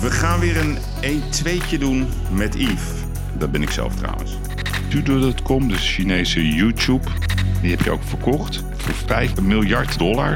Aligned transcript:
We 0.00 0.10
gaan 0.10 0.40
weer 0.40 0.56
een 0.56 0.78
1-2'tje 1.02 1.78
doen 1.78 2.08
met 2.30 2.54
Yves. 2.54 2.90
Dat 3.38 3.50
ben 3.50 3.62
ik 3.62 3.70
zelf 3.70 3.94
trouwens. 3.94 4.36
Tudo.com, 4.88 5.68
de 5.68 5.76
Chinese 5.76 6.48
YouTube, 6.48 7.08
die 7.60 7.70
heb 7.70 7.80
je 7.80 7.90
ook 7.90 8.02
verkocht 8.02 8.64
voor 8.76 8.94
5 9.06 9.40
miljard 9.40 9.98
dollar. 9.98 10.32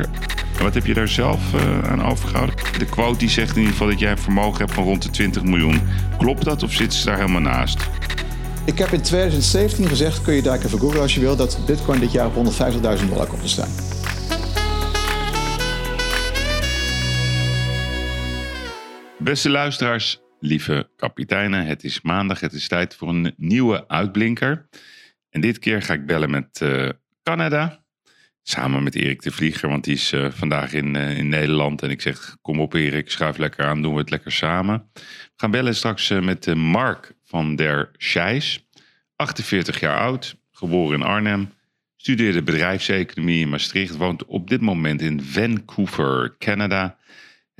En 0.56 0.62
wat 0.62 0.75
heb 0.75 0.87
je 0.87 0.95
daar 0.95 1.09
zelf 1.09 1.40
uh, 1.54 1.90
aan 1.90 2.04
overgehouden? 2.04 2.54
De 2.79 2.85
quote 2.85 3.19
die 3.19 3.30
zegt 3.30 3.51
in 3.51 3.56
ieder 3.56 3.72
geval 3.72 3.88
dat 3.88 3.98
jij 3.98 4.11
een 4.11 4.19
vermogen 4.19 4.58
hebt 4.58 4.72
van 4.72 4.85
rond 4.85 5.03
de 5.03 5.11
20 5.11 5.43
miljoen. 5.43 5.81
Klopt 6.19 6.44
dat 6.44 6.63
of 6.63 6.72
zitten 6.72 6.99
ze 6.99 7.04
daar 7.04 7.19
helemaal 7.19 7.40
naast? 7.40 7.88
Ik 8.65 8.79
heb 8.79 8.92
in 8.92 9.03
2017 9.03 9.88
gezegd, 9.88 10.22
kun 10.22 10.35
je 10.35 10.42
daar 10.42 10.65
even 10.65 10.79
googlen 10.79 11.03
als 11.03 11.15
je 11.15 11.21
wil, 11.21 11.37
dat 11.37 11.58
Bitcoin 11.67 12.01
dit 12.01 12.13
jaar 12.13 12.26
op 12.26 12.35
150.000 12.35 13.08
dollar 13.08 13.26
komt 13.26 13.42
te 13.42 13.49
staan. 13.49 13.92
Beste 19.23 19.51
luisteraars, 19.51 20.21
lieve 20.41 20.91
kapiteinen, 20.97 21.67
het 21.67 21.85
is 21.85 22.01
maandag, 22.01 22.41
het 22.41 22.53
is 22.53 22.69
tijd 22.69 22.95
voor 22.95 23.09
een 23.09 23.35
nieuwe 23.37 23.89
uitblinker. 23.89 24.69
En 25.30 25.41
dit 25.41 25.59
keer 25.59 25.83
ga 25.83 25.93
ik 25.93 26.07
bellen 26.07 26.30
met 26.30 26.61
uh, 26.63 26.89
Canada, 27.23 27.85
samen 28.43 28.83
met 28.83 28.95
Erik 28.95 29.23
de 29.23 29.30
Vlieger, 29.30 29.69
want 29.69 29.85
die 29.85 29.95
is 29.95 30.13
uh, 30.13 30.30
vandaag 30.30 30.73
in, 30.73 30.95
uh, 30.95 31.19
in 31.19 31.29
Nederland. 31.29 31.83
En 31.83 31.91
ik 31.91 32.01
zeg, 32.01 32.37
kom 32.41 32.61
op 32.61 32.75
Erik, 32.75 33.11
schuif 33.11 33.37
lekker 33.37 33.65
aan, 33.65 33.83
doen 33.83 33.93
we 33.93 34.01
het 34.01 34.11
lekker 34.11 34.33
samen. 34.33 34.91
We 34.95 35.01
gaan 35.37 35.51
bellen 35.51 35.75
straks 35.75 36.09
met 36.09 36.55
Mark 36.55 37.15
van 37.25 37.57
der 37.57 37.91
Scheijs, 37.97 38.66
48 39.16 39.80
jaar 39.80 39.99
oud, 39.99 40.37
geboren 40.52 41.01
in 41.01 41.07
Arnhem. 41.07 41.51
Studeerde 41.97 42.43
bedrijfseconomie 42.43 43.41
in 43.41 43.49
Maastricht, 43.49 43.97
woont 43.97 44.25
op 44.25 44.49
dit 44.49 44.61
moment 44.61 45.01
in 45.01 45.23
Vancouver, 45.23 46.35
Canada 46.39 46.97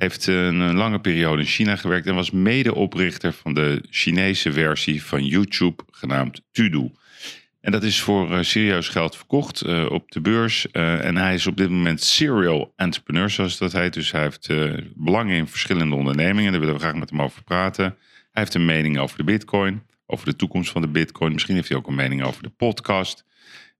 heeft 0.03 0.27
een 0.27 0.75
lange 0.75 0.99
periode 0.99 1.41
in 1.41 1.47
China 1.47 1.75
gewerkt 1.75 2.07
en 2.07 2.15
was 2.15 2.31
medeoprichter 2.31 3.33
van 3.33 3.53
de 3.53 3.83
Chinese 3.89 4.51
versie 4.51 5.03
van 5.03 5.25
YouTube 5.25 5.83
genaamd 5.91 6.41
Tudu. 6.51 6.91
En 7.61 7.71
dat 7.71 7.83
is 7.83 8.01
voor 8.01 8.31
uh, 8.31 8.41
serieus 8.41 8.87
geld 8.87 9.15
verkocht 9.15 9.65
uh, 9.65 9.85
op 9.89 10.11
de 10.11 10.21
beurs. 10.21 10.67
Uh, 10.71 11.05
en 11.05 11.17
hij 11.17 11.33
is 11.33 11.47
op 11.47 11.57
dit 11.57 11.69
moment 11.69 12.01
serial 12.01 12.73
entrepreneur, 12.75 13.29
zoals 13.29 13.57
dat 13.57 13.71
heet. 13.71 13.93
Dus 13.93 14.11
hij 14.11 14.21
heeft 14.21 14.47
belangen 14.95 15.35
in 15.35 15.47
verschillende 15.47 15.95
ondernemingen. 15.95 16.51
Daar 16.51 16.59
willen 16.59 16.75
we 16.75 16.81
graag 16.81 16.95
met 16.95 17.09
hem 17.09 17.21
over 17.21 17.43
praten. 17.43 17.83
Hij 17.83 17.95
heeft 18.31 18.53
een 18.53 18.65
mening 18.65 18.99
over 18.99 19.17
de 19.17 19.23
bitcoin, 19.23 19.83
over 20.05 20.25
de 20.25 20.35
toekomst 20.35 20.71
van 20.71 20.81
de 20.81 20.87
bitcoin. 20.87 21.33
Misschien 21.33 21.55
heeft 21.55 21.69
hij 21.69 21.77
ook 21.77 21.87
een 21.87 21.95
mening 21.95 22.23
over 22.23 22.43
de 22.43 22.49
podcast. 22.49 23.25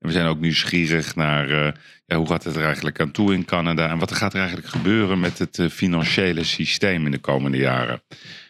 En 0.04 0.10
we 0.10 0.16
zijn 0.16 0.28
ook 0.28 0.40
nieuwsgierig 0.40 1.16
naar 1.16 1.50
uh, 1.50 1.72
ja, 2.06 2.16
hoe 2.16 2.28
gaat 2.28 2.44
het 2.44 2.56
er 2.56 2.64
eigenlijk 2.64 3.00
aan 3.00 3.12
toe 3.12 3.34
in 3.34 3.46
Canada 3.46 3.90
en 3.90 3.98
wat 3.98 4.10
er 4.10 4.16
gaat 4.16 4.34
er 4.34 4.40
eigenlijk 4.40 4.70
gebeuren 4.70 5.20
met 5.20 5.40
het 5.40 5.58
uh, 5.58 5.70
financiële 5.70 6.44
systeem 6.44 7.06
in 7.06 7.12
de 7.12 7.20
komende 7.20 7.58
jaren. 7.58 8.04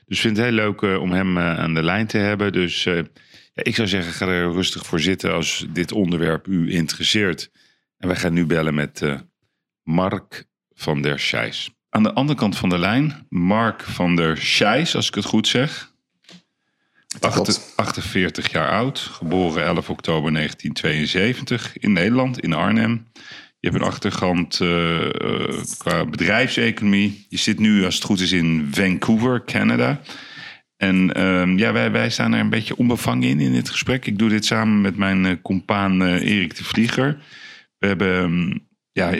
Dus 0.05 0.17
ik 0.17 0.21
vind 0.21 0.37
het 0.37 0.45
heel 0.45 0.55
leuk 0.55 0.81
uh, 0.81 1.01
om 1.01 1.11
hem 1.11 1.39
aan 1.39 1.73
de 1.73 1.83
lijn 1.83 2.07
te 2.07 2.17
hebben. 2.17 2.51
Dus 2.51 2.83
ja, 2.83 3.03
ik 3.53 3.75
zou 3.75 3.87
zeggen, 3.87 4.13
ga 4.13 4.27
er 4.27 4.51
rustig 4.51 4.85
voor 4.85 4.99
zitten 4.99 5.33
als 5.33 5.65
dit 5.69 5.91
onderwerp 5.91 6.47
u 6.47 6.71
interesseert. 6.71 7.51
En 7.97 8.07
wij 8.07 8.17
gaan 8.17 8.33
nu 8.33 8.45
bellen 8.45 8.73
met 8.73 9.01
Mark 9.83 10.45
van 10.69 11.01
der 11.01 11.19
Scheijs. 11.19 11.71
Aan 11.89 12.03
de 12.03 12.13
andere 12.13 12.37
kant 12.37 12.57
van 12.57 12.69
de 12.69 12.79
lijn, 12.79 13.25
Mark 13.29 13.81
van 13.81 14.15
der 14.15 14.37
Scheijs, 14.37 14.95
als 14.95 15.07
ik 15.07 15.15
het 15.15 15.25
goed 15.25 15.47
zeg. 15.47 15.92
48 17.75 18.51
jaar 18.51 18.69
oud, 18.69 18.99
geboren 18.99 19.63
11 19.63 19.89
oktober 19.89 20.33
1972 20.33 21.77
in 21.77 21.93
Nederland, 21.93 22.39
in 22.39 22.53
Arnhem. 22.53 23.05
Je 23.59 23.69
hebt 23.69 23.81
een 23.81 23.87
achtergrond 23.87 24.59
uh, 24.59 24.99
qua 25.77 26.05
bedrijfseconomie. 26.05 27.25
Je 27.29 27.37
zit 27.37 27.59
nu, 27.59 27.85
als 27.85 27.95
het 27.95 28.03
goed 28.03 28.19
is, 28.19 28.31
in 28.31 28.67
Vancouver, 28.71 29.43
Canada. 29.45 30.01
En 30.77 31.17
uh, 31.17 31.57
ja, 31.57 31.71
wij, 31.71 31.91
wij 31.91 32.09
staan 32.09 32.33
er 32.33 32.39
een 32.39 32.49
beetje 32.49 32.77
onbevangen 32.77 33.29
in, 33.29 33.39
in 33.39 33.53
dit 33.53 33.69
gesprek. 33.69 34.05
Ik 34.05 34.17
doe 34.17 34.29
dit 34.29 34.45
samen 34.45 34.81
met 34.81 34.97
mijn 34.97 35.25
uh, 35.25 35.31
compaan 35.41 36.01
Erik 36.01 36.55
de 36.55 36.63
Vlieger. 36.63 37.23
We 37.77 37.87
hebben 37.87 38.23
um, 38.23 38.67
ja, 38.91 39.13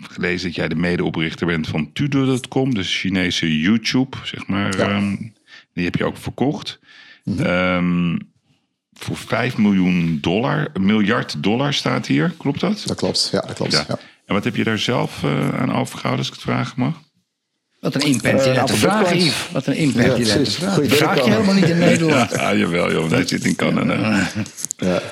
gelezen 0.00 0.46
dat 0.46 0.56
jij 0.56 0.68
de 0.68 0.74
medeoprichter 0.74 1.46
bent 1.46 1.68
van 1.68 1.92
Tudo.com, 1.92 2.74
de 2.74 2.82
Chinese 2.82 3.60
YouTube, 3.60 4.16
zeg 4.22 4.46
maar. 4.46 4.76
Ja. 4.76 4.96
Um, 4.96 5.32
die 5.72 5.84
heb 5.84 5.94
je 5.94 6.04
ook 6.04 6.16
verkocht. 6.16 6.80
Mm 7.24 7.36
-hmm. 7.36 8.18
voor 8.92 9.16
5 9.16 9.56
miljoen 9.56 10.18
dollar, 10.20 10.68
miljard 10.80 11.42
dollar 11.42 11.72
staat 11.72 12.06
hier. 12.06 12.34
Klopt 12.38 12.60
dat? 12.60 12.82
Dat 12.86 12.96
klopt, 12.96 13.28
ja, 13.32 13.40
dat 13.40 13.52
klopt. 13.52 13.72
Ja. 13.72 13.84
Ja. 13.88 13.98
En 14.26 14.34
wat 14.34 14.44
heb 14.44 14.56
je 14.56 14.64
daar 14.64 14.78
zelf 14.78 15.22
uh, 15.22 15.60
aan 15.60 15.74
overgehouden, 15.74 16.18
als 16.18 16.28
ik 16.28 16.34
het 16.34 16.42
vragen 16.42 16.74
mag? 16.76 17.02
Wat 17.80 17.94
een 17.94 18.00
impact 18.00 18.44
je 18.44 18.50
uh, 18.50 18.64
vragen, 18.66 19.18
Yves. 19.18 19.48
Wat 19.52 19.66
een 19.66 19.76
impact 19.76 20.16
je 20.16 20.42
te 20.42 20.50
vragen. 20.50 20.90
Vraag 20.90 21.24
je 21.24 21.30
helemaal 21.30 21.54
niet 21.54 21.68
in 21.68 21.78
Nederland. 21.78 22.30
ja, 22.34 22.54
jawel, 22.54 22.92
joh. 22.92 23.10
Hij 23.10 23.26
zit 23.26 23.44
in 23.44 23.56
Canada. 23.56 24.28
ja. 24.76 25.02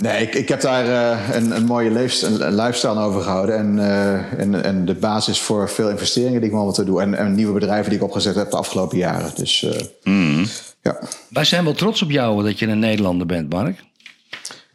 Nee, 0.00 0.22
ik, 0.22 0.34
ik 0.34 0.48
heb 0.48 0.60
daar 0.60 0.86
uh, 0.86 1.34
een, 1.36 1.56
een 1.56 1.64
mooie 1.64 1.90
leefst, 1.90 2.22
een, 2.22 2.54
lifestyle 2.54 2.92
aan 2.92 2.98
overgehouden. 2.98 3.56
En, 3.56 3.76
uh, 3.76 4.40
en, 4.40 4.64
en 4.64 4.84
de 4.84 4.94
basis 4.94 5.40
voor 5.40 5.70
veel 5.70 5.90
investeringen 5.90 6.40
die 6.40 6.50
ik 6.50 6.56
momenteel 6.56 6.84
doe. 6.84 7.00
En, 7.00 7.14
en 7.14 7.34
nieuwe 7.34 7.52
bedrijven 7.52 7.90
die 7.90 7.98
ik 7.98 8.04
opgezet 8.04 8.34
heb 8.34 8.50
de 8.50 8.56
afgelopen 8.56 8.98
jaren. 8.98 9.32
Dus 9.34 9.62
uh, 9.62 9.70
mm. 10.02 10.46
Ja. 10.82 11.00
Wij 11.28 11.44
zijn 11.44 11.64
wel 11.64 11.72
trots 11.72 12.02
op 12.02 12.10
jou 12.10 12.44
dat 12.44 12.58
je 12.58 12.66
een 12.66 12.78
Nederlander 12.78 13.26
bent, 13.26 13.52
Mark. 13.52 13.82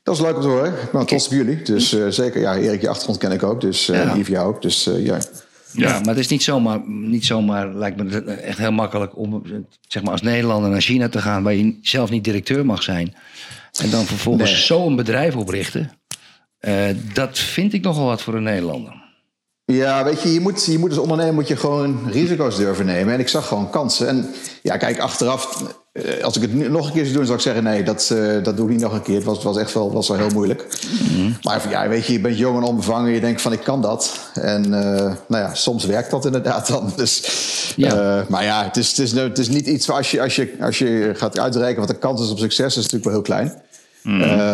Dat 0.04 0.16
is 0.16 0.22
leuk 0.22 0.36
om 0.36 0.42
te 0.42 0.48
horen. 0.48 0.74
Ben 0.92 1.06
trots 1.06 1.26
op 1.26 1.32
jullie. 1.32 1.62
Dus 1.62 1.94
uh, 1.94 2.08
zeker, 2.08 2.42
ja, 2.42 2.56
Erik, 2.56 2.82
je 2.82 2.90
achtergrond 2.90 3.20
ken 3.20 3.32
ik 3.32 3.44
ook. 3.44 3.62
Dus 3.62 3.90
uh, 3.90 4.04
ja. 4.04 4.16
Yves, 4.16 4.28
jou 4.28 4.48
ook. 4.48 4.62
Dus 4.62 4.88
uh, 4.88 5.06
ja. 5.06 5.18
Ja. 5.72 5.88
ja. 5.88 6.00
maar 6.00 6.08
het 6.08 6.18
is 6.18 6.28
niet 6.28 6.44
zomaar, 6.44 6.82
niet 6.88 7.26
zomaar, 7.26 7.74
lijkt 7.74 7.98
me 7.98 8.22
echt 8.24 8.58
heel 8.58 8.72
makkelijk 8.72 9.18
om 9.18 9.44
zeg 9.88 10.04
maar, 10.04 10.12
als 10.12 10.22
Nederlander 10.22 10.70
naar 10.70 10.82
China 10.82 11.10
te 11.10 11.22
gaan, 11.22 11.44
waar 11.44 11.54
je 11.54 11.80
zelf 11.82 12.10
niet 12.10 12.24
directeur 12.24 12.66
mag 12.66 12.84
zijn. 12.84 13.16
En 13.82 13.90
dan 13.90 14.06
vervolgens 14.06 14.52
nee. 14.52 14.60
zo'n 14.60 14.96
bedrijf 14.96 15.36
oprichten. 15.36 15.92
Uh, 16.62 16.86
dat 17.14 17.40
vind 17.40 17.74
ik 17.74 17.82
nogal 17.82 18.06
wat 18.06 18.22
voor 18.22 18.34
een 18.34 18.44
Nederlander. 18.44 19.05
Ja, 19.66 20.04
weet 20.04 20.22
je, 20.22 20.34
je 20.34 20.40
moet, 20.40 20.66
je 20.66 20.80
moet 20.80 20.90
als 20.90 21.00
ondernemer 21.00 21.34
moet 21.34 21.48
je 21.48 21.56
gewoon 21.56 22.00
risico's 22.12 22.58
durven 22.58 22.86
nemen. 22.86 23.14
En 23.14 23.20
ik 23.20 23.28
zag 23.28 23.48
gewoon 23.48 23.70
kansen. 23.70 24.08
En 24.08 24.34
ja, 24.62 24.78
kijk, 24.78 25.00
achteraf, 25.00 25.64
als 26.22 26.36
ik 26.36 26.42
het 26.42 26.70
nog 26.70 26.86
een 26.86 26.94
keer 26.94 27.04
zou 27.04 27.16
doen, 27.16 27.26
zou 27.26 27.38
ik 27.38 27.44
zeggen: 27.44 27.64
nee, 27.64 27.84
dat, 27.84 28.10
uh, 28.14 28.44
dat 28.44 28.58
doe 28.58 28.66
ik 28.66 28.72
niet 28.72 28.82
nog 28.82 28.94
een 28.94 29.02
keer. 29.02 29.16
Het 29.16 29.24
was, 29.24 29.44
was 29.44 29.58
echt 29.58 29.74
wel, 29.74 29.92
was 29.92 30.08
wel 30.08 30.18
heel 30.18 30.30
moeilijk. 30.30 30.68
Mm-hmm. 31.00 31.38
Maar 31.42 31.70
ja, 31.70 31.88
weet 31.88 32.06
je, 32.06 32.14
je 32.14 32.20
bent 32.20 32.38
jong 32.38 32.58
en 32.58 32.64
onbevangen. 32.64 33.12
Je 33.12 33.20
denkt 33.20 33.42
van: 33.42 33.52
ik 33.52 33.64
kan 33.64 33.82
dat. 33.82 34.30
En 34.34 34.66
uh, 34.66 34.72
nou 35.28 35.44
ja, 35.44 35.54
soms 35.54 35.86
werkt 35.86 36.12
dat 36.12 36.26
inderdaad 36.26 36.68
dan. 36.68 36.94
Dus, 36.96 37.24
ja. 37.76 38.20
Uh, 38.20 38.28
maar 38.28 38.44
ja, 38.44 38.64
het 38.64 38.78
is, 38.78 38.90
het, 38.90 39.00
is, 39.00 39.12
het 39.12 39.38
is 39.38 39.50
niet 39.50 39.68
iets 39.68 39.86
waar 39.86 39.98
als 39.98 40.12
je, 40.12 40.22
als, 40.22 40.36
je, 40.36 40.56
als 40.62 40.78
je 40.78 41.12
gaat 41.16 41.40
uitrekenen 41.40 41.80
wat 41.80 41.96
de 41.96 41.98
kans 41.98 42.22
is 42.22 42.30
op 42.30 42.40
succes, 42.40 42.78
is 42.78 42.90
natuurlijk 42.90 43.04
wel 43.04 43.14
heel 43.14 43.22
klein. 43.22 43.62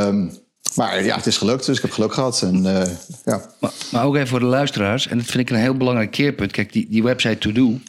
Um, 0.07 0.40
maar 0.75 1.03
ja, 1.03 1.15
het 1.15 1.25
is 1.25 1.37
gelukt, 1.37 1.65
dus 1.65 1.75
ik 1.75 1.81
heb 1.81 1.91
geluk 1.91 2.13
gehad. 2.13 2.41
En, 2.41 2.65
uh, 2.65 2.81
ja. 3.25 3.41
maar, 3.59 3.71
maar, 3.91 4.05
ook 4.05 4.15
even 4.15 4.27
voor 4.27 4.39
de 4.39 4.45
luisteraars, 4.45 5.07
en 5.07 5.17
dat 5.17 5.27
vind 5.27 5.49
ik 5.49 5.55
een 5.55 5.61
heel 5.61 5.77
belangrijk 5.77 6.11
keerpunt. 6.11 6.51
Kijk, 6.51 6.73
die, 6.73 6.87
die 6.89 7.03
website 7.03 7.37
To 7.37 7.51
Do, 7.51 7.79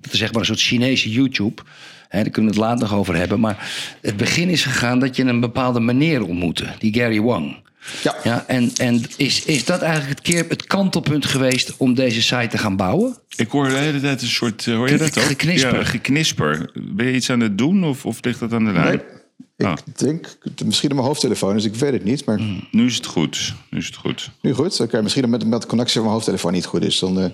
dat 0.00 0.12
is 0.12 0.18
zeg 0.18 0.32
maar 0.32 0.40
een 0.40 0.46
soort 0.46 0.60
Chinese 0.60 1.10
YouTube. 1.10 1.62
Hè, 2.08 2.22
daar 2.22 2.30
kunnen 2.30 2.52
we 2.52 2.58
het 2.58 2.68
later 2.68 2.88
nog 2.88 2.98
over 2.98 3.16
hebben. 3.16 3.40
Maar 3.40 3.72
het 4.00 4.16
begin 4.16 4.48
is 4.48 4.64
gegaan 4.64 4.98
dat 4.98 5.16
je 5.16 5.24
een 5.24 5.40
bepaalde 5.40 5.80
meneer 5.80 6.22
ontmoette, 6.24 6.66
die 6.78 6.94
Gary 6.94 7.20
Wang. 7.20 7.56
Ja. 8.02 8.16
ja 8.24 8.44
en 8.46 8.70
en 8.76 9.02
is, 9.16 9.44
is 9.44 9.64
dat 9.64 9.82
eigenlijk 9.82 10.18
het, 10.18 10.28
keer, 10.28 10.44
het 10.48 10.66
kantelpunt 10.66 11.26
geweest 11.26 11.76
om 11.76 11.94
deze 11.94 12.22
site 12.22 12.46
te 12.48 12.58
gaan 12.58 12.76
bouwen? 12.76 13.16
Ik 13.36 13.50
hoor 13.50 13.68
de 13.68 13.74
hele 13.74 14.00
tijd 14.00 14.22
een 14.22 14.28
soort. 14.28 14.66
Hoor 14.66 14.90
je 14.90 14.96
dat 14.96 15.18
ook? 15.18 15.24
Geknisper. 15.24 15.78
Ja, 15.78 15.84
geknisper. 15.84 16.70
Ben 16.74 17.06
je 17.06 17.12
iets 17.12 17.30
aan 17.30 17.40
het 17.40 17.58
doen 17.58 17.84
of, 17.84 18.06
of 18.06 18.18
ligt 18.20 18.40
dat 18.40 18.52
aan 18.52 18.64
de 18.64 18.72
lijn? 18.72 18.96
Nee. 18.96 19.20
Ik 19.56 19.66
ah. 19.66 19.76
denk, 19.96 20.38
misschien 20.64 20.90
op 20.90 20.96
mijn 20.96 21.08
hoofdtelefoon, 21.08 21.54
dus 21.54 21.64
ik 21.64 21.74
weet 21.74 21.92
het 21.92 22.04
niet. 22.04 22.24
Maar... 22.24 22.40
Mm, 22.40 22.68
nu 22.70 22.86
is 22.86 22.96
het 22.96 23.06
goed. 23.06 23.54
Nu 23.70 23.78
is 23.78 23.86
het 23.86 23.96
goed. 23.96 24.30
Nu 24.40 24.52
goed? 24.52 24.72
Oké, 24.72 24.82
okay, 24.82 25.02
misschien 25.02 25.30
met, 25.30 25.46
met 25.46 25.62
de 25.62 25.68
connectie 25.68 25.94
van 25.94 26.02
mijn 26.02 26.14
hoofdtelefoon 26.14 26.52
niet 26.52 26.66
goed 26.66 26.84
is, 26.84 26.98
dan 26.98 27.18
uh, 27.18 27.24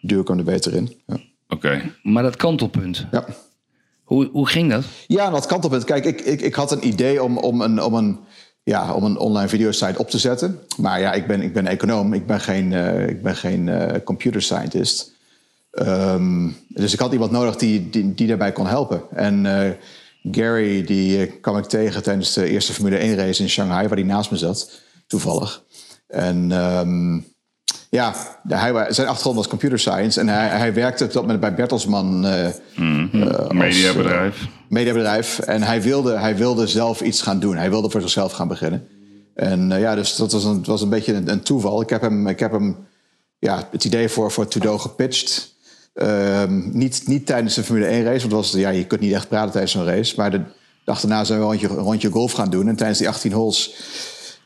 duw 0.00 0.20
ik 0.20 0.28
hem 0.28 0.38
er 0.38 0.44
beter 0.44 0.74
in. 0.74 0.92
Ja. 1.06 1.14
Oké. 1.14 1.22
Okay. 1.48 1.92
Maar 2.02 2.22
dat 2.22 2.36
kantelpunt. 2.36 3.06
Ja. 3.10 3.26
Hoe, 4.04 4.28
hoe 4.32 4.48
ging 4.48 4.70
dat? 4.70 4.84
Ja, 5.06 5.30
dat 5.30 5.46
kantelpunt. 5.46 5.84
Kijk, 5.84 6.04
ik, 6.04 6.20
ik, 6.20 6.40
ik 6.40 6.54
had 6.54 6.72
een 6.72 6.86
idee 6.86 7.22
om, 7.22 7.38
om, 7.38 7.60
een, 7.60 7.82
om, 7.82 7.94
een, 7.94 8.18
ja, 8.62 8.94
om 8.94 9.04
een 9.04 9.18
online 9.18 9.48
videosite 9.48 9.98
op 9.98 10.10
te 10.10 10.18
zetten. 10.18 10.58
Maar 10.76 11.00
ja, 11.00 11.12
ik 11.12 11.26
ben, 11.26 11.42
ik 11.42 11.52
ben 11.52 11.66
econoom. 11.66 12.12
Ik 12.12 12.26
ben 12.26 12.40
geen, 12.40 12.70
uh, 12.70 13.08
ik 13.08 13.22
ben 13.22 13.36
geen 13.36 13.66
uh, 13.66 13.86
computer 14.04 14.42
scientist. 14.42 15.12
Um, 15.70 16.56
dus 16.68 16.92
ik 16.92 16.98
had 16.98 17.12
iemand 17.12 17.30
nodig 17.30 17.56
die, 17.56 17.90
die, 17.90 18.14
die 18.14 18.26
daarbij 18.26 18.52
kon 18.52 18.66
helpen. 18.66 19.02
En 19.10 19.44
uh, 19.44 19.70
Gary, 20.30 20.84
die 20.84 21.26
kwam 21.26 21.56
ik 21.56 21.64
tegen 21.64 22.02
tijdens 22.02 22.32
de 22.32 22.48
eerste 22.48 22.72
Formule 22.72 22.96
1 22.96 23.16
race 23.16 23.42
in 23.42 23.48
Shanghai, 23.48 23.88
waar 23.88 23.96
hij 23.96 24.06
naast 24.06 24.30
me 24.30 24.36
zat, 24.36 24.80
toevallig. 25.06 25.62
En 26.06 26.50
um, 26.50 27.24
ja, 27.90 28.14
hij, 28.48 28.92
zijn 28.92 29.06
achtergrond 29.06 29.36
was 29.36 29.48
computer 29.48 29.78
science 29.78 30.20
en 30.20 30.28
hij, 30.28 30.48
hij 30.48 30.74
werkte 30.74 31.04
op 31.04 31.12
dat 31.12 31.22
moment 31.22 31.40
bij 31.40 31.54
Bertelsmann. 31.54 32.24
Uh, 32.24 32.46
mm 32.76 33.08
-hmm. 33.10 33.22
uh, 33.22 33.48
mediabedrijf. 33.48 34.40
Als, 34.40 34.50
mediabedrijf. 34.68 35.38
En 35.38 35.62
hij 35.62 35.82
wilde, 35.82 36.18
hij 36.18 36.36
wilde 36.36 36.66
zelf 36.66 37.00
iets 37.00 37.22
gaan 37.22 37.40
doen. 37.40 37.56
Hij 37.56 37.70
wilde 37.70 37.90
voor 37.90 38.00
zichzelf 38.00 38.32
gaan 38.32 38.48
beginnen. 38.48 38.88
En 39.34 39.68
ja, 39.68 39.94
dus 39.94 40.16
dat 40.16 40.32
was 40.32 40.44
een, 40.44 40.64
was 40.64 40.82
een 40.82 40.88
beetje 40.88 41.14
een, 41.14 41.30
een, 41.30 41.42
toeval. 41.42 41.80
Ik 41.80 41.90
heb 41.90 42.00
hem, 42.00 42.26
ik 42.26 42.40
heb 42.40 42.52
hem 42.52 42.86
ja, 43.38 43.68
het 43.70 43.84
idee 43.84 44.08
voor, 44.08 44.30
voor 44.32 44.48
Trudeau 44.48 44.78
gepitcht. 44.78 45.53
Ehm, 45.94 46.78
niet, 46.78 47.02
niet 47.06 47.26
tijdens 47.26 47.54
de 47.54 47.62
Formule 47.62 47.86
1 47.86 48.04
race, 48.04 48.20
want 48.20 48.32
was, 48.32 48.52
ja, 48.52 48.68
je 48.68 48.86
kunt 48.86 49.00
niet 49.00 49.12
echt 49.12 49.28
praten 49.28 49.50
tijdens 49.50 49.72
zo'n 49.72 49.84
race. 49.84 50.14
Maar 50.16 50.30
de 50.30 50.40
dag 50.84 51.00
daarna 51.00 51.24
zijn 51.24 51.38
we 51.38 51.44
een 51.44 51.50
rondje, 51.50 51.68
een 51.68 51.76
rondje 51.76 52.10
golf 52.10 52.32
gaan 52.32 52.50
doen. 52.50 52.68
En 52.68 52.76
tijdens 52.76 52.98
die 52.98 53.08
18 53.08 53.32
holes 53.32 53.74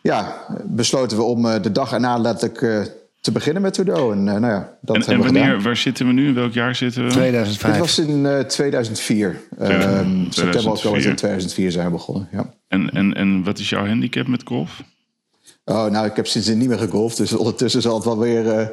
ja, 0.02 0.44
besloten 0.64 1.16
we 1.16 1.22
om 1.22 1.46
eh, 1.46 1.62
de 1.62 1.72
dag 1.72 1.92
erna 1.92 2.18
letterlijk 2.18 2.62
eh, 2.62 2.80
te 3.20 3.32
beginnen 3.32 3.62
met 3.62 3.74
Trudeau. 3.74 4.12
En, 4.12 4.28
eh, 4.28 4.40
nou 4.40 4.52
ja, 4.52 4.76
dat 4.80 4.96
En, 4.96 5.02
en 5.02 5.18
wanneer, 5.18 5.44
gedaan. 5.44 5.62
waar 5.62 5.76
zitten 5.76 6.06
we 6.06 6.12
nu? 6.12 6.26
In 6.26 6.34
welk 6.34 6.52
jaar 6.52 6.74
zitten 6.74 7.04
we? 7.04 7.10
2005. 7.10 7.72
Dit 7.72 7.80
was 7.80 7.98
in 7.98 8.26
eh, 8.26 8.38
2004. 8.38 9.40
Ehm, 9.58 9.68
september, 9.68 10.30
2004. 10.30 10.70
oktober 10.70 11.06
in 11.06 11.16
2004 11.16 11.70
zijn 11.72 11.86
we 11.86 11.92
begonnen. 11.92 12.28
Ja. 12.32 12.50
En, 12.68 12.90
en, 12.90 13.14
en 13.14 13.44
wat 13.44 13.58
is 13.58 13.68
jouw 13.68 13.86
handicap 13.86 14.26
met 14.26 14.42
golf? 14.44 14.82
Oh, 15.68 15.86
nou, 15.86 16.06
ik 16.06 16.16
heb 16.16 16.26
sindsdien 16.26 16.58
niet 16.58 16.68
meer 16.68 16.78
gegolfd. 16.78 17.16
Dus 17.16 17.32
ondertussen 17.32 17.82
zal 17.82 17.94
het 17.94 18.04
wel 18.04 18.18
weer 18.18 18.48
eh, 18.50 18.66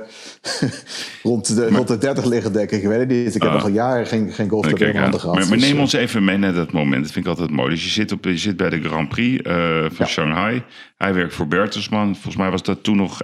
rond, 1.24 1.56
de, 1.56 1.68
rond 1.68 1.88
de 1.88 1.98
30 1.98 2.26
liggen, 2.26 2.54
denk 2.54 2.72
ik. 2.72 2.82
Ik 2.82 2.88
weet 2.88 3.00
het 3.00 3.08
niet. 3.10 3.36
Ik 3.36 3.42
heb 3.42 3.52
nog 3.52 3.64
al 3.64 3.70
jaren 3.70 4.08
geen, 4.08 4.32
geen 4.32 4.50
golf 4.50 4.66
aan. 4.66 4.96
handen 4.96 5.20
gehad. 5.20 5.36
Maar, 5.36 5.48
maar 5.48 5.58
Dus, 5.58 5.68
neem 5.68 5.76
eh, 5.76 5.82
ons 5.82 5.94
even 5.94 6.24
mee 6.24 6.38
naar 6.38 6.54
dat 6.54 6.72
moment. 6.72 7.04
Dat 7.04 7.12
vind 7.12 7.26
ik 7.26 7.32
altijd 7.32 7.52
mooi. 7.52 7.70
Dus 7.70 7.84
je 7.84 7.90
zit, 7.90 8.12
op, 8.12 8.24
je 8.26 8.38
zit 8.38 8.58
bij 8.58 8.70
de 8.70 8.84
Grand 8.84 9.10
Prix 9.10 9.42
eh, 9.44 9.56
van 9.80 9.90
Ja. 9.98 10.06
Shanghai. 10.06 10.64
Hij 10.98 11.14
werkt 11.14 11.34
voor 11.34 11.48
Bertelsmann. 11.48 12.14
Volgens 12.14 12.36
mij 12.36 12.50
was 12.52 12.64
dat 12.64 12.84
toen 12.84 12.98
nog 12.98 13.24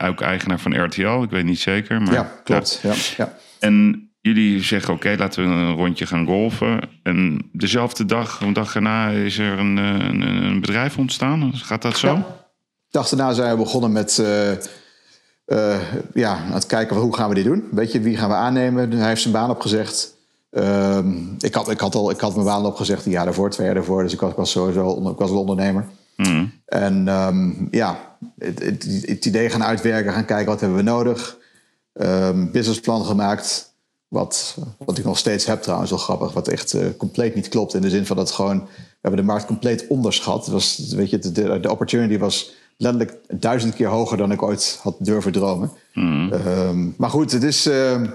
ook 0.00 0.20
eigenaar 0.20 0.60
van 0.60 0.84
RTL. 0.84 1.22
Ik 1.22 1.30
weet 1.30 1.44
niet 1.44 1.60
zeker. 1.60 2.02
Maar, 2.02 2.12
Ja, 2.12 2.40
klopt. 2.44 2.80
Ja. 2.82 2.92
Ja, 3.16 3.36
En 3.58 4.08
jullie 4.20 4.62
zeggen, 4.62 4.94
oké, 4.94 5.14
laten 5.18 5.42
we 5.42 5.54
een 5.54 5.74
rondje 5.74 6.06
gaan 6.06 6.26
golfen. 6.26 6.80
En 7.02 7.48
dezelfde 7.52 8.04
dag, 8.04 8.40
een 8.40 8.52
dag 8.52 8.74
erna, 8.74 9.08
is 9.08 9.38
er 9.38 9.58
een, 9.58 9.76
een, 9.76 10.20
een 10.20 10.60
bedrijf 10.60 10.98
ontstaan. 10.98 11.50
Gaat 11.54 11.82
dat 11.82 11.98
zo? 11.98 12.06
Ja. 12.06 12.41
Dag 12.92 13.08
daarna 13.08 13.32
zijn 13.32 13.50
we 13.50 13.56
begonnen 13.62 13.92
met 13.92 14.18
eh, 14.18 14.52
eh, 15.44 15.80
ja, 16.14 16.36
aan 16.36 16.52
het 16.52 16.66
kijken 16.66 16.94
van 16.94 17.04
hoe 17.04 17.16
gaan 17.16 17.28
we 17.28 17.34
dit 17.34 17.44
doen. 17.44 17.68
Weet 17.70 17.92
je, 17.92 18.00
wie 18.00 18.16
gaan 18.16 18.28
we 18.28 18.34
aannemen? 18.34 18.90
Hij 18.90 19.08
heeft 19.08 19.20
zijn 19.20 19.34
baan 19.34 19.50
opgezegd. 19.50 20.14
Ehm, 20.50 21.14
ik, 21.38 21.54
had, 21.54 21.70
ik, 21.70 21.80
had 21.80 21.94
al, 21.94 22.10
ik 22.10 22.20
had 22.20 22.34
mijn 22.34 22.46
baan 22.46 22.66
opgezegd 22.66 23.04
een 23.04 23.10
jaar 23.12 23.24
daarvoor, 23.24 23.50
twee 23.50 23.66
jaar 23.66 23.74
daarvoor. 23.74 24.02
Dus 24.02 24.12
ik 24.12 24.20
was, 24.20 24.30
ik 24.30 24.36
was 24.36 24.50
sowieso 24.50 24.86
onder- 24.86 25.12
ik 25.12 25.18
was 25.18 25.30
wel 25.30 25.40
ondernemer. 25.40 25.86
Mhm. 26.16 26.44
En 26.66 27.08
ehm, 27.08 27.50
ja, 27.70 28.16
het, 28.38 28.58
het, 28.62 29.02
het 29.06 29.24
idee 29.26 29.50
gaan 29.50 29.64
uitwerken, 29.64 30.12
gaan 30.12 30.24
kijken 30.24 30.46
wat 30.46 30.60
hebben 30.60 30.78
we 30.78 30.84
nodig. 30.84 31.36
Ehm 31.92 32.50
businessplan 32.50 33.04
gemaakt. 33.04 33.74
Wat, 34.08 34.56
wat 34.78 34.98
ik 34.98 35.04
nog 35.04 35.18
steeds 35.18 35.46
heb 35.46 35.62
trouwens, 35.62 35.90
wel 35.90 35.98
grappig. 35.98 36.32
Wat 36.32 36.48
echt 36.48 36.72
eh, 36.74 36.86
compleet 36.96 37.34
niet 37.34 37.48
klopt. 37.48 37.74
In 37.74 37.80
de 37.80 37.90
zin 37.90 38.06
van 38.06 38.16
dat 38.16 38.30
gewoon, 38.30 38.58
we 38.64 38.98
hebben 39.00 39.20
de 39.20 39.26
markt 39.26 39.46
compleet 39.46 39.86
onderschat. 39.88 40.44
Het 40.44 40.54
was, 40.54 40.92
weet 40.94 41.10
je, 41.10 41.18
de, 41.18 41.60
de 41.60 41.70
opportunity 41.70 42.18
was 42.18 42.60
letterlijk 42.82 43.18
duizend 43.40 43.74
keer 43.74 43.88
hoger 43.88 44.16
dan 44.16 44.32
ik 44.32 44.42
ooit 44.42 44.78
had 44.82 44.96
durven 44.98 45.32
dromen. 45.32 45.70
Ehm, 46.32 46.88
maar 46.96 47.10
goed, 47.10 47.32
het 47.32 47.42
is... 47.42 47.66
ehm, 47.66 48.06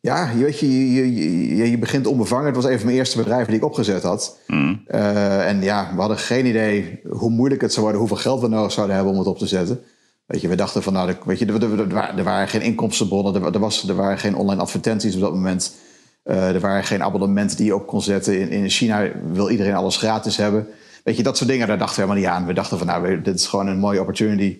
ja, 0.00 0.30
je, 0.30 0.44
weet 0.44 0.58
je, 0.58 0.92
je, 0.94 1.14
je, 1.56 1.70
je 1.70 1.78
begint 1.78 2.06
onbevangen. 2.06 2.46
Het 2.46 2.54
was 2.54 2.64
een 2.64 2.76
van 2.76 2.84
mijn 2.86 2.98
eerste 2.98 3.16
bedrijven 3.16 3.46
die 3.46 3.56
ik 3.56 3.64
opgezet 3.64 4.02
had. 4.02 4.38
Eh, 4.86 5.48
en 5.48 5.62
ja, 5.62 5.90
we 5.94 6.00
hadden 6.00 6.18
geen 6.18 6.46
idee 6.46 7.00
hoe 7.10 7.30
moeilijk 7.30 7.60
het 7.60 7.70
zou 7.72 7.82
worden, 7.82 8.00
hoeveel 8.00 8.18
geld 8.20 8.40
we 8.40 8.48
nodig 8.48 8.72
zouden 8.72 8.94
hebben 8.96 9.12
om 9.12 9.18
het 9.18 9.28
op 9.28 9.38
te 9.38 9.46
zetten. 9.46 9.80
Weet 10.26 10.40
je, 10.40 10.48
we 10.48 10.54
dachten 10.54 10.82
van, 10.82 10.92
nou, 10.92 11.14
weet 11.24 11.38
je, 11.38 11.46
er, 11.46 11.54
er, 11.62 11.80
er 11.80 11.88
waren- 11.88 12.18
er 12.18 12.24
waren 12.24 12.48
geen 12.48 12.60
inkomstenbronnen, 12.62 13.34
er, 13.34 13.54
er, 13.54 13.58
was, 13.60 13.88
er 13.88 13.94
waren 13.94 14.18
geen 14.18 14.36
online 14.36 14.60
advertenties 14.60 15.14
op 15.14 15.20
dat 15.20 15.32
moment. 15.34 15.74
Eh, 16.22 16.48
er 16.54 16.60
waren 16.60 16.84
geen 16.84 17.02
abonnementen 17.02 17.56
die 17.56 17.66
je 17.66 17.74
op 17.74 17.86
kon 17.86 18.02
zetten. 18.02 18.40
In, 18.40 18.48
in 18.50 18.68
China 18.68 19.08
wil 19.32 19.50
iedereen 19.50 19.74
alles 19.74 19.96
gratis 19.96 20.36
hebben. 20.36 20.66
Weet 21.04 21.16
je, 21.16 21.22
dat 21.22 21.36
soort 21.36 21.50
dingen, 21.50 21.66
daar 21.68 21.78
dachten 21.78 21.96
we 21.96 22.02
helemaal 22.10 22.22
niet 22.30 22.40
aan. 22.40 22.46
We 22.46 22.52
dachten 22.54 22.78
van, 22.78 22.86
nou, 22.86 23.22
dit 23.22 23.34
is 23.34 23.46
gewoon 23.46 23.66
een 23.66 23.78
mooie 23.78 24.00
opportunity. 24.00 24.58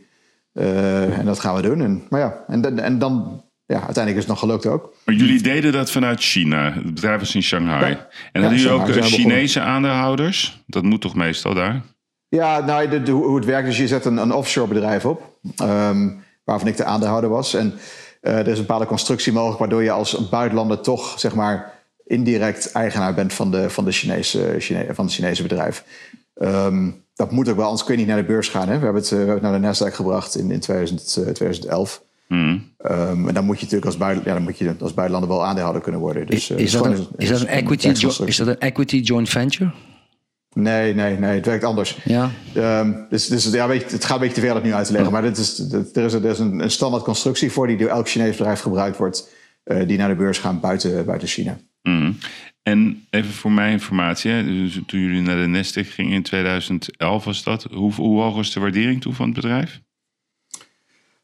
Eh, 0.52 1.18
en 1.18 1.24
dat 1.24 1.40
gaan 1.40 1.54
we 1.54 1.62
doen. 1.62 1.80
En, 1.82 2.02
maar 2.10 2.20
ja, 2.20 2.44
en, 2.48 2.60
dan- 2.60 2.78
en 2.78 2.98
dan, 2.98 3.42
ja, 3.66 3.74
uiteindelijk 3.74 4.16
is 4.16 4.22
het 4.22 4.26
nog 4.26 4.38
gelukt 4.38 4.66
ook. 4.66 4.94
Maar 5.04 5.14
jullie 5.14 5.42
deden 5.42 5.72
dat 5.72 5.90
vanuit 5.90 6.20
China. 6.20 6.72
Het 6.72 6.94
bedrijf 6.94 7.18
was 7.20 7.34
in 7.34 7.42
Shanghai. 7.42 7.90
Ja. 7.90 8.08
En 8.32 8.40
Ja, 8.42 8.48
hadden 8.48 8.58
jullie 8.58 8.72
ook. 9.02 9.02
Chinese 9.04 9.60
aandeelhouders? 9.60 10.62
Dat 10.66 10.82
moet 10.82 11.00
toch 11.00 11.14
meestal 11.14 11.54
daar? 11.54 11.82
Ja, 12.28 12.60
nou, 12.60 12.88
de, 12.88 13.02
de- 13.02 13.10
hoe 13.12 13.36
het 13.36 13.44
werkt 13.44 13.68
is, 13.68 13.76
je 13.78 13.88
zet 13.88 14.04
een, 14.04 14.16
een 14.16 14.32
offshore 14.32 14.68
bedrijf 14.68 15.04
op, 15.04 15.36
ehm, 15.56 16.08
waarvan 16.44 16.68
ik 16.68 16.76
de 16.76 16.84
aandeelhouder 16.84 17.30
was. 17.30 17.54
En 17.54 17.74
eh, 18.20 18.38
er 18.38 18.46
is 18.48 18.52
een 18.58 18.66
bepaalde 18.66 18.86
constructie 18.86 19.32
mogelijk, 19.32 19.58
waardoor 19.58 19.82
je 19.82 19.90
als 19.90 20.28
buitenlander 20.28 20.80
toch, 20.80 21.20
zeg 21.20 21.34
maar, 21.34 21.72
indirect 22.06 22.72
eigenaar 22.72 23.14
bent 23.14 23.32
van, 23.32 23.50
de, 23.50 23.70
van, 23.70 23.84
de 23.84 23.92
Chinese, 23.92 24.54
Chine, 24.58 24.86
van 24.94 25.04
het 25.04 25.14
Chinese 25.14 25.42
bedrijf. 25.42 25.84
Ehm, 26.34 26.90
dat 27.14 27.30
moet 27.32 27.48
ook 27.48 27.56
wel, 27.56 27.64
anders 27.64 27.84
kun 27.84 27.92
je 27.94 27.98
niet 27.98 28.08
naar 28.08 28.16
de 28.20 28.24
beurs 28.26 28.48
gaan. 28.48 28.68
Hè? 28.68 28.78
We 28.78 28.84
hebben 28.84 29.02
het, 29.02 29.04
eh, 29.12 29.18
we 29.18 29.24
hebben 29.24 29.52
het 29.52 29.62
naar 29.62 29.72
de 29.74 29.90
Nasdaq 29.90 29.94
gebracht 29.94 30.36
in, 30.36 30.50
in 30.50 30.60
2000, 30.60 31.16
eh, 31.26 31.32
2011. 31.32 32.02
Hmm. 32.26 32.72
Ehm, 32.78 33.28
en 33.28 33.34
dan 33.34 33.44
moet 33.44 33.56
je 33.56 33.62
natuurlijk 33.62 33.86
als, 33.86 33.96
buiten, 33.96 34.24
ja, 34.26 34.32
dan 34.34 34.42
moet 34.42 34.58
je 34.58 34.74
als 34.80 34.94
buitenlander 34.94 35.36
wel 35.36 35.44
aandeelhouder 35.46 35.82
kunnen 35.82 36.00
worden. 36.00 36.26
Dus, 36.26 36.50
eh, 36.50 36.58
is, 36.58 36.72
dat 36.72 36.84
een, 36.86 37.06
is, 37.16 37.28
dat 37.28 37.40
een 37.40 37.46
equity, 37.46 37.88
jo- 37.88 38.24
is 38.24 38.36
dat 38.36 38.46
een 38.46 38.58
equity 38.58 38.96
joint 38.96 39.28
venture? 39.28 39.70
Nee, 40.52 40.94
nee, 40.94 41.18
nee, 41.18 41.34
het 41.34 41.46
werkt 41.46 41.64
anders. 41.64 41.98
Ja. 42.04 42.30
Ehm, 42.54 42.92
dus 43.10 43.26
dus 43.26 43.50
ja, 43.50 43.68
weet 43.68 43.80
je, 43.80 43.86
het 43.96 44.04
gaat 44.04 44.14
een 44.14 44.20
beetje 44.20 44.34
te 44.40 44.46
ver 44.46 44.54
het 44.54 44.64
nu 44.64 44.72
uit 44.74 44.86
te 44.86 44.92
leggen. 44.92 45.12
Maar 45.12 45.22
dit 45.22 45.36
is, 45.38 45.54
dit- 45.56 45.96
er 45.96 46.04
is, 46.04 46.12
er 46.12 46.24
is 46.24 46.38
een, 46.38 46.60
een 46.60 46.70
standaard 46.70 47.02
constructie 47.04 47.52
voor 47.52 47.66
die 47.66 47.76
door 47.76 47.88
elk 47.88 48.08
Chinees 48.08 48.36
bedrijf 48.36 48.60
gebruikt 48.60 48.96
wordt. 48.96 49.28
eh, 49.64 49.86
die 49.86 49.98
naar 49.98 50.08
de 50.08 50.14
beurs 50.14 50.38
gaan 50.38 50.60
buiten, 50.60 51.04
buiten 51.04 51.28
China. 51.28 51.58
Mhm. 51.82 52.12
En 52.64 53.06
even 53.10 53.32
voor 53.32 53.52
mijn 53.52 53.72
informatie. 53.72 54.30
hè, 54.30 54.44
dus 54.44 54.80
toen 54.86 55.00
jullie 55.00 55.22
naar 55.22 55.36
de 55.36 55.62
Nasdaq 55.62 55.88
gingen 55.88 56.12
in 56.12 56.22
2011 56.22 57.24
was 57.24 57.42
dat. 57.42 57.62
Hoe, 57.62 57.92
hoe 57.92 58.20
hoog 58.22 58.34
was 58.34 58.52
de 58.52 58.60
waardering 58.60 59.00
toen 59.00 59.14
van 59.14 59.24
het 59.26 59.34
bedrijf? 59.34 59.80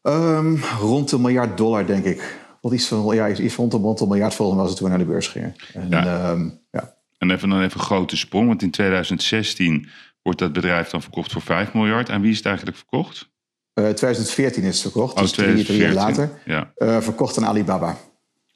Ehm, 0.02 0.56
rond 0.80 1.12
een 1.12 1.20
miljard 1.20 1.56
dollar, 1.56 1.86
denk 1.86 2.04
ik. 2.04 2.38
Wat 2.60 2.72
iets 2.72 2.86
van, 2.86 3.14
ja, 3.14 3.28
iets 3.28 3.54
rond 3.54 3.72
een, 3.72 3.80
rond 3.80 4.00
een 4.00 4.08
miljard 4.08 4.34
volgens 4.34 4.56
mij 4.56 4.66
was 4.66 4.70
het 4.70 4.80
toen 4.82 4.90
we 4.90 4.96
naar 4.96 5.06
de 5.06 5.12
beurs 5.12 5.28
gingen. 5.28 5.56
En, 5.74 5.86
Ja. 5.90 6.04
ja. 6.04 6.36
ja. 6.70 6.94
En 7.18 7.30
even 7.30 7.48
dan 7.48 7.62
even 7.62 7.78
een 7.78 7.86
grote 7.86 8.16
sprong. 8.16 8.46
Want 8.46 8.62
in 8.62 8.70
2016 8.70 9.88
wordt 10.22 10.38
dat 10.38 10.52
bedrijf 10.52 10.88
dan 10.88 11.02
verkocht 11.02 11.32
voor 11.32 11.42
5 11.42 11.72
miljard. 11.74 12.10
Aan 12.10 12.20
wie 12.20 12.30
is 12.30 12.36
het 12.36 12.46
eigenlijk 12.46 12.76
verkocht? 12.76 13.30
Eh, 13.72 13.88
2014 13.88 14.62
is 14.62 14.72
het 14.72 14.80
verkocht, 14.82 15.14
Oh, 15.14 15.20
dus 15.20 15.32
drie, 15.32 15.64
drie 15.64 15.78
jaar 15.78 15.92
later. 15.92 16.40
Ja. 16.44 16.72
Eh, 16.76 17.00
verkocht 17.00 17.38
aan 17.38 17.46
Alibaba. 17.46 17.96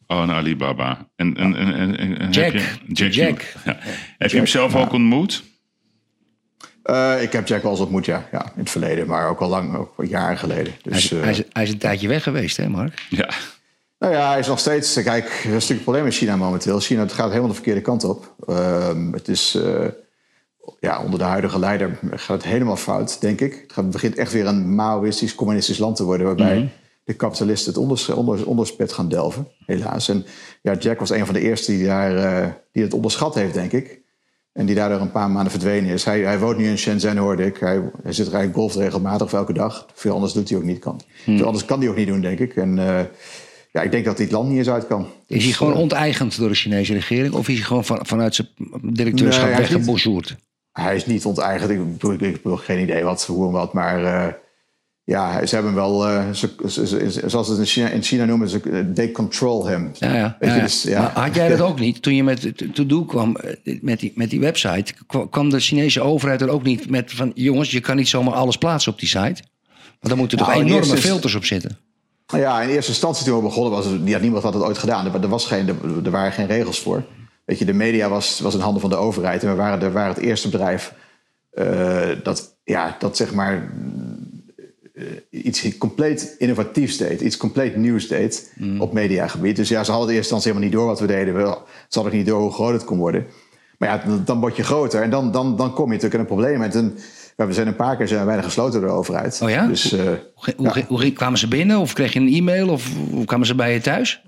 Oh, 0.07 0.21
een 0.23 0.31
Alibaba. 0.31 1.09
En, 1.17 1.37
en, 1.37 1.55
en, 1.57 2.19
en, 2.19 2.31
Jack. 2.31 2.53
Heb 2.53 2.63
je, 2.87 3.09
Jack. 3.09 3.43
Ja. 3.65 3.79
Heb 4.19 4.31
je 4.31 4.37
hem 4.37 4.47
zelf 4.47 4.75
ook 4.77 4.93
ontmoet? 4.93 5.43
Eh, 6.83 7.23
ik 7.23 7.33
heb 7.33 7.47
Jack 7.49 7.63
wel 7.63 7.71
eens 7.71 7.81
ontmoet, 7.81 8.05
ja. 8.05 8.29
ja. 8.33 8.45
In 8.45 8.61
het 8.61 8.71
verleden, 8.71 9.07
maar 9.07 9.29
ook 9.29 9.41
al 9.41 9.49
lang, 9.49 9.77
ook 9.77 9.95
jaren 10.07 10.39
geleden. 10.39 10.73
Hij 10.83 10.93
Dus, 10.93 11.05
is, 11.05 11.13
eh, 11.13 11.21
hij, 11.21 11.31
is, 11.31 11.43
hij 11.53 11.63
is 11.63 11.71
een 11.71 11.79
tijdje 11.79 12.09
weg 12.09 12.23
geweest, 12.23 12.57
hè 12.57 12.69
Mark? 12.69 13.07
Ja. 13.09 13.29
Nou 13.99 14.13
ja, 14.13 14.31
hij 14.31 14.39
is 14.39 14.47
nog 14.47 14.59
steeds. 14.59 15.03
Kijk, 15.03 15.25
er 15.25 15.31
is 15.35 15.45
natuurlijk 15.45 15.69
een 15.71 15.83
probleem 15.83 16.05
in 16.05 16.11
China 16.13 16.37
momenteel. 16.37 16.81
China 16.81 17.01
het 17.01 17.13
gaat 17.13 17.29
helemaal 17.29 17.49
de 17.49 17.55
verkeerde 17.55 17.81
kant 17.81 18.05
op. 18.05 18.35
Ehm, 18.47 19.13
het 19.13 19.29
is. 19.29 19.55
eh, 19.55 19.87
ja, 20.81 21.03
onder 21.03 21.19
de 21.19 21.25
huidige 21.25 21.59
leider 21.59 21.99
gaat 22.15 22.37
het 22.43 22.53
helemaal 22.53 22.77
fout, 22.77 23.21
denk 23.21 23.41
ik. 23.41 23.53
Het 23.63 23.73
gaat- 23.73 23.91
begint 23.91 24.15
echt 24.17 24.33
weer 24.33 24.47
een 24.47 24.75
Maoïstisch, 24.75 25.35
communistisch 25.35 25.79
land 25.79 25.97
te 25.97 26.05
worden. 26.05 26.27
waarbij 26.27 26.73
de 27.05 27.15
kapitalisten 27.15 27.73
het 27.73 27.81
onders, 27.83 28.09
onder, 28.09 28.47
onderspit 28.47 28.93
gaan 28.93 29.09
delven, 29.09 29.49
helaas. 29.67 30.09
En 30.09 30.25
ja, 30.63 30.75
Jack 30.75 30.99
was 30.99 31.11
een 31.11 31.25
van 31.25 31.35
de 31.35 31.41
eerste 31.41 31.73
die, 31.73 31.85
daar, 31.87 32.17
eh, 32.17 32.49
die 32.73 32.83
het 32.83 32.95
onderschat 32.95 33.35
heeft, 33.35 33.55
denk 33.55 33.73
ik. 33.73 34.03
En 34.53 34.67
die 34.67 34.75
daardoor 34.75 35.01
een 35.01 35.11
paar 35.11 35.31
maanden 35.31 35.51
verdwenen 35.51 35.91
is. 35.91 36.05
Hij, 36.05 36.21
hij 36.21 36.39
woont 36.39 36.57
nu 36.59 36.67
in 36.69 36.79
Shenzhen, 36.79 37.17
hoorde 37.17 37.45
ik. 37.45 37.57
Hij, 37.57 37.83
hij 38.03 38.13
zit 38.13 38.27
er 38.27 38.33
eigenlijk 38.35 38.55
golft 38.55 38.77
regelmatig 38.77 39.27
of 39.27 39.33
elke 39.33 39.53
dag. 39.53 39.87
Veel 39.95 40.15
anders 40.15 40.33
doet 40.33 40.49
hij 40.49 40.59
ook 40.59 40.65
niet. 40.65 40.79
Kan. 40.79 41.01
Veel 41.25 41.47
anders 41.47 41.65
kan 41.65 41.81
hij 41.81 41.89
ook 41.89 41.97
niet 41.97 42.07
doen, 42.07 42.21
denk 42.21 42.39
ik. 42.39 42.57
En 42.57 42.79
eh, 42.79 43.05
ja, 43.73 43.83
ik 43.83 43.91
denk 43.91 44.05
dat 44.05 44.17
hij 44.17 44.25
het 44.27 44.35
land 44.35 44.49
niet 44.49 44.59
eens 44.59 44.69
uit 44.69 44.87
kan. 44.87 45.01
Is 45.03 45.09
hij 45.37 45.47
Dus, 45.47 45.57
gewoon 45.57 45.73
eh, 45.73 45.79
onteigend 45.81 46.39
door 46.39 46.49
de 46.49 46.55
Chinese 46.55 46.93
regering? 46.93 47.35
Of 47.35 47.49
is 47.49 47.55
hij 47.57 47.65
gewoon 47.65 47.85
van, 47.85 48.07
vanuit 48.07 48.35
zijn 48.35 48.49
directeurschap 48.83 49.45
Nee, 49.45 49.55
hij 49.55 49.63
is 49.63 49.69
niet- 49.71 49.77
weggebonjourd? 49.87 50.37
Hij 50.73 50.97
is 50.97 51.07
niet 51.07 51.25
onteigend. 51.25 51.71
Ik 51.71 51.79
ik, 52.13 52.21
ik 52.21 52.43
bedoel 52.43 52.57
geen 52.57 52.81
idee 52.83 53.03
wat, 53.05 53.27
hoe 53.27 53.47
en 53.47 53.53
wat. 53.53 53.73
Maar 53.73 54.37
ja, 55.05 55.47
ze 55.47 55.55
hebben 55.55 55.75
wel, 55.75 56.07
eh, 56.09 56.31
ze, 56.33 56.51
ze- 56.67 56.87
ze- 56.87 57.23
zoals 57.27 57.49
het 57.49 57.59
in 57.59 57.65
China, 57.65 57.89
in 57.89 58.03
China 58.03 58.25
noemen, 58.25 58.49
ze, 58.49 58.91
they 58.95 59.11
control 59.11 59.69
him. 59.69 59.91
Ja, 59.99 60.15
ja. 60.15 60.37
Weet 60.39 60.49
ja, 60.51 60.55
je, 60.55 60.61
ja. 60.61 60.67
dus, 60.67 60.83
ja. 60.83 61.01
Maar 61.01 61.25
had 61.27 61.35
jij 61.35 61.49
dat 61.49 61.61
ook 61.61 61.79
niet? 61.81 62.03
Toen 62.03 62.15
je 62.15 62.25
met 62.25 62.53
To-Do 62.75 63.05
kwam, 63.05 63.37
eh, 63.37 63.79
met 63.83 64.01
die, 64.01 64.13
met 64.15 64.31
die 64.31 64.41
website... 64.41 64.95
kwa- 65.07 65.27
kwam 65.31 65.51
de 65.51 65.61
Chinese 65.61 66.01
overheid 66.01 66.41
er 66.41 66.49
ook 66.49 66.63
niet 66.63 66.91
met 66.91 67.13
van... 67.13 67.33
jongens, 67.35 67.71
je 67.71 67.81
kan 67.81 67.97
niet 67.97 68.09
zomaar 68.09 68.35
alles 68.35 68.57
plaatsen 68.59 68.93
op 68.93 68.99
die 68.99 69.09
site. 69.09 69.43
Want 69.85 69.99
daar 70.01 70.17
moeten 70.17 70.39
toch 70.39 70.47
Nou, 70.47 70.61
enorme 70.61 70.77
eerste 70.77 70.97
filters 70.97 71.35
op 71.35 71.45
zitten. 71.45 71.79
Nou 72.27 72.43
ja, 72.43 72.63
in 72.63 72.69
eerste 72.69 72.91
instantie 72.91 73.25
toen 73.27 73.37
we 73.37 73.43
begonnen 73.43 73.73
was 73.73 73.87
het, 73.87 74.01
ja, 74.05 74.19
niemand 74.19 74.43
had 74.43 74.55
het 74.55 74.63
ooit 74.63 74.79
gedaan. 74.79 75.23
Er, 75.23 75.29
was 75.29 75.47
geen, 75.47 75.69
er, 76.05 76.11
waren 76.11 76.33
geen 76.33 76.47
regels 76.47 76.81
voor. 76.81 77.05
Weet 77.45 77.59
je, 77.59 77.65
de 77.65 77.73
media 77.73 78.09
was, 78.09 78.41
was 78.41 78.55
in 78.55 78.61
handen 78.61 78.81
van 78.81 78.91
de 78.91 78.97
overheid. 78.97 79.43
En 79.43 79.49
we 79.49 79.55
waren, 79.55 79.79
we 79.79 79.91
waren 79.91 80.15
het 80.15 80.23
eerste 80.23 80.49
bedrijf 80.49 80.95
eh, 81.51 82.09
dat, 82.23 82.57
ja, 82.65 82.97
dat 82.99 83.17
zeg 83.17 83.35
maar 83.35 83.73
iets 85.31 85.79
compleet 85.79 86.35
innovatiefs 86.39 86.97
deed. 86.97 87.21
Iets 87.21 87.37
compleet 87.37 87.77
nieuws 87.77 88.09
deed 88.09 88.53
op 88.79 88.93
mediagebied. 88.93 89.57
Dus 89.57 89.69
ja, 89.69 89.85
ze 89.85 89.91
hadden 89.91 90.09
in 90.11 90.17
eerste 90.17 90.35
instantie 90.35 90.49
helemaal 90.53 90.69
niet 90.69 90.79
door 90.79 90.87
wat 90.87 91.01
we 91.01 91.07
deden. 91.07 91.35
We- 91.35 91.59
Ze 91.89 91.99
hadden 91.99 92.13
ook 92.13 92.19
niet 92.19 92.27
door 92.27 92.41
hoe 92.41 92.53
groot 92.53 92.73
het 92.73 92.85
kon 92.85 92.99
worden. 92.99 93.27
Maar 93.79 93.89
ja, 93.89 94.03
dan, 94.07 94.23
dan 94.25 94.41
word 94.41 94.57
je 94.57 94.63
groter. 94.63 95.03
En 95.03 95.11
dan, 95.11 95.33
dan, 95.33 95.57
dan 95.57 95.73
kom 95.75 95.85
je 95.87 95.93
natuurlijk 95.93 96.15
in 96.15 96.21
een 96.21 96.27
probleem. 96.27 96.63
En 96.63 96.71
toen, 96.71 96.95
we 97.37 97.53
zijn 97.53 97.67
een 97.67 97.77
paar 97.77 97.97
keer 97.97 98.09
zijn 98.09 98.21
we 98.21 98.27
bijna 98.27 98.43
gesloten 98.43 98.81
door 98.81 98.89
de 98.89 98.95
overheid. 98.97 99.41
Oh 99.43 99.51
ja? 99.51 99.67
Dus, 99.67 99.93
eh, 99.93 100.01
Hoe, 100.35 100.55
hoe, 100.57 100.85
hoe, 100.89 101.13
kwamen 101.13 101.39
ze 101.39 101.49
binnen? 101.49 101.79
Of 101.79 101.93
kreeg 101.93 102.13
je 102.13 102.21
een 102.21 102.33
e-mail? 102.35 102.69
Of 102.69 102.91
hoe 103.11 103.25
kwamen 103.25 103.47
ze 103.47 103.55
bij 103.55 103.73
je 103.73 103.81
thuis? 103.81 104.23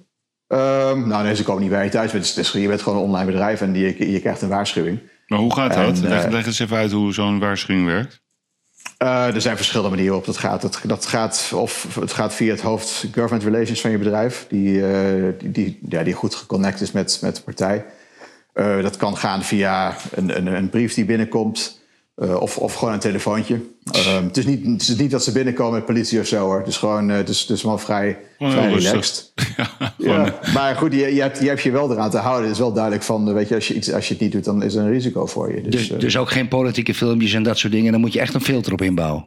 Ehm, 0.46 1.08
nou 1.08 1.24
nee, 1.24 1.34
ze 1.36 1.42
komen 1.42 1.62
niet 1.62 1.70
bij 1.70 1.84
je 1.84 1.90
thuis. 1.90 2.12
Het 2.12 2.22
is, 2.22 2.28
het 2.36 2.38
is- 2.44 2.52
je 2.52 2.68
bent 2.68 2.82
gewoon 2.82 2.98
een 2.98 3.04
online 3.04 3.26
bedrijf 3.30 3.60
en 3.60 3.74
je, 3.74 4.10
je 4.12 4.20
krijgt 4.20 4.42
een 4.42 4.48
waarschuwing. 4.48 4.98
Maar 5.26 5.38
hoe 5.38 5.54
gaat 5.54 5.74
dat? 5.74 5.98
En, 6.02 6.08
leg, 6.08 6.24
eh, 6.24 6.30
leg 6.30 6.46
eens 6.46 6.58
even 6.58 6.76
uit 6.76 6.92
hoe 6.92 7.12
zo'n 7.12 7.38
waarschuwing 7.38 7.86
werkt. 7.86 8.24
Eh, 8.96 9.34
er 9.34 9.40
zijn 9.40 9.56
verschillende 9.56 9.90
manieren 9.90 10.16
op. 10.16 10.24
Dat 10.24 10.36
gaat, 10.36 10.60
dat, 10.60 10.80
dat 10.84 11.06
gaat, 11.06 11.52
of 11.54 11.94
het 12.00 12.12
gaat 12.12 12.34
via 12.34 12.50
het 12.50 12.60
hoofd 12.60 13.06
government 13.12 13.42
relations 13.42 13.80
van 13.80 13.90
je 13.90 13.98
bedrijf, 13.98 14.46
die, 14.48 14.86
eh, 14.86 15.32
die, 15.38 15.50
die, 15.50 15.78
ja, 15.88 16.02
die 16.02 16.14
goed 16.14 16.34
geconnect 16.34 16.80
is 16.80 16.92
met, 16.92 17.18
met 17.22 17.36
de 17.36 17.42
partij. 17.42 17.84
Eh, 18.52 18.82
dat 18.82 18.96
kan 18.96 19.16
gaan 19.16 19.42
via 19.42 19.96
een, 20.14 20.36
een, 20.36 20.46
een 20.46 20.68
brief 20.68 20.94
die 20.94 21.04
binnenkomt. 21.04 21.75
Eh, 22.16 22.40
of, 22.40 22.58
of 22.58 22.74
gewoon 22.74 22.94
een 22.94 23.00
telefoontje. 23.00 23.60
Eh, 23.92 24.22
het, 24.22 24.36
is 24.36 24.46
niet, 24.46 24.66
het 24.66 24.82
is 24.82 24.96
niet 24.96 25.10
dat 25.10 25.24
ze 25.24 25.32
binnenkomen 25.32 25.74
met 25.74 25.84
politie 25.84 26.20
of 26.20 26.26
zo 26.26 26.38
hoor. 26.38 26.58
Het 26.58 26.66
is 26.66 26.76
gewoon 26.76 27.10
eh, 27.10 27.16
het 27.16 27.28
is, 27.28 27.40
het 27.40 27.50
is 27.50 27.62
wel 27.62 27.78
vrij, 27.78 28.18
vrij 28.38 28.72
relaxed. 28.72 29.32
Ja, 29.56 29.94
Ja, 29.98 30.38
maar 30.54 30.76
goed, 30.76 30.92
je, 30.92 31.14
je, 31.14 31.20
hebt, 31.20 31.40
je 31.40 31.48
hebt 31.48 31.62
je 31.62 31.70
wel 31.70 31.92
eraan 31.92 32.10
te 32.10 32.16
houden. 32.16 32.42
Het 32.42 32.52
is 32.52 32.58
wel 32.58 32.72
duidelijk 32.72 33.02
van, 33.04 33.28
eh, 33.28 33.34
weet 33.34 33.48
je, 33.48 33.54
als 33.54 33.68
je, 33.68 33.74
iets, 33.74 33.92
als 33.92 34.08
je 34.08 34.12
het 34.12 34.22
niet 34.22 34.32
doet, 34.32 34.44
dan 34.44 34.62
is 34.62 34.74
er 34.74 34.84
een 34.84 34.90
risico 34.90 35.26
voor 35.26 35.54
je. 35.54 35.62
Dus, 35.62 35.70
Dus, 35.70 35.90
eh, 35.90 35.98
dus 35.98 36.16
ook 36.16 36.30
geen 36.30 36.48
politieke 36.48 36.94
filmpjes 36.94 37.32
en 37.32 37.42
dat 37.42 37.58
soort 37.58 37.72
dingen. 37.72 37.92
Dan 37.92 38.00
moet 38.00 38.12
je 38.12 38.20
echt 38.20 38.34
een 38.34 38.40
filter 38.40 38.72
op 38.72 38.82
inbouwen. 38.82 39.24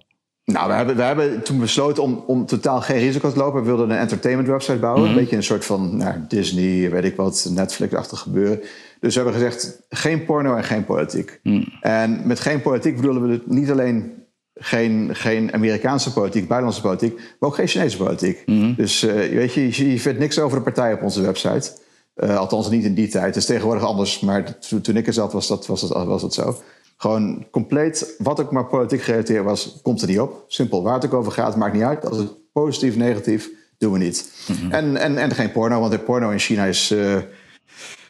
Nou, 0.52 0.68
we 0.68 0.74
hebben, 0.74 0.96
we 0.96 1.02
hebben 1.02 1.44
toen 1.44 1.60
besloten 1.60 2.04
om, 2.04 2.24
om 2.28 2.46
totaal 2.46 2.82
geen 2.82 3.00
risico 3.00 3.32
te 3.32 3.38
lopen. 3.38 3.62
We 3.62 3.68
wilden 3.68 3.90
een 3.90 3.98
entertainment 3.98 4.48
website 4.48 4.78
bouwen. 4.78 5.10
Een 5.10 5.16
beetje 5.16 5.36
een 5.36 5.44
soort 5.44 5.66
van 5.66 5.98
nou, 5.98 6.16
Disney, 6.28 6.90
weet 6.90 7.04
ik 7.04 7.16
wat, 7.16 7.50
Netflix-achtig 7.54 8.20
gebeuren. 8.20 8.60
Dus 9.00 9.16
we 9.16 9.22
hebben 9.22 9.42
gezegd, 9.42 9.82
geen 9.90 10.26
porno 10.26 10.56
en 10.56 10.64
geen 10.64 10.86
politiek. 10.86 11.40
En 11.82 12.22
met 12.26 12.40
geen 12.40 12.62
politiek 12.62 12.96
bedoelen 12.96 13.28
we 13.28 13.42
niet 13.46 13.72
alleen 13.72 14.14
geen, 14.56 15.10
geen 15.14 15.54
Amerikaanse 15.54 16.14
politiek, 16.14 16.48
buitenlandse 16.48 16.82
politiek, 16.82 17.16
maar 17.16 17.50
ook 17.50 17.56
geen 17.56 17.68
Chinese 17.68 17.98
politiek. 17.98 18.44
Dus 18.76 19.04
eh, 19.04 19.14
weet 19.14 19.54
je, 19.54 19.68
je, 19.78 19.92
je 19.92 20.00
vindt 20.00 20.20
niks 20.20 20.40
over 20.40 20.58
de 20.58 20.64
partij 20.64 20.94
op 20.94 21.02
onze 21.02 21.22
website. 21.22 21.72
Eh, 22.14 22.38
althans 22.38 22.70
niet 22.70 22.84
in 22.84 22.94
die 22.94 23.08
tijd. 23.08 23.26
Het 23.26 23.36
is 23.36 23.46
tegenwoordig 23.46 23.84
anders, 23.84 24.20
maar 24.20 24.60
toen, 24.60 24.82
toen 24.82 24.96
ik 24.96 25.08
er 25.08 25.14
zat 25.14 25.34
was 25.34 25.48
dat, 25.48 25.68
was, 25.68 25.82
dat, 25.82 26.06
was 26.06 26.22
dat 26.22 26.34
zo. 26.34 26.58
Gewoon 27.02 27.46
compleet, 27.52 28.16
wat 28.18 28.40
ook 28.42 28.52
maar 28.52 28.66
politiek 28.66 29.02
gerelateerd 29.02 29.44
was, 29.44 29.80
komt 29.84 30.02
er 30.02 30.08
niet 30.08 30.20
op. 30.20 30.44
Simpel, 30.48 30.84
waar 30.84 30.94
het 30.94 31.06
ook 31.06 31.14
over 31.14 31.32
gaat, 31.32 31.56
maakt 31.56 31.74
niet 31.74 31.84
uit. 31.84 32.06
Als 32.06 32.18
het 32.18 32.32
positief, 32.54 32.96
negatief, 32.96 33.50
doen 33.78 33.92
we 33.92 33.98
niet. 33.98 34.32
en, 34.70 34.98
en, 34.98 35.18
en 35.18 35.32
geen 35.32 35.52
porno, 35.52 35.80
want 35.80 35.92
de 35.92 36.00
porno 36.00 36.30
in 36.30 36.40
China 36.40 36.66
is... 36.66 36.92
eh, 36.92 37.16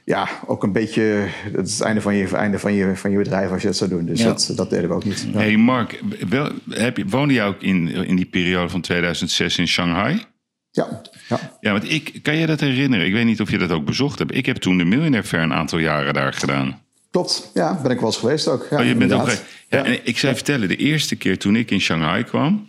ja, 0.05 0.27
ook 0.47 0.63
een 0.63 0.71
beetje 0.71 1.01
het, 1.53 1.67
is 1.67 1.73
het 1.73 1.81
einde 1.81 2.01
van 2.01 2.15
je, 2.15 2.27
einde 2.35 2.59
van 2.59 2.73
je, 2.73 2.95
van 2.95 3.11
je 3.11 3.17
bedrijf 3.17 3.51
als 3.51 3.61
je 3.61 3.67
dat 3.67 3.77
zou 3.77 3.89
doen. 3.89 4.05
Dus 4.05 4.19
Ja. 4.19 4.25
dat, 4.25 4.51
dat 4.55 4.69
deden 4.69 4.89
we 4.89 4.95
ook 4.95 5.05
niet. 5.05 5.27
Ja. 5.31 5.37
Hey 5.39 5.57
Mark, 5.57 6.01
wel, 6.29 6.49
heb 6.69 6.97
je, 6.97 7.05
woonde 7.07 7.33
jij 7.33 7.45
ook 7.45 7.61
in, 7.61 7.87
in 7.87 8.15
die 8.15 8.25
periode 8.25 8.69
van 8.69 8.81
2006 8.81 9.57
in 9.57 9.67
Shanghai? 9.67 10.21
Ja, 10.71 11.01
ja. 11.29 11.39
Ja, 11.59 11.71
want 11.71 11.91
ik, 11.91 12.19
kan 12.21 12.35
je 12.35 12.45
dat 12.45 12.59
herinneren? 12.59 13.05
Ik 13.05 13.13
weet 13.13 13.25
niet 13.25 13.41
of 13.41 13.51
je 13.51 13.57
dat 13.57 13.71
ook 13.71 13.85
bezocht 13.85 14.19
hebt. 14.19 14.35
Ik 14.35 14.45
heb 14.45 14.57
toen 14.57 14.77
de 14.77 14.85
Millionaire 14.85 15.27
Fair 15.27 15.43
een 15.43 15.53
aantal 15.53 15.79
jaren 15.79 16.13
daar 16.13 16.33
gedaan. 16.33 16.81
Klopt. 17.11 17.51
Ja, 17.53 17.79
ben 17.81 17.91
ik 17.91 17.97
wel 17.99 18.05
eens 18.09 18.17
geweest 18.17 18.47
ook. 18.47 18.67
Ja, 18.69 18.79
Oh, 18.79 18.85
je 18.85 18.95
bent 18.95 19.13
ook 19.13 19.29
ja, 19.69 19.83
en 19.85 19.99
ik 20.07 20.17
zou 20.17 20.31
je 20.31 20.37
vertellen, 20.37 20.67
de 20.67 20.75
eerste 20.75 21.15
keer 21.15 21.37
toen 21.37 21.55
ik 21.55 21.71
in 21.71 21.81
Shanghai 21.81 22.23
kwam. 22.23 22.67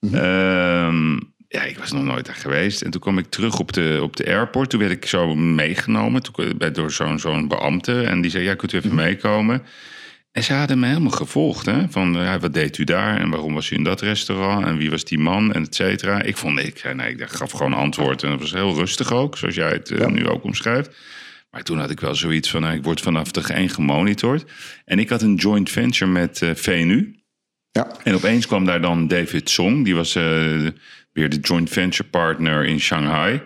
Mhm. 0.00 0.14
ehm, 0.14 1.12
ja, 1.48 1.62
ik 1.62 1.78
was 1.78 1.92
nog 1.92 2.02
nooit 2.04 2.26
daar 2.26 2.34
geweest. 2.34 2.82
En 2.82 2.90
toen 2.90 3.00
kwam 3.00 3.18
ik 3.18 3.26
terug 3.30 3.58
op 3.58 3.72
de, 3.72 3.98
op 4.02 4.16
de 4.16 4.26
airport. 4.26 4.70
Toen 4.70 4.80
werd 4.80 4.92
ik 4.92 5.06
zo 5.06 5.34
meegenomen 5.34 6.22
toen, 6.22 6.58
door 6.72 6.90
zo'n 6.92 7.18
zo'n 7.18 7.48
beambte. 7.48 8.02
En 8.02 8.20
die 8.20 8.30
zei, 8.30 8.44
ja, 8.44 8.54
kunt 8.54 8.72
u 8.72 8.76
Mhm. 8.76 8.84
even 8.86 8.96
meekomen? 8.96 9.62
En 10.32 10.42
ze 10.44 10.52
hadden 10.52 10.78
me 10.78 10.86
helemaal 10.86 11.10
gevolgd. 11.10 11.66
Hè? 11.66 11.88
Van, 11.90 12.12
ja, 12.12 12.38
wat 12.38 12.54
deed 12.54 12.78
u 12.78 12.84
daar? 12.84 13.18
En 13.20 13.30
waarom 13.30 13.54
was 13.54 13.70
u 13.70 13.76
in 13.76 13.84
dat 13.84 14.00
restaurant? 14.00 14.66
En 14.66 14.76
wie 14.76 14.90
was 14.90 15.04
die 15.04 15.18
man? 15.18 15.52
En 15.52 15.62
et 15.64 15.74
cetera. 15.74 16.22
Ik 16.22 16.36
vond, 16.36 16.58
ik, 16.58 16.94
nee, 16.94 17.10
ik 17.12 17.22
gaf 17.28 17.50
gewoon 17.50 17.74
antwoord. 17.74 18.22
En 18.22 18.30
dat 18.30 18.40
was 18.40 18.52
heel 18.52 18.74
rustig 18.74 19.12
ook, 19.12 19.36
zoals 19.38 19.54
jij 19.54 19.70
het 19.70 19.90
eh, 19.90 19.98
Ja. 19.98 20.08
nu 20.08 20.28
ook 20.28 20.44
omschrijft. 20.44 20.90
Maar 21.50 21.62
toen 21.62 21.78
had 21.78 21.90
ik 21.90 22.00
wel 22.00 22.14
zoiets 22.14 22.50
van, 22.50 22.60
nou, 22.60 22.74
ik 22.76 22.84
word 22.84 23.00
vanaf 23.00 23.30
dag 23.30 23.50
één 23.50 23.68
gemonitord. 23.68 24.44
En 24.84 24.98
ik 24.98 25.08
had 25.08 25.22
een 25.22 25.34
joint 25.34 25.70
venture 25.70 26.10
met 26.10 26.42
eh, 26.42 26.50
VNU. 26.54 27.16
Ja, 27.70 27.86
En 28.02 28.14
opeens 28.14 28.46
kwam 28.46 28.64
daar 28.64 28.80
dan 28.80 29.08
David 29.08 29.50
Song. 29.50 29.82
Die 29.82 29.94
was 29.94 30.14
eh, 30.14 30.22
weer 31.12 31.28
de 31.28 31.38
joint 31.40 31.70
venture 31.70 32.08
partner 32.08 32.64
in 32.64 32.80
Shanghai. 32.80 33.42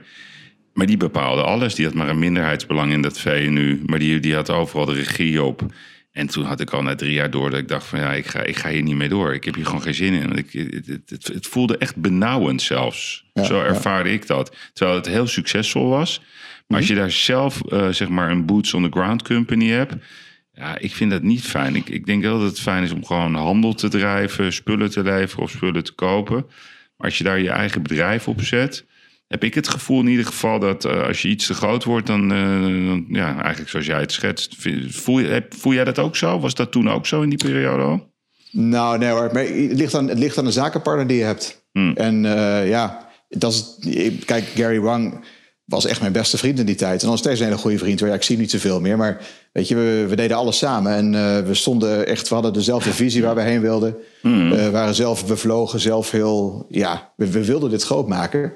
Maar 0.73 0.87
die 0.87 0.97
bepaalde 0.97 1.43
alles. 1.43 1.75
Die 1.75 1.85
had 1.85 1.95
maar 1.95 2.09
een 2.09 2.19
minderheidsbelang 2.19 2.93
in 2.93 3.03
dat 3.03 3.19
VNU. 3.19 3.83
Maar 3.87 3.99
die, 3.99 4.21
die 4.21 4.35
had 4.35 4.51
overal 4.51 4.85
de 4.87 4.93
regie 4.93 5.43
op. 5.43 5.67
En 6.13 6.27
toen 6.27 6.45
had 6.45 6.61
ik 6.61 6.71
al 6.71 6.83
na 6.83 6.95
drie 6.95 7.13
jaar 7.13 7.31
door 7.31 7.51
dat 7.51 7.59
ik 7.59 7.69
dacht 7.69 7.87
van... 7.87 7.99
ja, 7.99 8.13
ik 8.13 8.27
ga, 8.27 8.43
ik 8.43 8.57
ga 8.57 8.69
hier 8.69 8.83
niet 8.83 8.97
mee 8.97 9.09
door. 9.09 9.35
Ik 9.35 9.45
heb 9.45 9.55
hier 9.55 9.67
gewoon 9.67 9.83
geen 9.83 9.95
zin 9.95 10.13
in. 10.13 10.27
Want 10.27 10.39
ik, 10.39 10.53
het, 10.53 10.87
het, 10.87 11.11
het, 11.11 11.27
het 11.27 11.47
voelde 11.47 11.79
echt 11.79 11.97
benauwend 11.97 12.63
zelfs. 12.63 13.31
Ja, 13.33 13.45
Zo 13.45 13.57
ja. 13.57 13.65
ervaarde 13.65 14.13
ik 14.13 14.27
dat. 14.27 14.57
Terwijl 14.73 14.97
het 14.97 15.07
heel 15.07 15.27
succesvol 15.27 15.89
was. 15.89 16.21
Maar 16.67 16.79
als 16.79 16.89
je 16.89 16.95
daar 16.95 17.11
zelf 17.11 17.61
eh, 17.69 17.89
zeg 17.89 18.09
maar 18.09 18.31
een 18.31 18.47
boots 18.47 18.75
on 18.75 18.83
the 18.83 18.99
ground 18.99 19.23
company 19.23 19.69
hebt... 19.69 19.95
Ja, 20.55 20.79
ik 20.79 20.95
vind 20.95 21.11
dat 21.11 21.23
niet 21.23 21.43
fijn. 21.43 21.77
Ik, 21.77 21.89
ik 21.89 22.07
denk 22.07 22.23
wel 22.23 22.39
dat 22.39 22.49
het 22.49 22.61
fijn 22.61 22.83
is 22.83 22.93
om 22.93 23.05
gewoon 23.05 23.35
handel 23.35 23.75
te 23.75 23.89
drijven, 23.89 24.53
spullen 24.53 24.91
te 24.91 25.03
leveren 25.03 25.45
of 25.45 25.51
spullen 25.51 25.85
te 25.85 25.93
kopen. 25.93 26.45
Maar 26.97 27.07
als 27.07 27.19
je 27.19 27.25
daar 27.25 27.41
je 27.41 27.51
eigen 27.51 27.83
bedrijf 27.83 28.29
op 28.29 28.43
zet, 28.43 28.85
heb 29.29 29.45
ik 29.45 29.55
het 29.55 29.69
gevoel 29.69 30.01
in 30.01 30.07
ieder 30.09 30.27
geval 30.27 30.59
dat 30.59 30.85
eh, 30.85 31.03
als 31.07 31.23
je 31.23 31.29
iets 31.29 31.47
te 31.47 31.55
groot 31.55 31.85
wordt, 31.85 32.07
dan, 32.07 32.33
eh, 32.33 32.39
dan 32.87 33.05
ja, 33.09 33.41
eigenlijk 33.41 33.71
zoals 33.71 33.87
jij 33.87 34.01
het 34.01 34.13
schetst. 34.13 34.57
Voel, 34.89 35.19
je, 35.19 35.27
heb- 35.29 35.55
voel 35.55 35.73
jij 35.73 35.85
dat 35.85 35.99
ook 35.99 36.17
zo? 36.17 36.41
Was 36.41 36.55
dat 36.55 36.73
toen 36.73 36.91
ook 36.91 37.07
zo 37.07 37.23
in 37.23 37.29
die 37.29 37.45
periode 37.45 37.83
al? 37.83 38.13
Nou, 38.51 38.99
nee 38.99 39.11
hoor. 39.11 39.31
Maar 39.33 39.43
het 39.45 39.73
ligt 39.79 39.95
aan, 39.95 40.09
het 40.09 40.19
ligt 40.19 40.39
aan 40.39 40.45
de 40.45 40.51
zakenpartner 40.51 41.07
die 41.07 41.17
je 41.19 41.25
hebt. 41.25 41.67
Hmm. 41.73 41.93
En 41.97 42.23
ja, 42.67 43.09
dat 43.29 43.53
is, 43.53 43.79
kijk, 44.25 44.45
Gary 44.45 44.81
Wang 44.81 45.25
was 45.73 45.87
echt 45.87 46.01
mijn 46.01 46.13
beste 46.13 46.39
vriend 46.39 46.59
in 46.59 46.67
die 46.67 46.75
tijd. 46.75 47.03
En 47.03 47.09
nog 47.09 47.19
steeds 47.19 47.41
een 47.41 47.47
hele 47.47 47.59
goede 47.59 47.79
vriend. 47.79 48.01
hoor. 48.01 48.09
Ja, 48.09 48.15
ik 48.15 48.23
zie 48.23 48.35
hem 48.35 48.45
niet 48.45 48.53
zoveel 48.53 48.81
meer. 48.81 48.97
Maar 48.97 49.21
weet 49.53 49.69
je, 49.69 49.75
we, 49.75 50.07
we 50.09 50.17
deden 50.17 50.37
alles 50.37 50.59
samen. 50.59 50.93
En 50.93 51.15
eh, 51.15 51.47
we 51.47 51.55
stonden 51.55 52.07
echt, 52.07 52.29
we 52.29 52.35
hadden 52.35 52.53
dezelfde 52.53 52.93
visie 52.93 53.23
waar 53.23 53.35
we 53.35 53.43
heen 53.43 53.61
wilden. 53.61 53.95
We 54.23 54.69
waren 54.71 54.95
zelf 54.95 55.27
bevlogen, 55.27 55.81
zelf 55.81 56.11
heel, 56.11 56.67
ja, 56.69 57.13
we, 57.17 57.31
we 57.31 57.45
wilden 57.45 57.71
dit 57.71 57.83
groot 57.83 58.09
maken. 58.09 58.53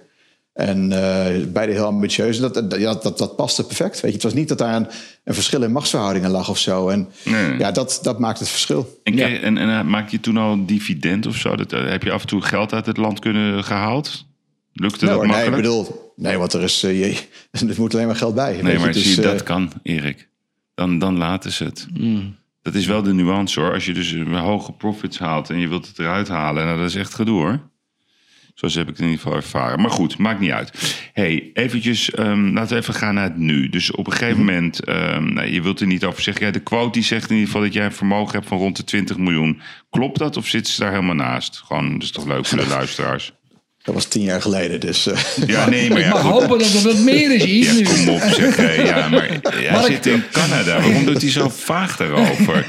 En 0.53 0.93
eh, 0.93 1.45
beide 1.53 1.73
heel 1.73 1.85
ambitieus. 1.85 2.39
Dat, 2.39 2.55
dat, 2.55 2.77
ja, 2.79 2.95
dat, 2.95 3.19
dat 3.19 3.37
paste 3.37 3.65
perfect. 3.67 4.01
Weet 4.01 4.11
je, 4.11 4.17
het 4.17 4.23
was 4.23 4.35
niet 4.35 4.49
dat 4.49 4.59
daar 4.59 4.75
een, 4.77 4.87
een 5.25 5.35
verschil 5.35 5.63
in 5.63 5.73
machtsverhoudingen 5.73 6.31
lag 6.31 6.49
of 6.49 6.59
zo. 6.59 6.89
En 6.89 7.09
Nee. 7.25 7.59
ja, 7.59 7.71
dat, 7.73 7.99
dat 8.03 8.19
maakt 8.19 8.39
het 8.39 8.49
verschil. 8.49 9.01
En, 9.03 9.19
en, 9.19 9.59
en 9.59 9.87
maak 9.91 10.09
je 10.09 10.21
toen 10.21 10.37
al 10.37 10.53
een 10.53 10.67
dividend 10.67 11.27
of 11.27 11.37
zo? 11.37 11.57
Dat, 11.57 11.71
heb 11.71 12.03
je 12.03 12.13
af 12.13 12.21
en 12.21 12.27
toe 12.27 12.43
geld 12.43 12.73
uit 12.73 12.87
het 12.87 12.97
land 12.97 13.19
kunnen 13.19 13.65
gehaald? 13.65 14.25
Lukte 14.73 15.05
Nee, 15.05 15.15
dat 15.15 15.25
hoor, 15.25 15.33
nee, 15.33 15.45
ik 15.45 15.51
makkelijk? 15.51 15.69
bedoel, 15.69 16.06
nee, 16.17 16.37
want 16.37 16.53
er 16.53 16.63
is, 16.63 16.83
eh, 16.83 16.99
je, 17.01 17.19
er 17.69 17.75
moet 17.79 17.95
alleen 17.95 18.07
maar 18.07 18.17
geld 18.17 18.35
bij. 18.35 18.63
Nee, 18.63 18.79
maar 18.79 18.87
je, 18.87 18.93
zie 19.01 19.11
je, 19.11 19.17
dus, 19.17 19.25
eh, 19.25 19.31
dat 19.31 19.43
kan, 19.43 19.73
Erik. 19.83 20.29
Dan, 20.75 20.99
dan 20.99 21.17
laten 21.17 21.53
ze 21.53 21.65
het. 21.65 21.87
Mm. 21.95 22.37
Dat 22.63 22.75
is 22.75 22.87
wel 22.87 23.03
de 23.03 23.13
nuance 23.15 23.61
hoor. 23.61 23.73
Als 23.73 23.87
je 23.87 23.93
dus 23.93 24.15
eh, 24.15 24.41
hoge 24.41 24.73
profits 24.73 25.19
haalt 25.19 25.51
en 25.51 25.59
je 25.59 25.69
wilt 25.69 25.87
het 25.87 25.99
eruit 25.99 26.29
halen, 26.29 26.65
nou, 26.65 26.79
dat 26.79 26.89
is 26.89 26.95
echt 26.95 27.15
gedoe 27.15 27.41
hoor. 27.41 27.61
Zoals 28.55 28.75
heb 28.75 28.83
ik 28.89 28.91
het 28.91 28.99
in 28.99 29.05
ieder 29.05 29.21
geval 29.23 29.37
ervaren. 29.37 29.81
Maar 29.81 29.91
goed, 29.91 30.19
maakt 30.19 30.41
niet 30.41 30.51
uit. 30.51 31.01
hey, 31.13 31.51
eventjes, 31.55 32.11
ehm, 32.11 32.53
laten 32.53 32.77
we 32.77 32.83
even 32.83 32.95
gaan 32.95 33.15
naar 33.15 33.25
het 33.25 33.37
nu. 33.37 33.69
Dus 33.69 33.91
op 33.91 34.07
een 34.07 34.13
gegeven 34.13 34.45
Mhm. 34.45 34.55
moment, 34.55 34.85
ehm, 34.85 35.33
nou, 35.33 35.47
je 35.49 35.63
wilt 35.63 35.81
er 35.81 35.87
niet 35.87 36.05
over 36.05 36.23
zeggen. 36.23 36.47
Ja, 36.47 36.53
de 36.53 36.61
quote 36.61 36.93
die 36.93 37.03
zegt 37.03 37.25
in 37.31 37.35
ieder 37.37 37.47
geval 37.47 37.63
dat 37.63 37.73
jij 37.73 37.85
een 37.85 37.93
vermogen 37.93 38.35
hebt 38.35 38.47
van 38.47 38.59
rond 38.59 38.77
de 38.77 38.85
20 38.85 39.17
miljoen. 39.19 39.61
Klopt 39.91 40.19
dat 40.19 40.37
of 40.37 40.47
zitten 40.47 40.73
ze 40.73 40.81
daar 40.81 40.91
helemaal 40.93 41.15
naast? 41.15 41.57
Gewoon, 41.65 41.93
dat 41.93 42.03
is 42.03 42.11
toch 42.11 42.27
leuk 42.27 42.47
voor 42.47 42.59
de 42.59 42.69
luisteraars? 42.79 43.33
Dat 43.87 43.95
was 43.95 44.05
tien 44.05 44.23
jaar 44.23 44.43
geleden, 44.43 44.81
dus... 44.81 45.07
eh, 45.07 45.17
Ja, 45.47 45.69
nee, 45.69 45.89
maar 45.89 45.99
Ik 45.99 46.05
ja, 46.05 46.11
mag 46.11 46.21
goed. 46.21 46.31
hopen 46.31 46.59
dat 46.59 46.73
er 46.73 46.83
wat 46.83 46.99
meer 46.99 47.35
is, 47.35 47.45
Yves, 47.45 47.67
Ja, 47.67 47.73
nu. 47.73 47.83
kom 48.05 48.09
op 48.15 48.21
zeg. 48.21 48.85
Ja, 48.87 49.09
maar 49.11 49.39
hij 49.43 49.71
Mark- 49.73 49.87
zit 49.87 50.07
in 50.07 50.23
Canada. 50.33 50.81
Waarom 50.81 51.05
doet 51.05 51.23
hij 51.23 51.31
zo 51.31 51.49
vaag 51.49 51.97
daarover? 51.97 52.67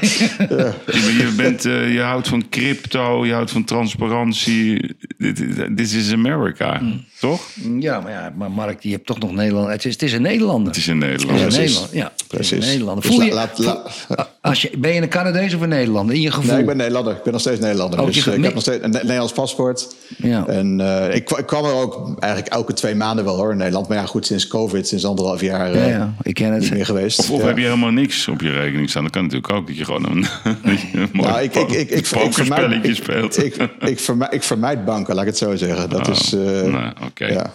Je, 0.86 1.14
je, 1.18 1.32
bent, 1.36 1.64
eh, 1.64 1.92
je 1.92 2.00
houdt 2.00 2.28
van 2.28 2.48
crypto, 2.48 3.26
je 3.26 3.32
houdt 3.32 3.50
van 3.50 3.64
transparantie. 3.64 4.96
Dit 5.18 5.42
this 5.76 5.92
is 5.94 6.12
America, 6.12 6.78
Hmm. 6.78 7.04
toch? 7.20 7.40
Ja, 7.80 8.00
maar, 8.00 8.12
ja, 8.12 8.32
maar 8.36 8.50
Mark, 8.50 8.82
die 8.82 8.92
hebt 8.92 9.06
toch 9.06 9.18
nog 9.18 9.32
Nederland. 9.32 9.68
Het 9.68 9.84
is, 9.84 9.92
het 9.92 10.02
is 10.02 10.12
een 10.12 10.22
Nederlander. 10.22 10.68
Het 10.68 10.76
is. 10.76 10.86
Het 10.86 10.94
een 10.94 11.00
precies. 11.26 11.56
Nederlander. 11.58 11.96
Ja, 11.96 12.04
het 12.04 12.20
is 12.20 12.26
Precies. 12.26 12.64
een 12.64 12.70
Nederlander. 12.70 13.04
Voel 13.04 13.22
je, 13.22 13.28
la- 13.32 13.50
laat- 13.56 13.84
la- 14.08 14.28
als 14.40 14.62
je, 14.62 14.70
ben 14.78 14.94
je 14.94 15.02
een 15.02 15.08
Canadees 15.08 15.54
of 15.54 15.60
een 15.60 15.68
Nederlander? 15.68 16.14
In 16.14 16.20
je 16.20 16.30
gevoel. 16.30 16.50
nee, 16.50 16.60
ik 16.60 16.66
ben 16.66 16.76
Nederlander. 16.76 17.12
Ik 17.16 17.22
ben 17.22 17.32
nog 17.32 17.40
steeds 17.40 17.60
Nederlander. 17.60 18.00
Oh, 18.00 18.06
dus 18.06 18.24
je- 18.24 18.30
eh, 18.30 18.36
ik 18.36 18.44
heb 18.44 18.52
nog 18.54 18.62
steeds 18.62 18.84
een 18.84 18.90
Ne- 18.90 18.98
Nederlands 19.02 19.32
paspoort. 19.32 19.94
Ja. 20.16 20.46
En 20.46 20.80
eh, 21.08 21.14
ik, 21.16 21.30
ik 21.30 21.46
kwam 21.46 21.64
er 21.64 21.72
ook 21.72 22.18
eigenlijk 22.18 22.52
elke 22.54 22.72
twee 22.72 22.94
maanden 22.94 23.24
wel 23.24 23.36
hoor 23.36 23.50
in 23.50 23.56
Nederland. 23.56 23.88
Maar 23.88 23.96
ja, 23.96 24.06
goed, 24.06 24.26
sinds 24.26 24.46
COVID, 24.46 24.88
sinds 24.88 25.04
anderhalf 25.06 25.40
jaar 25.40 25.74
ja, 25.74 25.82
eh, 25.82 25.90
ja, 25.90 26.14
ik 26.22 26.34
ken 26.34 26.52
niet 26.52 26.62
het. 26.62 26.72
meer 26.72 26.84
geweest. 26.84 27.18
Of, 27.18 27.30
of 27.30 27.40
Ja. 27.40 27.46
heb 27.46 27.56
je 27.56 27.64
helemaal 27.64 27.90
niks 27.90 28.28
op 28.28 28.40
je 28.40 28.50
rekening 28.52 28.90
staan? 28.90 29.02
Dat 29.02 29.12
kan 29.12 29.22
natuurlijk 29.22 29.52
ook, 29.52 29.66
dat 29.66 29.76
je 29.76 29.84
gewoon 29.84 30.04
een, 30.06 30.26
een 30.92 31.08
mooi 31.12 31.28
Nou, 31.28 31.42
ik, 31.42 31.54
ik, 31.54 31.68
ik, 31.70 31.90
ik, 31.90 31.90
ik, 31.90 32.08
pokerspelletje 32.12 32.44
vermijd, 32.44 32.84
ik, 32.86 32.94
speelt. 32.94 33.44
ik, 33.44 33.56
ik, 33.80 34.00
vermijd, 34.00 34.34
ik 34.34 34.42
vermijd 34.42 34.84
banken, 34.84 35.14
laat 35.14 35.22
ik 35.24 35.30
het 35.30 35.38
zo 35.38 35.56
zeggen. 35.56 35.88
Dat 35.90 36.08
Oh, 36.08 36.14
is... 36.14 36.32
eh, 36.32 36.40
nou, 36.72 36.92
oké. 37.06 37.26
ja. 37.26 37.50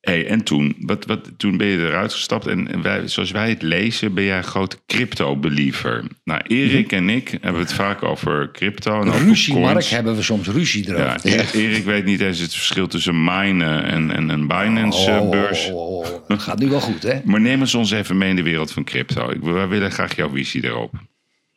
Hey, 0.00 0.26
en 0.26 0.42
toen, 0.42 0.76
wat, 0.78 1.04
wat, 1.06 1.30
toen 1.36 1.56
ben 1.56 1.66
je 1.66 1.78
eruit 1.78 2.12
gestapt 2.12 2.46
en 2.46 2.68
en 2.72 2.82
wij, 2.82 3.08
zoals 3.08 3.30
wij 3.30 3.48
het 3.48 3.62
lezen, 3.62 4.14
ben 4.14 4.24
jij 4.24 4.36
een 4.36 4.44
grote 4.44 4.76
crypto-believer. 4.86 6.04
Nou, 6.24 6.40
Erik 6.46 6.92
en 6.92 7.08
ik 7.08 7.38
hebben 7.40 7.62
het 7.62 7.72
vaak 7.72 8.02
over 8.02 8.50
crypto 8.52 9.00
en 9.00 9.08
over 9.08 9.26
Ruzie, 9.26 9.52
coins. 9.54 9.72
Mark, 9.72 9.84
hebben 9.84 10.16
we 10.16 10.22
soms 10.22 10.48
ruzie 10.48 10.88
erover. 10.88 11.04
Ja, 11.06 11.18
Erik, 11.22 11.52
Erik 11.52 11.84
weet 11.84 12.04
niet 12.04 12.20
eens 12.20 12.38
het 12.38 12.54
verschil 12.54 12.86
tussen 12.86 13.24
minen 13.24 13.84
en, 13.84 14.10
en 14.14 14.28
een 14.28 14.46
Binance-beurs. 14.46 15.68
Oh, 15.70 15.74
oh, 15.76 15.96
oh, 15.98 16.06
dat 16.28 16.42
gaat 16.42 16.58
nu 16.58 16.68
wel 16.68 16.80
goed, 16.80 17.02
hè? 17.02 17.20
Maar 17.24 17.40
neem 17.40 17.60
eens 17.60 17.74
ons 17.74 17.90
even 17.90 18.18
mee 18.18 18.30
in 18.30 18.36
de 18.36 18.42
wereld 18.42 18.72
van 18.72 18.84
crypto. 18.84 19.30
Ik, 19.30 19.40
wij 19.42 19.68
willen 19.68 19.90
graag 19.90 20.16
jouw 20.16 20.30
visie 20.30 20.64
erop. 20.64 20.92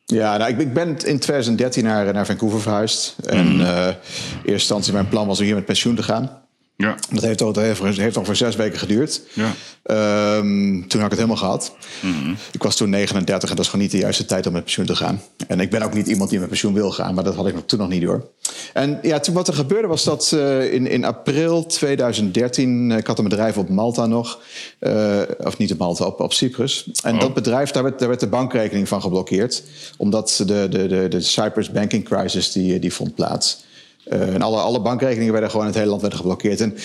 Ja, 0.06 0.38
nou, 0.38 0.52
ik, 0.52 0.60
ik 0.60 0.74
ben 0.74 0.88
in 0.90 1.20
2013 1.20 1.84
naar, 1.84 2.14
naar 2.14 2.26
Vancouver 2.26 2.62
verhuisd. 2.62 3.16
En 3.26 3.56
Mhm. 3.56 3.62
eh, 3.62 3.88
in 3.88 3.96
eerste 4.36 4.52
instantie 4.52 4.94
mijn 4.94 5.08
plan 5.08 5.28
was 5.28 5.40
om 5.40 5.46
hier 5.46 5.56
met 5.56 5.66
pensioen 5.66 5.96
te 5.96 6.04
gaan. 6.04 6.40
Ja, 6.82 6.96
Dat 7.12 7.24
heeft, 7.24 7.42
al- 7.42 7.54
heeft, 7.56 8.18
ongeveer 8.18 8.36
zes 8.36 8.56
weken 8.56 8.80
geduurd. 8.80 9.22
ja. 9.34 9.54
Ehm, 9.84 10.82
toen 10.88 11.02
had 11.02 11.12
ik 11.12 11.18
het 11.18 11.28
helemaal 11.28 11.36
gehad. 11.36 11.76
Mhm. 12.02 12.34
Ik 12.52 12.64
was 12.64 12.76
toen 12.76 12.90
39 12.90 13.50
en 13.50 13.56
dat 13.56 13.66
is 13.66 13.72
gewoon 13.72 13.86
niet 13.86 13.94
de 13.96 14.02
juiste 14.02 14.26
tijd 14.26 14.46
om 14.48 14.54
met 14.54 14.64
pensioen 14.64 14.86
te 14.86 14.96
gaan. 14.96 15.22
En 15.48 15.60
ik 15.60 15.70
ben 15.70 15.82
ook 15.82 15.94
niet 15.94 16.08
iemand 16.08 16.30
die 16.30 16.40
met 16.40 16.48
pensioen 16.48 16.74
wil 16.74 16.92
gaan, 16.92 17.14
maar 17.14 17.24
dat 17.24 17.36
had 17.36 17.48
ik 17.48 17.54
nog- 17.54 17.64
toen 17.66 17.80
nog 17.80 17.90
niet 17.90 18.02
door. 18.02 18.30
En 18.74 19.00
ja, 19.02 19.20
toen 19.20 19.34
wat 19.34 19.48
er 19.48 19.54
gebeurde 19.54 19.88
was 19.88 20.04
dat 20.04 20.32
eh, 20.32 20.74
in, 20.74 20.88
in 20.88 21.04
april 21.06 21.66
2013, 21.66 22.92
eh, 22.92 22.98
ik 22.98 23.08
had 23.08 23.18
een 23.18 23.24
bedrijf 23.24 23.58
op 23.58 23.70
Malta 23.70 24.06
nog, 24.06 24.40
eh, 24.80 25.20
of 25.38 25.58
niet 25.58 25.72
op 25.72 25.78
Malta, 25.78 26.06
op, 26.06 26.20
op 26.20 26.34
Cyprus. 26.34 26.88
En 27.04 27.14
Oh. 27.14 27.20
dat 27.20 27.34
bedrijf, 27.34 27.72
daar 27.72 27.84
werd, 27.84 28.00
daar 28.00 28.08
werd 28.08 28.20
de 28.20 28.28
bankrekening 28.28 28.88
van 28.88 29.02
geblokkeerd, 29.02 29.64
omdat 29.98 30.44
de, 30.46 30.68
de, 30.70 30.88
de, 30.88 31.08
de 31.08 31.22
Cyprus 31.22 31.72
banking 31.72 32.04
crisis 32.04 32.52
die, 32.52 32.80
die 32.80 32.94
vond 32.94 33.16
plaats. 33.16 33.64
Eh, 34.04 34.34
en 34.34 34.42
alle, 34.42 34.58
alle 34.58 34.82
bankrekeningen 34.82 35.32
werden 35.32 35.50
gewoon 35.50 35.66
in 35.66 35.72
het 35.72 35.80
hele 35.80 35.90
land 35.90 36.02
werden 36.02 36.20
geblokkeerd. 36.20 36.62
En 36.62 36.76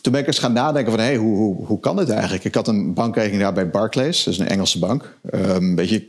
toen 0.00 0.12
ben 0.12 0.20
ik 0.20 0.26
eens 0.26 0.38
gaan 0.38 0.52
nadenken 0.52 0.92
van, 0.92 1.00
hé, 1.00 1.16
hoe, 1.16 1.36
hoe, 1.36 1.66
hoe 1.66 1.80
kan 1.80 1.96
dit 1.96 2.08
eigenlijk? 2.10 2.44
Ik 2.44 2.54
had 2.54 2.68
een 2.68 2.94
bankrekening 2.94 3.42
daar 3.42 3.52
bij 3.52 3.70
Barclays, 3.70 4.24
dat 4.24 4.34
is 4.34 4.40
een 4.40 4.48
Engelse 4.48 4.78
bank. 4.78 5.16
Ehm 5.30 5.74
weet 5.74 5.88
je, 5.88 6.08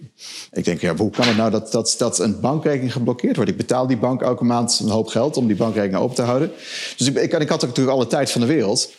ik 0.51 0.65
denk, 0.65 0.81
ja, 0.81 0.95
hoe 0.95 1.09
kan 1.09 1.27
het 1.27 1.37
nou 1.37 1.51
dat, 1.51 1.71
dat, 1.71 1.95
dat 1.97 2.19
een 2.19 2.39
bankrekening 2.39 2.93
geblokkeerd 2.93 3.35
wordt? 3.35 3.51
Ik 3.51 3.57
betaal 3.57 3.87
die 3.87 3.97
bank 3.97 4.21
elke 4.21 4.43
maand 4.43 4.79
een 4.83 4.89
hoop 4.89 5.07
geld 5.07 5.37
om 5.37 5.47
die 5.47 5.55
bankrekening 5.55 6.03
open 6.03 6.15
te 6.15 6.21
houden. 6.21 6.51
Dus 6.97 7.07
ik, 7.07 7.15
ik, 7.15 7.33
ik 7.33 7.49
had 7.49 7.61
natuurlijk 7.61 7.95
alle 7.95 8.07
tijd 8.07 8.31
van 8.31 8.41
de 8.41 8.47
wereld. 8.47 8.91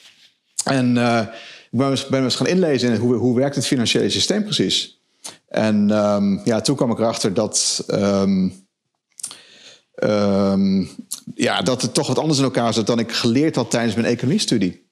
En 0.65 0.97
eh, 0.97 1.21
ik 1.71 1.79
ben 1.79 1.99
ben 2.11 2.23
eens 2.23 2.37
gaan 2.37 2.47
inlezen 2.47 2.93
in 2.93 3.01
hoe, 3.01 3.15
hoe 3.15 3.37
werkt 3.37 3.55
het 3.55 3.67
financiële 3.67 4.11
systeem 4.11 4.43
precies. 4.43 5.01
En 5.49 5.91
ehm, 5.91 6.39
ja, 6.45 6.61
toen 6.61 6.77
kwam 6.77 6.91
ik 6.91 6.99
erachter 6.99 7.35
dat... 7.35 7.85
ehm, 7.87 8.49
ehm, 10.01 10.85
ja, 11.35 11.63
dat 11.63 11.83
het 11.83 11.95
toch 11.95 12.07
wat 12.07 12.19
anders 12.19 12.39
in 12.39 12.45
elkaar 12.45 12.75
zit 12.75 12.87
dan 12.87 12.99
ik 12.99 13.13
geleerd 13.13 13.57
had 13.57 13.71
tijdens 13.71 13.95
mijn 13.95 14.07
economiestudie. 14.07 14.89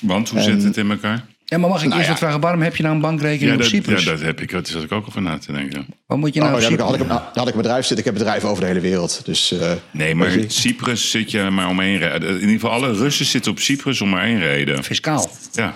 Want 0.00 0.28
hoe 0.28 0.40
zit 0.40 0.62
het 0.62 0.76
in 0.76 0.90
elkaar? 0.90 1.26
Ja, 1.44 1.58
maar 1.58 1.70
mag 1.70 1.82
ik 1.82 1.84
Nou 1.88 1.94
eerst 1.96 2.04
ja. 2.06 2.10
wat 2.12 2.18
vragen? 2.22 2.40
Waarom 2.40 2.62
heb 2.62 2.76
je 2.76 2.82
nou 2.82 2.94
een 2.94 3.00
bankrekening 3.00 3.50
Ja, 3.58 3.64
op 3.64 3.70
Cyprus? 3.70 4.04
ja, 4.04 4.10
dat 4.10 4.20
heb 4.20 4.40
ik. 4.40 4.50
Dat 4.50 4.68
zat 4.68 4.82
ik 4.82 4.92
ook 4.92 5.06
over 5.06 5.22
na 5.22 5.38
te 5.38 5.52
denken. 5.52 5.86
Waar 6.06 6.18
moet 6.18 6.34
je 6.34 6.40
Oh, 6.40 6.46
nou 6.46 6.60
daar 6.60 6.72
op 6.72 6.78
had 6.78 6.88
ik, 6.94 7.00
Cyprus? 7.00 7.16
had, 7.18 7.28
ik, 7.28 7.34
had 7.34 7.46
ik 7.48 7.54
een 7.54 7.60
bedrijf 7.60 7.80
zitten. 7.86 7.98
Ik 7.98 8.04
heb 8.04 8.14
bedrijven 8.14 8.48
over 8.48 8.62
de 8.62 8.68
hele 8.68 8.80
wereld. 8.80 9.20
Dus, 9.24 9.52
eh, 9.52 9.72
Nee, 9.90 10.14
maar. 10.14 10.38
Cyprus 10.46 11.10
zit 11.10 11.30
je 11.30 11.50
maar 11.50 11.68
om 11.68 11.80
één 11.80 11.98
reden. 11.98 12.28
In 12.28 12.34
ieder 12.34 12.50
geval, 12.50 12.70
alle 12.70 12.92
Russen 12.92 13.26
zitten 13.26 13.50
op 13.52 13.58
Cyprus 13.58 14.00
om 14.00 14.08
maar 14.08 14.24
één 14.24 14.38
reden. 14.38 14.84
Fiscaal. 14.84 15.30
Ja, 15.52 15.74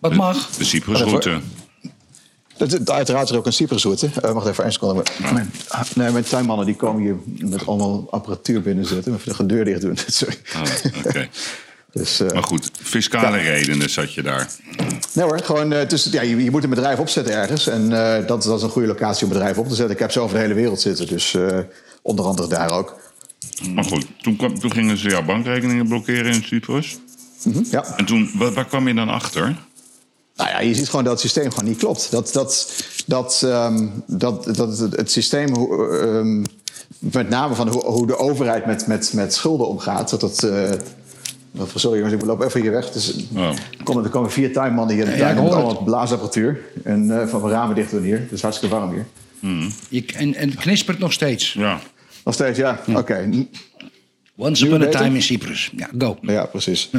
Wat 0.00 0.14
mag? 0.14 0.50
de 0.50 0.64
Cyprusroute. 0.64 1.40
Dat, 2.58 2.90
uiteraard 2.90 3.24
is 3.24 3.30
er 3.30 3.36
ook 3.36 3.46
een 3.46 3.52
Cyprusroute. 3.52 4.10
Eh 4.22 4.32
wacht 4.32 4.46
even, 4.46 4.64
één 4.64 4.72
seconde. 4.72 5.02
Mijn, 5.32 5.52
nee, 5.94 6.10
mijn 6.10 6.24
tuinmannen 6.24 6.66
die 6.66 6.76
komen 6.76 7.02
hier 7.02 7.16
met 7.50 7.66
allemaal 7.66 8.06
apparatuur 8.10 8.62
binnenzetten. 8.62 9.14
Even 9.14 9.48
de 9.48 9.54
deur 9.54 9.64
dicht 9.64 9.80
doen. 9.80 9.96
Sorry. 10.06 10.34
Ah, 10.54 10.62
Oké. 11.06 11.28
Dus, 11.92 12.20
eh, 12.20 12.30
Maar 12.30 12.42
goed, 12.42 12.70
fiscale 12.82 13.36
redenen 13.38 13.90
zat 13.90 14.14
je 14.14 14.22
daar. 14.22 14.50
nee 15.12 15.24
hoor, 15.24 15.38
gewoon, 15.38 15.72
eh, 15.72 15.88
dus, 15.88 16.04
ja, 16.04 16.22
je, 16.22 16.44
je 16.44 16.50
moet 16.50 16.64
een 16.64 16.70
bedrijf 16.70 16.98
opzetten 16.98 17.34
ergens. 17.34 17.66
En 17.66 17.88
dat, 18.26 18.42
dat 18.42 18.56
is 18.56 18.62
een 18.62 18.68
goede 18.68 18.88
locatie 18.88 19.24
om 19.26 19.32
een 19.32 19.38
bedrijf 19.38 19.58
op 19.58 19.68
te 19.68 19.74
zetten. 19.74 19.94
Ik 19.94 20.00
heb 20.00 20.10
ze 20.10 20.20
over 20.20 20.36
de 20.36 20.42
hele 20.42 20.54
wereld 20.54 20.80
zitten. 20.80 21.06
Dus 21.06 21.36
onder 22.02 22.24
andere 22.24 22.48
daar 22.48 22.70
ook. 22.70 22.96
Maar 23.74 23.84
goed, 23.84 24.06
toen, 24.22 24.36
kwam, 24.36 24.58
toen 24.58 24.72
gingen 24.72 24.96
ze 24.96 25.08
jouw 25.08 25.24
bankrekeningen 25.24 25.88
blokkeren 25.88 26.32
in 26.32 26.42
Cyprus. 26.42 26.98
Ja. 27.70 27.96
En 27.96 28.04
toen, 28.04 28.30
waar, 28.34 28.52
waar 28.52 28.66
kwam 28.66 28.88
je 28.88 28.94
dan 28.94 29.08
achter? 29.08 29.56
Nou 30.38 30.50
ja, 30.50 30.60
je 30.60 30.74
ziet 30.74 30.88
gewoon 30.88 31.04
dat 31.04 31.12
het 31.12 31.20
systeem 31.22 31.50
gewoon 31.50 31.68
niet 31.68 31.78
klopt. 31.78 32.10
Dat, 32.10 32.32
dat, 32.32 32.72
dat, 33.06 33.42
ehm, 33.44 33.86
dat, 34.06 34.44
dat 34.56 34.78
het, 34.78 34.96
het 34.96 35.10
systeem, 35.10 35.54
ehm, 35.54 36.44
met 36.98 37.28
name 37.28 37.54
van 37.54 37.68
hoe, 37.68 37.84
hoe 37.84 38.06
de 38.06 38.16
overheid 38.18 38.66
met, 38.66 38.86
met, 38.86 39.12
met 39.12 39.34
schulden 39.34 39.68
omgaat. 39.68 40.10
Dat 40.10 40.20
dat, 40.20 40.42
eh, 40.42 40.70
wat- 41.50 41.70
sorry 41.74 41.96
jongens, 41.98 42.14
ik 42.14 42.24
loop 42.24 42.42
even 42.42 42.60
hier 42.60 42.70
weg. 42.70 42.90
Dus, 42.90 43.14
Oh. 43.36 43.46
er, 43.48 43.84
komen, 43.84 44.04
er 44.04 44.10
komen 44.10 44.30
vier 44.30 44.52
tuinmannen 44.52 44.94
hier 44.94 45.04
in 45.04 45.10
de 45.10 45.16
Ja, 45.16 45.22
tuin 45.24 45.36
ik 45.36 45.42
met 45.42 45.52
allemaal 45.52 45.82
blaasapparatuur. 45.82 46.60
En 46.84 47.20
eh, 47.20 47.26
van 47.28 47.40
mijn 47.40 47.52
ramen 47.52 47.74
dicht 47.74 47.90
doen 47.90 48.02
hier. 48.02 48.18
Het 48.20 48.32
is 48.32 48.42
hartstikke 48.42 48.74
warm 48.76 48.90
hier. 48.92 49.06
Je, 49.88 50.04
en, 50.16 50.34
en 50.34 50.50
het 50.50 50.58
knispert 50.58 50.98
nog 50.98 51.12
steeds. 51.12 51.52
Ja, 51.52 51.80
Nog 52.24 52.34
steeds, 52.34 52.58
ja. 52.58 52.80
Oké. 52.94 53.28
Once 54.36 54.66
upon 54.66 54.82
a 54.82 54.88
time 54.88 55.14
in 55.14 55.22
Cyprus. 55.22 55.72
Ja, 55.76 55.88
go. 55.98 56.18
Ja, 56.22 56.46
precies. 56.46 56.90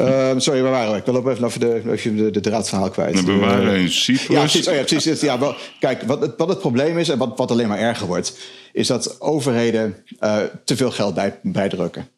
Ehm, 0.00 0.38
sorry, 0.38 0.62
waar 0.62 0.70
waren 0.70 0.92
we? 0.92 0.98
Ik 0.98 1.04
wil 1.04 1.16
ook 1.16 1.28
even, 1.28 1.60
de, 1.60 1.82
even 1.90 2.16
de, 2.16 2.30
de 2.30 2.40
draad 2.40 2.68
verhaal 2.68 2.90
kwijt. 2.90 3.24
we 3.24 3.32
waren 3.40 3.74
Eh, 3.74 3.80
in 3.80 3.90
Cyprus. 3.90 4.26
Ja, 4.26 4.38
precies. 4.40 4.68
Oh, 4.68 4.74
ja, 4.74 4.80
precies. 4.82 5.04
Dit- 5.04 5.20
Ja, 5.20 5.38
wel, 5.38 5.54
kijk, 5.80 6.02
wat 6.02 6.20
het, 6.20 6.32
wat 6.36 6.48
het 6.48 6.58
probleem 6.58 6.98
is 6.98 7.08
en 7.08 7.18
wat, 7.18 7.32
wat 7.38 7.50
alleen 7.50 7.68
maar 7.68 7.78
erger 7.78 8.06
wordt, 8.06 8.36
is 8.72 8.86
dat 8.86 9.20
overheden 9.20 9.96
eh, 10.18 10.36
te 10.64 10.76
veel 10.76 10.90
geld 10.90 11.14
bij, 11.14 11.38
bijdrukken. 11.42 12.08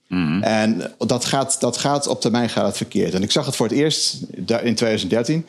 En 0.42 0.92
dat 0.98 1.24
gaat, 1.24 1.60
dat 1.60 1.76
gaat 1.76 2.06
op 2.06 2.20
termijn 2.20 2.48
gaat 2.48 2.66
het 2.66 2.76
verkeerd. 2.76 3.14
En 3.14 3.22
ik 3.22 3.30
zag 3.30 3.46
het 3.46 3.56
voor 3.56 3.66
het 3.66 3.76
eerst 3.76 4.20
in 4.62 4.74
2013. 4.74 5.46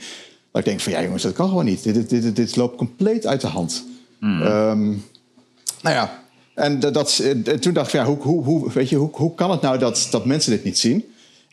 Dat 0.51 0.61
ik 0.61 0.67
denk 0.67 0.79
van 0.79 0.91
ja 0.91 1.03
jongens, 1.03 1.23
dat 1.23 1.33
kan 1.33 1.47
gewoon 1.47 1.65
niet. 1.65 1.83
Dit, 1.83 2.09
dit, 2.09 2.09
dit, 2.09 2.35
dit 2.35 2.55
loopt 2.55 2.77
compleet 2.77 3.25
uit 3.27 3.41
de 3.41 3.47
hand. 3.47 3.85
Ehm, 4.21 4.83
nou 5.81 5.95
ja, 5.95 6.23
en, 6.53 6.79
dat, 6.79 6.93
dat, 6.93 7.21
en 7.45 7.59
toen 7.59 7.73
dacht 7.73 7.87
ik 7.87 7.93
ja, 7.93 8.05
hoe, 8.05 8.17
hoe, 8.21 8.43
hoe, 8.43 8.71
weet 8.73 8.89
je, 8.89 8.95
hoe, 8.95 9.09
hoe 9.11 9.35
kan 9.35 9.51
het 9.51 9.61
nou 9.61 9.77
dat, 9.77 10.07
dat 10.11 10.25
mensen 10.25 10.51
dit 10.51 10.63
niet 10.63 10.79
zien? 10.79 11.05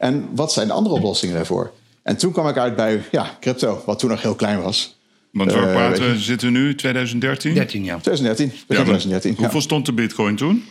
En 0.02 0.28
wat 0.34 0.52
zijn 0.52 0.66
de 0.66 0.72
andere 0.72 0.94
oplossingen 0.94 1.34
daarvoor? 1.34 1.72
En 2.02 2.16
toen 2.16 2.32
kwam 2.32 2.48
ik 2.48 2.56
uit 2.56 2.76
bij 2.76 3.02
ja, 3.10 3.36
crypto, 3.40 3.82
wat 3.86 3.98
toen 3.98 4.10
nog 4.10 4.22
heel 4.22 4.34
klein 4.34 4.62
was. 4.62 4.98
Want 5.32 5.52
waar 5.52 5.68
Eh, 5.68 5.74
praten 5.74 6.10
we? 6.10 6.18
Zitten 6.18 6.52
we 6.52 6.58
nu? 6.58 6.74
2013? 6.74 7.54
13 7.54 7.84
jaar. 7.84 8.00
2013, 8.00 8.46
begin 8.46 8.62
Ja, 8.66 8.74
maar 8.76 8.84
2013. 8.84 9.34
Hoeveel 9.36 9.58
Ja. 9.58 9.64
stond 9.64 9.86
de 9.86 9.92
bitcoin 9.92 10.36
toen? 10.36 10.64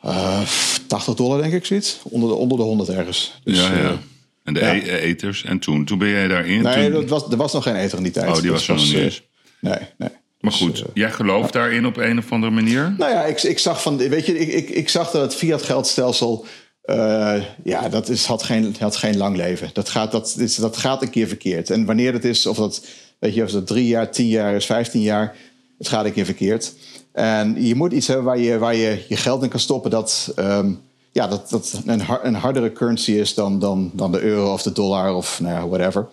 Eh, 0.00 0.40
80 0.86 1.14
dollar 1.14 1.40
denk 1.40 1.52
ik 1.52 1.64
zoiets. 1.64 2.00
Onder 2.02 2.28
de, 2.28 2.34
onder 2.34 2.58
de 2.58 2.64
100 2.64 2.88
ergens. 2.88 3.40
Dus, 3.44 3.58
ja, 3.58 3.72
eh, 3.72 3.82
ja. 3.82 3.98
En 4.44 4.54
de 4.54 4.60
ja. 4.60 4.74
e- 4.74 4.98
eters. 4.98 5.44
En 5.44 5.58
toen? 5.58 5.84
Toen 5.84 5.98
ben 5.98 6.08
jij 6.08 6.28
daarin? 6.28 6.62
nee, 6.62 6.90
toen... 6.90 7.00
dat 7.00 7.08
was, 7.08 7.30
er 7.30 7.36
was 7.36 7.52
nog 7.52 7.62
geen 7.62 7.76
ether 7.76 7.98
in 7.98 8.04
die 8.04 8.12
tijd. 8.12 8.28
Oh, 8.36 8.40
die 8.42 8.50
was 8.50 8.68
er 8.68 8.74
nog 8.74 8.84
niet 8.84 8.94
eh, 8.94 9.02
eens. 9.02 9.22
Nee, 9.60 9.78
nee. 9.96 10.10
Maar 10.40 10.50
Dus, 10.50 10.60
goed, 10.60 10.78
eh, 10.80 10.86
jij 10.94 11.10
gelooft 11.10 11.52
daarin 11.52 11.86
op 11.86 11.96
een 11.96 12.18
of 12.18 12.32
andere 12.32 12.52
manier? 12.52 12.94
Nou 12.98 13.12
ja, 13.12 13.24
ik, 13.24 13.42
ik 13.42 13.58
zag 13.58 13.82
van, 13.82 13.96
weet 13.96 14.26
je, 14.26 14.38
ik, 14.38 14.48
ik, 14.52 14.68
ik 14.70 14.88
zag 14.88 15.10
dat 15.10 15.22
het 15.22 15.34
fiat 15.34 15.62
geldstelsel, 15.62 16.46
eh, 16.82 17.42
ja, 17.64 17.88
dat 17.88 18.08
is, 18.08 18.26
had, 18.26 18.42
geen, 18.42 18.76
had 18.78 18.96
geen 18.96 19.16
lang 19.16 19.36
leven. 19.36 19.70
Dat 19.72 19.88
gaat, 19.88 20.12
dat, 20.12 20.34
is, 20.38 20.56
dat 20.56 20.76
gaat 20.76 21.02
een 21.02 21.10
keer 21.10 21.28
verkeerd. 21.28 21.70
En 21.70 21.84
wanneer 21.84 22.12
het 22.12 22.24
is, 22.24 22.46
of 22.46 22.56
dat, 22.56 22.86
weet 23.18 23.34
je, 23.34 23.42
of 23.42 23.50
dat 23.50 23.66
drie 23.66 23.86
jaar, 23.86 24.10
tien 24.10 24.28
jaar 24.28 24.54
is, 24.54 24.66
vijftien 24.66 25.02
jaar, 25.02 25.36
het 25.78 25.88
gaat 25.88 26.04
een 26.04 26.12
keer 26.12 26.24
verkeerd. 26.24 26.74
En 27.12 27.64
je 27.64 27.74
moet 27.74 27.92
iets 27.92 28.06
hebben 28.06 28.24
waar 28.26 28.38
je, 28.38 28.58
waar 28.58 28.74
je 28.74 29.04
je 29.08 29.16
geld 29.16 29.42
in 29.42 29.48
kan 29.48 29.60
stoppen 29.60 29.90
dat, 29.90 30.32
ehm, 30.36 30.70
ja, 31.12 31.26
dat, 31.26 31.50
dat 31.50 31.80
een, 31.86 32.00
har- 32.00 32.24
een 32.24 32.34
hardere 32.34 32.72
currency 32.72 33.12
is 33.12 33.34
dan, 33.34 33.58
dan, 33.58 33.90
dan 33.94 34.12
de 34.12 34.20
euro 34.20 34.52
of 34.52 34.62
de 34.62 34.72
dollar 34.72 35.14
of 35.14 35.40
nou 35.40 35.54
ja, 35.54 35.68
whatever. 35.68 36.08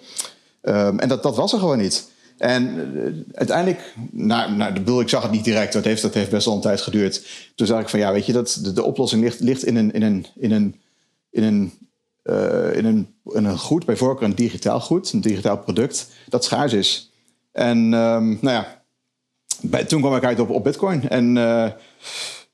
Ehm, 0.61 0.99
en 0.99 1.09
dat, 1.09 1.23
dat 1.23 1.35
was 1.35 1.53
er 1.53 1.59
gewoon 1.59 1.77
niet. 1.77 2.07
En 2.39 2.91
eh, 2.95 3.37
uiteindelijk, 3.37 3.93
nou, 4.11 4.51
nou, 4.51 4.73
ik 4.73 4.87
ik 4.87 5.09
zag 5.09 5.21
het 5.21 5.31
niet 5.31 5.43
direct, 5.43 5.73
dat 5.73 5.83
heeft, 5.83 6.01
dat 6.01 6.13
heeft 6.13 6.29
best 6.29 6.45
wel 6.45 6.55
een 6.55 6.61
tijd 6.61 6.81
geduurd. 6.81 7.27
Toen 7.55 7.67
zag 7.67 7.81
ik 7.81 7.89
van 7.89 7.99
ja, 7.99 8.11
weet 8.11 8.25
je, 8.25 8.33
dat, 8.33 8.59
de, 8.73 8.83
oplossing 8.83 9.23
ligt, 9.23 9.39
ligt 9.39 9.65
in, 9.65 9.75
een, 9.75 9.91
in, 9.91 10.01
een, 10.01 10.25
in, 10.35 10.51
een, 10.51 10.75
in, 11.29 11.43
een, 11.43 11.71
eh, 12.23 12.75
in, 12.75 12.85
een, 12.85 13.07
in 13.23 13.45
een 13.45 13.57
goed, 13.57 13.85
bij 13.85 13.95
voorkeur 13.95 14.27
een 14.27 14.35
digitaal 14.35 14.79
goed, 14.79 15.13
een 15.13 15.21
digitaal 15.21 15.57
product, 15.57 16.09
dat 16.27 16.43
schaars 16.43 16.73
is. 16.73 17.11
En 17.51 17.77
ehm, 17.93 18.27
nou 18.27 18.49
ja, 18.49 18.81
bij, 19.61 19.83
toen 19.83 20.01
kwam 20.01 20.15
ik 20.15 20.23
uit 20.23 20.39
op, 20.39 20.49
op 20.49 20.63
Bitcoin. 20.63 21.09
En 21.09 21.37
eh, 21.37 21.71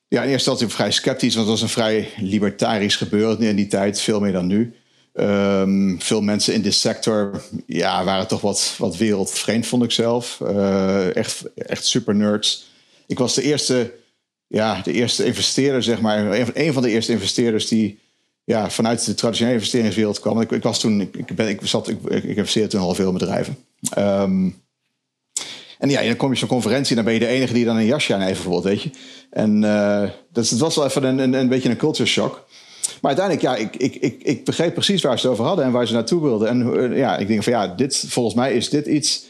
ja, 0.08 0.24
in 0.24 0.30
eerste 0.30 0.32
instantie 0.32 0.67
vrij 0.67 0.91
sceptisch, 0.91 1.36
want 1.36 1.48
het 1.48 1.60
was 1.60 1.62
een 1.62 1.76
vrij 1.76 2.10
libertarisch 2.17 2.95
gebeuren 2.95 3.48
in 3.48 3.56
die 3.56 3.67
tijd, 3.67 4.02
veel 4.02 4.19
meer 4.19 4.32
dan 4.32 4.48
nu. 4.48 4.76
Ehm, 5.15 5.97
veel 5.97 6.21
mensen 6.21 6.54
in 6.54 6.62
de 6.62 6.71
sector 6.71 7.41
ja, 7.65 8.04
waren 8.04 8.28
toch 8.28 8.41
wat, 8.41 8.75
wat 8.78 8.97
wereldvreemd, 8.97 9.67
vond 9.67 9.84
ik 9.84 9.91
zelf. 9.91 10.41
Eh, 10.41 11.15
echt, 11.15 11.54
echt 11.54 11.86
super 11.86 12.15
nerds. 12.15 12.67
Ik 13.08 13.17
was 13.19 13.34
de 13.34 13.41
eerste, 13.41 13.93
ja, 14.47 14.82
de 14.82 14.91
eerste 14.91 15.25
investeerder, 15.25 15.84
zeg 15.84 16.01
maar. 16.01 16.39
Een 16.54 16.73
van, 16.73 16.82
de 16.82 16.89
eerste 16.89 17.12
investeerders 17.12 17.67
die 17.67 17.99
ja, 18.43 18.69
vanuit 18.69 19.06
de 19.06 19.13
traditionele 19.13 19.56
investeringswereld 19.56 20.19
kwam. 20.19 20.41
Ik, 20.41 20.51
ik 20.51 20.63
was 20.63 20.80
toen, 20.80 21.01
ik, 21.01 21.36
ben, 21.36 21.47
ik, 21.47 21.60
zat, 21.63 21.88
ik, 21.88 22.04
ik 22.04 22.23
investeerde 22.23 22.69
toen 22.69 22.82
al 22.82 22.95
veel 22.95 23.12
bedrijven. 23.12 23.58
Ehm, 23.89 24.49
en 25.80 25.89
ja, 25.89 26.04
dan 26.04 26.15
kom 26.15 26.32
je 26.32 26.38
zo'n 26.38 26.47
conferentie 26.47 26.89
en 26.89 26.95
dan 26.95 27.06
ben 27.06 27.13
je 27.13 27.19
de 27.19 27.34
enige 27.34 27.54
die 27.54 27.65
dan 27.65 27.75
een 27.75 27.86
jasje 27.86 28.13
aan 28.13 28.21
heeft, 28.21 28.34
bijvoorbeeld, 28.34 28.63
weet 28.63 28.82
je. 28.82 28.89
En 29.30 29.63
eh, 29.63 30.10
het 30.34 30.58
was 30.58 30.75
wel 30.75 30.86
even 30.86 31.04
een, 31.04 31.19
een, 31.19 31.34
een 31.34 31.49
beetje 31.49 31.69
een 31.69 31.78
culture 31.78 32.10
shock. 32.10 32.45
Maar 33.02 33.16
uiteindelijk, 33.16 33.42
ja, 33.42 33.56
ik, 33.56 33.76
ik, 33.76 33.96
ik, 33.96 34.24
ik 34.24 34.46
begreep 34.46 34.74
precies 34.74 35.02
waar 35.02 35.20
ze 35.20 35.26
het 35.26 35.32
over 35.32 35.46
hadden 35.46 35.66
en 35.66 35.72
waar 35.72 35.88
ze 35.88 35.94
naartoe 35.94 36.22
wilden. 36.22 36.48
En 36.48 36.92
eh, 36.92 36.98
ja, 36.98 37.18
ik 37.18 37.28
denk 37.28 37.44
van 37.44 37.54
ja, 37.54 37.68
dit, 37.68 38.04
volgens 38.08 38.36
mij 38.36 38.54
is 38.54 38.70
dit 38.70 38.86
iets 38.86 39.26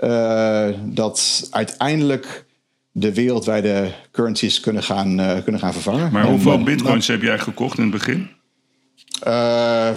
uh, 0.00 0.68
dat 0.84 1.48
uiteindelijk 1.50 2.44
de 2.92 3.14
wereldwijde 3.14 3.92
currencies 4.12 4.60
kunnen 4.60 4.82
gaan, 4.82 5.20
uh, 5.20 5.42
kunnen 5.42 5.60
gaan 5.60 5.72
vervangen. 5.72 6.12
Maar 6.12 6.26
hoeveel 6.26 6.62
bitcoins 6.62 7.06
heb 7.06 7.22
jij 7.22 7.38
gekocht 7.38 7.76
in 7.76 7.82
het 7.82 7.92
begin? 7.92 8.28
Uh, 9.26 9.90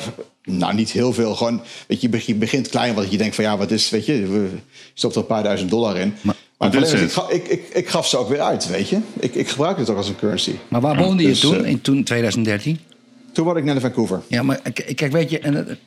nou, 0.44 0.74
niet 0.74 0.92
heel 0.92 1.14
veel. 1.14 1.36
Gewoon, 1.36 1.62
weet 1.88 2.02
je, 2.02 2.22
je 2.26 2.36
begint 2.36 2.70
klein, 2.70 2.94
want 2.94 3.12
je 3.12 3.18
denkt 3.18 3.36
van 3.36 3.44
ja, 3.44 3.58
wat 3.58 3.72
is, 3.72 3.90
weet 3.90 4.06
je, 4.06 4.14
je 4.14 4.50
stopt 4.94 5.16
er 5.16 5.22
een 5.22 5.28
paar 5.28 5.44
duizend 5.44 5.70
dollar 5.70 5.98
in. 5.98 6.14
Maar, 6.22 6.36
maar 6.58 6.76
ik, 6.76 6.90
ik, 7.30 7.48
ik, 7.48 7.70
ik, 7.74 7.88
gaf 7.88 8.08
ze 8.08 8.18
ook 8.18 8.30
weer 8.30 8.42
uit, 8.42 8.68
weet 8.68 8.90
je. 8.90 9.00
Ik, 9.20 9.36
ik 9.36 9.48
gebruik 9.50 9.78
het 9.78 9.90
ook 9.90 9.98
als 9.98 10.08
een 10.08 10.16
currency. 10.16 10.56
Maar 10.68 10.82
waar 10.82 10.98
woonde 10.98 11.24
je 11.24 11.30
dus, 11.30 11.40
toen, 11.40 11.66
in 11.66 11.82
toen 11.82 12.04
2013? 12.04 12.80
Toen 13.36 13.46
word 13.46 13.58
ik 13.58 13.64
naar 13.64 13.80
Vancouver. 13.80 14.22
Ja, 14.28 14.44
maar 14.44 14.62
kijk, 14.96 15.12
weet 15.12 15.30
je, 15.30 15.40
en, 15.40 15.78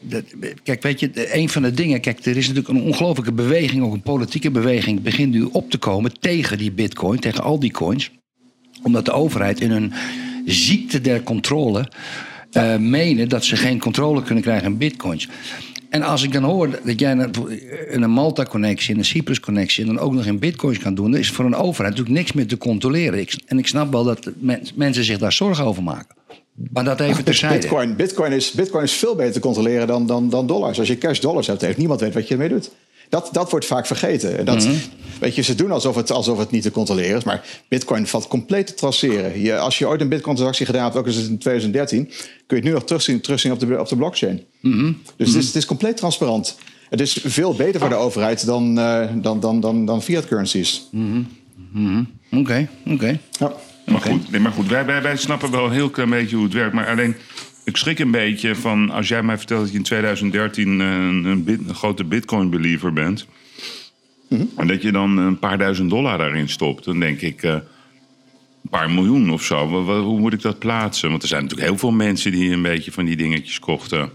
kijk, 0.62 0.82
weet 0.82 1.00
je, 1.00 1.37
een 1.37 1.48
van 1.48 1.62
de 1.62 1.70
dingen, 1.70 2.00
kijk, 2.00 2.24
er 2.24 2.37
is 2.37 2.48
natuurlijk 2.48 2.78
een 2.78 2.82
ongelofelijke 2.82 3.32
beweging, 3.32 3.82
ook 3.82 3.92
een 3.92 4.02
politieke 4.02 4.50
beweging, 4.50 5.02
begint 5.02 5.32
nu 5.32 5.42
op 5.52 5.70
te 5.70 5.78
komen 5.78 6.20
tegen 6.20 6.58
die 6.58 6.72
bitcoin, 6.72 7.18
tegen 7.20 7.42
al 7.42 7.58
die 7.58 7.70
coins. 7.70 8.11
Omdat 8.82 9.04
de 9.04 9.12
overheid 9.12 9.61
in 9.61 9.70
een 9.70 9.92
ziekte 10.44 11.00
der 11.00 11.22
controle 11.22 11.88
uh, 12.52 12.76
menen 12.76 13.28
dat 13.28 13.44
ze 13.44 13.56
geen 13.56 13.78
controle 13.78 14.22
kunnen 14.22 14.42
krijgen 14.42 14.66
in 14.66 14.78
bitcoins. 14.78 15.28
En 15.90 16.02
als 16.02 16.22
ik 16.22 16.32
dan 16.32 16.42
hoor 16.42 16.80
dat 16.84 17.00
jij 17.00 17.12
een, 17.12 17.32
een 18.02 18.11
Malta-connectie 18.11 18.92
en 18.92 18.98
een 18.98 19.04
Cyprus-connectie... 19.04 19.87
en 19.87 19.94
dan 19.94 20.04
ook 20.04 20.12
nog 20.12 20.26
in 20.26 20.38
bitcoins 20.38 20.78
kan 20.78 20.94
doen... 20.94 21.11
dan 21.11 21.20
is 21.20 21.30
voor 21.30 21.44
een 21.44 21.54
overheid 21.54 21.96
natuurlijk 21.96 22.18
niks 22.18 22.32
meer 22.32 22.46
te 22.46 22.58
controleren. 22.58 23.26
en 23.46 23.58
ik 23.58 23.66
snap 23.66 23.92
wel 23.92 24.04
dat 24.04 24.30
mensen 24.74 25.04
zich 25.04 25.18
daar 25.18 25.32
zorgen 25.32 25.64
over 25.64 25.82
maken. 25.82 26.16
Maar 26.73 26.85
dat 26.85 27.01
even 27.01 27.25
terzijde. 27.25 27.59
Bitcoin, 27.59 27.97
Bitcoin, 27.97 28.33
is, 28.33 28.51
Bitcoin 28.51 28.85
is 28.85 28.92
veel 28.92 29.14
beter 29.14 29.33
te 29.33 29.40
controleren 29.40 29.87
dan, 29.87 30.07
dan, 30.07 30.29
dan 30.31 30.47
dollars. 30.47 30.79
Als 30.79 30.88
je 30.88 30.99
cash 30.99 31.18
dollars 31.18 31.47
hebt, 31.47 31.61
heeft 31.61 31.79
niemand 31.79 32.01
weet 32.01 32.14
wat 32.14 32.29
je 32.29 32.35
ermee 32.35 32.49
doet. 32.49 32.71
Dat, 33.09 33.29
dat 33.33 33.51
wordt 33.51 33.66
vaak 33.66 33.87
vergeten. 33.87 34.38
En 34.38 34.44
dat, 34.44 34.64
mhm. 34.64 34.75
weet 35.21 35.35
je, 35.35 35.42
ze 35.42 35.55
doen 35.55 35.71
alsof 35.71 35.94
het, 35.94 36.11
alsof 36.11 36.38
het 36.38 36.51
niet 36.51 36.62
te 36.62 36.71
controleren 36.71 37.16
is. 37.16 37.25
Maar 37.25 37.44
Bitcoin 37.68 38.07
valt 38.07 38.27
compleet 38.27 38.66
te 38.66 38.75
traceren. 38.75 39.40
Je, 39.40 39.59
als 39.59 39.79
je 39.79 39.88
ooit 39.88 40.01
een 40.01 40.09
Bitcoin-transactie 40.09 40.66
gedaan 40.66 40.85
hebt, 40.85 40.97
ook 40.97 41.07
als 41.07 41.14
het 41.14 41.29
in 41.29 41.38
2013, 41.38 42.07
kun 42.07 42.16
je 42.47 42.55
het 42.55 42.64
nu 42.64 42.71
nog 42.71 42.85
terugzien, 42.85 43.21
terugzien 43.21 43.53
op, 43.53 43.61
de, 43.61 43.81
op 43.81 43.88
de 43.88 43.97
blockchain. 43.97 44.44
Mhm. 44.61 44.92
Dus 45.16 45.29
Het, 45.29 45.37
is, 45.37 45.47
het 45.47 45.55
is 45.55 45.66
compleet 45.66 45.97
transparant. 45.97 46.57
Het 46.90 47.01
is 47.01 47.18
veel 47.25 47.55
beter 47.55 47.81
voor 47.81 47.88
de 47.88 47.94
overheid 47.94 48.47
dan, 48.47 48.79
uh, 48.79 49.09
dan, 49.14 49.40
dan, 49.40 49.61
dan, 49.61 49.85
dan 49.85 50.03
fiat 50.03 50.27
currencies. 50.27 50.88
Mhm. 50.90 52.03
Oké, 52.31 52.68
oké. 52.87 53.18
Ja. 53.38 53.53
Maar, 53.88 54.01
goed, 54.01 54.31
nee, 54.31 54.40
maar 54.40 54.53
goed, 54.53 54.68
wij, 54.68 54.85
wij, 54.85 55.03
wij 55.03 55.16
snappen 55.16 55.51
wel 55.51 55.64
een 55.64 55.72
heel 55.72 55.90
klein 55.90 56.11
beetje 56.11 56.37
hoe 56.37 56.44
het 56.44 56.55
werkt. 56.55 56.74
Maar 56.74 56.87
alleen, 56.87 57.16
ik 57.64 57.77
schrik 57.77 57.98
een 57.98 58.11
beetje 58.11 58.55
van 58.55 58.90
als 58.90 59.09
jij 59.09 59.22
mij 59.22 59.38
vertelt 59.38 59.61
dat 59.61 59.70
je 59.70 59.77
in 59.77 59.83
2013 59.83 60.81
eh, 60.81 60.87
een, 60.87 61.24
een, 61.24 61.74
grote 61.74 62.05
Bitcoin-believer 62.05 62.92
bent. 62.92 63.27
Mhm. 64.29 64.44
En 64.57 64.66
dat 64.66 64.83
je 64.83 64.92
dan 64.92 65.16
een 65.16 65.38
paar 65.38 65.59
duizend 65.59 65.90
dollar 65.90 66.18
daarin 66.18 66.48
stopt. 66.48 66.85
Dan 66.85 67.01
denk 67.01 67.20
ik, 67.20 67.42
uh, 67.42 67.51
een 67.53 68.70
paar 68.70 68.90
miljoen 68.90 69.31
of 69.31 69.42
zo. 69.42 69.85
Hoe 70.03 70.20
moet 70.20 70.33
ik 70.33 70.42
dat 70.42 70.59
plaatsen? 70.59 71.11
Want 71.11 71.22
er 71.22 71.29
zijn 71.29 71.42
natuurlijk 71.42 71.68
heel 71.68 71.79
veel 71.79 71.90
mensen 71.90 72.33
die 72.33 72.51
een 72.51 72.62
beetje 72.62 72.92
van 72.92 73.05
die 73.05 73.16
dingetjes 73.16 73.59
kochten. 73.59 74.11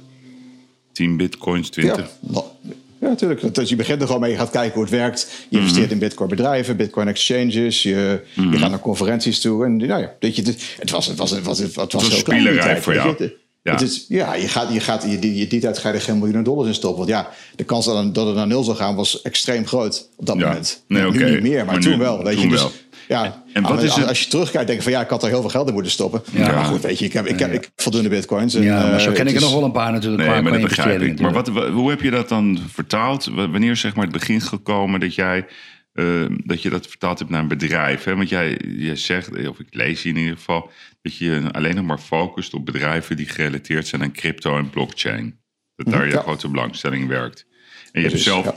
10 0.91 1.17
bitcoins, 1.17 1.69
20. 1.69 2.09
Ja, 2.21 2.41
ja, 2.61 2.73
natuurlijk. 3.13 3.55
Dus 3.55 3.69
je 3.69 3.75
begint 3.75 4.01
er 4.01 4.05
gewoon 4.05 4.21
mee, 4.21 4.31
je 4.31 4.37
gaat 4.37 4.49
kijken 4.49 4.73
hoe 4.73 4.83
het 4.83 4.91
werkt. 4.91 5.27
Je 5.49 5.57
investeert 5.57 5.85
mhm. 5.85 5.93
in 5.93 5.99
bitcoin 5.99 6.29
bedrijven, 6.29 6.77
bitcoin 6.77 7.07
exchanges. 7.07 7.83
Je, 7.83 8.21
je 8.33 8.41
mhm. 8.41 8.57
gaat 8.57 8.69
naar 8.69 8.79
conferenties 8.79 9.39
toe. 9.39 9.65
En 9.65 9.77
nou 9.77 10.01
ja, 10.01 10.13
weet 10.19 10.35
je, 10.35 10.43
het 10.79 10.89
was, 10.89 11.07
het 11.07 11.17
was, 11.17 11.31
het 11.31 11.43
was, 11.43 11.59
het 11.59 11.73
was, 11.75 11.83
het 11.83 11.93
was 11.93 12.03
een 12.03 12.11
spielerij 12.11 12.81
voor 12.81 12.93
jou. 12.93 13.31
Ja. 13.63 13.71
Het 13.71 13.81
is, 13.81 14.05
ja, 14.07 14.35
je 14.35 14.47
gaat, 14.47 14.73
je 14.73 14.79
gaat 14.79 15.03
je, 15.03 15.35
je, 15.37 15.47
die 15.47 15.59
tijd 15.59 15.77
ga 15.77 15.89
je 15.89 15.95
er 15.95 16.01
geen 16.01 16.15
miljoenen 16.17 16.43
dollars 16.43 16.67
in 16.67 16.73
stoppen. 16.73 16.97
Want 16.97 17.09
ja, 17.09 17.29
de 17.55 17.63
kans 17.63 17.85
dat, 17.85 18.15
dat 18.15 18.25
het 18.25 18.35
naar 18.35 18.47
nul 18.47 18.63
zou 18.63 18.77
gaan 18.77 18.95
was 18.95 19.21
extreem 19.21 19.67
groot 19.67 20.09
op 20.15 20.25
dat 20.25 20.37
moment. 20.37 20.83
Nee, 20.87 21.11
Nu 21.11 21.31
niet 21.31 21.41
meer, 21.41 21.65
maar, 21.65 21.79
toen 21.79 21.99
wel. 21.99 22.23
Weet 22.23 22.35
toen 22.35 22.43
je, 22.43 22.49
dus, 22.49 22.67
Ja, 23.07 23.43
en 23.53 23.63
wat 23.63 23.83
is 23.83 23.95
het? 23.95 24.07
als 24.07 24.21
je 24.21 24.29
terugkijkt, 24.29 24.67
denk 24.67 24.79
je 24.79 24.83
van 24.83 24.93
ja, 24.93 25.01
ik 25.01 25.09
had 25.09 25.23
er 25.23 25.29
heel 25.29 25.41
veel 25.41 25.49
geld 25.49 25.67
in 25.67 25.73
moeten 25.73 25.91
stoppen. 25.91 26.21
Ja. 26.31 26.51
Maar 26.51 26.65
goed, 26.65 26.81
weet 26.81 26.99
je, 26.99 27.05
ik 27.05 27.13
heb, 27.13 27.25
ik 27.25 27.39
heb, 27.39 27.53
ik 27.53 27.69
voldoende 27.75 28.09
bitcoins. 28.09 28.55
En, 28.55 28.63
ja, 28.63 28.87
maar 28.87 29.01
zo 29.01 29.11
ken 29.11 29.27
ik 29.27 29.35
er 29.35 29.41
nog 29.41 29.53
wel 29.53 29.63
een 29.63 29.71
paar 29.71 29.91
natuurlijk. 29.91 30.29
Nee, 30.29 30.41
maar 30.41 30.51
dat 30.51 30.61
begrijp 30.61 31.01
ik. 31.01 31.19
Maar 31.19 31.33
wat, 31.33 31.47
hoe 31.47 31.89
heb 31.89 32.01
je 32.01 32.11
dat 32.11 32.29
dan 32.29 32.59
vertaald? 32.67 33.25
Wanneer 33.25 33.71
is 33.71 33.79
zeg 33.79 33.95
maar 33.95 34.03
het 34.03 34.13
begin 34.13 34.41
gekomen 34.41 34.99
dat 34.99 35.15
jij 35.15 35.45
uh, 35.93 36.25
dat 36.43 36.61
je 36.61 36.69
dat 36.69 36.87
vertaald 36.87 37.19
hebt 37.19 37.31
naar 37.31 37.41
een 37.41 37.47
bedrijf. 37.47 38.03
Hè? 38.03 38.15
Want 38.15 38.29
jij, 38.29 38.59
jij 38.77 38.95
zegt, 38.95 39.47
of 39.47 39.59
ik 39.59 39.67
lees 39.69 40.05
in 40.05 40.17
ieder 40.17 40.35
geval, 40.35 40.71
dat 41.01 41.17
je 41.17 41.49
alleen 41.51 41.75
nog 41.75 41.85
maar 41.85 41.99
focust 41.99 42.53
op 42.53 42.65
bedrijven 42.65 43.17
die 43.17 43.27
gerelateerd 43.27 43.87
zijn 43.87 44.01
aan 44.01 44.11
crypto 44.11 44.57
en 44.57 44.69
blockchain. 44.69 45.41
Dat 45.75 45.93
daar 45.93 46.07
je 46.07 46.17
grote 46.17 46.47
belangstelling 46.47 47.07
werkt. 47.07 47.45
En 47.91 48.01
je 48.01 48.07
hebt 48.07 48.21
zelf 48.21 48.55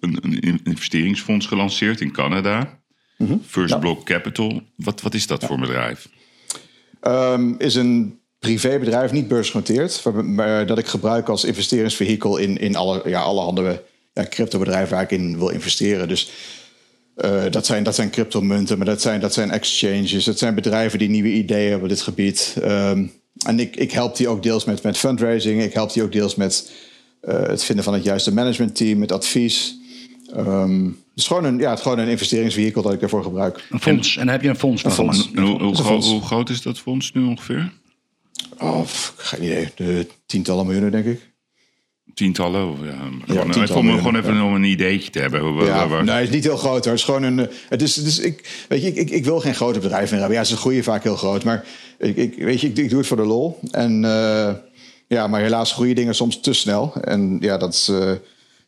een, 0.00 0.18
een, 0.20 0.60
investeringsfonds 0.64 1.46
gelanceerd 1.46 2.00
in 2.00 2.12
Canada. 2.12 2.80
Mhm. 3.16 3.36
First 3.46 3.80
Block 3.80 4.04
Capital. 4.04 4.60
Wat, 4.76 5.00
wat 5.00 5.14
is 5.14 5.26
dat 5.26 5.44
voor 5.44 5.54
een 5.54 5.60
bedrijf? 5.60 6.08
Um, 7.02 7.54
is 7.58 7.74
een 7.74 8.18
privébedrijf, 8.38 9.12
niet 9.12 9.28
beursgenoteerd, 9.28 10.02
maar 10.22 10.66
dat 10.66 10.78
ik 10.78 10.86
gebruik 10.86 11.28
als 11.28 11.44
investeringsvehikel 11.44 12.36
in, 12.36 12.58
in 12.58 12.76
alle, 12.76 13.02
ja, 13.04 13.20
alle 13.20 13.40
andere 13.40 13.82
ja, 14.12 14.26
cryptobedrijven 14.28 14.94
waar 14.94 15.02
ik 15.02 15.10
in 15.10 15.38
wil 15.38 15.48
investeren. 15.48 16.08
Dus 16.08 16.30
uh, 17.16 17.42
dat, 17.50 17.66
zijn, 17.66 17.82
dat 17.82 17.94
zijn 17.94 18.10
cryptomunten, 18.10 18.76
maar 18.76 18.86
dat 18.86 19.02
zijn, 19.02 19.20
dat 19.20 19.32
zijn 19.34 19.50
exchanges. 19.50 20.24
Dat 20.24 20.38
zijn 20.38 20.54
bedrijven 20.54 20.98
die 20.98 21.08
nieuwe 21.08 21.32
ideeën 21.32 21.70
hebben 21.70 21.88
op 21.88 21.94
dit 21.96 22.02
gebied. 22.02 22.56
Um, 22.62 23.12
en 23.46 23.60
ik, 23.60 23.76
ik 23.76 23.92
help 23.92 24.16
die 24.16 24.28
ook 24.28 24.42
deels 24.42 24.64
met, 24.64 24.82
met 24.82 24.96
fundraising. 24.96 25.62
Ik 25.62 25.72
help 25.72 25.92
die 25.92 26.02
ook 26.02 26.12
deels 26.12 26.34
met 26.34 26.70
uh, 27.22 27.46
het 27.46 27.64
vinden 27.64 27.84
van 27.84 27.94
het 27.94 28.04
juiste 28.04 28.34
managementteam, 28.34 28.98
met 28.98 29.12
advies. 29.12 29.76
Um, 30.36 30.86
het 30.86 31.24
is 31.24 31.26
gewoon 31.26 31.44
een, 31.44 31.58
ja, 31.58 31.68
het 31.68 31.78
is 31.78 31.82
gewoon 31.82 31.98
een 31.98 32.08
investeringsvehikel 32.08 32.82
dat 32.82 32.92
ik 32.92 33.00
daarvoor 33.00 33.22
gebruik. 33.22 33.66
Een 33.70 33.80
fonds. 33.80 34.14
En, 34.14 34.20
en 34.20 34.26
dan 34.26 34.34
heb 34.34 34.42
je 34.42 34.48
een 34.48 34.56
fonds. 34.56 34.84
Een 34.84 34.90
fonds. 34.90 35.30
En 35.34 35.42
hoe, 35.42 35.62
hoe, 35.62 35.74
groot, 35.74 36.04
hoe, 36.04 36.22
groot 36.22 36.48
is 36.48 36.62
dat 36.62 36.78
fonds 36.78 37.12
nu 37.12 37.24
ongeveer? 37.24 37.72
Oh, 38.58 38.80
geen 39.16 39.42
idee. 39.42 39.68
De 39.74 40.06
tientallen 40.26 40.64
miljoenen, 40.64 40.90
denk 40.90 41.04
ik 41.04 41.34
tientallen. 42.16 42.70
Of, 42.70 42.78
ja, 42.84 42.92
gewoon, 42.92 43.22
ja, 43.26 43.52
tientallen 43.52 43.98
gewoon 43.98 44.16
even 44.16 44.40
om 44.40 44.54
een 44.54 44.64
ideetje 44.64 45.10
te 45.10 45.18
hebben. 45.18 45.64
Ja, 45.64 46.02
nee, 46.02 46.14
het 46.14 46.28
is 46.28 46.34
niet 46.34 46.44
heel 46.44 46.56
groot 46.56 46.84
hoor. 46.84 46.92
Het 46.92 47.00
is 47.00 47.04
gewoon 47.04 47.22
een. 47.22 47.48
Het 47.68 47.82
is, 47.82 47.96
het 47.96 48.06
is, 48.06 48.18
ik, 48.18 48.64
weet 48.68 48.82
je, 48.82 48.92
ik, 48.92 49.10
ik, 49.10 49.24
wil 49.24 49.40
geen 49.40 49.54
grote 49.54 49.78
bedrijven 49.78 50.18
hebben. 50.18 50.36
Ja, 50.36 50.44
ze 50.44 50.56
groeien 50.56 50.84
vaak 50.84 51.02
heel 51.02 51.16
groot. 51.16 51.44
Maar 51.44 51.64
ik, 51.98 52.16
ik 52.16 52.34
weet 52.38 52.60
je, 52.60 52.68
ik, 52.68 52.76
ik 52.76 52.88
doe 52.88 52.98
het 52.98 53.08
voor 53.08 53.16
de 53.16 53.24
lol. 53.24 53.58
En 53.70 54.02
uh, 54.02 54.50
ja, 55.08 55.26
maar 55.26 55.40
helaas 55.40 55.72
groeien 55.72 55.94
dingen 55.94 56.14
soms 56.14 56.40
te 56.40 56.52
snel. 56.52 56.92
En 57.02 57.36
ja, 57.40 57.56
dat 57.56 57.74
is. 57.74 57.88
Uh, 57.88 58.10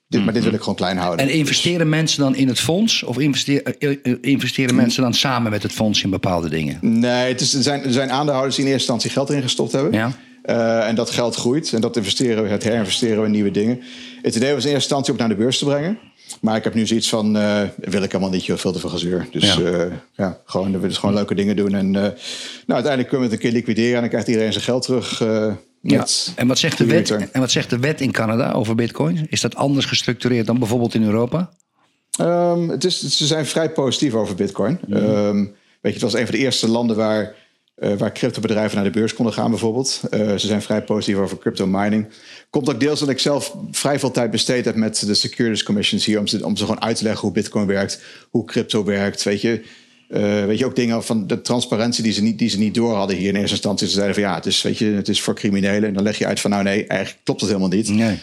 dit, 0.08 0.24
maar 0.24 0.34
dit 0.34 0.44
wil 0.44 0.52
ik 0.52 0.60
gewoon 0.60 0.74
klein 0.74 0.96
houden. 0.96 1.26
En 1.26 1.32
investeren 1.32 1.88
mensen 1.88 2.20
dan 2.20 2.36
in 2.36 2.48
het 2.48 2.60
fonds? 2.60 3.02
Of 3.02 3.18
investeren, 3.18 3.74
uh, 3.78 4.16
investeren 4.20 4.74
mensen 4.74 5.02
dan 5.02 5.14
samen 5.14 5.50
met 5.50 5.62
het 5.62 5.72
fonds 5.72 6.02
in 6.02 6.10
bepaalde 6.10 6.48
dingen? 6.48 6.78
Nee, 6.80 7.28
het 7.28 7.40
is, 7.40 7.54
er, 7.54 7.62
zijn, 7.62 7.84
er 7.84 7.92
zijn 7.92 8.10
aandeelhouders 8.10 8.56
die 8.56 8.64
in 8.64 8.70
eerste 8.70 8.92
instantie 8.92 9.10
geld 9.10 9.28
erin 9.28 9.42
gestopt 9.42 9.72
hebben. 9.72 9.92
Ja. 9.92 10.12
Uh, 10.44 10.88
en 10.88 10.94
dat 10.94 11.10
geld 11.10 11.34
groeit 11.34 11.72
en 11.72 11.80
dat 11.80 11.96
investeren 11.96 12.42
we, 12.42 12.48
het 12.48 12.62
herinvesteren 12.62 13.20
we 13.20 13.26
in 13.26 13.32
nieuwe 13.32 13.50
dingen. 13.50 13.80
Het 14.22 14.34
idee 14.34 14.54
was 14.54 14.64
in 14.64 14.70
eerste 14.70 14.88
instantie 14.88 15.12
ook 15.12 15.18
naar 15.18 15.28
de 15.28 15.34
beurs 15.34 15.58
te 15.58 15.64
brengen. 15.64 15.98
Maar 16.40 16.56
ik 16.56 16.64
heb 16.64 16.74
nu 16.74 16.86
zoiets 16.86 17.08
van, 17.08 17.36
uh, 17.36 17.62
wil 17.76 18.02
ik 18.02 18.12
helemaal 18.12 18.32
niet 18.32 18.44
veel 18.44 18.72
te 18.72 18.78
veel 18.78 18.88
gezuur. 18.88 19.28
Dus 19.30 19.54
ja, 19.54 19.60
uh, 19.60 19.92
ja 20.12 20.38
gewoon, 20.44 20.80
we 20.80 20.86
dus 20.86 20.98
gewoon 20.98 21.14
leuke 21.14 21.34
dingen 21.34 21.56
doen. 21.56 21.74
En 21.74 21.90
nou, 21.90 22.12
uiteindelijk 22.66 23.08
kunnen 23.08 23.28
we 23.28 23.34
het 23.34 23.44
een 23.44 23.50
keer 23.50 23.58
liquideren 23.58 23.94
en 23.94 24.00
dan 24.00 24.08
krijgt 24.08 24.28
iedereen 24.28 24.52
zijn 24.52 24.64
geld 24.64 24.82
terug. 24.82 25.22
Ja. 25.80 26.06
En 26.34 26.46
wat, 26.46 26.58
zegt 26.58 26.78
de 26.78 26.86
wet, 26.86 27.10
en 27.10 27.40
wat 27.40 27.50
zegt 27.50 27.70
de 27.70 27.78
wet 27.78 28.00
in 28.00 28.12
Canada 28.12 28.52
over 28.52 28.74
bitcoin? 28.74 29.26
Is 29.30 29.40
dat 29.40 29.54
anders 29.54 29.86
gestructureerd 29.86 30.46
dan 30.46 30.58
bijvoorbeeld 30.58 30.94
in 30.94 31.04
Europa? 31.04 31.50
Um, 32.20 32.68
het 32.68 32.84
is, 32.84 33.16
ze 33.16 33.26
zijn 33.26 33.46
vrij 33.46 33.70
positief 33.70 34.14
over 34.14 34.34
bitcoin. 34.34 34.78
Mm. 34.86 34.96
Um, 34.96 35.44
weet 35.44 35.52
je, 35.80 35.90
het 35.90 36.00
was 36.00 36.14
een 36.14 36.26
van 36.26 36.34
de 36.34 36.40
eerste 36.40 36.68
landen 36.68 36.96
waar 36.96 37.34
uh, 37.78 37.92
waar 37.92 38.12
cryptobedrijven 38.12 38.76
naar 38.76 38.84
de 38.92 38.98
beurs 38.98 39.14
konden 39.14 39.34
gaan 39.34 39.50
bijvoorbeeld. 39.50 40.00
Uh, 40.10 40.20
ze 40.20 40.46
zijn 40.46 40.62
vrij 40.62 40.82
positief 40.82 41.16
over 41.16 41.38
crypto 41.38 41.66
mining. 41.66 42.08
Komt 42.50 42.70
ook 42.70 42.80
deels 42.80 43.00
dat 43.00 43.08
ik 43.08 43.18
zelf 43.18 43.54
vrij 43.70 43.98
veel 43.98 44.10
tijd 44.10 44.30
besteed 44.30 44.64
heb 44.64 44.74
met 44.74 45.06
de 45.06 45.14
Securities 45.14 45.62
Commissions 45.62 46.04
hier... 46.04 46.18
om 46.18 46.26
ze, 46.26 46.44
om 46.44 46.56
ze 46.56 46.64
gewoon 46.64 46.82
uit 46.82 46.96
te 46.96 47.02
leggen 47.02 47.20
hoe 47.20 47.32
bitcoin 47.32 47.66
werkt, 47.66 48.02
hoe 48.30 48.44
crypto 48.44 48.84
werkt. 48.84 49.22
Weet 49.22 49.40
je, 49.40 49.64
uh, 50.08 50.44
weet 50.44 50.58
je 50.58 50.66
ook 50.66 50.76
dingen 50.76 51.04
van 51.04 51.26
de 51.26 51.40
transparantie 51.40 52.02
die 52.02 52.12
ze 52.12 52.22
niet, 52.22 52.38
die 52.38 52.48
ze 52.48 52.58
niet 52.58 52.74
door 52.74 52.94
hadden 52.94 53.16
hier 53.16 53.28
in 53.28 53.36
eerste 53.36 53.54
instantie. 53.54 53.86
Ze 53.86 53.92
zeiden 53.92 54.14
van 54.14 54.24
ja, 54.24 54.34
het 54.34 54.46
is, 54.46 54.62
weet 54.62 54.78
je, 54.78 54.84
het 54.84 55.08
is 55.08 55.20
voor 55.20 55.34
criminelen. 55.34 55.88
En 55.88 55.94
dan 55.94 56.02
leg 56.02 56.18
je 56.18 56.26
uit 56.26 56.40
van 56.40 56.50
nou 56.50 56.62
nee, 56.62 56.86
eigenlijk 56.86 57.24
klopt 57.24 57.40
het 57.40 57.50
helemaal 57.50 57.76
niet. 57.76 57.88
Nee. 57.88 58.18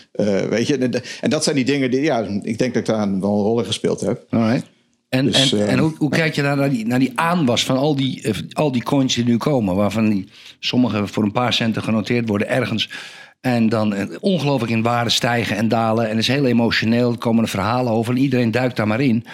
weet 0.50 0.68
je, 0.68 1.02
en 1.22 1.30
dat 1.30 1.44
zijn 1.44 1.56
die 1.56 1.66
dingen 1.66 1.92
die, 1.92 2.02
ja, 2.02 2.20
ik 2.42 2.58
denk 2.58 2.74
dat 2.74 2.76
ik 2.76 2.86
daar 2.86 2.98
wel 2.98 3.10
een 3.10 3.20
rol 3.20 3.60
in 3.60 3.66
gespeeld 3.66 4.02
heb. 4.02 4.26
Alright. 4.30 4.74
En, 5.16 5.26
dus, 5.26 5.54
en, 5.54 5.68
en 5.68 5.80
hoe, 5.80 5.94
hoe 5.98 6.10
kijk 6.10 6.36
je 6.36 6.42
naar 6.42 6.70
die, 6.70 6.88
naar 6.88 7.00
die 7.00 7.12
aanwas 7.16 7.66
van 7.66 7.78
al 7.78 7.96
die, 7.96 8.22
eh, 8.22 8.34
al 8.54 8.72
die 8.72 8.84
coins 8.84 9.16
die 9.16 9.24
nu 9.24 9.38
komen? 9.38 9.76
Waarvan 9.76 10.10
die, 10.10 10.28
sommige 10.60 11.08
voor 11.08 11.24
een 11.24 11.32
paar 11.32 11.54
centen 11.54 11.84
genoteerd 11.84 12.28
worden 12.28 12.50
ergens. 12.50 12.90
En 13.46 13.70
dan 13.70 13.94
eh, 13.94 14.06
ongelooflijk 14.20 14.72
in 14.72 14.82
waarde 14.82 15.10
stijgen 15.10 15.58
en 15.58 15.68
dalen. 15.68 16.04
En 16.04 16.10
het 16.10 16.20
is 16.20 16.28
heel 16.28 16.46
emotioneel. 16.46 17.12
Er 17.12 17.18
komen 17.18 17.44
er 17.44 17.50
verhalen 17.50 17.92
over. 17.92 18.14
En 18.14 18.20
iedereen 18.20 18.52
duikt 18.52 18.76
daar 18.76 18.88
maar 18.88 19.02
in. 19.02 19.26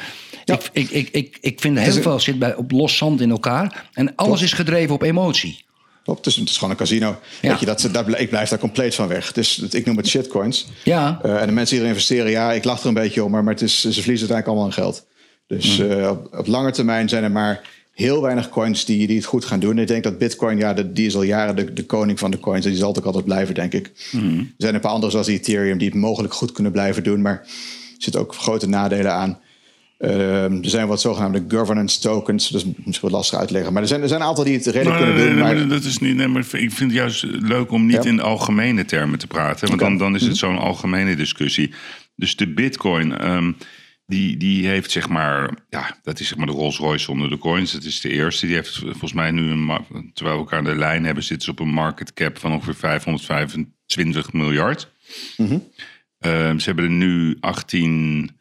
Ik, 0.46 0.70
ik, 0.72 0.90
ik, 0.90 1.10
ik, 1.12 1.38
ik 1.42 1.62
vind 1.62 1.80
heel 1.80 2.02
veel 2.02 2.20
zit 2.20 2.40
bij, 2.40 2.56
op 2.56 2.72
los 2.72 2.98
zand 2.98 3.22
in 3.22 3.30
elkaar. 3.30 3.90
En 3.94 4.16
alles 4.16 4.42
is 4.42 4.54
gedreven 4.54 4.96
op 4.96 5.02
emotie. 5.02 5.64
Op, 6.06 6.24
dus 6.24 6.36
het 6.36 6.50
is 6.50 6.56
gewoon 6.56 6.70
een 6.70 6.78
casino. 6.78 7.20
Ja. 7.42 7.50
Weet 7.50 7.60
je, 7.60 7.66
dat, 7.66 7.90
dat, 7.92 8.20
ik 8.20 8.30
blijf 8.30 8.50
daar 8.50 8.60
compleet 8.60 8.96
van 8.96 9.08
weg. 9.08 9.32
Dus 9.32 9.60
ik 9.60 9.86
noem 9.86 9.98
het 9.98 10.08
shitcoins. 10.08 10.68
Ja. 10.84 11.20
Eh, 11.24 11.42
en 11.42 11.48
de 11.48 11.54
mensen 11.54 11.76
die 11.76 11.86
erin 11.86 11.96
investeren, 11.96 12.32
ja, 12.32 12.52
ik 12.52 12.64
lach 12.64 12.82
er 12.82 12.88
een 12.88 12.94
beetje 12.94 13.24
om, 13.24 13.32
maar 13.32 13.44
het 13.44 13.62
is, 13.62 13.82
ze 13.82 14.02
verliezen 14.02 14.30
uiteindelijk 14.30 14.48
allemaal 14.48 14.66
aan 14.66 14.74
geld. 14.74 15.06
Dus 15.48 15.78
Hmm. 15.78 15.92
eh, 15.92 16.10
op, 16.10 16.38
op 16.38 16.48
lange 16.48 16.72
termijn 16.72 17.10
zijn 17.10 17.24
er 17.24 17.32
maar 17.32 17.62
heel 18.02 18.22
weinig 18.22 18.50
coins 18.50 18.86
die, 18.86 19.08
die 19.08 19.16
het 19.16 19.26
goed 19.26 19.46
gaan 19.46 19.60
doen. 19.60 19.78
Ik 19.80 19.88
denk 19.88 20.04
dat 20.04 20.18
Bitcoin, 20.18 20.58
ja, 20.58 20.74
de- 20.74 20.92
die 20.92 21.06
is 21.06 21.16
al 21.16 21.24
jaren 21.24 21.56
de, 21.56 21.74
de 21.74 21.86
koning 21.86 22.20
van 22.20 22.32
de 22.32 22.40
coins. 22.40 22.64
En 22.66 22.72
die 22.72 22.80
zal 22.80 22.90
het 22.90 22.98
ook 23.00 23.06
altijd 23.06 23.26
blijven, 23.26 23.56
denk 23.56 23.74
ik. 23.74 23.92
Hmm. 24.12 24.38
Er 24.40 24.46
zijn 24.58 24.76
een 24.76 24.80
paar 24.82 24.92
andere 24.92 25.12
zoals 25.12 25.28
Ethereum 25.28 25.78
die 25.78 25.88
het 25.90 25.98
mogelijk 25.98 26.34
goed 26.34 26.52
kunnen 26.52 26.72
blijven 26.72 27.04
doen, 27.04 27.22
maar 27.22 27.34
er 27.42 27.48
zitten 27.98 28.22
ook 28.22 28.36
grote 28.36 28.68
nadelen 28.70 29.14
aan. 29.14 29.40
Ehm, 29.98 30.54
er 30.64 30.70
zijn 30.70 30.88
wat 30.88 31.02
zogenaamde 31.02 31.44
governance 31.48 32.00
tokens, 32.00 32.50
dus 32.50 32.66
misschien 32.66 33.10
wat 33.10 33.12
lastig 33.12 33.40
uitleggen. 33.40 33.74
Maar 33.74 33.82
er 33.82 33.88
zijn, 33.88 34.02
er 34.02 34.08
zijn 34.08 34.22
een 34.22 34.28
aantal 34.28 34.44
die 34.44 34.54
het 34.54 34.66
redelijk 34.66 34.90
Nee, 34.90 34.98
kunnen 35.06 35.16
doen. 35.26 35.34
nee, 35.36 35.44
Maar, 35.44 35.56
maar 35.56 35.68
dat 35.68 35.84
is 35.84 35.98
niet. 35.98 36.16
Nee, 36.16 36.28
maar 36.28 36.42
ik 36.42 36.48
vind 36.72 36.80
het 36.80 36.92
juist 36.94 37.24
leuk 37.24 37.72
om 37.72 37.86
niet 37.86 38.04
Ja. 38.04 38.10
in 38.10 38.20
algemene 38.22 38.86
termen 38.86 39.20
te 39.20 39.28
praten. 39.28 39.68
Want 39.68 39.80
dan, 39.80 39.98
dan 39.98 40.16
is 40.16 40.22
Mhm. 40.22 40.30
het 40.30 40.40
zo'n 40.40 40.58
algemene 40.58 41.16
discussie. 41.16 41.72
Dus 42.16 42.36
de 42.36 42.48
Bitcoin, 42.54 43.18
ehm, 43.18 43.52
die, 44.12 44.38
die 44.38 44.68
heeft 44.68 44.92
zeg 44.92 45.10
maar. 45.10 45.58
Ja, 45.70 45.98
dat 46.04 46.20
is 46.20 46.28
zeg 46.28 46.38
maar 46.38 46.48
de 46.48 46.52
Rolls 46.52 46.78
Royce 46.78 47.12
onder 47.12 47.30
de 47.30 47.38
coins. 47.38 47.72
Dat 47.72 47.84
is 47.84 48.02
de 48.02 48.10
eerste. 48.10 48.46
Die 48.46 48.56
heeft 48.56 48.78
volgens 48.78 49.14
mij 49.14 49.32
nu, 49.32 49.52
een, 49.52 50.12
terwijl 50.14 50.36
we 50.36 50.44
elkaar 50.44 50.60
aan 50.60 50.66
de 50.66 50.76
lijn 50.76 51.06
hebben, 51.06 51.24
zitten 51.24 51.46
ze 51.46 51.52
op 51.52 51.60
een 51.60 51.74
market 51.74 52.14
cap 52.14 52.38
van 52.38 52.52
ongeveer 52.52 52.76
525 52.76 54.34
miljard. 54.34 54.92
Mhm. 55.38 55.58
Ehm, 56.20 56.58
ze 56.58 56.66
hebben 56.66 56.86
er 56.86 56.92
nu 56.92 57.38
18 57.40 58.32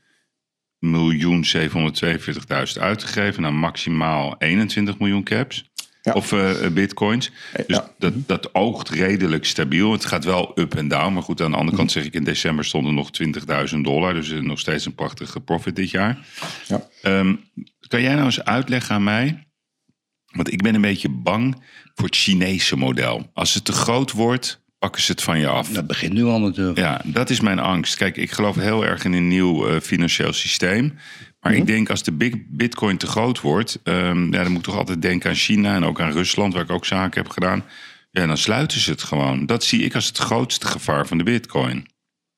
miljoen 0.79 1.45
742.000 1.45 2.79
uitgegeven 2.79 3.43
naar 3.43 3.55
maximaal 3.55 4.35
21 4.39 4.99
miljoen 4.99 5.25
caps. 5.25 5.70
Ja. 6.03 6.13
Of 6.13 6.33
eh, 6.33 6.67
bitcoins. 6.73 7.31
Dus 7.67 7.77
ja. 7.77 7.91
dat, 7.99 8.13
dat 8.27 8.55
oogt 8.55 8.89
redelijk 8.89 9.45
stabiel. 9.45 9.93
Het 9.93 10.05
gaat 10.05 10.25
wel 10.25 10.53
up 10.55 10.75
en 10.75 10.89
down. 10.89 11.13
Maar 11.13 11.23
goed, 11.23 11.41
aan 11.41 11.51
de 11.51 11.57
andere 11.57 11.77
kant 11.77 11.93
zeg 11.93 12.05
ik... 12.05 12.15
in 12.15 12.25
december 12.25 12.65
stond 12.65 12.87
er 12.87 12.93
nog 12.93 13.11
20.000 13.75 13.79
dollar. 13.81 14.15
Dus 14.15 14.31
eh, 14.31 14.41
nog 14.41 14.59
steeds 14.59 14.87
een 14.87 14.95
prachtige 14.95 15.41
profit 15.41 15.77
dit 15.77 15.91
jaar. 15.91 16.19
ja. 16.67 16.89
Ehm, 17.03 17.35
kan 17.89 18.03
jij 18.03 18.15
nou 18.15 18.25
eens 18.25 18.45
uitleggen 18.45 18.95
aan 18.95 19.05
mij... 19.05 19.47
want 20.27 20.53
ik 20.53 20.63
ben 20.63 20.75
een 20.75 20.81
beetje 20.81 21.09
bang 21.09 21.63
voor 21.95 22.05
het 22.05 22.17
Chinese 22.17 22.77
model. 22.77 23.31
Als 23.33 23.55
het 23.55 23.65
te 23.65 23.73
groot 23.73 24.13
wordt, 24.13 24.61
pakken 24.79 25.03
ze 25.03 25.13
het 25.13 25.23
van 25.23 25.39
je 25.39 25.47
af. 25.47 25.69
Dat 25.69 25.87
begint 25.87 26.13
nu 26.13 26.25
al 26.25 26.41
natuurlijk. 26.41 26.79
Ja, 26.79 27.01
dat 27.05 27.31
is 27.31 27.41
mijn 27.41 27.59
angst. 27.59 27.97
Kijk, 27.97 28.17
ik 28.17 28.31
geloof 28.31 28.57
heel 28.57 28.85
erg 28.85 29.05
in 29.05 29.13
een 29.13 29.29
nieuw 29.29 29.69
eh, 29.69 29.81
financieel 29.81 30.33
systeem. 30.33 30.99
Maar 31.41 31.55
ik 31.55 31.67
denk 31.67 31.91
als 31.91 32.03
de 32.03 32.13
big 32.13 32.35
bitcoin 32.49 32.97
te 32.97 33.07
groot 33.07 33.41
wordt... 33.41 33.81
ehm, 33.83 34.33
ja, 34.33 34.43
dan 34.43 34.49
moet 34.49 34.59
ik 34.59 34.65
toch 34.65 34.77
altijd 34.77 35.03
denken 35.03 35.31
aan 35.31 35.37
China 35.37 35.75
en 35.75 35.85
ook 35.85 36.01
aan 36.01 36.13
Rusland... 36.13 36.53
waar 36.53 36.63
ik 36.63 36.71
ook 36.71 36.87
zaken 36.87 37.23
heb 37.23 37.31
gedaan. 37.31 37.65
Ja, 38.11 38.27
dan 38.27 38.37
sluiten 38.37 38.81
ze 38.81 38.91
het 38.91 39.03
gewoon. 39.03 39.47
Dat 39.47 39.65
zie 39.65 39.83
ik 39.83 39.95
als 39.95 40.07
het 40.07 40.19
grootste 40.19 40.67
gevaar 40.67 41.07
van 41.07 41.19
de 41.19 41.25
bitcoin. 41.25 41.87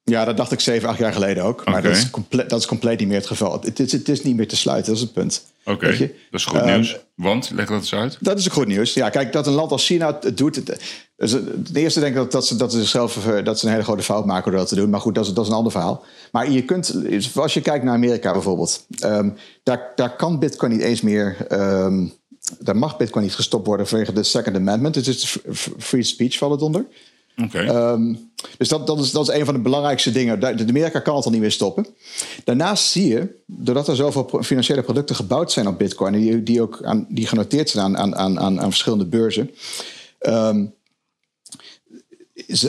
Ja, 0.04 0.24
dat 0.24 0.36
dacht 0.36 0.52
ik 0.52 0.60
zeven, 0.60 0.88
acht 0.88 0.98
jaar 0.98 1.12
geleden 1.12 1.44
ook. 1.44 1.64
Maar 1.64 1.82
dat, 1.82 1.96
is 1.96 2.10
compleet, 2.10 2.50
dat 2.50 2.60
is 2.60 2.66
compleet 2.66 2.98
niet 2.98 3.08
meer 3.08 3.16
het 3.16 3.26
geval. 3.26 3.60
Het 3.60 3.80
is, 3.80 3.92
het 3.92 4.08
is 4.08 4.22
niet 4.22 4.36
meer 4.36 4.48
te 4.48 4.56
sluiten, 4.56 4.86
dat 4.86 4.96
is 4.96 5.02
het 5.02 5.12
punt. 5.12 5.44
Oké, 5.64 5.86
dat 5.86 6.10
is 6.30 6.44
goed 6.44 6.58
Ehm, 6.60 6.74
nieuws. 6.74 6.96
Want, 7.14 7.50
leg 7.54 7.68
dat 7.68 7.78
eens 7.78 7.94
uit. 7.94 8.16
Dat 8.20 8.38
is 8.38 8.46
goed 8.46 8.66
nieuws. 8.66 8.94
Ja, 8.94 9.10
kijk, 9.10 9.32
dat 9.32 9.46
een 9.46 9.52
land 9.52 9.70
als 9.70 9.86
China 9.86 10.18
het 10.20 10.36
doet. 10.36 10.56
Het, 10.56 10.80
eerste 11.74 12.00
denk 12.00 12.12
ik 12.12 12.18
dat, 12.18 12.32
dat, 12.32 12.46
ze, 12.46 12.56
dat, 12.56 12.72
ze 12.72 12.78
zichzelf, 12.78 13.26
eh, 13.26 13.44
dat 13.44 13.58
ze 13.58 13.66
een 13.66 13.72
hele 13.72 13.84
grote 13.84 14.02
fout 14.02 14.26
maken 14.26 14.50
door 14.50 14.60
dat 14.60 14.68
te 14.68 14.74
doen. 14.74 14.90
Maar 14.90 15.00
goed, 15.00 15.14
dat 15.14 15.26
is, 15.26 15.32
dat 15.32 15.44
is 15.44 15.50
een 15.50 15.56
ander 15.56 15.72
verhaal. 15.72 16.04
Maar 16.32 16.50
je 16.50 16.62
kunt, 16.62 16.94
als 17.34 17.54
je 17.54 17.60
kijkt 17.60 17.84
naar 17.84 17.94
Amerika 17.94 18.32
bijvoorbeeld, 18.32 18.86
ehm, 18.98 19.30
daar, 19.62 19.92
daar 19.94 20.16
kan 20.16 20.38
Bitcoin 20.38 20.72
niet 20.72 20.80
eens 20.80 21.00
meer. 21.00 21.36
ehm, 21.48 22.06
daar 22.58 22.76
mag 22.76 22.96
Bitcoin 22.96 23.24
niet 23.24 23.34
gestopt 23.34 23.66
worden 23.66 23.86
vanwege 23.86 24.12
de 24.12 24.22
Second 24.22 24.56
Amendment. 24.56 24.94
Het 24.94 25.06
is 25.06 25.38
free 25.78 26.02
speech 26.02 26.38
valt 26.38 26.52
het 26.52 26.62
onder. 26.62 26.86
Ehm, 27.34 28.14
dus 28.58 28.68
dat, 28.68 28.86
dat, 28.86 28.98
is, 28.98 29.10
dat 29.10 29.28
is 29.28 29.34
een 29.34 29.44
van 29.44 29.54
de 29.54 29.60
belangrijkste 29.60 30.12
dingen. 30.12 30.40
De 30.40 30.64
Amerika 30.68 31.00
kan 31.00 31.16
het 31.16 31.24
al 31.24 31.30
niet 31.30 31.40
meer 31.40 31.50
stoppen. 31.50 31.86
Daarnaast 32.44 32.90
zie 32.90 33.08
je, 33.08 33.42
doordat 33.46 33.88
er 33.88 33.96
zoveel 33.96 34.42
financiële 34.42 34.82
producten 34.82 35.16
gebouwd 35.16 35.52
zijn 35.52 35.66
op 35.66 35.78
Bitcoin, 35.78 36.12
die, 36.12 36.42
die 36.42 36.62
ook 36.62 36.82
aan, 36.82 37.06
die 37.08 37.26
genoteerd 37.26 37.70
zijn 37.70 37.96
aan, 37.96 38.16
aan, 38.16 38.38
aan, 38.38 38.60
aan, 38.60 38.70
verschillende 38.70 39.06
beurzen, 39.06 39.50
ehm, 40.18 40.66
is, 42.34 42.64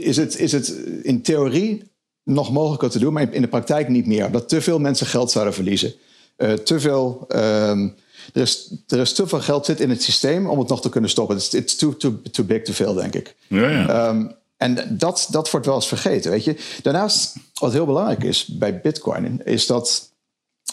is, 0.00 0.16
het, 0.16 0.38
is 0.38 0.52
het 0.52 0.68
in 1.02 1.22
theorie 1.22 1.82
nog 2.22 2.52
mogelijker 2.52 2.90
te 2.90 2.98
doen, 2.98 3.12
maar 3.12 3.32
in 3.32 3.42
de 3.42 3.48
praktijk 3.48 3.88
niet 3.88 4.06
meer. 4.06 4.26
Omdat 4.26 4.48
te 4.48 4.60
veel 4.60 4.78
mensen 4.78 5.06
geld 5.06 5.30
zouden 5.30 5.54
verliezen. 5.54 5.94
Eh, 6.36 6.52
te 6.52 6.80
veel. 6.80 7.24
ehm, 7.28 7.88
er, 8.32 8.42
is, 8.42 8.74
er 8.86 8.98
is 8.98 9.12
te 9.12 9.26
veel 9.26 9.40
geld 9.40 9.66
zit 9.66 9.80
in 9.80 9.90
het 9.90 10.02
systeem 10.02 10.46
om 10.46 10.58
het 10.58 10.68
nog 10.68 10.80
te 10.80 10.88
kunnen 10.88 11.10
stoppen. 11.10 11.36
It's, 11.36 11.52
it's 11.52 11.76
too, 11.76 11.96
too, 11.96 12.20
too 12.30 12.44
big 12.44 12.62
to 12.62 12.72
fail, 12.72 12.94
denk 12.94 13.14
ik. 13.14 13.36
ja, 13.48 13.68
ja. 13.70 13.88
Ehm, 13.88 14.26
en 14.56 14.96
dat, 14.98 15.26
dat 15.30 15.50
wordt 15.50 15.66
wel 15.66 15.74
eens 15.74 15.88
vergeten, 15.88 16.30
weet 16.30 16.44
je. 16.44 16.56
Daarnaast, 16.82 17.36
wat 17.60 17.72
heel 17.72 17.86
belangrijk 17.86 18.22
is 18.22 18.46
bij 18.46 18.80
Bitcoin, 18.80 19.40
is 19.44 19.66
dat 19.66 20.10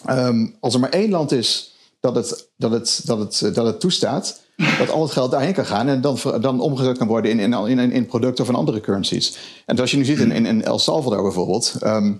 ehm, 0.05 0.47
als 0.59 0.73
er 0.73 0.79
maar 0.79 0.89
één 0.89 1.09
land 1.09 1.31
is 1.31 1.75
dat 1.99 2.15
het, 2.15 2.49
dat 2.57 2.71
het, 2.71 3.01
dat 3.03 3.19
het, 3.19 3.55
dat 3.55 3.65
het 3.65 3.79
toestaat, 3.79 4.41
dat 4.77 4.89
al 4.89 5.01
het 5.01 5.11
geld 5.11 5.31
daarheen 5.31 5.53
kan 5.53 5.65
gaan 5.65 5.87
en 5.87 6.01
dan, 6.01 6.17
dan 6.41 6.59
omgezet 6.59 6.97
kan 6.97 7.07
worden 7.07 7.31
in, 7.31 7.39
in, 7.39 7.79
in, 7.79 7.91
in 7.91 8.05
producten 8.05 8.45
in 8.45 8.55
andere 8.55 8.81
currencies. 8.81 9.37
En 9.65 9.75
zoals 9.75 9.91
je 9.91 9.97
nu 9.97 10.05
ziet 10.05 10.19
in, 10.19 10.31
in, 10.31 10.45
in 10.45 10.63
El 10.63 10.79
Salvador 10.79 11.21
bijvoorbeeld. 11.21 11.73
ehm, 11.79 12.13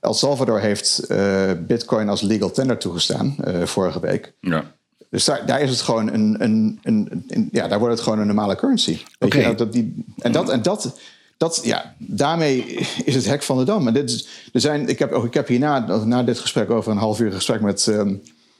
El 0.00 0.14
Salvador 0.14 0.60
heeft 0.60 0.98
eh, 0.98 1.50
Bitcoin 1.66 2.08
als 2.08 2.20
legal 2.20 2.50
tender 2.50 2.78
toegestaan 2.78 3.34
eh, 3.44 3.62
vorige 3.62 4.00
week. 4.00 4.32
ja. 4.40 4.64
Dus 5.10 5.24
daar, 5.24 5.46
daar 5.46 5.60
is 5.60 5.70
het 5.70 5.80
gewoon 5.80 6.12
een, 6.12 6.36
een, 6.42 6.78
een, 6.82 7.24
een- 7.28 7.48
ja, 7.52 7.68
daar 7.68 7.78
wordt 7.78 7.94
het 7.94 8.02
gewoon 8.02 8.18
een 8.18 8.26
normale 8.26 8.56
currency. 8.56 8.90
Weet 8.90 9.04
Oké. 9.18 9.36
je, 9.36 9.42
nou, 9.42 9.56
dat 9.56 9.72
die, 9.72 10.04
en 10.18 10.32
dat, 10.32 10.48
en 10.50 10.62
dat, 10.62 10.98
dat, 11.36 11.60
ja, 11.64 11.94
daarmee 11.98 12.64
is 13.04 13.14
het 13.14 13.26
hek 13.26 13.42
van 13.42 13.58
de 13.58 13.64
dam. 13.64 13.86
En 13.86 13.94
dit 13.94 14.10
is, 14.10 14.28
er 14.52 14.60
zijn, 14.60 14.88
ik, 14.88 14.98
heb, 14.98 15.12
ook- 15.12 15.24
ik 15.24 15.34
heb 15.34 15.48
hierna, 15.48 15.78
na 16.04 16.22
dit 16.22 16.38
gesprek, 16.38 16.70
over 16.70 16.92
een 16.92 16.98
half 16.98 17.20
uur 17.20 17.32
gesprek 17.32 17.60
met, 17.60 17.86
ehm, 17.86 18.14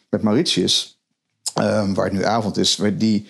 met 0.09 0.23
Mauritius, 0.23 0.99
ehm, 1.55 1.95
waar 1.95 2.05
het 2.05 2.15
nu 2.15 2.25
avond 2.25 2.57
is, 2.57 2.79
die, 2.97 3.27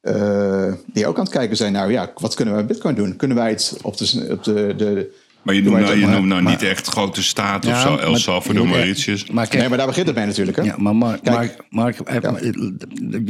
eh, 0.00 0.72
die 0.92 1.06
ook 1.06 1.16
aan 1.18 1.24
het 1.24 1.32
kijken 1.32 1.56
zijn 1.56 1.72
naar, 1.72 1.90
ja, 1.90 2.12
wat 2.16 2.34
kunnen 2.34 2.54
wij 2.54 2.62
met 2.62 2.72
Bitcoin 2.72 2.94
doen? 2.94 3.16
Kunnen 3.16 3.36
wij 3.36 3.50
het 3.50 3.76
op 3.82 3.96
de, 3.96 4.26
op 4.30 4.44
de, 4.44 4.74
de 4.76 5.14
Maar 5.44 5.54
je 5.54 5.62
Doe 5.62 5.72
noemt 5.72 5.84
nou, 5.84 5.98
je 5.98 6.06
noemt 6.06 6.26
nou 6.26 6.42
maar- 6.42 6.52
niet 6.52 6.62
echt 6.62 6.86
grote 6.86 7.22
staat 7.22 7.64
Ja, 7.64 7.72
of 7.72 7.80
zo. 7.80 7.96
El 7.96 8.16
Salvador, 8.16 8.68
Mauritius. 8.68 9.26
Maar 9.30 9.48
nee, 9.50 9.68
maar 9.68 9.78
daar 9.78 9.86
begint 9.86 10.06
het 10.06 10.16
mee 10.16 10.26
natuurlijk. 10.26 10.56
Hè? 10.56 10.62
Ja, 10.62 10.74
maar 10.78 10.96
Mark. 10.96 11.24
Mark, 11.24 11.64
Mark 11.70 11.98
eh, 12.00 12.22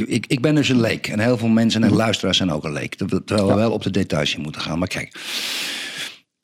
ik, 0.05 0.25
ik 0.27 0.41
ben 0.41 0.55
dus 0.55 0.69
een 0.69 0.79
leek. 0.79 1.07
En 1.07 1.19
heel 1.19 1.37
veel 1.37 1.47
mensen 1.47 1.83
en 1.83 1.93
luisteraars 1.93 2.37
zijn 2.37 2.51
ook 2.51 2.63
een 2.63 2.73
leek. 2.73 2.95
Terwijl 2.95 3.47
we 3.47 3.53
wel 3.53 3.71
op 3.71 3.83
de 3.83 3.91
details 3.91 4.35
in 4.35 4.41
moeten 4.41 4.61
gaan. 4.61 4.79
Maar 4.79 4.87
kijk, 4.87 5.15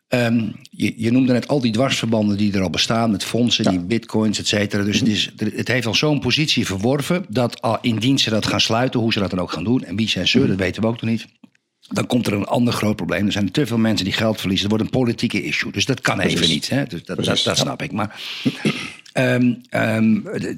ehm, 0.08 0.42
je, 0.70 0.94
je 0.98 1.12
noemde 1.12 1.34
net 1.34 1.48
al 1.48 1.62
die 1.62 1.72
dwarsverbanden 1.72 2.38
die 2.38 2.54
er 2.54 2.62
al 2.62 2.70
bestaan... 2.70 3.12
met 3.12 3.24
fondsen, 3.24 3.66
die 3.66 3.80
bitcoins, 3.80 4.40
et 4.40 4.48
cetera. 4.48 4.84
Dus 4.84 5.00
het, 5.00 5.08
is, 5.08 5.32
het 5.56 5.68
heeft 5.68 5.88
al 5.88 5.96
zo'n 5.96 6.20
positie 6.20 6.66
verworven... 6.66 7.26
dat 7.30 7.62
al 7.62 7.78
indien 7.82 8.20
ze 8.20 8.30
dat 8.30 8.48
gaan 8.48 8.62
sluiten, 8.62 9.00
hoe 9.00 9.14
ze 9.14 9.20
dat 9.20 9.30
dan 9.30 9.40
ook 9.40 9.52
gaan 9.52 9.64
doen... 9.64 9.84
en 9.84 9.96
wie 9.96 10.10
zijn 10.10 10.28
ze, 10.28 10.48
dat 10.48 10.58
weten 10.58 10.82
we 10.82 10.88
ook 10.88 11.02
nog 11.02 11.10
niet... 11.10 11.28
Dan 11.92 12.08
komt 12.08 12.28
er 12.28 12.34
een 12.34 12.46
ander 12.46 12.74
groot 12.74 12.96
probleem. 12.96 13.26
Er 13.26 13.32
zijn 13.32 13.52
te 13.52 13.66
veel 13.66 13.78
mensen 13.78 14.06
die 14.06 14.14
geld 14.14 14.40
verliezen. 14.40 14.68
Het 14.70 14.76
wordt 14.78 14.94
een 14.94 15.00
politieke 15.00 15.44
issue. 15.44 15.72
Dus 15.72 15.86
dat 15.86 16.02
kan 16.02 16.20
even 16.20 16.50
niet. 16.50 16.70
Hè? 16.70 16.84
Dus 16.86 17.04
dat, 17.04 17.18
dat, 17.26 17.58
snap 17.58 17.82
ik. 17.82 17.92
Maar 17.92 18.22
ehm, 19.14 19.54
ehm, 19.70 20.14
de- 20.24 20.56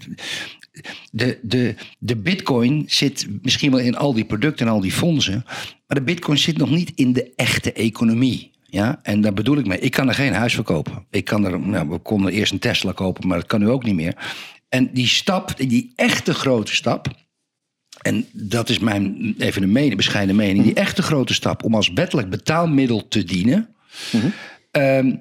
de, 1.12 1.40
de, 1.42 1.76
de 2.00 2.16
bitcoin 2.16 2.84
zit 2.88 3.28
misschien 3.42 3.72
wel 3.72 3.80
in 3.80 3.96
al 3.98 4.14
die 4.14 4.26
producten 4.26 4.68
en 4.68 4.72
al 4.74 4.80
die 4.82 4.92
fondsen. 4.92 5.44
Maar 5.88 5.98
de 5.98 6.02
bitcoin 6.02 6.38
zit 6.38 6.58
nog 6.58 6.70
niet 6.70 6.92
in 6.96 7.14
de 7.14 7.32
echte 7.36 7.74
economie. 7.74 8.52
Ja, 8.66 9.00
en 9.04 9.22
daar 9.22 9.34
bedoel 9.34 9.58
ik 9.58 9.66
mee. 9.68 9.80
Ik 9.80 9.92
kan 9.92 10.08
er 10.08 10.14
geen 10.14 10.34
huis 10.34 10.54
verkopen. 10.54 11.06
Ik 11.10 11.26
kan 11.26 11.46
er, 11.46 11.60
nou, 11.60 11.90
we 11.90 11.98
konden 11.98 12.32
eerst 12.32 12.52
een 12.52 12.60
Tesla 12.60 12.92
kopen, 12.92 13.28
maar 13.28 13.38
dat 13.38 13.48
kan 13.48 13.60
nu 13.60 13.70
ook 13.70 13.84
niet 13.84 13.96
meer. 13.96 14.16
En 14.70 14.90
die 14.94 15.08
stap, 15.08 15.54
die 15.58 15.92
echte 15.96 16.34
grote 16.34 16.76
stap. 16.76 17.08
En 18.04 18.26
dat 18.32 18.70
is 18.70 18.80
mijn, 18.80 19.36
even 19.38 19.64
een 19.64 19.72
mening, 19.72 19.96
bescheiden 19.96 20.36
mening. 20.36 20.64
Die 20.66 20.74
echte 20.74 21.02
grote 21.02 21.34
stap 21.34 21.64
om 21.64 21.76
als 21.76 21.92
wettelijk 21.94 22.30
betaalmiddel 22.30 23.08
te 23.08 23.24
dienen. 23.24 23.68
Ehm, 24.72 25.16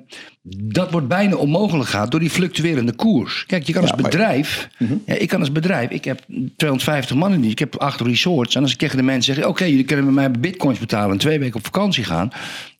dat 0.65 0.91
wordt 0.91 1.09
bijna 1.09 1.37
onmogelijk 1.37 1.89
gaat 1.89 2.11
door 2.11 2.21
die 2.21 2.31
fluctuerende 2.31 2.93
koers. 2.93 3.45
Kijk, 3.47 3.63
je 3.67 3.73
kan 3.73 3.83
als 3.83 3.93
maar- 3.93 4.03
bedrijf, 4.03 4.69
ja, 5.07 5.15
ik 5.15 5.29
kan 5.29 5.41
als 5.41 5.53
bedrijf, 5.53 5.91
ik 5.91 6.05
heb 6.05 6.21
250 6.57 7.17
man 7.17 7.33
in 7.33 7.37
dienst, 7.41 7.53
ik 7.53 7.59
heb 7.59 7.77
acht 7.77 8.01
resorts. 8.01 8.55
En 8.55 8.63
als 8.63 8.73
ik 8.73 8.79
tegen 8.79 8.97
de 8.97 9.03
mensen 9.03 9.35
zeg, 9.35 9.47
oké, 9.47 9.65
jullie 9.65 9.85
kunnen 9.85 10.05
met 10.05 10.15
mij 10.15 10.31
bitcoins 10.31 10.79
betalen 10.79 11.11
en 11.13 11.19
twee 11.19 11.39
weken 11.39 11.57
op 11.57 11.65
vakantie 11.65 12.05
gaan. 12.05 12.31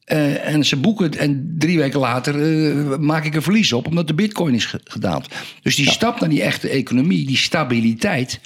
eh, 0.05 0.49
en 0.49 0.65
ze 0.65 0.77
boeken 0.77 1.05
het 1.05 1.17
en 1.17 1.55
drie 1.59 1.79
weken 1.79 2.01
later 2.01 2.35
eh, 2.43 2.99
maak 2.99 3.25
ik 3.25 3.35
een 3.35 3.43
verlies 3.43 3.73
op, 3.73 3.87
omdat 3.87 4.07
de 4.07 4.15
bitcoin 4.15 4.55
is 4.55 4.65
ge- 4.65 4.81
gedaald. 4.85 5.29
Dus 5.63 5.77
die 5.77 5.91
stap 5.91 6.21
naar 6.21 6.29
die 6.29 6.43
echte 6.43 6.69
economie, 6.69 7.27
die 7.27 7.37
stabiliteit, 7.37 8.41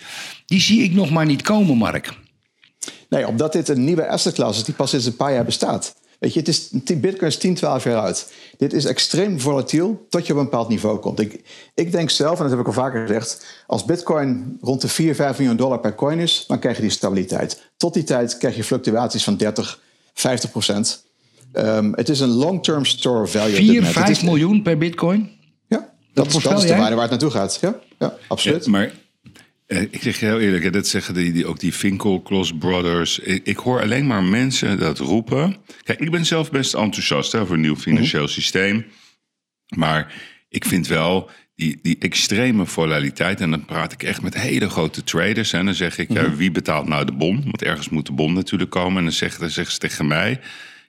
die 0.46 0.60
zie 0.60 0.82
ik 0.82 0.92
nog 0.92 1.10
maar 1.10 1.26
niet 1.26 1.42
komen, 1.42 1.76
Mark. 1.76 2.18
Nee, 3.08 3.26
omdat 3.26 3.52
dit 3.52 3.68
een 3.68 3.84
nieuwe 3.84 4.08
asset 4.08 4.34
class 4.34 4.58
is 4.58 4.64
die 4.64 4.74
pas 4.74 4.90
sinds 4.90 5.06
een 5.06 5.16
paar 5.16 5.32
jaar 5.32 5.44
bestaat. 5.44 5.94
Weet 6.18 6.32
je, 6.32 6.38
het 6.38 6.48
is, 6.48 6.70
Bitcoin 7.00 7.30
is 7.30 7.38
10, 7.38 7.54
12 7.54 7.84
jaar 7.84 7.96
oud. 7.96 8.32
dit 8.56 8.72
is 8.72 8.84
extreem 8.84 9.40
volatiel 9.40 10.06
tot 10.08 10.26
je 10.26 10.32
op 10.32 10.38
een 10.38 10.44
bepaald 10.44 10.68
niveau 10.68 10.98
komt. 10.98 11.20
Ik, 11.20 11.40
ik 11.74 11.92
denk 11.92 12.10
zelf, 12.10 12.36
en 12.36 12.42
dat 12.42 12.50
heb 12.50 12.60
ik 12.60 12.66
al 12.66 12.72
vaker 12.72 13.06
gezegd, 13.06 13.46
als 13.66 13.84
bitcoin 13.84 14.58
rond 14.60 14.80
de 14.80 14.88
4, 14.88 15.14
5 15.14 15.38
miljoen 15.38 15.56
dollar 15.56 15.80
per 15.80 15.94
coin 15.94 16.18
is, 16.18 16.44
dan 16.46 16.58
krijg 16.58 16.76
je 16.76 16.82
die 16.82 16.90
stabiliteit. 16.90 17.62
Tot 17.76 17.94
die 17.94 18.04
tijd 18.04 18.38
krijg 18.38 18.56
je 18.56 18.64
fluctuaties 18.64 19.24
van 19.24 19.36
30, 19.36 19.80
50 20.14 20.50
procent. 20.50 21.04
Um, 21.52 21.92
het 21.94 22.08
is 22.08 22.20
een 22.20 22.28
long-term 22.28 22.84
store 22.84 23.26
value. 23.26 23.56
4, 23.56 23.84
5 23.84 24.22
miljoen 24.22 24.62
per 24.62 24.78
bitcoin? 24.78 25.30
Ja, 25.66 25.92
dat, 26.12 26.32
dat, 26.32 26.42
dat 26.42 26.62
is 26.62 26.68
de 26.68 26.76
waarde 26.76 26.94
waar 26.94 27.08
het 27.08 27.10
naartoe 27.10 27.30
gaat. 27.30 27.58
Ja, 27.60 27.80
ja 27.98 28.16
absoluut. 28.28 28.64
Ja, 28.64 28.70
maar 28.70 28.92
ik 29.66 30.02
zeg 30.02 30.20
je 30.20 30.26
heel 30.26 30.40
eerlijk, 30.40 30.72
dat 30.72 30.86
zeggen 30.86 31.14
die, 31.14 31.32
die, 31.32 31.46
ook 31.46 31.60
die 31.60 31.72
Finkelklos 31.72 32.52
Brothers. 32.58 33.18
Ik, 33.18 33.46
ik, 33.46 33.56
hoor 33.56 33.80
alleen 33.80 34.06
maar 34.06 34.24
mensen 34.24 34.78
dat 34.78 34.98
roepen. 34.98 35.56
Kijk, 35.82 36.00
ik 36.00 36.10
ben 36.10 36.26
zelf 36.26 36.50
best 36.50 36.74
enthousiast 36.74 37.32
hè, 37.32 37.46
voor 37.46 37.54
een 37.54 37.60
nieuw 37.60 37.76
financieel 37.76 38.22
mhm. 38.22 38.32
systeem. 38.32 38.86
Maar 39.76 40.14
ik 40.48 40.64
vind 40.64 40.86
wel 40.86 41.30
die, 41.54 41.78
die 41.82 41.96
extreme 41.98 42.66
volatiliteit. 42.66 43.40
En 43.40 43.50
dan 43.50 43.64
praat 43.64 43.92
ik 43.92 44.02
echt 44.02 44.22
met 44.22 44.34
hele 44.34 44.68
grote 44.68 45.04
traders. 45.04 45.52
En 45.52 45.64
dan 45.64 45.74
zeg 45.74 45.98
ik, 45.98 46.12
ja, 46.12 46.22
mhm. 46.22 46.36
wie 46.36 46.50
betaalt 46.50 46.88
nou 46.88 47.04
de 47.04 47.12
bon? 47.12 47.42
Want 47.44 47.62
ergens 47.62 47.88
moet 47.88 48.06
de 48.06 48.12
bon 48.12 48.32
natuurlijk 48.32 48.70
komen. 48.70 48.96
En 48.96 49.04
dan 49.04 49.12
zeggen, 49.12 49.40
dan 49.40 49.50
zeggen 49.50 49.72
ze 49.72 49.78
tegen 49.78 50.06
mij. 50.06 50.40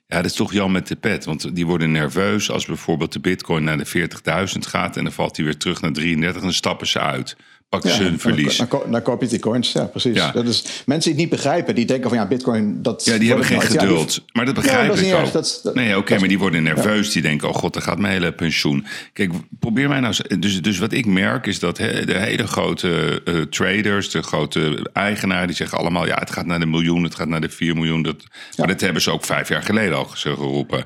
Ja, 0.06 0.16
dat 0.16 0.30
is 0.30 0.36
toch 0.36 0.52
Jan 0.52 0.72
met 0.72 0.88
de 0.88 0.96
pet. 0.96 1.24
Want 1.24 1.54
die 1.54 1.66
worden 1.66 1.92
nerveus 1.92 2.50
als 2.50 2.66
bijvoorbeeld 2.66 3.12
de 3.12 3.20
bitcoin 3.20 3.64
naar 3.64 3.78
de 3.78 4.08
40.000 4.54 4.58
gaat. 4.58 4.96
En 4.96 5.04
dan 5.04 5.12
valt 5.12 5.36
hij 5.36 5.44
weer 5.44 5.56
terug 5.56 5.80
naar 5.80 5.92
33 5.92 6.36
en 6.36 6.46
dan 6.46 6.56
stappen 6.56 6.86
ze 6.86 7.00
uit 7.00 7.36
pakken 7.68 7.90
ze 7.90 8.02
hun 8.02 8.18
verlies. 8.18 8.56
Dan, 8.56 8.82
dan, 8.90 9.02
koop 9.02 9.22
je 9.22 9.28
die 9.28 9.38
coins, 9.38 9.72
ja 9.72 9.84
precies. 9.84 10.16
Ja. 10.16 10.32
Dat 10.32 10.46
is, 10.46 10.82
mensen 10.86 11.10
die 11.10 11.20
het 11.22 11.30
niet 11.30 11.40
begrijpen, 11.40 11.74
die 11.74 11.84
denken 11.84 12.08
van 12.08 12.18
ja, 12.18 12.26
bitcoin... 12.26 12.82
Dat 12.82 13.04
ja, 13.04 13.18
die 13.18 13.28
hebben 13.28 13.46
geen 13.46 13.60
geduld. 13.60 14.24
maar 14.32 14.44
dat 14.44 14.54
begrijp 14.54 14.94
ik 14.94 15.14
ook. 15.14 15.32
Dat, 15.32 15.70
nee, 15.74 15.96
oké, 15.96 16.18
maar 16.18 16.28
die 16.28 16.38
worden 16.38 16.62
nerveus. 16.62 17.12
Die 17.12 17.22
denken, 17.22 17.48
oh 17.48 17.54
god, 17.54 17.72
dan 17.72 17.82
gaat 17.82 17.98
mijn 17.98 18.12
hele 18.12 18.32
pensioen. 18.32 18.86
Kijk, 19.12 19.32
probeer 19.58 19.88
mij 19.88 20.00
nou... 20.00 20.14
Dus, 20.38 20.62
dus 20.62 20.78
wat 20.78 20.92
ik 20.92 21.06
merk 21.06 21.46
is 21.46 21.58
dat 21.58 21.76
de 21.76 22.18
hele 22.18 22.46
grote 22.46 23.20
uh, 23.24 23.42
traders, 23.42 24.10
de 24.10 24.22
grote 24.22 24.90
eigenaren... 24.92 25.46
die 25.46 25.56
zeggen 25.56 25.78
allemaal, 25.78 26.06
ja, 26.06 26.18
het 26.18 26.30
gaat 26.30 26.46
naar 26.46 26.60
de 26.60 26.66
miljoen, 26.66 27.02
het 27.02 27.14
gaat 27.14 27.28
naar 27.28 27.40
de 27.40 27.48
4 27.48 27.74
miljoen. 27.74 28.02
Dat, 28.02 28.24
Maar 28.56 28.66
dat 28.66 28.80
hebben 28.80 29.02
ze 29.02 29.10
ook 29.10 29.24
vijf 29.24 29.48
jaar 29.48 29.62
geleden 29.62 29.96
al 29.96 30.04
geroepen. 30.04 30.84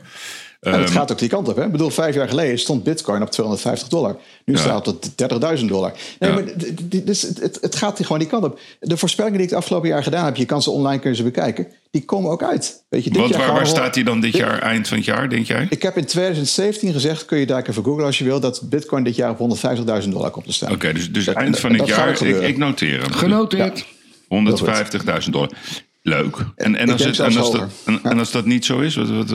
En 0.62 0.72
het 0.72 0.88
ehm, 0.88 0.92
gaat 0.92 1.12
ook 1.12 1.18
die 1.18 1.29
kant 1.29 1.48
op. 1.48 1.57
Hè? 1.57 1.64
Ik 1.64 1.72
bedoel, 1.72 1.90
vijf 1.90 2.14
jaar 2.14 2.29
geleden 2.29 2.59
stond 2.59 2.83
Bitcoin 2.83 3.22
op 3.22 3.31
250 3.31 3.88
dollar. 3.88 4.16
Nu 4.44 4.57
staat 4.57 4.87
het 4.87 5.11
op 5.33 5.59
30.000 5.59 5.64
dollar. 5.64 5.92
Nee, 6.18 6.33
maar 6.33 6.44
dus 7.05 7.22
het, 7.22 7.59
het 7.61 7.77
gaat 7.77 7.98
gewoon 8.03 8.18
die 8.18 8.29
kant 8.29 8.44
op. 8.44 8.61
De 8.81 8.96
voorspellingen 8.96 9.38
die 9.38 9.46
ik 9.46 9.53
het 9.53 9.62
afgelopen 9.62 9.88
jaar 9.88 10.03
gedaan 10.03 10.25
heb, 10.25 10.37
je 10.37 10.44
kan 10.44 10.62
ze 10.62 10.70
online 10.70 10.98
kunnen 10.98 11.16
ze 11.16 11.22
bekijken, 11.22 11.66
die 11.90 12.05
komen 12.05 12.31
ook 12.31 12.42
uit. 12.42 12.85
Weet 12.88 13.05
je, 13.05 13.11
dit 13.11 13.20
Want 13.20 13.37
waar, 13.37 13.53
waar 13.53 13.66
staat 13.66 13.94
die 13.94 14.05
dan 14.05 14.20
dit, 14.20 14.37
jaar, 14.37 14.59
eind 14.59 14.88
van 14.88 14.96
het 14.96 15.07
jaar, 15.07 15.29
denk 15.29 15.46
jij? 15.46 15.66
Ik 15.70 15.83
heb 15.83 15.96
in 15.96 16.07
2017 16.07 16.92
gezegd, 16.92 17.25
kun 17.25 17.38
je 17.38 17.46
daar 17.46 17.66
even 17.66 17.85
googlen 17.85 18.05
als 18.05 18.18
je 18.18 18.25
wil, 18.25 18.40
dat 18.40 18.62
Bitcoin 18.68 19.05
dit 19.05 19.16
jaar 19.16 19.37
op 19.38 19.59
150.000 20.03 20.09
dollar 20.09 20.31
komt 20.31 20.44
te 20.44 20.53
staan. 20.53 20.72
Oké, 20.72 20.92
dus, 20.92 21.12
dus 21.12 21.27
eind 21.27 21.59
van 21.59 21.75
het 21.75 21.87
jaar, 21.87 22.22
ik, 22.22 22.40
ik, 22.40 22.57
noteer 22.57 23.03
hem. 23.03 23.12
Genoteerd. 23.12 23.85
150.000 25.25 25.31
dollar. 25.31 25.51
Leuk. 26.02 26.36
En, 26.56 26.76
en, 26.76 26.90
als, 26.90 27.04
het, 27.04 27.18
en, 27.18 27.36
als 27.36 27.52
dat, 27.52 27.68
en, 28.02 28.18
als 28.18 28.30
dat 28.30 28.44
niet 28.44 28.64
zo 28.64 28.80
is, 28.80 28.94
wat, 28.94 29.08
wat, 29.08 29.34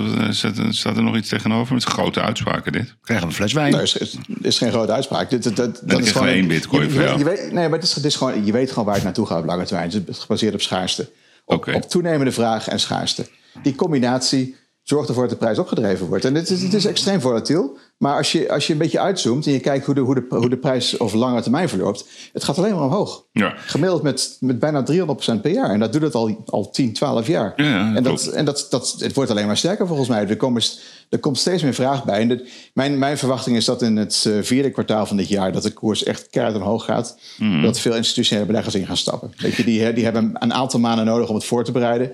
staat 0.69 0.97
er 0.97 1.03
nog 1.03 1.15
iets 1.15 1.29
tegenover? 1.29 1.73
Met 1.73 1.83
grote 1.83 2.21
uitspraken 2.21 2.71
dit. 2.71 2.95
Krijgen 3.01 3.27
we 3.27 3.31
een 3.31 3.37
fles 3.37 3.53
wijn? 3.53 3.71
Nee, 3.71 3.81
is, 3.81 4.17
is 4.41 4.57
geen 4.57 4.71
grote 4.71 4.91
uitspraak. 4.91 5.29
Dit, 5.29 5.43
dat, 5.43 5.55
dat, 5.55 5.81
dat 5.83 5.99
is 5.99 6.11
gewoon 6.11 6.27
één 6.27 6.47
bitcoin 6.47 6.93
je, 6.93 7.13
je, 7.17 7.23
weet, 7.23 7.51
Nee, 7.51 7.69
maar 7.69 7.79
het 7.79 7.87
is, 7.87 7.95
het 7.95 8.05
is 8.05 8.15
gewoon, 8.15 8.45
je 8.45 8.51
weet 8.51 8.69
gewoon 8.69 8.85
waar 8.85 8.95
het 8.95 9.03
naartoe 9.03 9.25
gaat 9.25 9.39
op 9.39 9.45
lange 9.45 9.65
termijn. 9.65 9.91
Het 9.91 10.07
is 10.07 10.17
gebaseerd 10.17 10.53
op 10.53 10.61
schaarste. 10.61 11.09
Op, 11.45 11.67
op 11.73 11.89
toenemende 11.89 12.31
vraag 12.31 12.67
en 12.67 12.79
schaarste. 12.79 13.27
Die 13.61 13.75
combinatie 13.75 14.55
zorgt 14.89 15.07
ervoor 15.07 15.23
dat 15.23 15.31
de 15.31 15.37
prijs 15.37 15.59
opgedreven 15.59 16.07
wordt. 16.07 16.25
En 16.25 16.35
het 16.35 16.49
is, 16.49 16.63
het 16.63 16.73
is 16.73 16.85
extreem 16.85 17.21
volatiel. 17.21 17.77
Maar 17.97 18.17
als 18.17 18.31
je, 18.31 18.51
als 18.51 18.67
je 18.67 18.73
een 18.73 18.79
beetje 18.79 18.99
uitzoomt 18.99 19.45
en 19.45 19.51
je 19.51 19.59
kijkt 19.59 19.85
hoe 19.85 19.95
de, 19.95 20.01
hoe 20.01 20.15
de, 20.15 20.25
hoe 20.29 20.49
de 20.49 20.57
prijs 20.57 20.99
over 20.99 21.17
lange 21.17 21.41
termijn 21.41 21.69
verloopt, 21.69 22.05
het 22.33 22.43
gaat 22.43 22.57
alleen 22.57 22.75
maar 22.75 22.83
omhoog. 22.83 23.25
Ja. 23.31 23.53
Gemiddeld 23.57 24.01
met, 24.01 24.37
met 24.39 24.59
bijna 24.59 24.85
300% 24.91 25.41
per 25.41 25.51
jaar. 25.51 25.69
En 25.69 25.79
dat 25.79 25.93
doet 25.93 26.01
het 26.01 26.15
al, 26.15 26.43
al 26.45 26.69
10, 26.69 26.93
12 26.93 27.27
jaar. 27.27 27.53
Ja, 27.55 27.95
en 27.95 28.03
dat, 28.03 28.27
en 28.27 28.45
dat, 28.45 28.67
dat, 28.69 28.95
het 28.99 29.13
wordt 29.13 29.31
alleen 29.31 29.45
maar 29.45 29.57
sterker 29.57 29.87
volgens 29.87 30.07
mij. 30.07 30.27
Er, 30.27 30.37
komen, 30.37 30.61
er 31.09 31.19
komt 31.19 31.37
steeds 31.37 31.63
meer 31.63 31.73
vraag 31.73 32.05
bij. 32.05 32.19
En 32.19 32.41
mijn, 32.73 32.99
mijn 32.99 33.17
verwachting 33.17 33.55
is 33.55 33.65
dat 33.65 33.81
in 33.81 33.95
het 33.95 34.25
eh, 34.27 34.33
vierde 34.41 34.71
kwartaal 34.71 35.05
van 35.05 35.17
dit 35.17 35.27
jaar 35.27 35.51
dat 35.51 35.63
de 35.63 35.71
koers 35.71 36.03
echt 36.03 36.27
keihard 36.29 36.57
omhoog 36.57 36.85
gaat. 36.85 37.19
Mm. 37.37 37.61
Dat 37.61 37.79
veel 37.79 37.95
institutionele 37.95 38.45
beleggers 38.45 38.75
in 38.75 38.85
gaan 38.85 38.97
stappen. 38.97 39.33
Weet 39.37 39.55
je, 39.55 39.63
die, 39.63 39.93
die 39.93 40.03
hebben 40.03 40.31
een 40.39 40.53
aantal 40.53 40.79
maanden 40.79 41.05
nodig 41.05 41.29
om 41.29 41.35
het 41.35 41.45
voor 41.45 41.63
te 41.63 41.71
bereiden. 41.71 42.11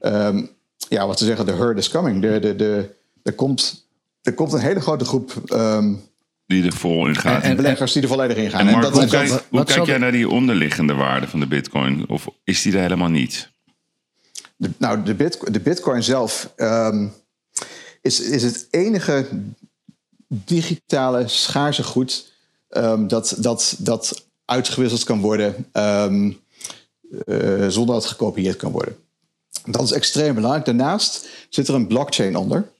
Um, 0.00 0.50
ja, 0.88 1.06
wat 1.06 1.18
ze 1.18 1.24
zeggen, 1.24 1.46
de 1.46 1.52
herd 1.52 1.78
is 1.78 1.88
coming. 1.88 2.22
De, 2.22 2.38
de, 2.38 2.56
de, 2.56 2.94
er, 3.22 3.32
komt, 3.32 3.86
er 4.22 4.34
komt 4.34 4.52
een 4.52 4.60
hele 4.60 4.80
grote 4.80 5.04
groep. 5.04 5.42
Um, 5.52 6.10
die 6.46 6.64
er 6.64 6.72
vol 6.72 7.06
in 7.06 7.16
gaat. 7.16 7.42
En, 7.42 7.56
beleggers 7.56 7.92
die 7.92 8.02
er 8.02 8.08
volledig 8.08 8.36
in 8.36 8.50
gaan. 8.50 8.68
En, 8.68 8.72
Mark, 8.72 8.94
hoe, 8.94 9.06
kijk, 9.06 9.44
hoe 9.50 9.64
kijk 9.64 9.86
jij 9.86 9.98
naar 9.98 10.12
die 10.12 10.28
onderliggende 10.28 10.94
waarde 10.94 11.28
van 11.28 11.40
de 11.40 11.46
bitcoin? 11.46 12.08
Of 12.08 12.28
is 12.44 12.62
die 12.62 12.72
er 12.72 12.80
helemaal 12.80 13.08
niet? 13.08 13.50
De, 14.56 14.70
nou, 14.78 15.02
de, 15.02 15.14
bit, 15.14 15.52
de 15.52 15.60
bitcoin 15.60 16.02
zelf 16.02 16.52
um, 16.56 17.12
is, 18.00 18.20
is 18.20 18.42
het 18.42 18.66
enige 18.70 19.26
digitale 20.28 21.28
schaarse 21.28 21.82
goed 21.82 22.32
um, 22.70 23.08
dat, 23.08 23.36
dat, 23.38 23.76
dat 23.78 24.26
uitgewisseld 24.44 25.04
kan 25.04 25.20
worden 25.20 25.66
um, 25.72 26.40
uh, 27.26 27.68
zonder 27.68 27.94
dat 27.94 28.02
het 28.02 28.12
gekopieerd 28.12 28.56
kan 28.56 28.72
worden. 28.72 28.96
Dat 29.64 29.82
is 29.82 29.92
extreem 29.92 30.34
belangrijk. 30.34 30.64
Daarnaast 30.64 31.28
zit 31.48 31.68
er 31.68 31.74
een 31.74 31.86
blockchain 31.86 32.36
onder. 32.36 32.70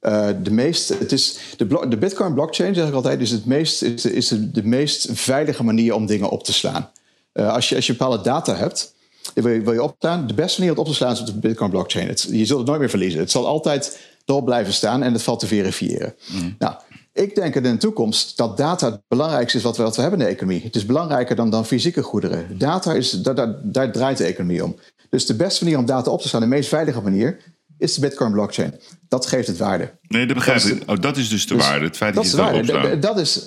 Uh, 0.00 0.28
de, 0.42 0.50
meest, 0.50 0.88
het 0.88 1.12
is 1.12 1.38
de, 1.56 1.86
de 1.88 1.96
Bitcoin 1.96 2.34
blockchain, 2.34 2.74
zeg 2.74 2.88
ik 2.88 2.94
altijd, 2.94 3.20
is, 3.20 3.30
het 3.30 3.46
meest, 3.46 3.82
is, 3.82 4.02
de, 4.02 4.12
is 4.12 4.28
de, 4.28 4.50
de 4.50 4.64
meest 4.64 5.08
veilige 5.12 5.64
manier 5.64 5.94
om 5.94 6.06
dingen 6.06 6.28
op 6.28 6.44
te 6.44 6.52
slaan. 6.52 6.90
Uh, 7.34 7.52
als, 7.52 7.68
je, 7.68 7.74
als 7.76 7.86
je 7.86 7.92
bepaalde 7.92 8.22
data 8.22 8.56
hebt, 8.56 8.94
wil 9.34 9.48
je, 9.48 9.60
wil 9.60 9.72
je 9.72 9.82
opslaan. 9.82 10.26
De 10.26 10.34
beste 10.34 10.60
manier 10.60 10.74
om 10.74 10.80
op 10.80 10.86
te 10.86 10.94
slaan 10.94 11.12
is 11.12 11.20
op 11.20 11.26
de 11.26 11.38
Bitcoin 11.38 11.70
blockchain. 11.70 12.08
Het, 12.08 12.28
je 12.30 12.44
zult 12.44 12.58
het 12.58 12.68
nooit 12.68 12.80
meer 12.80 12.90
verliezen. 12.90 13.20
Het 13.20 13.30
zal 13.30 13.46
altijd 13.46 13.98
erop 14.24 14.44
blijven 14.44 14.72
staan 14.72 15.02
en 15.02 15.12
het 15.12 15.22
valt 15.22 15.40
te 15.40 15.46
verifiëren. 15.46 16.14
Mm. 16.32 16.54
Nou, 16.58 16.74
ik 17.12 17.34
denk 17.34 17.54
in 17.54 17.62
de 17.62 17.76
toekomst 17.76 18.36
dat 18.36 18.56
data 18.56 18.90
het 18.90 19.00
belangrijkste 19.08 19.58
is 19.58 19.64
wat 19.64 19.76
we, 19.76 19.82
wat 19.82 19.96
we 19.96 20.02
hebben 20.02 20.20
in 20.20 20.26
de 20.26 20.32
economie. 20.32 20.62
Het 20.62 20.76
is 20.76 20.86
belangrijker 20.86 21.36
dan, 21.36 21.50
dan 21.50 21.66
fysieke 21.66 22.02
goederen. 22.02 22.58
Data 22.58 22.92
is, 22.92 23.10
daar, 23.10 23.34
daar, 23.34 23.54
daar 23.62 23.92
draait 23.92 24.18
de 24.18 24.24
economie 24.24 24.64
om. 24.64 24.76
Dus 25.16 25.26
de 25.26 25.34
beste 25.34 25.64
manier 25.64 25.78
om 25.78 25.86
data 25.86 26.10
op 26.10 26.20
te 26.20 26.28
slaan, 26.28 26.40
de 26.40 26.46
meest 26.46 26.68
veilige 26.68 27.00
manier, 27.00 27.36
is 27.78 27.94
de 27.94 28.00
Bitcoin 28.00 28.32
blockchain. 28.32 28.74
Dat 29.08 29.26
geeft 29.26 29.46
het 29.46 29.56
waarde. 29.56 29.90
Nee, 30.08 30.26
dat 30.26 30.36
begrijp 30.36 30.60
ik. 30.60 30.82
Oh, 30.86 30.96
dat 31.00 31.16
is 31.16 31.28
dus 31.28 31.46
de 31.46 31.54
dus 31.54 31.66
waarde. 31.66 31.84
Het 31.84 31.96
feit 31.96 32.14
dat, 32.14 32.24
dat 32.24 32.32
je 32.32 32.42
het 32.42 32.56
opslaat. 32.56 33.02
Dat 33.02 33.18
is. 33.18 33.46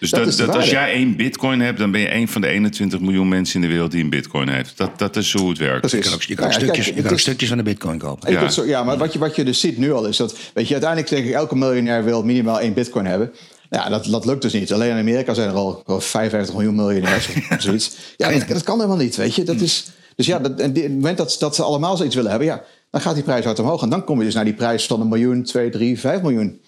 Dus 0.00 0.10
dat, 0.10 0.36
dat, 0.36 0.54
als 0.56 0.70
jij 0.70 0.92
één 0.92 1.16
bitcoin 1.16 1.60
hebt, 1.60 1.78
dan 1.78 1.90
ben 1.90 2.00
je 2.00 2.14
een 2.14 2.28
van 2.28 2.40
de 2.40 2.46
21 2.46 3.00
miljoen 3.00 3.28
mensen 3.28 3.54
in 3.54 3.60
de 3.60 3.72
wereld 3.72 3.90
die 3.90 4.02
een 4.02 4.10
bitcoin 4.10 4.48
heeft. 4.48 4.76
Dat, 4.76 4.98
dat 4.98 5.16
is 5.16 5.32
hoe 5.32 5.48
het 5.48 5.58
werkt. 5.58 5.80
Precies. 5.80 5.98
Je 5.98 6.04
kan 6.04 6.14
ook, 6.14 6.22
je 6.22 6.34
kan 6.34 6.52
stukjes, 6.52 6.86
je 6.86 7.02
kan 7.02 7.18
stukjes 7.18 7.48
van 7.48 7.58
de 7.58 7.64
bitcoin 7.64 7.98
kopen. 7.98 8.32
Ja, 8.32 8.48
zo, 8.48 8.64
ja 8.64 8.84
maar 8.84 8.96
wat 8.96 9.12
je, 9.12 9.18
wat 9.18 9.36
je 9.36 9.44
dus 9.44 9.60
ziet 9.60 9.78
nu 9.78 9.92
al 9.92 10.06
is 10.06 10.16
dat, 10.16 10.38
weet 10.54 10.66
je, 10.66 10.72
uiteindelijk 10.72 11.10
denk 11.10 11.26
ik 11.26 11.32
elke 11.32 11.56
miljonair 11.56 12.04
wil 12.04 12.22
minimaal 12.22 12.60
één 12.60 12.74
bitcoin 12.74 13.06
hebben. 13.06 13.32
Ja, 13.70 13.88
dat, 13.88 14.04
dat 14.04 14.24
lukt 14.24 14.42
dus 14.42 14.52
niet. 14.52 14.72
Alleen 14.72 14.90
in 14.90 14.98
Amerika 14.98 15.34
zijn 15.34 15.48
er 15.48 15.54
al 15.54 15.82
55 15.86 16.54
miljoen 16.54 16.74
miljonairs 16.74 17.28
of 17.28 17.60
zoiets. 17.62 17.96
Ja, 18.16 18.30
dat, 18.30 18.48
dat, 18.48 18.62
kan 18.62 18.76
helemaal 18.76 18.96
niet, 18.96 19.16
weet 19.16 19.34
je. 19.34 19.42
Dat 19.42 19.60
is, 19.60 19.86
dus 20.16 20.26
ja, 20.26 20.38
dat, 20.38 20.60
en 20.60 20.68
op 20.68 20.76
het 20.76 20.92
moment 20.92 21.18
dat, 21.18 21.36
dat 21.38 21.54
ze 21.54 21.62
allemaal 21.62 21.96
zoiets 21.96 22.14
willen 22.14 22.30
hebben, 22.30 22.48
ja, 22.48 22.62
dan 22.90 23.00
gaat 23.00 23.14
die 23.14 23.24
prijs 23.24 23.44
hard 23.44 23.58
omhoog. 23.58 23.82
En 23.82 23.90
dan 23.90 24.04
kom 24.04 24.18
je 24.18 24.24
dus 24.24 24.34
naar 24.34 24.44
die 24.44 24.54
prijs 24.54 24.86
van 24.86 25.00
een 25.00 25.08
miljoen, 25.08 25.42
twee, 25.42 25.70
drie, 25.70 26.00
vijf 26.00 26.22
miljoen. 26.22 26.60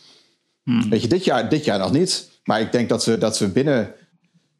Hmm. 0.63 0.91
Weet 0.91 1.03
je, 1.03 1.09
dit 1.09 1.25
jaar, 1.25 1.49
dit 1.49 1.65
jaar 1.65 1.79
nog 1.79 1.93
niet. 1.93 2.29
Maar 2.45 2.61
ik 2.61 2.73
denk 2.73 2.89
dat 2.89 3.05
we, 3.05 3.19
dat 3.19 3.39
we 3.39 3.49
binnen, 3.49 3.93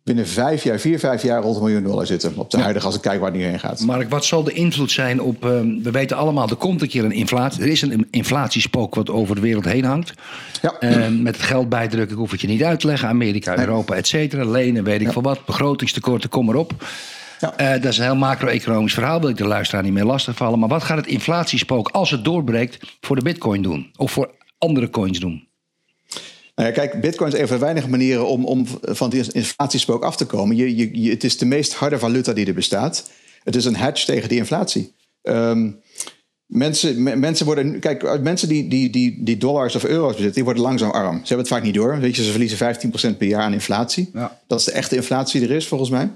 binnen 0.05 0.27
vijf 0.27 0.63
jaar, 0.63 0.79
vier, 0.79 0.99
vijf 0.99 1.23
jaar 1.23 1.43
rond 1.43 1.57
een 1.57 1.63
miljoen 1.63 1.83
dollar 1.83 2.07
zitten. 2.07 2.33
Op 2.37 2.51
de 2.51 2.59
huidige, 2.59 2.87
als 2.87 2.95
ik 2.95 3.01
kijk 3.01 3.21
waar 3.21 3.31
het 3.31 3.39
nu 3.39 3.45
heen 3.45 3.61
gaat. 3.61 3.81
Mark, 3.81 4.11
wat 4.11 4.25
zal 4.25 4.43
de 4.43 4.53
invloed 4.53 4.91
zijn 4.91 5.23
op. 5.23 5.45
Uh, 5.45 5.51
we 5.83 5.91
weten 5.91 6.17
allemaal, 6.17 6.49
er 6.49 6.57
komt 6.57 6.83
een 6.83 6.89
keer 6.89 7.05
een 7.05 7.13
inflatie. 7.13 7.63
Er 7.63 7.69
is 7.69 7.83
een 7.83 8.09
inflatiespook 8.11 8.95
wat 8.95 9.11
over 9.11 9.35
de 9.35 9.41
wereld 9.41 9.65
heen 9.65 9.85
hangt. 9.85 10.13
Ja. 10.63 10.77
Uh, 10.81 11.09
met 11.09 11.37
het 11.37 11.45
geld 11.45 11.69
bijdrukken, 11.69 12.13
ik 12.13 12.19
hoef 12.19 12.31
het 12.31 12.41
je 12.41 12.47
niet 12.47 12.63
uit 12.63 12.81
te 12.81 12.87
leggen. 12.87 13.09
Amerika, 13.09 13.59
Europa, 13.59 13.95
et 13.95 14.07
cetera. 14.07 14.45
Lenen, 14.45 14.85
weet 14.85 15.01
ik 15.01 15.07
ja. 15.07 15.13
veel 15.13 15.23
wat. 15.23 15.45
Begrotingstekorten, 15.45 16.31
kom 16.31 16.47
maar 16.47 16.55
op. 16.55 16.73
Ja. 17.41 17.61
Uh, 17.61 17.83
dat 17.83 17.93
is 17.93 17.99
een 17.99 18.05
heel 18.05 18.17
macro-economisch 18.17 18.95
verhaal. 18.95 19.21
Wil 19.21 19.29
ik 19.29 19.37
de 19.37 19.47
luisteraar 19.47 19.83
niet 19.83 19.93
meer 19.93 20.05
lastigvallen. 20.05 20.59
Maar 20.59 20.69
wat 20.69 20.83
gaat 20.83 20.97
het 20.97 21.07
inflatiespook, 21.07 21.89
als 21.89 22.11
het 22.11 22.25
doorbreekt, 22.25 22.97
voor 23.01 23.17
de 23.17 23.23
bitcoin 23.23 23.63
doen? 23.63 23.91
Of 23.97 24.11
voor 24.13 24.31
andere 24.59 24.91
coins 24.91 25.21
doen? 25.21 25.49
Nou 26.55 26.71
ja, 26.71 26.75
kijk, 26.75 27.01
Bitcoin 27.01 27.33
is 27.33 27.39
een 27.39 27.47
van 27.49 27.57
de 27.57 27.65
weinige 27.65 27.89
manieren 27.89 28.27
om, 28.27 28.45
om 28.45 28.67
van 28.83 29.11
die 29.11 29.33
inflatiespook 29.33 30.05
af 30.05 30.17
te 30.17 30.27
komen. 30.27 30.57
Je, 30.57 31.03
je, 31.03 31.11
het 31.11 31.25
is 31.25 31.39
de 31.39 31.47
meest 31.47 31.75
harde 31.75 31.99
valuta 31.99 32.33
die 32.33 32.47
er 32.47 32.55
bestaat. 32.55 33.11
Het 33.45 33.57
is 33.57 33.65
een 33.65 33.77
hedge 33.77 34.07
tegen 34.07 34.29
die 34.29 34.39
inflatie. 34.39 34.95
Um, 35.23 35.81
mensen, 36.47 37.03
mensen 37.21 37.47
worden. 37.47 37.79
Kijk, 37.79 38.21
mensen 38.23 38.49
die, 38.49 38.69
die, 38.69 38.91
die, 38.91 39.25
die 39.25 39.37
dollars 39.37 39.77
of 39.77 39.85
euro's 39.85 40.11
bezitten, 40.11 40.35
die 40.35 40.45
worden 40.45 40.63
langzaam 40.63 40.91
arm. 40.91 41.15
Ze 41.15 41.19
hebben 41.19 41.39
het 41.39 41.49
vaak 41.49 41.63
niet 41.63 41.75
door. 41.75 41.99
Weet 41.99 42.17
je, 42.17 42.25
ze 42.25 42.31
verliezen 42.31 42.77
15% 43.15 43.17
per 43.17 43.27
jaar 43.27 43.43
aan 43.43 43.53
inflatie. 43.53 44.11
Ja. 44.13 44.41
Dat 44.47 44.59
is 44.59 44.65
de 44.65 44.73
echte 44.73 44.97
inflatie 44.97 45.41
die 45.41 45.49
er 45.49 45.57
is, 45.57 45.67
volgens 45.69 45.91
mij. 45.91 46.11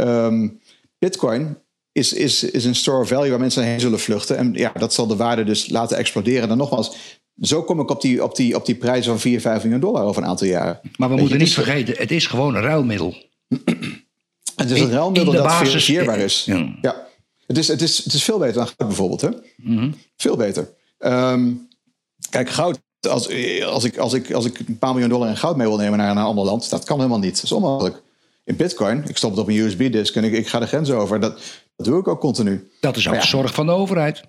Um, 0.00 0.60
Bitcoin 0.98 1.58
is, 1.92 2.12
is, 2.12 2.42
is 2.42 2.64
een 2.64 2.74
store 2.74 3.00
of 3.00 3.08
value 3.08 3.30
waar 3.30 3.40
mensen 3.40 3.62
heen 3.64 3.80
zullen 3.80 4.00
vluchten. 4.00 4.36
En 4.36 4.52
ja, 4.54 4.72
dat 4.78 4.94
zal 4.94 5.06
de 5.06 5.16
waarde 5.16 5.44
dus 5.44 5.68
laten 5.68 5.96
exploderen. 5.96 6.48
Dan 6.48 6.56
nogmaals, 6.56 6.96
Zo 7.40 7.62
kom 7.62 7.80
ik 7.80 7.90
op 7.90 8.00
die, 8.00 8.24
op 8.24 8.36
die, 8.36 8.54
op 8.56 8.66
die 8.66 8.74
prijs 8.74 9.06
van 9.06 9.20
4, 9.20 9.40
5 9.40 9.62
miljoen 9.62 9.80
dollar 9.80 10.04
over 10.04 10.22
een 10.22 10.28
aantal 10.28 10.46
jaren. 10.46 10.80
Maar 10.82 11.08
we 11.08 11.14
Weet 11.14 11.18
moeten 11.20 11.38
niet 11.38 11.48
is- 11.48 11.54
vergeten, 11.54 11.94
het 11.98 12.10
is 12.10 12.26
gewoon 12.26 12.54
een 12.54 12.62
ruilmiddel. 12.62 13.14
Het 14.56 14.70
is 14.70 14.80
een 14.80 14.86
in- 14.86 14.92
ruilmiddel 14.92 15.32
in 15.32 15.38
de 15.38 15.44
dat 15.44 15.46
basis- 15.46 15.68
verifieerbaar 15.68 16.18
is. 16.18 16.44
Ja. 16.44 16.74
Ja. 16.82 17.06
Het, 17.46 17.58
is, 17.58 17.68
het, 17.68 17.82
is, 17.82 18.04
het 18.04 18.12
is 18.12 18.22
veel 18.24 18.38
beter 18.38 18.54
dan 18.54 18.64
goud 18.66 18.76
bijvoorbeeld. 18.88 19.20
Hè? 19.20 19.28
Mhm. 19.56 19.90
Veel 20.16 20.36
beter. 20.36 20.70
Ehm, 20.98 21.50
kijk, 22.30 22.50
goud, 22.50 22.78
als, 23.00 23.28
als, 23.64 23.84
ik, 23.84 23.96
als, 23.98 24.12
ik, 24.12 24.32
als 24.32 24.44
ik 24.44 24.58
een 24.66 24.78
paar 24.78 24.90
miljoen 24.92 25.08
dollar 25.10 25.28
in 25.28 25.36
goud 25.36 25.56
mee 25.56 25.66
wil 25.66 25.76
nemen 25.76 25.98
naar 25.98 26.10
een 26.10 26.16
ander 26.18 26.44
land, 26.44 26.70
dat 26.70 26.84
kan 26.84 26.96
helemaal 26.96 27.18
niet. 27.18 27.34
Dat 27.34 27.42
is 27.44 27.52
onmogelijk. 27.52 28.02
In 28.46 28.56
bitcoin, 28.56 29.04
ik 29.08 29.16
stop 29.16 29.30
het 29.30 29.40
op 29.40 29.48
een 29.48 29.56
USB-disk 29.56 30.14
en 30.14 30.24
ik, 30.24 30.32
ik 30.32 30.48
ga 30.48 30.58
de 30.58 30.66
grens 30.66 30.90
over. 30.90 31.20
Dat, 31.20 31.40
dat 31.76 31.86
doe 31.86 32.00
ik 32.00 32.08
ook 32.08 32.20
continu. 32.20 32.70
Dat 32.80 32.96
is 32.96 33.08
ook 33.08 33.14
ja. 33.14 33.24
zorg 33.24 33.54
van 33.54 33.66
de 33.66 33.72
overheid. 33.72 34.22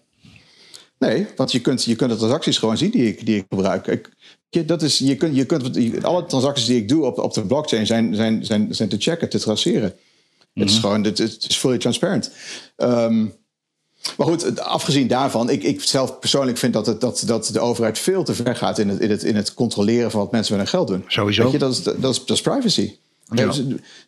Nee, 0.97 1.27
want 1.35 1.51
je 1.51 1.59
kunt, 1.59 1.83
je 1.83 1.95
kunt 1.95 2.11
de 2.11 2.17
transacties 2.17 2.57
gewoon 2.57 2.77
zien 2.77 2.91
die 2.91 3.07
ik, 3.07 3.25
die 3.25 3.37
ik 3.37 3.45
gebruik. 3.49 3.87
Ik, 3.87 4.09
je, 4.49 4.65
dat 4.65 4.81
is, 4.81 4.97
je 4.97 5.15
kunt, 5.15 5.35
je 5.35 5.45
kunt, 5.45 6.03
alle 6.03 6.25
transacties 6.25 6.65
die 6.65 6.77
ik 6.77 6.89
doe 6.89 7.05
op, 7.05 7.17
op 7.17 7.33
de 7.33 7.45
blockchain 7.45 7.85
zijn, 7.85 8.15
zijn, 8.15 8.45
zijn, 8.45 8.75
zijn 8.75 8.89
te 8.89 8.97
checken, 8.99 9.29
te 9.29 9.39
traceren. 9.39 9.95
Het 10.53 10.69
is 10.69 10.77
gewoon, 10.77 11.03
het, 11.03 11.17
het 11.17 11.45
is 11.49 11.57
fully 11.57 11.77
transparant. 11.77 12.31
Ehm, 12.75 13.25
maar 14.17 14.27
goed, 14.27 14.59
afgezien 14.59 15.07
daarvan, 15.07 15.49
ik, 15.49 15.63
ik 15.63 15.81
zelf 15.81 16.19
persoonlijk 16.19 16.57
vind 16.57 16.73
dat, 16.73 16.85
het, 16.85 17.01
dat, 17.01 17.23
dat 17.25 17.49
de 17.53 17.59
overheid 17.59 17.99
veel 17.99 18.23
te 18.23 18.33
ver 18.33 18.55
gaat 18.55 18.79
in 18.79 18.89
het, 18.89 18.99
in, 18.99 19.09
het, 19.09 19.23
in 19.23 19.35
het 19.35 19.53
controleren 19.53 20.11
van 20.11 20.19
wat 20.19 20.31
mensen 20.31 20.57
met 20.57 20.61
hun 20.61 20.79
geld 20.79 20.87
doen. 20.87 21.03
Sowieso. 21.07 21.43
Weet 21.43 21.51
je, 21.51 21.57
dat, 21.57 21.71
is, 21.71 21.83
dat, 21.83 22.11
is, 22.11 22.25
dat 22.25 22.29
is 22.29 22.41
privacy. 22.41 22.95
Ja. 23.29 23.51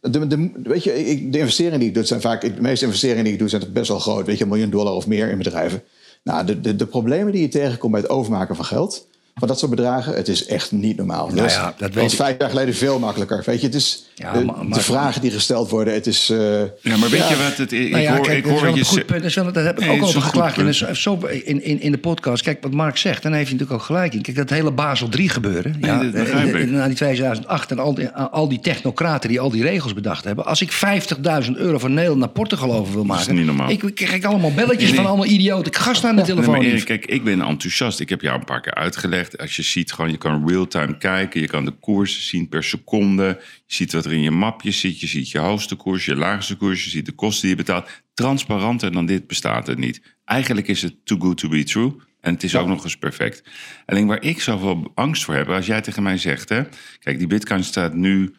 De, 0.01 0.27
de, 0.27 0.51
weet 0.63 0.83
je, 0.83 0.91
de 1.29 1.37
investeringen 1.39 1.79
die 1.79 1.87
ik 1.87 1.93
doe, 1.93 2.03
zijn 2.03 2.21
vaak, 2.21 2.41
de 2.41 2.61
meeste 2.61 2.85
investeringen 2.85 3.23
die 3.23 3.33
ik 3.33 3.39
doe, 3.39 3.49
zijn 3.49 3.63
best 3.73 3.87
wel 3.87 3.99
groot. 3.99 4.25
Weet 4.25 4.37
je, 4.37 4.43
een 4.43 4.49
miljoen 4.49 4.69
dollar 4.69 4.93
of 4.93 5.07
meer 5.07 5.29
in 5.29 5.37
bedrijven. 5.37 5.83
Nou, 6.23 6.45
de, 6.45 6.61
de, 6.61 6.75
de 6.75 6.85
problemen 6.85 7.31
die 7.31 7.41
je 7.41 7.47
tegenkomt 7.47 7.91
bij 7.91 8.01
het 8.01 8.09
overmaken 8.09 8.55
van 8.55 8.65
geld, 8.65 9.07
van 9.35 9.47
dat 9.47 9.59
soort 9.59 9.71
bedragen, 9.71 10.13
het 10.13 10.27
is 10.27 10.45
echt 10.45 10.71
niet 10.71 10.97
normaal. 10.97 11.27
Nou 11.29 11.45
is- 11.45 11.53
ja, 11.53 11.73
dat 11.77 11.93
weet 11.93 12.03
was 12.03 12.11
ik. 12.11 12.17
vijf 12.19 12.35
jaar 12.39 12.49
geleden 12.49 12.75
veel 12.75 12.99
makkelijker. 12.99 13.43
Weet 13.45 13.59
je, 13.61 13.65
het 13.65 13.75
is 13.75 14.03
Ja, 14.15 14.33
de, 14.33 14.45
maar- 14.45 14.59
de 14.59 14.63
maar- 14.67 14.79
vragen 14.81 15.21
die 15.21 15.31
gesteld 15.31 15.69
worden, 15.69 15.93
het 15.93 16.07
is. 16.07 16.29
eh, 16.29 16.37
Ja, 16.81 16.97
maar 16.97 17.09
weet 17.09 17.27
je 17.29 17.35
wat 17.43 17.57
het 17.57 17.71
is? 17.71 17.85
Ik 17.85 17.91
Nou 17.91 18.03
ja, 18.03 18.15
hoor, 18.15 18.25
kijk, 18.25 18.37
ik 18.37 18.43
dat 18.43 18.53
is 18.53 18.59
hoor 18.59 18.67
een 18.69 18.75
je 18.75 18.83
goed 18.83 19.05
punt. 19.05 19.19
Dat, 19.21 19.29
is 19.29 19.35
wel, 19.35 19.51
dat 19.51 19.63
heb 19.63 19.79
ik 19.79 19.85
Nee, 19.85 19.89
ook 19.93 19.99
dat 19.99 20.09
is 20.09 20.15
over 20.15 20.27
geklaagd 20.27 20.57
in, 20.57 20.95
zo 20.95 21.15
in, 21.27 21.63
in, 21.63 21.81
in 21.81 21.91
de 21.91 21.97
podcast. 21.97 22.43
Kijk, 22.43 22.61
wat 22.63 22.71
Mark 22.73 22.97
zegt, 22.97 23.23
dan 23.23 23.31
heeft 23.33 23.49
hij 23.49 23.53
natuurlijk 23.57 23.79
ook 23.81 23.85
gelijk 23.85 24.13
in. 24.13 24.21
Kijk, 24.21 24.37
dat 24.37 24.49
hele 24.49 24.71
Basel 24.71 25.09
3 25.09 25.29
gebeuren. 25.29 25.75
Nee, 25.79 25.91
ja, 25.91 25.99
dat 26.03 26.11
begrijp 26.11 26.55
in- 26.55 26.61
ik. 26.61 26.69
Na 26.69 26.85
die 26.85 26.95
2008 26.95 27.71
en 27.71 27.79
al 27.79 27.93
die, 27.93 28.09
al 28.09 28.47
die 28.47 28.59
technocraten 28.59 29.29
die 29.29 29.39
al 29.39 29.49
die 29.49 29.63
regels 29.63 29.93
bedacht 29.93 30.23
hebben. 30.23 30.45
Als 30.45 30.61
ik 30.61 30.71
50.000 30.71 31.57
euro 31.57 31.77
van 31.79 31.93
Nederland 31.93 32.19
naar 32.19 32.29
Portugal 32.29 32.73
over 32.73 32.93
wil 32.93 33.03
maken. 33.05 33.35
niet 33.35 33.45
normaal. 33.45 33.69
Ik, 33.69 33.83
ik 33.83 33.95
krijg 33.95 34.23
allemaal 34.23 34.53
belletjes 34.53 34.77
Nee, 34.77 34.87
nee. 34.87 34.95
van 34.99 35.05
allemaal 35.05 35.25
idioten. 35.25 35.73
gasten 35.75 36.09
aan 36.09 36.15
de 36.15 36.21
Nee, 36.21 36.29
telefoon. 36.31 36.51
maar 36.53 36.61
Erik, 36.61 36.73
Yves. 36.73 36.83
kijk, 36.85 37.05
ik 37.05 37.23
ben 37.23 37.41
enthousiast. 37.41 37.99
Ik 37.99 38.09
heb 38.09 38.21
jou 38.21 38.39
een 38.39 38.45
paar 38.45 38.61
keer 38.61 38.73
uitgelegd. 38.73 39.18
Als 39.37 39.55
je 39.55 39.61
ziet, 39.61 39.91
gewoon, 39.91 40.11
je 40.11 40.17
kan 40.17 40.47
real-time 40.47 40.97
kijken. 40.97 41.41
Je 41.41 41.47
kan 41.47 41.65
de 41.65 41.71
koersen 41.71 42.21
zien 42.21 42.49
per 42.49 42.63
seconde. 42.63 43.37
Je 43.65 43.75
ziet 43.75 43.93
wat 43.93 44.05
er 44.05 44.13
in 44.13 44.21
je 44.21 44.31
mapje 44.31 44.71
zit. 44.71 44.99
Je 44.99 45.07
ziet 45.07 45.29
je 45.29 45.39
hoogste 45.39 45.75
koers, 45.75 46.05
je 46.05 46.15
laagste 46.15 46.55
koers. 46.55 46.83
Je 46.83 46.89
ziet 46.89 47.05
de 47.05 47.11
kosten 47.11 47.41
die 47.41 47.49
je 47.49 47.63
betaalt. 47.63 47.89
Transparanter 48.13 48.91
dan 48.91 49.05
dit 49.05 49.27
bestaat 49.27 49.67
het 49.67 49.77
niet. 49.77 50.01
Eigenlijk 50.25 50.67
is 50.67 50.81
het 50.81 51.05
too 51.05 51.19
good 51.19 51.37
to 51.37 51.49
be 51.49 51.63
true. 51.63 51.95
En 52.21 52.33
het 52.33 52.43
is 52.43 52.55
ook 52.55 52.67
nog 52.67 52.83
eens 52.83 52.97
perfect. 52.97 53.43
Alleen 53.85 54.07
waar 54.07 54.23
ik 54.23 54.41
zoveel 54.41 54.91
angst 54.95 55.23
voor 55.23 55.35
heb, 55.35 55.49
als 55.49 55.65
jij 55.65 55.81
tegen 55.81 56.03
mij 56.03 56.17
zegt, 56.17 56.49
hè, 56.49 56.63
kijk, 56.99 57.17
die 57.17 57.27
bitcoin 57.27 57.63
staat 57.63 57.93
nu, 57.93 58.35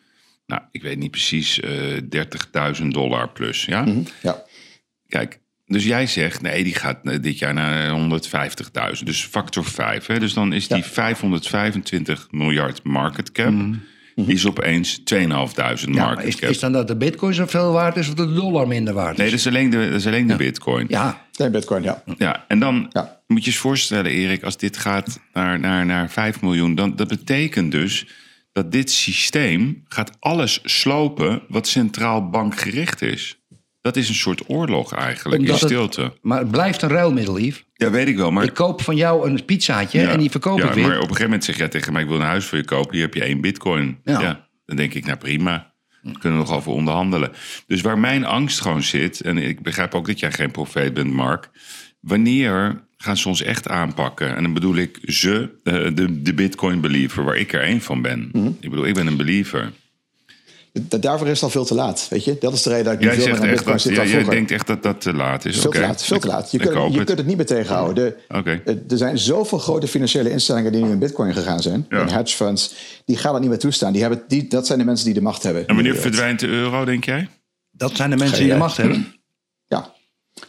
nou, 0.47 0.63
ik 0.71 0.83
weet 0.83 0.99
niet 0.99 1.11
precies, 1.11 1.61
eh 1.61 1.97
30.000 2.81 2.87
dollar 2.87 3.33
plus, 3.33 3.65
ja? 3.65 3.87
ja. 4.23 4.45
Kijk, 5.09 5.41
dus 5.73 5.85
jij 5.85 6.07
zegt, 6.07 6.43
nee, 6.43 6.65
die 6.65 6.75
gaat 6.75 6.99
eh, 7.03 7.17
dit 7.23 7.39
jaar 7.39 7.55
naar 7.55 7.91
150.000. 8.97 9.03
Dus 9.05 9.25
factor 9.25 9.65
5. 9.65 10.07
Hè? 10.07 10.19
Dus 10.19 10.33
dan 10.35 10.53
is 10.53 10.69
die 10.69 10.83
525 10.85 12.29
miljard 12.31 12.83
market 12.83 13.33
cap. 13.33 13.53
Is 14.27 14.47
opeens 14.47 14.99
2.500 14.99 15.05
Ja, 15.05 15.27
maar 15.27 15.91
market 15.91 16.25
is, 16.25 16.37
cap. 16.37 16.51
is 16.51 16.59
dan 16.59 16.73
dat 16.73 16.89
de 16.89 16.97
bitcoin 16.97 17.35
zoveel 17.35 17.73
waard 17.73 17.97
is 17.97 18.09
of 18.09 18.15
dat 18.15 18.29
de 18.29 18.35
dollar 18.35 18.67
minder 18.69 18.95
waard 18.95 19.13
is? 19.13 19.19
Nee, 19.19 19.31
dat 19.31 19.39
is 19.39 19.47
alleen 19.47 19.71
de, 19.71 19.77
dat 19.91 20.01
is 20.01 20.07
alleen 20.07 20.27
de 20.27 20.37
bitcoin. 20.37 20.87
Ja, 20.89 21.29
Nee, 21.37 21.51
Bitcoin, 21.51 21.83
ja. 21.83 22.03
Ja, 22.19 22.45
en 22.49 22.59
dan 22.59 22.87
Ja. 22.93 23.21
moet 23.27 23.45
je 23.45 23.51
eens 23.51 23.59
voorstellen, 23.61 24.11
Erik, 24.11 24.43
als 24.43 24.57
dit 24.57 24.77
gaat 24.77 25.21
naar, 25.33 25.61
naar, 25.61 25.87
naar 25.87 26.11
5 26.11 26.41
miljoen, 26.41 26.75
dan 26.75 26.97
dat 26.97 27.09
betekent 27.09 27.71
dus 27.73 28.07
dat 28.53 28.73
dit 28.73 28.91
systeem 28.91 29.83
gaat 29.89 30.17
alles 30.19 30.61
slopen 30.65 31.43
wat 31.49 31.69
centraal 31.69 32.29
bankgericht 32.31 33.03
is. 33.03 33.40
Dat 33.81 33.97
is 33.97 34.09
een 34.09 34.15
soort 34.15 34.43
oorlog 34.49 34.95
eigenlijk, 34.95 35.41
Omdat 35.41 35.57
in 35.57 35.63
het- 35.63 35.73
stilte. 35.73 36.13
maar 36.23 36.39
het 36.39 36.51
blijft 36.51 36.83
een 36.83 36.89
ruilmiddel, 36.89 37.39
Yves. 37.39 37.65
Ja, 37.75 37.91
weet 37.91 38.09
ik 38.09 38.17
wel, 38.17 38.31
maar... 38.31 38.45
Ik 38.45 38.55
koop 38.55 38.83
van 38.83 38.97
jou 38.97 39.31
een 39.31 39.45
pizzaatje 39.45 40.01
Ja. 40.01 40.09
en 40.11 40.19
die 40.19 40.31
verkoop 40.31 40.59
ja, 40.59 40.69
ik 40.69 40.75
weer. 40.75 40.83
maar 40.87 40.95
op 40.97 41.01
een 41.03 41.07
gegeven 41.07 41.25
moment 41.25 41.45
zeg 41.45 41.57
jij 41.57 41.69
tegen 41.69 41.93
mij, 41.93 42.03
ik 42.03 42.09
wil 42.09 42.17
een 42.17 42.25
huis 42.27 42.45
voor 42.45 42.59
je 42.59 42.65
kopen, 42.65 42.93
hier 42.93 43.03
heb 43.05 43.15
je 43.15 43.23
één 43.25 43.41
bitcoin. 43.41 43.99
Ja. 44.05 44.21
Ja. 44.21 44.49
dan 44.67 44.77
denk 44.77 44.95
ik, 44.95 45.05
nou 45.07 45.19
prima, 45.19 45.73
daar 46.03 46.19
kunnen 46.19 46.39
we 46.39 46.45
nog 46.45 46.55
over 46.57 46.73
onderhandelen. 46.73 47.31
Dus 47.67 47.81
waar 47.81 47.99
mijn 47.99 48.25
angst 48.25 48.61
gewoon 48.61 48.83
zit, 48.83 49.21
en 49.21 49.39
ik 49.39 49.63
begrijp 49.63 49.95
ook 49.95 50.07
dat 50.07 50.21
jij 50.21 50.33
geen 50.33 50.51
profeet 50.51 50.95
bent, 50.95 51.13
Mark, 51.13 51.51
wanneer 52.01 52.81
gaan 52.97 53.17
ze 53.17 53.29
ons 53.29 53.43
echt 53.43 53.69
aanpakken? 53.69 54.37
En 54.37 54.43
dan 54.43 54.53
bedoel 54.53 54.77
ik 54.77 54.99
ze, 55.05 55.51
eh, 55.65 55.75
de, 55.95 56.23
de 56.23 56.35
bitcoin 56.35 56.81
believer, 56.81 57.25
waar 57.25 57.37
ik 57.37 57.53
er 57.53 57.63
één 57.63 57.81
van 57.81 58.03
ben. 58.03 58.29
Mhm. 58.33 58.47
Ik 58.61 58.71
bedoel, 58.71 58.87
ik 58.87 58.95
ben 58.95 59.07
een 59.07 59.17
believer. 59.17 59.73
Da- 60.73 60.99
Daarvoor 60.99 61.27
is 61.27 61.33
het 61.33 61.43
al 61.43 61.51
veel 61.51 61.65
te 61.65 61.75
laat, 61.75 62.07
weet 62.11 62.25
je. 62.25 62.37
Dat 62.41 62.53
is 62.53 62.63
de 62.63 62.71
reden 62.71 62.85
dat 62.85 62.95
ik 62.95 63.01
nu 63.01 63.07
veel 63.11 63.17
meer 63.27 63.27
naar 63.35 63.43
echt 63.43 63.51
Bitcoin 63.51 63.73
dat, 63.73 63.81
zit 63.83 63.95
dan 63.95 64.05
jij 64.05 64.13
vroeger. 64.15 64.35
denkt 64.35 64.51
echt 64.51 64.67
dat 64.67 64.83
dat 64.83 65.01
te 65.01 65.13
laat 65.15 65.45
is. 65.45 65.59
Veel 65.61 65.71
te 65.71 65.81
laat, 65.81 66.03
veel 66.05 66.19
te 66.19 66.27
laat. 66.27 66.51
Je, 66.51 66.59
kunt, 66.59 66.75
je 66.75 66.81
het. 66.99 67.05
kunt 67.07 67.19
het 67.19 67.27
niet 67.27 67.37
meer 67.37 67.47
tegenhouden. 67.47 68.15
De, 68.29 68.37
Oké. 68.39 68.61
eh, 68.65 68.75
Er 68.89 68.97
zijn 68.99 69.19
zoveel 69.19 69.59
grote 69.59 69.89
financiële 69.89 70.31
instellingen 70.31 70.73
die 70.73 70.85
nu 70.85 70.91
in 70.91 70.99
bitcoin 70.99 71.33
gegaan 71.35 71.61
zijn. 71.61 71.87
Ja. 71.89 72.01
En 72.01 72.09
hedge 72.13 72.37
funds, 72.37 72.75
die 73.05 73.17
gaan 73.17 73.33
dat 73.33 73.41
niet 73.41 73.51
meer 73.51 73.59
toestaan. 73.59 73.93
Die 73.93 74.01
hebben, 74.01 74.23
die, 74.29 74.49
dat 74.49 74.67
zijn 74.67 74.79
de 74.79 74.85
mensen 74.85 75.05
die 75.05 75.15
de 75.15 75.21
macht 75.23 75.43
hebben. 75.43 75.67
En 75.67 75.75
wanneer 75.75 75.93
de 75.93 76.01
verdwijnt 76.01 76.41
de 76.41 76.47
euro, 76.49 76.85
denk 76.85 77.05
jij? 77.05 77.29
Dat 77.71 77.97
zijn 77.97 78.11
de 78.11 78.17
mensen 78.17 78.37
Geen 78.37 78.45
die 78.47 78.55
de 78.55 78.61
macht 78.61 78.77
hebben. 78.77 79.15
Ja. 79.67 79.93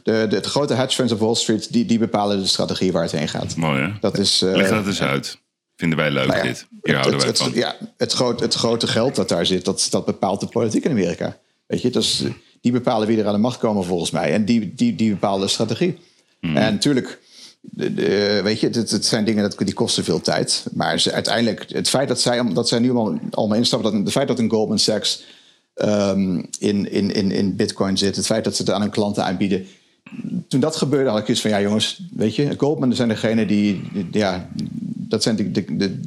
De, 0.03 0.25
de, 0.29 0.39
de 0.39 0.49
grote 0.49 0.73
hedge 0.73 0.95
funds 0.95 1.13
op 1.13 1.19
Wall 1.19 1.35
Street, 1.35 1.73
die, 1.73 1.85
die 1.85 1.99
bepalen 1.99 2.39
de 2.39 2.47
strategie 2.47 2.91
waar 2.91 3.03
het 3.03 3.11
heen 3.11 3.27
gaat. 3.27 3.55
Mooi 3.55 3.81
hè? 3.81 3.89
Dat 3.99 4.17
is... 4.17 4.41
eh, 4.41 4.55
Leg 4.55 4.69
dat 4.69 4.85
eens 4.87 5.01
uit. 5.01 5.39
Vinden 5.81 5.99
wij 5.99 6.11
leuk 6.11 6.27
nou 6.27 6.37
ja, 6.37 6.43
dit. 6.43 6.67
Hier 6.83 6.95
houden 6.95 7.13
het, 7.13 7.21
wij 7.21 7.31
het, 7.31 7.41
van. 7.41 7.53
ja, 7.53 7.75
het, 7.97 8.11
groot, 8.11 8.39
het 8.39 8.53
grote 8.53 8.87
geld 8.87 9.15
dat 9.15 9.29
daar 9.29 9.45
zit, 9.45 9.65
dat, 9.65 9.87
dat 9.89 10.05
bepaalt 10.05 10.39
de 10.39 10.47
politiek 10.47 10.85
in 10.85 10.91
Amerika. 10.91 11.37
Weet 11.67 11.81
je, 11.81 11.89
dus, 11.89 12.23
die 12.61 12.71
bepalen 12.71 13.07
wie 13.07 13.19
er 13.19 13.27
aan 13.27 13.33
de 13.33 13.39
macht 13.39 13.59
komen 13.59 13.83
volgens 13.83 14.11
mij. 14.11 14.33
En 14.33 14.45
die, 14.45 14.73
die, 14.75 14.95
die 14.95 15.09
bepalen 15.09 15.41
de 15.41 15.47
strategie. 15.47 15.97
Hmm. 16.39 16.57
En 16.57 16.73
natuurlijk, 16.73 17.19
de, 17.61 17.93
de- 17.93 18.41
weet 18.43 18.59
je, 18.59 18.67
het, 18.67 18.91
het 18.91 19.05
zijn 19.05 19.25
dingen 19.25 19.43
dat, 19.43 19.57
die 19.57 19.73
kosten 19.73 20.03
veel 20.03 20.21
tijd. 20.21 20.65
Maar 20.73 20.99
ze, 20.99 21.11
uiteindelijk, 21.11 21.65
het 21.67 21.89
feit 21.89 22.07
dat 22.07 22.21
zij, 22.21 22.53
dat 22.53 22.67
zij 22.67 22.79
nu 22.79 22.91
allemaal, 22.91 23.19
allemaal 23.31 23.57
instappen, 23.57 23.91
dat, 23.91 24.01
het 24.01 24.11
feit 24.11 24.27
dat 24.27 24.39
een 24.39 24.49
Goldman 24.49 24.79
Sachs 24.79 25.23
ehm, 25.73 26.43
in, 26.59 26.91
in, 26.91 27.13
in, 27.13 27.31
in 27.31 27.55
Bitcoin 27.55 27.97
zit, 27.97 28.15
het 28.15 28.25
feit 28.25 28.43
dat 28.43 28.55
ze 28.55 28.61
het 28.61 28.71
aan 28.71 28.81
hun 28.81 28.89
klanten 28.89 29.23
aanbieden. 29.23 29.67
Toen 30.47 30.59
dat 30.59 30.75
gebeurde, 30.75 31.09
had 31.09 31.19
ik 31.19 31.27
iets 31.27 31.41
van: 31.41 31.49
ja, 31.49 31.61
jongens, 31.61 32.01
weet 32.15 32.35
je, 32.35 32.53
Goldman 32.57 32.95
zijn 32.95 33.07
degene 33.09 33.45
die, 33.45 33.81
die- 33.93 34.05
ja, 34.11 34.49
dat 34.95 35.23
zijn 35.23 35.35
de, 35.35 35.51
de, 35.51 35.65
de, 35.75 35.99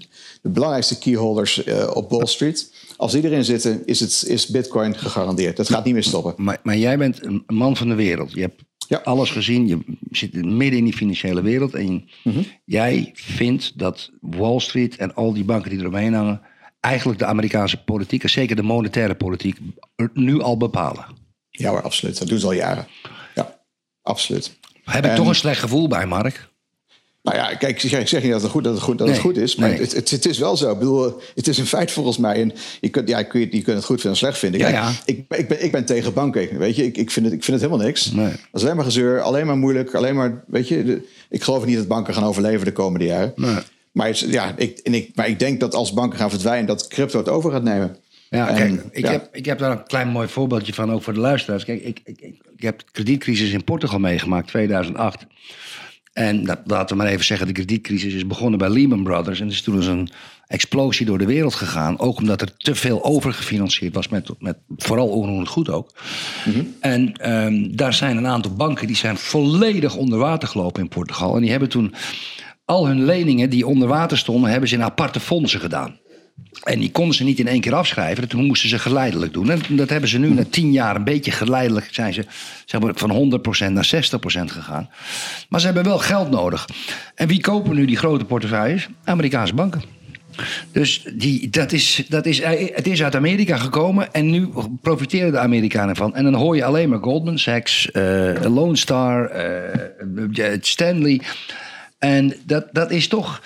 de 0.42 0.48
belangrijkste 0.48 0.98
keyholders 0.98 1.64
eh, 1.64 1.90
op 1.94 2.10
Wall 2.10 2.26
Street. 2.26 2.72
Als 2.96 3.12
die 3.12 3.24
erin 3.24 3.44
zitten, 3.44 3.82
is, 3.86 4.00
het, 4.00 4.24
is 4.26 4.46
Bitcoin 4.46 4.94
gegarandeerd. 4.96 5.56
Dat 5.56 5.68
gaat 5.68 5.84
niet 5.84 5.94
meer 5.94 6.02
stoppen. 6.02 6.34
Maar, 6.36 6.60
maar 6.62 6.76
jij 6.76 6.98
bent 6.98 7.24
een 7.24 7.42
man 7.46 7.76
van 7.76 7.88
de 7.88 7.94
wereld. 7.94 8.32
Je 8.32 8.40
hebt 8.40 8.62
Ja. 8.88 9.00
alles 9.04 9.30
gezien. 9.30 9.66
Je 9.66 9.78
zit 10.10 10.44
midden 10.44 10.78
in 10.78 10.84
die 10.84 10.96
financiële 10.96 11.42
wereld. 11.42 11.74
En 11.74 12.08
Mhm. 12.24 12.40
jij 12.64 13.10
vindt 13.14 13.78
dat 13.78 14.10
Wall 14.20 14.58
Street 14.60 14.96
en 14.96 15.14
al 15.14 15.32
die 15.32 15.44
banken 15.44 15.70
die 15.70 15.78
eromheen 15.78 16.14
hangen... 16.14 16.40
eigenlijk 16.80 17.18
de 17.18 17.24
Amerikaanse 17.26 17.82
politiek, 17.84 18.22
en 18.22 18.30
zeker 18.30 18.56
de 18.56 18.62
monetaire 18.62 19.14
politiek... 19.14 19.58
nu 20.12 20.40
al 20.40 20.56
bepalen. 20.56 21.04
Ja 21.50 21.70
hoor, 21.70 21.82
absoluut. 21.82 22.18
Dat 22.18 22.28
doen 22.28 22.38
ze 22.38 22.46
al 22.46 22.52
jaren. 22.52 22.86
Absoluut. 24.04 24.50
Heb 24.84 25.04
ik 25.04 25.10
En- 25.10 25.16
toch 25.16 25.28
een 25.28 25.34
slecht 25.34 25.60
gevoel 25.60 25.88
bij, 25.88 26.06
Mark? 26.06 26.48
Nou 27.22 27.36
ja, 27.36 27.54
kijk, 27.54 27.82
ik 27.82 28.08
zeg, 28.08 28.22
niet 28.22 28.32
dat 28.32 28.42
het 28.42 28.50
goed, 28.50 28.64
dat 28.64 28.72
het 28.74 28.82
goed, 28.82 28.98
dat 28.98 29.06
Nee, 29.06 29.16
het 29.16 29.24
goed 29.24 29.36
is. 29.36 29.56
Maar 29.56 29.68
nee. 29.68 29.78
het, 29.80 29.92
het, 29.94 30.10
het 30.10 30.26
is 30.26 30.38
wel 30.38 30.56
zo. 30.56 30.72
Ik 30.72 30.78
bedoel, 30.78 31.20
het 31.34 31.48
is 31.48 31.58
een 31.58 31.66
feit 31.66 31.92
volgens 31.92 32.18
mij. 32.18 32.40
En 32.40 32.52
je 32.80 32.88
kunt, 32.88 33.08
ja, 33.08 33.22
kun 33.22 33.40
je, 33.40 33.46
je 33.50 33.62
kunt 33.62 33.76
het 33.76 33.84
goed 33.84 33.94
vinden 34.00 34.10
of 34.12 34.18
slecht 34.18 34.38
vinden. 34.38 34.60
Ja, 34.60 34.70
Kijk, 34.70 34.82
ja. 34.82 34.92
Ik, 35.04 35.24
ik, 35.28 35.48
ben, 35.48 35.64
ik 35.64 35.72
ben 35.72 35.84
tegen 35.84 36.12
bankrekening. 36.12 36.60
Weet 36.60 36.76
je, 36.76 36.84
ik, 36.84 36.96
ik, 36.96 37.10
vind 37.10 37.26
het, 37.26 37.34
ik 37.34 37.44
vind 37.44 37.60
het 37.60 37.66
helemaal 37.66 37.86
niks. 37.86 38.10
Nee. 38.10 38.28
Dat 38.30 38.36
is 38.52 38.62
alleen 38.62 38.76
maar 38.76 38.84
gezeur, 38.84 39.20
alleen 39.20 39.46
maar 39.46 39.56
moeilijk. 39.56 39.94
Alleen 39.94 40.14
maar, 40.14 40.44
weet 40.46 40.68
je, 40.68 40.84
de- 40.84 41.08
ik 41.30 41.42
geloof 41.42 41.64
niet 41.64 41.76
dat 41.76 41.88
banken 41.88 42.14
gaan 42.14 42.24
overleven 42.24 42.64
de 42.64 42.72
komende 42.72 43.06
jaren. 43.06 43.32
Nee. 43.36 43.56
Maar, 43.92 44.06
het, 44.06 44.18
ja, 44.18 44.54
ik, 44.56 44.78
en 44.78 44.94
ik, 44.94 45.10
maar 45.14 45.28
ik 45.28 45.38
denk 45.38 45.60
dat 45.60 45.74
als 45.74 45.92
banken 45.92 46.18
gaan 46.18 46.30
verdwijnen, 46.30 46.66
dat 46.66 46.86
crypto 46.88 47.18
het 47.18 47.28
over 47.28 47.50
gaat 47.50 47.62
nemen. 47.62 47.96
Ja, 48.30 48.48
En, 48.48 48.54
kijk, 48.56 48.84
ik, 48.90 49.04
ja. 49.04 49.10
Heb, 49.10 49.28
ik 49.32 49.44
heb 49.44 49.58
daar 49.58 49.70
een 49.70 49.84
klein 49.86 50.08
mooi 50.08 50.28
voorbeeldje 50.28 50.74
van, 50.74 50.92
ook 50.92 51.02
voor 51.02 51.12
de 51.12 51.20
luisteraars. 51.20 51.64
Kijk, 51.64 51.82
ik, 51.82 52.00
ik 52.04 52.34
heb 52.64 52.78
de 52.78 52.84
kredietcrisis 52.92 53.52
in 53.52 53.64
Portugal 53.64 53.98
meegemaakt, 53.98 54.48
2008. 54.48 55.26
En 56.12 56.44
dat, 56.44 56.60
laten 56.64 56.96
we 56.96 57.02
maar 57.02 57.12
even 57.12 57.24
zeggen, 57.24 57.46
de 57.46 57.52
kredietcrisis 57.52 58.14
is 58.14 58.26
begonnen 58.26 58.58
bij 58.58 58.68
Lehman 58.68 59.02
Brothers. 59.02 59.40
En 59.40 59.46
er 59.46 59.52
is 59.52 59.62
toen 59.62 59.76
eens 59.76 59.86
een 59.86 60.08
explosie 60.46 61.06
door 61.06 61.18
de 61.18 61.26
wereld 61.26 61.54
gegaan. 61.54 61.98
Ook 61.98 62.18
omdat 62.18 62.40
er 62.40 62.56
te 62.56 62.74
veel 62.74 63.04
overgefinancierd 63.04 63.94
was, 63.94 64.08
met, 64.08 64.30
met 64.38 64.56
vooral 64.76 65.08
onroerend 65.08 65.48
goed 65.48 65.70
ook. 65.70 65.94
En 66.80 67.12
ehm, 67.12 67.76
daar 67.76 67.94
zijn 67.94 68.16
een 68.16 68.26
aantal 68.26 68.54
banken 68.54 68.86
die 68.86 68.96
zijn 68.96 69.16
volledig 69.16 69.96
onder 69.96 70.18
water 70.18 70.48
gelopen 70.48 70.82
in 70.82 70.88
Portugal. 70.88 71.34
En 71.34 71.40
die 71.40 71.50
hebben 71.50 71.68
toen 71.68 71.94
al 72.64 72.86
hun 72.86 73.04
leningen 73.04 73.50
die 73.50 73.66
onder 73.66 73.88
water 73.88 74.18
stonden, 74.18 74.50
hebben 74.50 74.68
ze 74.68 74.74
in 74.74 74.82
aparte 74.82 75.20
fondsen 75.20 75.60
gedaan. 75.60 75.98
En 76.62 76.78
die 76.78 76.90
konden 76.90 77.14
ze 77.14 77.24
niet 77.24 77.38
in 77.38 77.48
één 77.48 77.60
keer 77.60 77.74
afschrijven. 77.74 78.28
Toen 78.28 78.46
moesten 78.46 78.68
ze 78.68 78.78
geleidelijk 78.78 79.32
doen. 79.32 79.50
En 79.50 79.60
dat 79.68 79.88
hebben 79.88 80.08
ze 80.08 80.18
nu 80.18 80.30
na 80.30 80.44
tien 80.50 80.72
jaar 80.72 80.96
een 80.96 81.04
beetje 81.04 81.30
geleidelijk... 81.30 81.88
zijn 81.90 82.14
ze 82.14 82.24
zeg 82.64 82.80
maar, 82.80 82.92
van 82.94 83.40
100% 83.68 83.72
naar 83.72 83.90
60% 83.94 83.98
gegaan. 84.28 84.90
Maar 85.48 85.60
ze 85.60 85.66
hebben 85.66 85.84
wel 85.84 85.98
geld 85.98 86.30
nodig. 86.30 86.68
En 87.14 87.28
wie 87.28 87.40
kopen 87.40 87.74
nu 87.74 87.84
die 87.84 87.96
grote 87.96 88.24
portefeuilles? 88.24 88.88
Amerikaanse 89.04 89.54
banken. 89.54 89.82
Dus 90.72 91.06
die, 91.14 91.50
dat 91.50 91.72
is, 91.72 92.04
dat 92.08 92.26
is, 92.26 92.44
het 92.74 92.86
is 92.86 93.02
uit 93.02 93.14
Amerika 93.14 93.56
gekomen 93.56 94.12
en 94.12 94.30
nu 94.30 94.48
profiteren 94.82 95.32
de 95.32 95.38
Amerikanen 95.38 95.96
van. 95.96 96.14
En 96.14 96.24
dan 96.24 96.34
hoor 96.34 96.56
je 96.56 96.64
alleen 96.64 96.88
maar 96.88 97.02
Goldman 97.02 97.38
Sachs, 97.38 97.88
uh, 97.92 98.42
Lone 98.42 98.76
Star, 98.76 99.30
uh, 100.36 100.56
Stanley. 100.60 101.20
En 101.98 102.36
dat, 102.46 102.68
dat 102.72 102.90
is 102.90 103.08
toch 103.08 103.42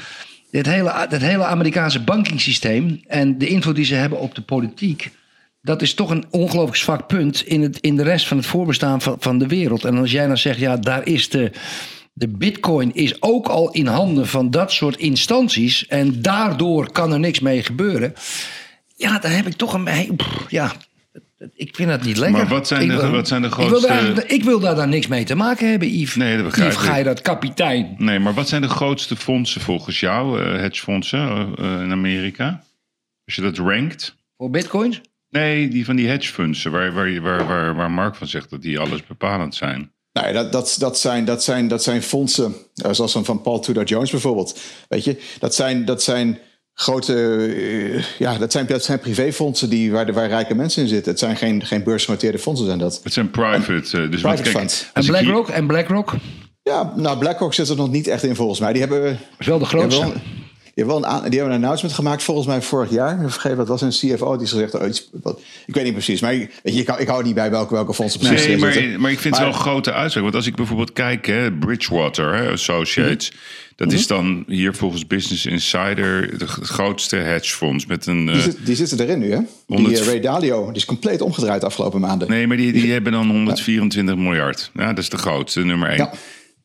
het 0.50 0.66
hele, 0.66 0.92
het 1.08 1.22
hele 1.22 1.44
Amerikaanse 1.44 2.04
bankingssysteem 2.04 3.00
en 3.06 3.38
de 3.38 3.46
invloed 3.46 3.76
die 3.76 3.84
ze 3.84 3.94
hebben 3.94 4.18
op 4.18 4.34
de 4.34 4.42
politiek. 4.42 5.10
Dat 5.62 5.82
is 5.82 5.94
toch 5.94 6.10
een 6.10 6.24
ongelooflijk 6.30 6.76
zwak 6.76 7.06
punt 7.06 7.46
in, 7.46 7.62
het, 7.62 7.78
in 7.78 7.96
de 7.96 8.02
rest 8.02 8.26
van 8.26 8.36
het 8.36 8.46
voorbestaan 8.46 9.00
van, 9.00 9.16
van 9.18 9.38
de 9.38 9.46
wereld. 9.46 9.84
En 9.84 9.96
als 9.96 10.10
jij 10.10 10.26
dan 10.26 10.38
zegt, 10.38 10.58
ja, 10.58 10.76
daar 10.76 11.06
is 11.06 11.28
de, 11.28 11.50
de 12.12 12.28
bitcoin 12.28 12.94
is 12.94 13.22
ook 13.22 13.46
al 13.46 13.70
in 13.70 13.86
handen 13.86 14.26
van 14.26 14.50
dat 14.50 14.72
soort 14.72 14.96
instanties. 14.96 15.86
En 15.86 16.22
daardoor 16.22 16.92
kan 16.92 17.12
er 17.12 17.20
niks 17.20 17.40
mee 17.40 17.62
gebeuren. 17.62 18.14
Ja, 18.96 19.18
dan 19.18 19.30
heb 19.30 19.46
ik 19.46 19.54
toch 19.54 19.72
een. 19.72 20.16
Ja, 20.48 20.72
ik 21.54 21.76
vind 21.76 21.88
dat 21.88 22.02
niet 22.02 22.16
lekker. 22.16 22.38
Maar 22.38 22.48
wat 22.48 22.66
zijn, 22.66 22.88
de, 22.88 23.08
wat 23.08 23.28
zijn 23.28 23.42
de 23.42 23.50
grootste... 23.50 23.76
Ik 23.76 24.00
wil, 24.00 24.14
daar, 24.14 24.30
ik 24.30 24.44
wil 24.44 24.60
daar 24.60 24.74
dan 24.74 24.88
niks 24.88 25.06
mee 25.06 25.24
te 25.24 25.34
maken 25.34 25.70
hebben, 25.70 25.88
Yves. 25.88 26.14
Nee, 26.14 26.36
dat 26.36 26.44
begrijp 26.44 26.72
Yves, 26.72 26.84
ga 26.84 26.96
je 26.96 27.04
dat 27.04 27.22
kapitein? 27.22 27.94
Nee, 27.98 28.18
maar 28.18 28.34
wat 28.34 28.48
zijn 28.48 28.62
de 28.62 28.68
grootste 28.68 29.16
fondsen 29.16 29.60
volgens 29.60 30.00
jou, 30.00 30.42
uh, 30.42 30.60
hedgefondsen 30.60 31.54
uh, 31.58 31.80
in 31.82 31.92
Amerika? 31.92 32.64
Als 33.24 33.34
je 33.34 33.42
dat 33.42 33.58
rankt? 33.58 34.16
Voor 34.36 34.50
bitcoins? 34.50 35.00
Nee, 35.30 35.68
die 35.68 35.84
van 35.84 35.96
die 35.96 36.08
hedgefondsen, 36.08 36.70
waar, 36.70 36.92
waar, 36.92 37.20
waar, 37.20 37.46
waar, 37.46 37.74
waar 37.74 37.90
Mark 37.90 38.14
van 38.14 38.26
zegt 38.26 38.50
dat 38.50 38.62
die 38.62 38.78
alles 38.78 39.06
bepalend 39.06 39.54
zijn. 39.54 39.92
Nee, 40.12 40.32
dat, 40.32 40.52
dat, 40.52 40.76
dat, 40.78 40.98
zijn, 40.98 41.24
dat, 41.24 41.44
zijn, 41.44 41.68
dat 41.68 41.82
zijn 41.82 42.02
fondsen, 42.02 42.54
zoals 42.74 43.14
een 43.14 43.24
van 43.24 43.42
Paul 43.42 43.60
Tudor 43.60 43.84
Jones 43.84 44.10
bijvoorbeeld. 44.10 44.60
Weet 44.88 45.04
je, 45.04 45.22
dat 45.38 45.54
zijn, 45.54 45.84
dat 45.84 46.02
zijn 46.02 46.38
grote, 46.80 47.14
uh, 47.14 48.04
ja, 48.18 48.38
dat 48.38 48.52
zijn, 48.52 48.66
dat 48.66 48.84
zijn 48.84 48.98
privéfondsen 48.98 49.70
die, 49.70 49.92
waar, 49.92 50.06
de, 50.06 50.12
waar 50.12 50.28
rijke 50.28 50.54
mensen 50.54 50.82
in 50.82 50.88
zitten. 50.88 51.10
Het 51.10 51.20
zijn 51.20 51.36
geen, 51.36 51.66
geen 51.66 51.82
beursgenoteerde 51.82 52.38
fondsen 52.38 52.66
zijn 52.66 52.78
dat. 52.78 53.00
Het 53.02 53.12
zijn 53.12 53.30
private, 53.30 53.98
uh, 53.98 54.10
dus 54.10 54.20
private 54.20 54.50
funds. 54.50 54.90
En 54.92 55.06
BlackRock? 55.06 55.48
En 55.48 55.66
BlackRock? 55.66 56.14
Ja, 56.62 56.92
nou 56.96 57.18
BlackRock 57.18 57.54
zit 57.54 57.68
er 57.68 57.76
nog 57.76 57.90
niet 57.90 58.06
echt 58.06 58.22
in 58.22 58.34
volgens 58.34 58.60
mij. 58.60 58.72
Die 58.72 58.80
hebben... 58.80 59.18
wel 59.38 59.58
de 59.58 59.64
grootste. 59.64 60.12
Hebben, 60.84 61.00
wel 61.00 61.10
een, 61.10 61.30
die 61.30 61.38
hebben 61.38 61.56
een 61.56 61.62
announcement 61.62 61.94
gemaakt 61.94 62.22
volgens 62.22 62.46
mij 62.46 62.62
vorig 62.62 62.90
jaar. 62.90 63.24
Ik 63.24 63.30
vergeet 63.30 63.56
wat 63.56 63.68
was 63.68 63.82
een 63.82 63.90
CFO 63.90 64.36
die 64.36 64.46
gezegd 64.46 64.74
oh, 64.74 64.86
iets, 64.86 65.08
wat, 65.22 65.40
ik 65.66 65.74
weet 65.74 65.84
niet 65.84 65.92
precies, 65.92 66.20
maar 66.20 66.32
weet 66.32 66.48
je, 66.62 66.80
ik, 66.80 66.88
ik 66.88 67.08
hou 67.08 67.22
niet 67.22 67.34
bij 67.34 67.50
welke, 67.50 67.74
welke 67.74 67.94
fondsen 67.94 68.20
precies 68.20 68.46
Nee, 68.46 68.56
maar, 68.56 69.00
maar 69.00 69.10
ik 69.10 69.18
vind 69.18 69.34
het 69.34 69.44
wel 69.44 69.52
een 69.52 69.60
grote 69.60 69.92
uitspraak. 69.92 70.24
Want 70.24 70.36
als 70.36 70.46
ik 70.46 70.56
bijvoorbeeld 70.56 70.92
kijk, 70.92 71.26
hè, 71.26 71.52
Bridgewater 71.52 72.34
hè, 72.34 72.50
Associates, 72.50 73.30
mm 73.30 73.36
-hmm. 73.38 73.74
dat 73.76 73.92
is 73.92 74.06
dan 74.06 74.44
hier 74.46 74.74
volgens 74.74 75.06
Business 75.06 75.46
Insider 75.46 76.38
de 76.38 76.46
grootste 76.46 77.16
hedgefonds 77.16 77.86
met 77.86 78.06
een... 78.06 78.26
Die, 78.26 78.40
zit, 78.40 78.66
die 78.66 78.76
zitten 78.76 79.00
erin 79.00 79.18
nu, 79.18 79.32
hè? 79.32 79.40
100... 79.66 79.94
Die 79.94 80.04
uh, 80.04 80.10
Ray 80.10 80.20
Dalio, 80.20 80.66
die 80.66 80.76
is 80.76 80.84
compleet 80.84 81.20
omgedraaid 81.20 81.60
de 81.60 81.66
afgelopen 81.66 82.00
maanden. 82.00 82.28
Nee, 82.28 82.46
maar 82.46 82.56
die, 82.56 82.72
die 82.72 82.92
hebben 82.92 83.12
dan 83.12 83.30
124 83.30 84.14
ja. 84.14 84.20
miljard. 84.20 84.70
Ja, 84.74 84.88
dat 84.88 84.98
is 84.98 85.10
de 85.10 85.18
grootste, 85.18 85.64
nummer 85.64 85.88
1. 85.88 85.96
Ja. 85.96 86.12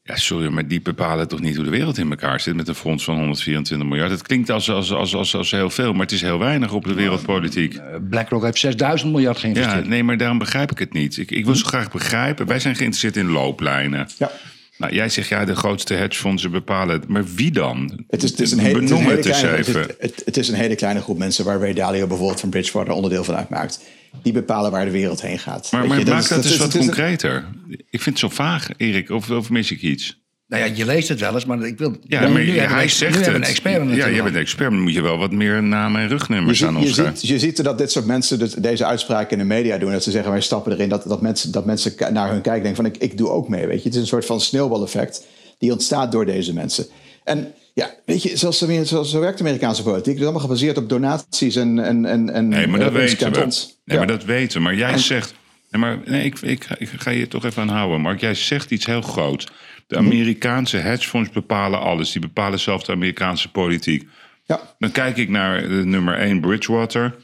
Ja, 0.06 0.16
sorry, 0.16 0.48
maar 0.48 0.68
die 0.68 0.82
bepalen 0.82 1.28
toch 1.28 1.40
niet 1.40 1.56
hoe 1.56 1.66
de 1.66 1.72
wereld 1.72 1.98
in 1.98 2.10
elkaar 2.10 2.40
zit 2.40 2.56
met 2.56 2.68
een 2.68 2.76
fonds 2.76 3.04
van 3.04 3.18
124 3.18 3.88
miljard. 3.88 4.12
Het 4.12 4.22
klinkt 4.22 4.50
als, 4.50 4.70
als, 4.70 4.92
als, 4.92 5.16
als, 5.16 5.36
als 5.36 5.52
heel 5.52 5.70
veel, 5.70 5.92
maar 5.92 6.02
het 6.02 6.12
is 6.12 6.22
heel 6.22 6.40
weinig 6.40 6.74
op 6.74 6.84
de 6.84 6.94
wereldpolitiek. 6.94 7.80
BlackRock 8.10 8.44
heeft 8.44 8.60
6000 8.60 9.12
miljard 9.12 9.38
geïnvesteerd. 9.38 9.84
Ja, 9.84 9.90
nee, 9.90 10.04
maar 10.04 10.18
daarom 10.18 10.38
begrijp 10.38 10.72
ik 10.72 10.80
het 10.80 10.94
niet. 10.94 11.18
Ik, 11.18 11.32
ik 11.32 11.46
wil 11.46 11.56
zo 11.56 11.66
graag 11.66 11.92
begrijpen. 11.92 12.48
Wij 12.48 12.60
zijn 12.60 12.76
geïnteresseerd 12.76 13.18
in 13.18 13.32
looplijnen. 13.32 14.08
Ja. 14.18 14.32
Nou, 14.78 14.94
jij 14.94 15.10
zegt 15.10 15.28
ja, 15.28 15.46
de 15.46 15.56
grootste 15.56 15.94
hedgefondsen 15.94 16.52
bepalen 16.52 16.96
het. 17.00 17.08
Maar 17.08 17.26
wie 17.36 17.52
dan? 17.52 18.04
Het 18.08 18.24
is, 18.24 18.30
het 18.30 18.40
is 18.40 18.52
een, 18.52 18.60
hele, 18.60 18.82
het 18.82 18.90
is 18.90 18.92
een 18.92 18.98
hele 18.98 19.20
kleine, 19.22 19.48
het, 19.48 19.96
het, 20.00 20.22
het, 20.26 20.38
is 20.38 20.48
een 20.48 20.56
hele 20.56 20.76
kleine 20.76 21.02
groep 21.02 21.18
mensen 21.18 21.46
waar 21.46 21.60
Ray 21.60 21.74
Dalio 21.74 22.08
bijvoorbeeld 22.08 22.40
van 22.40 22.50
Bridgewater 22.50 22.94
onderdeel 22.94 23.24
van 23.24 23.36
uitmaakt. 23.36 23.80
Die 24.22 24.34
bepalen 24.34 24.72
waar 24.72 24.86
de 24.86 24.92
wereld 24.92 25.22
heen 25.22 25.40
gaat. 25.40 25.72
Maar, 25.72 25.88
maar 25.88 26.00
je, 26.00 26.06
maak 26.06 26.28
dat, 26.28 26.30
dat 26.30 26.46
eens 26.46 26.58
wat 26.58 26.78
concreter. 26.78 27.46
Ik 27.70 28.02
vind 28.02 28.06
het 28.06 28.20
zo 28.20 28.30
vaag, 28.30 28.70
Erik. 28.78 29.10
Of, 29.10 29.30
of 29.30 29.50
mis 29.50 29.72
ik 29.72 29.82
iets? 29.82 30.22
Nou 30.48 30.66
ja, 30.66 30.74
je 30.76 30.86
leest 30.86 31.08
het 31.08 31.20
wel 31.20 31.34
eens, 31.34 31.46
maar 31.46 31.66
ik 31.66 31.78
wil. 31.78 31.96
Ja, 32.08 32.28
maar 32.28 32.44
nu 32.44 32.58
hij 32.58 32.88
zegt 32.88 33.18
nu 33.18 33.24
het. 33.24 33.36
Een 33.36 33.44
expert 33.44 33.96
ja, 33.96 34.08
je 34.08 34.24
bent 34.24 34.36
een 34.36 34.42
expert, 34.42 34.72
dan 34.72 34.82
moet 34.82 34.94
je 34.94 35.02
wel 35.02 35.18
wat 35.18 35.32
meer 35.32 35.64
namen 35.64 36.02
en 36.02 36.08
rugnummers 36.08 36.60
je 36.60 36.66
aan 36.66 36.78
ons 36.78 36.88
je 36.88 36.94
ziet, 36.94 37.28
je 37.28 37.40
ziet 37.40 37.64
dat 37.64 37.78
dit 37.78 37.92
soort 37.92 38.06
mensen 38.06 38.40
dus 38.40 38.54
deze 38.54 38.86
uitspraken 38.86 39.32
in 39.32 39.38
de 39.38 39.54
media 39.54 39.78
doen. 39.78 39.92
Dat 39.92 40.04
ze 40.04 40.12
zeggen 40.12 40.32
wij 40.32 40.42
stappen 40.42 40.72
erin. 40.72 40.90
Dat, 40.90 41.04
dat, 41.04 41.22
mensen, 41.22 41.52
dat 41.52 41.66
mensen 41.66 41.94
naar 42.14 42.30
hun 42.30 42.42
kijken 42.42 42.64
denken 42.64 42.84
van 42.84 42.94
ik, 42.94 42.98
ik 42.98 43.18
doe 43.18 43.30
ook 43.30 43.50
mee. 43.50 43.68
Weet 43.68 43.78
je, 43.78 43.84
het 43.84 43.94
is 43.94 44.02
een 44.02 44.08
soort 44.08 44.26
van 44.26 44.42
sneeuwbaleffect 44.42 45.26
die 45.58 45.72
ontstaat 45.72 46.12
door 46.12 46.26
deze 46.26 46.54
mensen. 46.54 46.86
En 47.24 47.54
ja, 47.74 47.90
weet 48.06 48.24
je, 48.24 48.38
zoals, 48.38 48.58
zoals 48.84 49.10
zo 49.10 49.20
werkt 49.20 49.38
de 49.38 49.44
Amerikaanse 49.44 49.84
politiek. 49.84 50.06
Het 50.06 50.16
is 50.18 50.24
allemaal 50.24 50.42
gebaseerd 50.42 50.78
op 50.78 50.90
donaties 50.90 51.56
en. 51.56 51.80
en, 51.80 52.06
en, 52.06 52.30
en 52.30 52.48
nee, 52.48 52.68
maar 52.68 52.80
dat 52.80 52.92
uh, 52.92 52.98
weten 52.98 53.34
we. 53.34 53.40
Nee, 53.40 53.52
ja. 53.84 53.98
maar 53.98 54.08
dat 54.08 54.24
weten 54.24 54.58
we. 54.58 54.64
Maar 54.64 54.76
jij 54.76 54.92
en, 54.92 55.00
zegt. 55.00 55.34
Nee, 55.72 55.82
maar 55.82 56.00
nee, 56.06 56.26
ik, 56.26 56.40
ik, 56.40 56.68
ik, 56.78 56.90
ga 56.98 57.10
je 57.12 57.28
toch 57.28 57.46
even 57.46 57.62
aanhouden. 57.62 58.02
Maar 58.02 58.18
jij 58.18 58.34
zegt 58.34 58.72
iets 58.72 58.86
heel 58.86 59.02
groots. 59.02 59.48
De 59.88 59.98
Amerikaanse 59.98 60.78
hedgefonds 60.78 61.30
bepalen 61.30 61.80
alles. 61.80 62.12
Die 62.12 62.22
bepalen 62.22 62.60
zelf 62.60 62.84
de 62.84 62.92
Amerikaanse 62.92 63.52
politiek. 63.52 64.08
Ja. 64.46 64.76
Dan 64.80 64.92
kijk 64.92 65.18
ik 65.18 65.30
naar 65.30 65.62
de 65.62 65.86
nummer 65.86 66.18
1 66.18 66.42
Bridgewater. 66.42 67.16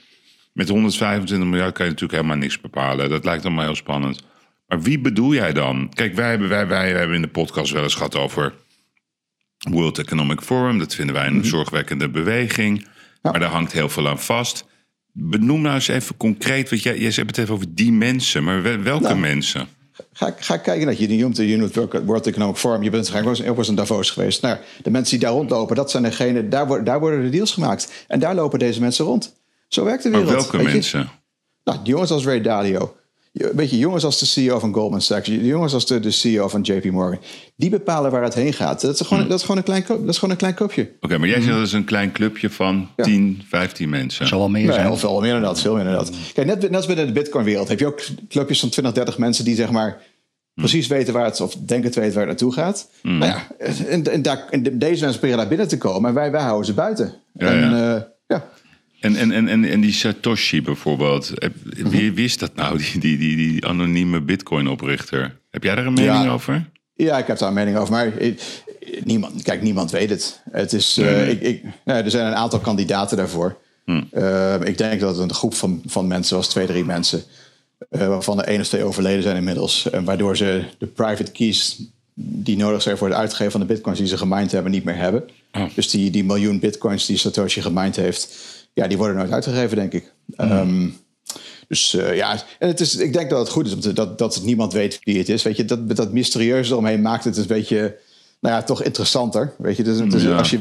Met 0.53 0.69
125 0.69 1.47
miljard 1.47 1.73
kan 1.73 1.85
je 1.85 1.91
natuurlijk 1.91 2.21
helemaal 2.21 2.41
niks 2.41 2.61
bepalen. 2.61 3.09
Dat 3.09 3.25
lijkt 3.25 3.45
allemaal 3.45 3.65
heel 3.65 3.75
spannend. 3.75 4.23
Maar 4.67 4.81
wie 4.81 4.99
bedoel 4.99 5.33
jij 5.33 5.53
dan? 5.53 5.91
Kijk, 5.93 6.15
wij 6.15 6.29
hebben, 6.29 6.49
wij, 6.49 6.67
wij 6.67 6.91
hebben 6.91 7.15
in 7.15 7.21
de 7.21 7.27
podcast 7.27 7.71
wel 7.71 7.83
eens 7.83 7.95
gehad 7.95 8.15
over 8.15 8.53
World 9.69 9.97
Economic 9.97 10.41
Forum. 10.41 10.79
Dat 10.79 10.95
vinden 10.95 11.15
wij 11.15 11.27
een 11.27 11.33
-hmm. 11.33 11.43
zorgwekkende 11.43 12.09
beweging. 12.09 12.87
Ja. 13.21 13.31
Maar 13.31 13.39
daar 13.39 13.49
hangt 13.49 13.71
heel 13.71 13.89
veel 13.89 14.07
aan 14.07 14.19
vast. 14.19 14.65
Benoem 15.11 15.61
nou 15.61 15.75
eens 15.75 15.87
even 15.87 16.17
concreet, 16.17 16.69
want 16.69 16.83
jij, 16.83 16.97
jij 16.97 17.11
hebt 17.11 17.29
het 17.29 17.37
even 17.37 17.53
over 17.53 17.65
die 17.69 17.91
mensen. 17.91 18.43
Maar 18.43 18.83
welke 18.83 19.03
nou. 19.03 19.17
mensen? 19.17 19.67
Ga, 20.13 20.35
ga 20.39 20.57
kijken 20.57 20.85
naar 20.85 20.95
je 20.99 21.07
noemt 21.07 21.35
de 21.35 21.47
Unit 21.47 21.75
World 22.05 22.27
Economic 22.27 22.55
Forum. 22.55 22.83
Je 22.83 22.89
bent 22.89 23.15
ook 23.47 23.57
eens 23.57 23.67
in 23.67 23.75
Davos 23.75 24.11
geweest. 24.11 24.41
Nou, 24.41 24.57
de 24.83 24.89
mensen 24.89 25.17
die 25.17 25.27
daar 25.27 25.35
rondlopen, 25.35 25.75
dat 25.75 25.91
zijn 25.91 26.03
degenen, 26.03 26.49
daar, 26.49 26.67
worden, 26.67 26.85
daar 26.85 26.99
worden 26.99 27.21
de 27.21 27.29
deals 27.29 27.51
gemaakt. 27.51 28.05
En 28.07 28.19
daar 28.19 28.35
lopen 28.35 28.59
deze 28.59 28.79
mensen 28.79 29.05
rond. 29.05 29.35
Zo 29.67 29.83
werkt 29.83 30.03
de 30.03 30.09
wereld. 30.09 30.27
Maar 30.27 30.37
welke 30.37 30.63
mensen? 30.63 30.99
Je? 30.99 31.05
Nou, 31.63 31.79
jongens 31.83 32.11
als 32.11 32.25
Ray 32.25 32.41
Dalio. 32.41 32.95
Weet 33.31 33.69
je, 33.69 33.77
jongens 33.77 34.03
als 34.03 34.19
de 34.19 34.25
CEO 34.25 34.59
van 34.59 34.73
Goldman 34.73 35.01
Sachs, 35.01 35.27
jongens 35.27 35.73
als 35.73 35.85
de, 35.85 35.99
de 35.99 36.11
CEO 36.11 36.47
van 36.47 36.61
JP 36.61 36.85
Morgan, 36.91 37.19
die 37.55 37.69
bepalen 37.69 38.11
waar 38.11 38.23
het 38.23 38.33
heen 38.33 38.53
gaat. 38.53 38.81
Dat 38.81 38.99
is 38.99 39.07
gewoon, 39.07 39.19
hmm. 39.19 39.29
dat 39.29 39.39
is 39.39 39.45
gewoon, 39.45 39.57
een, 39.57 39.63
klein, 39.63 39.83
dat 39.87 40.09
is 40.09 40.15
gewoon 40.15 40.31
een 40.31 40.39
klein 40.39 40.53
clubje. 40.53 40.81
Oké, 40.81 40.95
okay, 41.01 41.17
maar 41.17 41.27
jij 41.27 41.41
zegt 41.41 41.53
dat 41.53 41.67
is 41.67 41.73
een 41.73 41.83
klein 41.83 42.11
clubje 42.11 42.49
van 42.49 42.89
ja. 42.95 43.03
10, 43.03 43.41
15 43.47 43.89
mensen. 43.89 44.27
Zal 44.27 44.39
wel 44.39 44.49
meer 44.49 44.63
nee, 44.63 44.73
zijn. 44.73 44.85
Veel, 44.85 44.97
veel 44.97 45.21
meer 45.21 45.31
dan 45.31 45.41
dat, 45.41 45.61
veel 45.61 45.75
meer 45.75 45.83
dan 45.83 45.93
dat. 45.93 46.11
Kijk, 46.33 46.47
net, 46.47 46.61
net 46.61 46.75
als 46.75 46.85
binnen 46.85 47.07
de 47.07 47.11
Bitcoin-wereld 47.11 47.67
heb 47.67 47.79
je 47.79 47.87
ook 47.87 48.01
clubjes 48.29 48.59
van 48.59 48.69
20, 48.69 48.93
30 48.93 49.17
mensen 49.17 49.45
die 49.45 49.55
zeg 49.55 49.71
maar 49.71 50.01
precies 50.53 50.87
weten 50.87 51.13
waar 51.13 51.25
het, 51.25 51.41
of 51.41 51.55
denken 51.55 51.91
te 51.91 51.99
weten 51.99 52.15
waar 52.15 52.27
het 52.27 52.41
naartoe 52.41 52.53
gaat. 52.53 52.89
Hmm. 53.01 53.17
Nou 53.17 53.31
ja, 53.31 53.47
en, 53.87 54.11
en, 54.11 54.21
daar, 54.21 54.47
en 54.49 54.63
deze 54.63 55.01
mensen 55.01 55.19
proberen 55.19 55.37
daar 55.37 55.47
binnen 55.47 55.67
te 55.67 55.77
komen 55.77 56.09
en 56.09 56.15
wij, 56.15 56.31
wij 56.31 56.41
houden 56.41 56.65
ze 56.65 56.73
buiten. 56.73 57.13
Ja, 57.33 57.47
en, 57.47 57.59
ja. 57.59 57.71
Uh, 57.71 57.71
ja. 57.71 58.17
En, 58.99 59.15
en, 59.15 59.31
en, 59.31 59.47
en, 59.47 59.65
en 59.65 59.81
die 59.81 59.93
Satoshi 59.93 60.61
bijvoorbeeld, 60.61 61.33
wie 61.75 62.13
wist 62.13 62.39
dat 62.39 62.55
nou, 62.55 62.77
die, 62.77 62.99
die, 62.99 63.17
die, 63.17 63.35
die 63.35 63.65
anonieme 63.65 64.21
Bitcoin-oprichter? 64.21 65.39
Heb 65.49 65.63
jij 65.63 65.75
daar 65.75 65.85
een 65.85 65.93
mening 65.93 66.23
ja. 66.23 66.29
over? 66.29 66.69
Ja, 66.93 67.17
ik 67.17 67.27
heb 67.27 67.37
daar 67.37 67.47
een 67.47 67.53
mening 67.53 67.77
over, 67.77 67.93
maar 67.93 68.07
ik, 68.07 68.63
niemand, 69.03 69.43
kijk, 69.43 69.61
niemand 69.61 69.91
weet 69.91 70.09
het. 70.09 70.41
het 70.51 70.73
is, 70.73 70.95
Nee, 70.95 71.09
uh, 71.09 71.15
nee. 71.15 71.29
ik, 71.29 71.41
ik, 71.41 71.63
nou, 71.85 72.03
er 72.03 72.11
zijn 72.11 72.27
een 72.27 72.35
aantal 72.35 72.59
kandidaten 72.59 73.17
daarvoor. 73.17 73.57
Hm. 73.85 74.03
Uh, 74.13 74.55
ik 74.63 74.77
denk 74.77 74.99
dat 74.99 75.17
het 75.17 75.29
een 75.29 75.35
groep 75.35 75.53
van, 75.53 75.81
van 75.85 76.07
mensen 76.07 76.35
was, 76.35 76.49
twee, 76.49 76.65
drie 76.65 76.85
mensen, 76.85 77.23
uh, 77.91 78.07
waarvan 78.07 78.39
er 78.39 78.47
één 78.47 78.59
of 78.59 78.67
twee 78.67 78.83
overleden 78.83 79.23
zijn 79.23 79.35
inmiddels. 79.35 79.89
En 79.89 80.03
waardoor 80.03 80.37
ze 80.37 80.63
de 80.77 80.87
private 80.87 81.31
keys 81.31 81.81
die 82.21 82.57
nodig 82.57 82.81
zijn 82.81 82.97
voor 82.97 83.07
het 83.07 83.17
uitgeven 83.17 83.51
van 83.51 83.59
de 83.59 83.65
bitcoins 83.65 83.97
die 83.99 84.07
ze 84.07 84.17
gemined 84.17 84.51
hebben, 84.51 84.71
niet 84.71 84.83
meer 84.83 84.95
hebben. 84.95 85.29
Oh. 85.51 85.63
Dus 85.75 85.89
die, 85.89 86.11
die 86.11 86.23
miljoen 86.23 86.59
bitcoins 86.59 87.05
die 87.05 87.17
Satoshi 87.17 87.61
gemined 87.61 87.95
heeft, 87.95 88.35
ja, 88.79 88.87
die 88.87 88.97
worden 88.97 89.15
nooit 89.15 89.31
uitgegeven, 89.31 89.77
denk 89.77 89.93
ik. 89.93 90.13
Hmm. 90.35 90.51
Um, 90.51 90.97
dus 91.67 91.93
uh, 91.93 92.15
ja, 92.15 92.43
en 92.59 92.67
het 92.67 92.79
is, 92.79 92.95
ik 92.95 93.13
denk 93.13 93.29
dat 93.29 93.39
het 93.39 93.49
goed 93.49 93.67
is 93.67 93.73
om 93.73 93.93
dat, 93.93 94.17
dat 94.17 94.41
niemand 94.43 94.73
weet 94.73 94.99
wie 95.03 95.17
het 95.17 95.29
is. 95.29 95.43
Weet 95.43 95.57
je, 95.57 95.65
dat, 95.65 95.95
dat 95.95 96.11
mysterieuze 96.13 96.71
eromheen 96.71 97.01
maakt 97.01 97.23
het 97.23 97.37
een 97.37 97.47
beetje, 97.47 97.97
nou 98.39 98.55
ja, 98.55 98.63
toch 98.63 98.83
interessanter. 98.83 99.53
Weet 99.57 99.77
je, 99.77 99.83
dus, 99.83 99.97
dus 100.09 100.23
Ja. 100.23 100.37
als 100.37 100.49
je. 100.49 100.59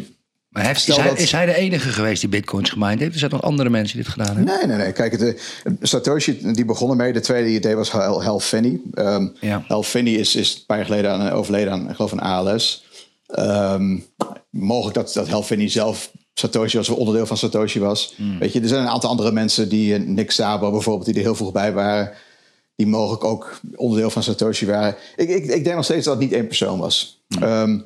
Maar 0.48 0.64
heeft, 0.66 0.88
is, 0.88 0.96
hij, 0.96 1.08
dat- 1.08 1.18
is 1.18 1.32
hij 1.32 1.46
de 1.46 1.54
enige 1.54 1.88
geweest 1.88 2.20
die 2.20 2.30
bitcoins 2.30 2.70
gemined 2.70 2.98
heeft? 2.98 3.12
Er 3.12 3.18
zijn 3.18 3.30
nog 3.30 3.42
andere 3.42 3.70
mensen 3.70 3.96
die 3.96 4.04
dit 4.04 4.12
gedaan 4.12 4.36
hebben. 4.36 4.54
Nee, 4.54 4.66
nee, 4.66 4.76
nee. 4.76 4.92
Kijk, 4.92 5.18
de, 5.18 5.36
Satoshi, 5.80 6.52
die 6.52 6.64
begonnen 6.64 6.96
mee. 6.96 7.12
De 7.12 7.20
tweede 7.20 7.48
idee 7.50 7.74
was 7.76 7.90
Hal, 7.90 8.22
Hal 8.22 8.40
Finney. 8.40 8.80
Um, 8.94 9.36
Ja. 9.40 9.64
Hal 9.66 9.82
Finney 9.82 10.12
is, 10.12 10.34
is 10.36 10.54
een 10.54 10.66
paar 10.66 10.76
jaar 10.76 10.86
geleden 10.86 11.10
aan, 11.10 11.30
overleden 11.30 11.72
aan, 11.72 11.88
ik 11.90 11.96
geloof, 11.96 12.12
een 12.12 12.20
ALS. 12.20 12.84
Um, 13.38 14.04
mogelijk 14.50 14.94
dat, 14.94 15.12
dat 15.12 15.28
Hal 15.28 15.42
Finney 15.42 15.68
zelf 15.68 16.10
Satoshi 16.38 16.76
was, 16.76 16.88
of 16.88 16.96
onderdeel 16.96 17.26
van 17.26 17.36
Satoshi 17.36 17.80
was. 17.80 18.14
Weet 18.38 18.52
je, 18.52 18.60
er 18.60 18.68
zijn 18.68 18.82
een 18.82 18.88
aantal 18.88 19.10
andere 19.10 19.32
mensen 19.32 19.68
die, 19.68 19.94
eh, 19.94 20.00
Nick 20.00 20.30
Szabo 20.30 20.70
bijvoorbeeld, 20.70 21.06
die 21.06 21.14
er 21.14 21.20
heel 21.20 21.34
vroeg 21.34 21.52
bij 21.52 21.72
waren. 21.72 22.12
Die 22.76 22.86
mogelijk 22.86 23.24
ook 23.24 23.60
onderdeel 23.74 24.10
van 24.10 24.22
Satoshi 24.22 24.66
waren. 24.66 24.96
Ik, 25.16 25.28
ik, 25.28 25.44
ik 25.44 25.64
denk 25.64 25.76
nog 25.76 25.84
steeds 25.84 26.04
dat 26.04 26.14
het 26.14 26.22
niet 26.22 26.32
één 26.32 26.46
persoon 26.46 26.78
was. 26.78 27.22
Ehm, 27.40 27.78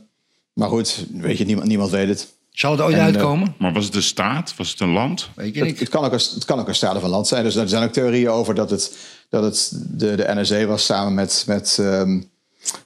maar 0.53 0.69
goed, 0.69 1.07
weet 1.13 1.39
je, 1.39 1.45
niemand, 1.45 1.69
niemand 1.69 1.91
weet 1.91 2.09
het. 2.09 2.33
Zal 2.51 2.73
het 2.73 2.81
ooit 2.81 2.95
En, 2.95 2.99
eh, 2.99 3.05
uitkomen? 3.05 3.55
Maar 3.59 3.73
was 3.73 3.85
het 3.85 3.95
een 3.95 4.03
staat? 4.03 4.55
Was 4.57 4.71
het 4.71 4.81
een 4.81 4.93
land? 4.93 5.29
Weet 5.35 5.55
je 5.55 5.61
Het, 5.61 5.69
niet. 5.69 5.81
het, 5.81 5.89
kan 5.89 6.05
ook 6.05 6.13
een, 6.13 6.21
het 6.35 6.45
kan 6.45 6.59
ook 6.59 6.69
een 6.69 6.75
staat 6.75 6.97
of 6.97 7.03
een 7.03 7.11
land 7.11 7.27
zijn. 7.27 7.45
Dus 7.45 7.55
er 7.55 7.69
zijn 7.69 7.85
ook 7.85 7.93
theorieën 7.93 8.31
over 8.31 8.55
dat 8.55 8.71
het, 8.71 8.97
dat 9.29 9.43
het 9.43 9.73
de, 9.91 10.17
de 10.17 10.35
NSA 10.35 10.65
was 10.65 10.85
samen 10.85 11.15
met, 11.15 11.45
met, 11.47 11.77
ehm, 11.81 12.21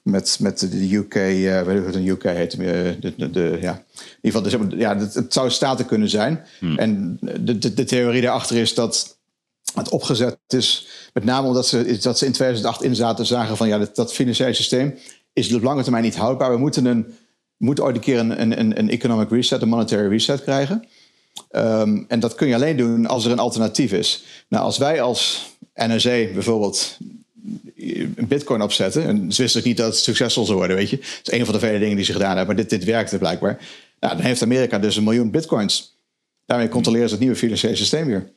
met, 0.03 0.39
met 0.41 0.59
de 0.59 0.95
UK, 0.95 1.15
eh 1.15 1.63
weet 1.63 1.79
ik 1.79 1.85
wat 1.85 1.95
een 1.95 2.07
UK 2.07 2.23
heet. 2.23 2.53
eh, 2.53 2.59
de, 3.01 3.15
de, 3.17 3.31
de, 3.31 3.59
ja. 3.61 3.73
In 3.95 4.31
ieder 4.33 4.43
geval, 4.43 4.69
dus, 4.69 4.79
ja, 4.79 4.97
het, 4.97 5.15
het 5.15 5.33
zou 5.33 5.51
staten 5.51 5.87
kunnen 5.87 6.09
zijn. 6.09 6.45
En 6.77 7.19
de, 7.41 7.59
de, 7.59 7.75
de 7.75 7.85
theorie 7.85 8.23
daarachter 8.23 8.57
is 8.57 8.75
dat 8.75 9.19
het 9.75 9.89
opgezet 9.89 10.39
is, 10.49 10.89
met 11.13 11.25
name 11.25 11.47
omdat 11.47 11.67
ze, 11.67 11.99
dat 12.01 12.19
ze 12.19 12.27
in 12.27 12.33
2008 12.33 12.83
inzaten 12.83 13.27
zagen 13.27 13.57
van 13.57 13.69
ja, 13.69 13.79
dat, 13.79 13.97
dat 13.97 14.13
financiële 14.13 14.55
systeem 14.55 14.95
is 15.33 15.55
op 15.55 15.63
lange 15.63 15.83
termijn 15.83 16.05
niet 16.05 16.17
houdbaar. 16.17 16.51
We 16.51 16.59
moeten, 16.59 16.85
een, 16.85 17.15
moeten 17.57 17.85
ooit 17.85 17.97
een 17.97 18.03
keer 18.03 18.19
een, 18.19 18.41
een, 18.41 18.79
een 18.79 18.91
economic 18.91 19.31
reset, 19.31 19.63
een 19.63 19.69
monetary 19.69 20.09
reset 20.09 20.43
krijgen. 20.43 20.85
Ehm, 21.51 22.03
en 22.09 22.21
dat 22.21 22.35
kun 22.35 22.49
je 22.49 22.55
alleen 22.55 22.77
doen 22.77 23.07
als 23.07 23.25
er 23.25 23.31
een 23.33 23.39
alternatief 23.39 23.93
is. 23.93 24.25
Nou, 24.49 24.65
als 24.65 24.79
wij 24.79 25.01
als 25.03 25.51
NRC 25.75 26.33
bijvoorbeeld 26.33 26.99
bitcoin 28.29 28.63
opzetten... 28.63 29.05
en 29.05 29.33
ze 29.33 29.43
wisten 29.43 29.63
niet 29.65 29.77
dat 29.77 29.87
het 29.87 29.97
succesvol 29.97 30.45
zou 30.45 30.59
worden, 30.59 30.77
weet 30.77 30.91
je. 30.91 30.97
Dat 30.97 31.33
is 31.33 31.39
een 31.39 31.45
van 31.45 31.55
de 31.55 31.61
vele 31.61 31.79
dingen 31.79 31.97
die 31.97 32.05
ze 32.05 32.13
gedaan 32.13 32.37
hebben. 32.37 32.47
Maar 32.47 32.65
dit, 32.65 32.71
dit 32.71 32.85
werkte 32.85 33.19
blijkbaar. 33.19 33.59
Nou, 34.01 34.17
dan 34.17 34.25
heeft 34.25 34.43
Amerika 34.43 34.79
dus 34.79 34.97
een 34.97 35.05
miljoen 35.05 35.31
bitcoins. 35.31 35.97
Daarmee 36.47 36.69
controleren 36.69 37.07
ze 37.09 37.15
het 37.15 37.23
nieuwe 37.23 37.39
financiële 37.39 37.77
systeem 37.77 38.07
weer. 38.07 38.31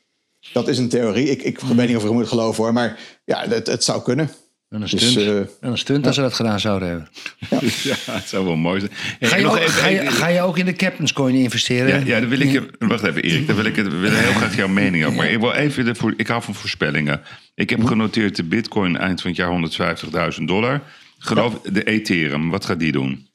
Dat 0.53 0.67
is 0.67 0.77
een 0.77 0.89
theorie. 0.89 1.29
Ik, 1.29 1.43
ik 1.43 1.59
weet 1.59 1.87
niet 1.87 1.95
of 1.95 2.03
ik 2.03 2.09
er 2.09 2.15
moet 2.15 2.27
geloven 2.27 2.63
hoor. 2.63 2.73
Maar 2.73 2.99
ja, 3.25 3.47
het, 3.47 3.67
het 3.67 3.83
zou 3.83 4.01
kunnen. 4.01 4.29
En 4.69 4.81
een 4.81 4.87
Dus, 4.89 5.09
stunt. 5.09 5.15
eh, 5.27 5.37
En 5.37 5.47
een 5.61 5.77
stunt 5.77 6.05
als 6.05 6.15
ze 6.15 6.21
dat 6.21 6.33
gedaan 6.33 6.59
zouden 6.59 6.87
hebben. 6.87 7.07
Ja, 7.83 7.95
het 8.11 8.27
zou 8.27 8.45
wel 8.45 8.55
mooi 8.55 8.79
zijn. 8.79 8.91
Hey, 9.19 9.29
Ga 9.29 9.35
je, 9.35 9.45
ook, 9.47 9.57
even- 9.57 9.69
ga, 9.71 9.87
je, 9.87 10.11
ga 10.11 10.27
je 10.27 10.41
ook 10.41 10.57
in 10.57 10.65
de 10.65 10.73
Captain's 10.73 11.13
Coin 11.13 11.35
investeren? 11.35 11.87
Ja, 11.99 12.05
ja, 12.05 12.19
dan 12.19 12.29
wil 12.29 12.39
ik 12.39 12.51
je. 12.51 12.69
Wacht 12.79 13.03
even, 13.03 13.21
Erik. 13.21 13.47
Dan 13.47 13.55
wil 13.55 13.65
ik, 13.65 13.75
wil 13.75 14.11
heel 14.11 14.31
graag 14.33 14.55
jouw 14.55 14.67
mening 14.67 15.03
over. 15.05 15.17
Maar 15.17 15.29
ik 15.29 15.39
wil 15.39 15.51
even. 15.53 15.85
De, 15.85 15.95
voor, 15.95 16.13
ik 16.17 16.27
hou 16.27 16.41
van 16.43 16.55
voorspellingen. 16.55 17.21
Ik 17.55 17.69
heb 17.69 17.83
genoteerd 17.83 18.35
de 18.35 18.43
Bitcoin 18.43 18.97
eind 18.97 19.21
van 19.21 19.29
het 19.31 19.39
jaar 19.39 20.31
150.000 20.39 20.43
dollar. 20.45 20.81
Geloof 21.17 21.61
de 21.61 21.83
Ethereum. 21.83 22.49
Wat 22.49 22.65
gaat 22.65 22.79
die 22.79 22.91
doen? 22.91 23.27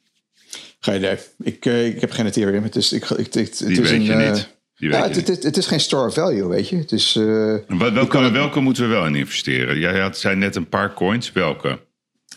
Geen 0.79 0.95
idee. 0.97 1.17
Ik, 1.43 1.65
eh, 1.65 1.85
ik 1.85 2.01
heb 2.01 2.11
geen 2.11 2.25
Ethereum. 2.25 2.63
Het 2.63 2.75
is, 2.75 2.91
ik, 2.93 3.09
ik, 3.09 3.17
het, 3.17 3.33
het 3.35 3.57
Die 3.57 3.69
is 3.69 3.77
weet 3.77 3.91
een, 3.91 4.03
je 4.03 4.11
eh, 4.13 4.31
niet. 4.31 4.53
Ja, 4.77 4.89
weet 4.89 5.01
het, 5.01 5.15
het, 5.15 5.27
het, 5.27 5.43
het 5.43 5.57
is 5.57 5.67
geen 5.67 5.79
store 5.79 6.07
of 6.07 6.13
value, 6.13 6.47
weet 6.47 6.69
je. 6.69 6.75
Het 6.75 6.91
is, 6.91 7.15
eh, 7.15 7.53
wat- 7.67 8.31
welke, 8.31 8.59
moeten 8.59 8.83
we 8.83 8.89
wel 8.89 9.05
in 9.05 9.15
investeren? 9.15 9.79
Jij 9.79 9.99
had, 9.99 10.17
zei 10.17 10.35
net 10.35 10.55
een 10.55 10.69
paar 10.69 10.93
coins. 10.93 11.31
Welke? 11.31 11.79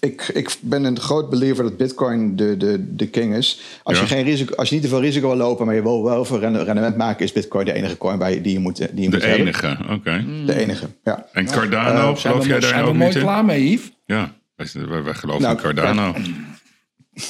ik, 0.00 0.28
ik 0.34 0.56
ben 0.60 0.84
een 0.84 1.00
groot 1.00 1.30
believer 1.30 1.64
dat 1.64 1.76
Bitcoin 1.76 2.36
de, 2.36 2.56
de, 2.56 2.94
de 2.94 3.06
king 3.06 3.34
is. 3.34 3.60
Als, 3.82 3.96
Ja. 3.96 4.02
je 4.02 4.08
geen 4.08 4.24
risico, 4.24 4.54
als 4.54 4.68
je 4.68 4.74
niet 4.74 4.84
te 4.84 4.90
veel 4.90 5.00
risico 5.00 5.26
wil 5.28 5.36
lopen, 5.36 5.66
maar 5.66 5.74
je 5.74 5.82
wil 5.82 6.04
wel 6.04 6.24
veel 6.24 6.38
rende- 6.38 6.62
rendement 6.64 6.96
maken, 6.96 7.24
is 7.24 7.32
Bitcoin 7.32 7.64
de 7.64 7.72
enige 7.72 7.96
coin 7.98 8.18
waar 8.18 8.30
je, 8.32 8.40
die 8.40 8.52
je 8.52 8.58
moet, 8.58 8.76
die 8.76 8.86
je 8.88 8.94
De 8.94 9.16
moet 9.16 9.22
hebben. 9.22 9.40
enige. 9.40 9.76
Oké. 9.90 10.24
De 10.46 10.54
enige, 10.54 10.86
ja. 11.04 11.26
En 11.32 11.46
Cardano, 11.46 12.00
Zijn 12.00 12.16
geloof 12.16 12.42
we, 12.42 12.48
jij 12.48 12.60
daar 12.60 12.68
zijn 12.68 12.82
ook 12.84 12.90
we 12.90 12.96
mooi 12.96 13.06
niet 13.08 13.16
in? 13.16 13.22
klaar 13.22 13.44
mee, 13.44 13.70
Yves? 13.70 13.92
Ja, 14.06 14.34
wij, 14.56 14.66
wij, 14.88 15.02
wij 15.02 15.14
geloven 15.14 15.42
Nou, 15.42 15.54
in 15.56 15.62
Cardano. 15.62 16.14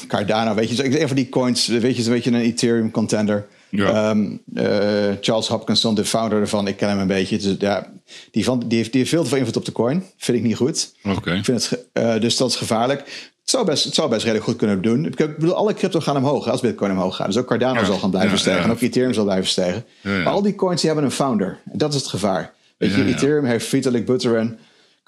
Cardano, 0.08 0.54
weet 0.54 0.70
je, 0.70 0.84
is 0.84 1.00
een 1.00 1.06
van 1.06 1.16
die 1.16 1.28
coins, 1.28 1.66
weet 1.66 1.94
je, 1.94 2.00
is 2.00 2.06
een 2.06 2.12
beetje 2.12 2.30
een 2.30 2.40
Ethereum 2.40 2.90
contender. 2.90 3.46
Ja. 3.68 4.14
Eh, 4.54 5.12
Charles 5.20 5.48
Hopkinson, 5.48 5.94
de 5.94 6.04
founder 6.04 6.40
ervan, 6.40 6.66
ik 6.66 6.76
ken 6.76 6.88
hem 6.88 6.98
een 6.98 7.06
beetje. 7.06 7.38
Dus, 7.38 7.54
ja, 7.58 7.86
die, 8.30 8.44
van, 8.44 8.62
die, 8.66 8.78
heeft, 8.78 8.90
die 8.90 9.00
heeft 9.00 9.12
veel 9.12 9.22
te 9.22 9.28
veel 9.28 9.38
invloed 9.38 9.56
op 9.56 9.64
de 9.64 9.72
coin. 9.72 10.04
Vind 10.16 10.38
ik 10.38 10.44
niet 10.44 10.56
goed. 10.56 10.92
Oké. 11.04 11.34
Ik 11.34 11.44
vind 11.44 11.70
het, 11.70 11.86
eh, 11.92 12.20
dus 12.20 12.36
dat 12.36 12.50
is 12.50 12.56
gevaarlijk. 12.56 13.00
Het 13.00 13.56
zou, 13.56 13.66
best, 13.66 13.84
het 13.84 13.94
zou 13.94 14.08
best 14.08 14.22
redelijk 14.22 14.44
goed 14.44 14.56
kunnen 14.56 14.82
doen. 14.82 15.06
Ik 15.06 15.16
bedoel, 15.16 15.54
alle 15.54 15.74
crypto 15.74 16.00
gaan 16.00 16.16
omhoog 16.16 16.48
als 16.48 16.60
Bitcoin 16.60 16.90
omhoog 16.90 17.16
gaat. 17.16 17.26
Dus 17.26 17.36
ook 17.36 17.46
Cardano 17.46 17.80
Ja, 17.80 17.86
zal 17.86 17.98
gaan 17.98 18.10
blijven 18.10 18.32
ja, 18.32 18.36
stijgen. 18.36 18.64
En 18.64 18.70
ook 18.70 18.80
Ethereum 18.80 19.12
zal 19.12 19.24
blijven 19.24 19.46
stijgen. 19.46 19.84
Maar 20.02 20.26
al 20.26 20.42
die 20.42 20.54
coins 20.54 20.80
die 20.80 20.90
hebben 20.90 21.08
een 21.08 21.16
founder. 21.16 21.58
Dat 21.64 21.94
is 21.94 22.00
het 22.00 22.08
gevaar. 22.08 22.52
Weet 22.76 22.94
je. 22.94 23.04
Ethereum 23.04 23.44
heeft 23.44 23.66
Vitalik 23.66 24.06
Buterin. 24.06 24.58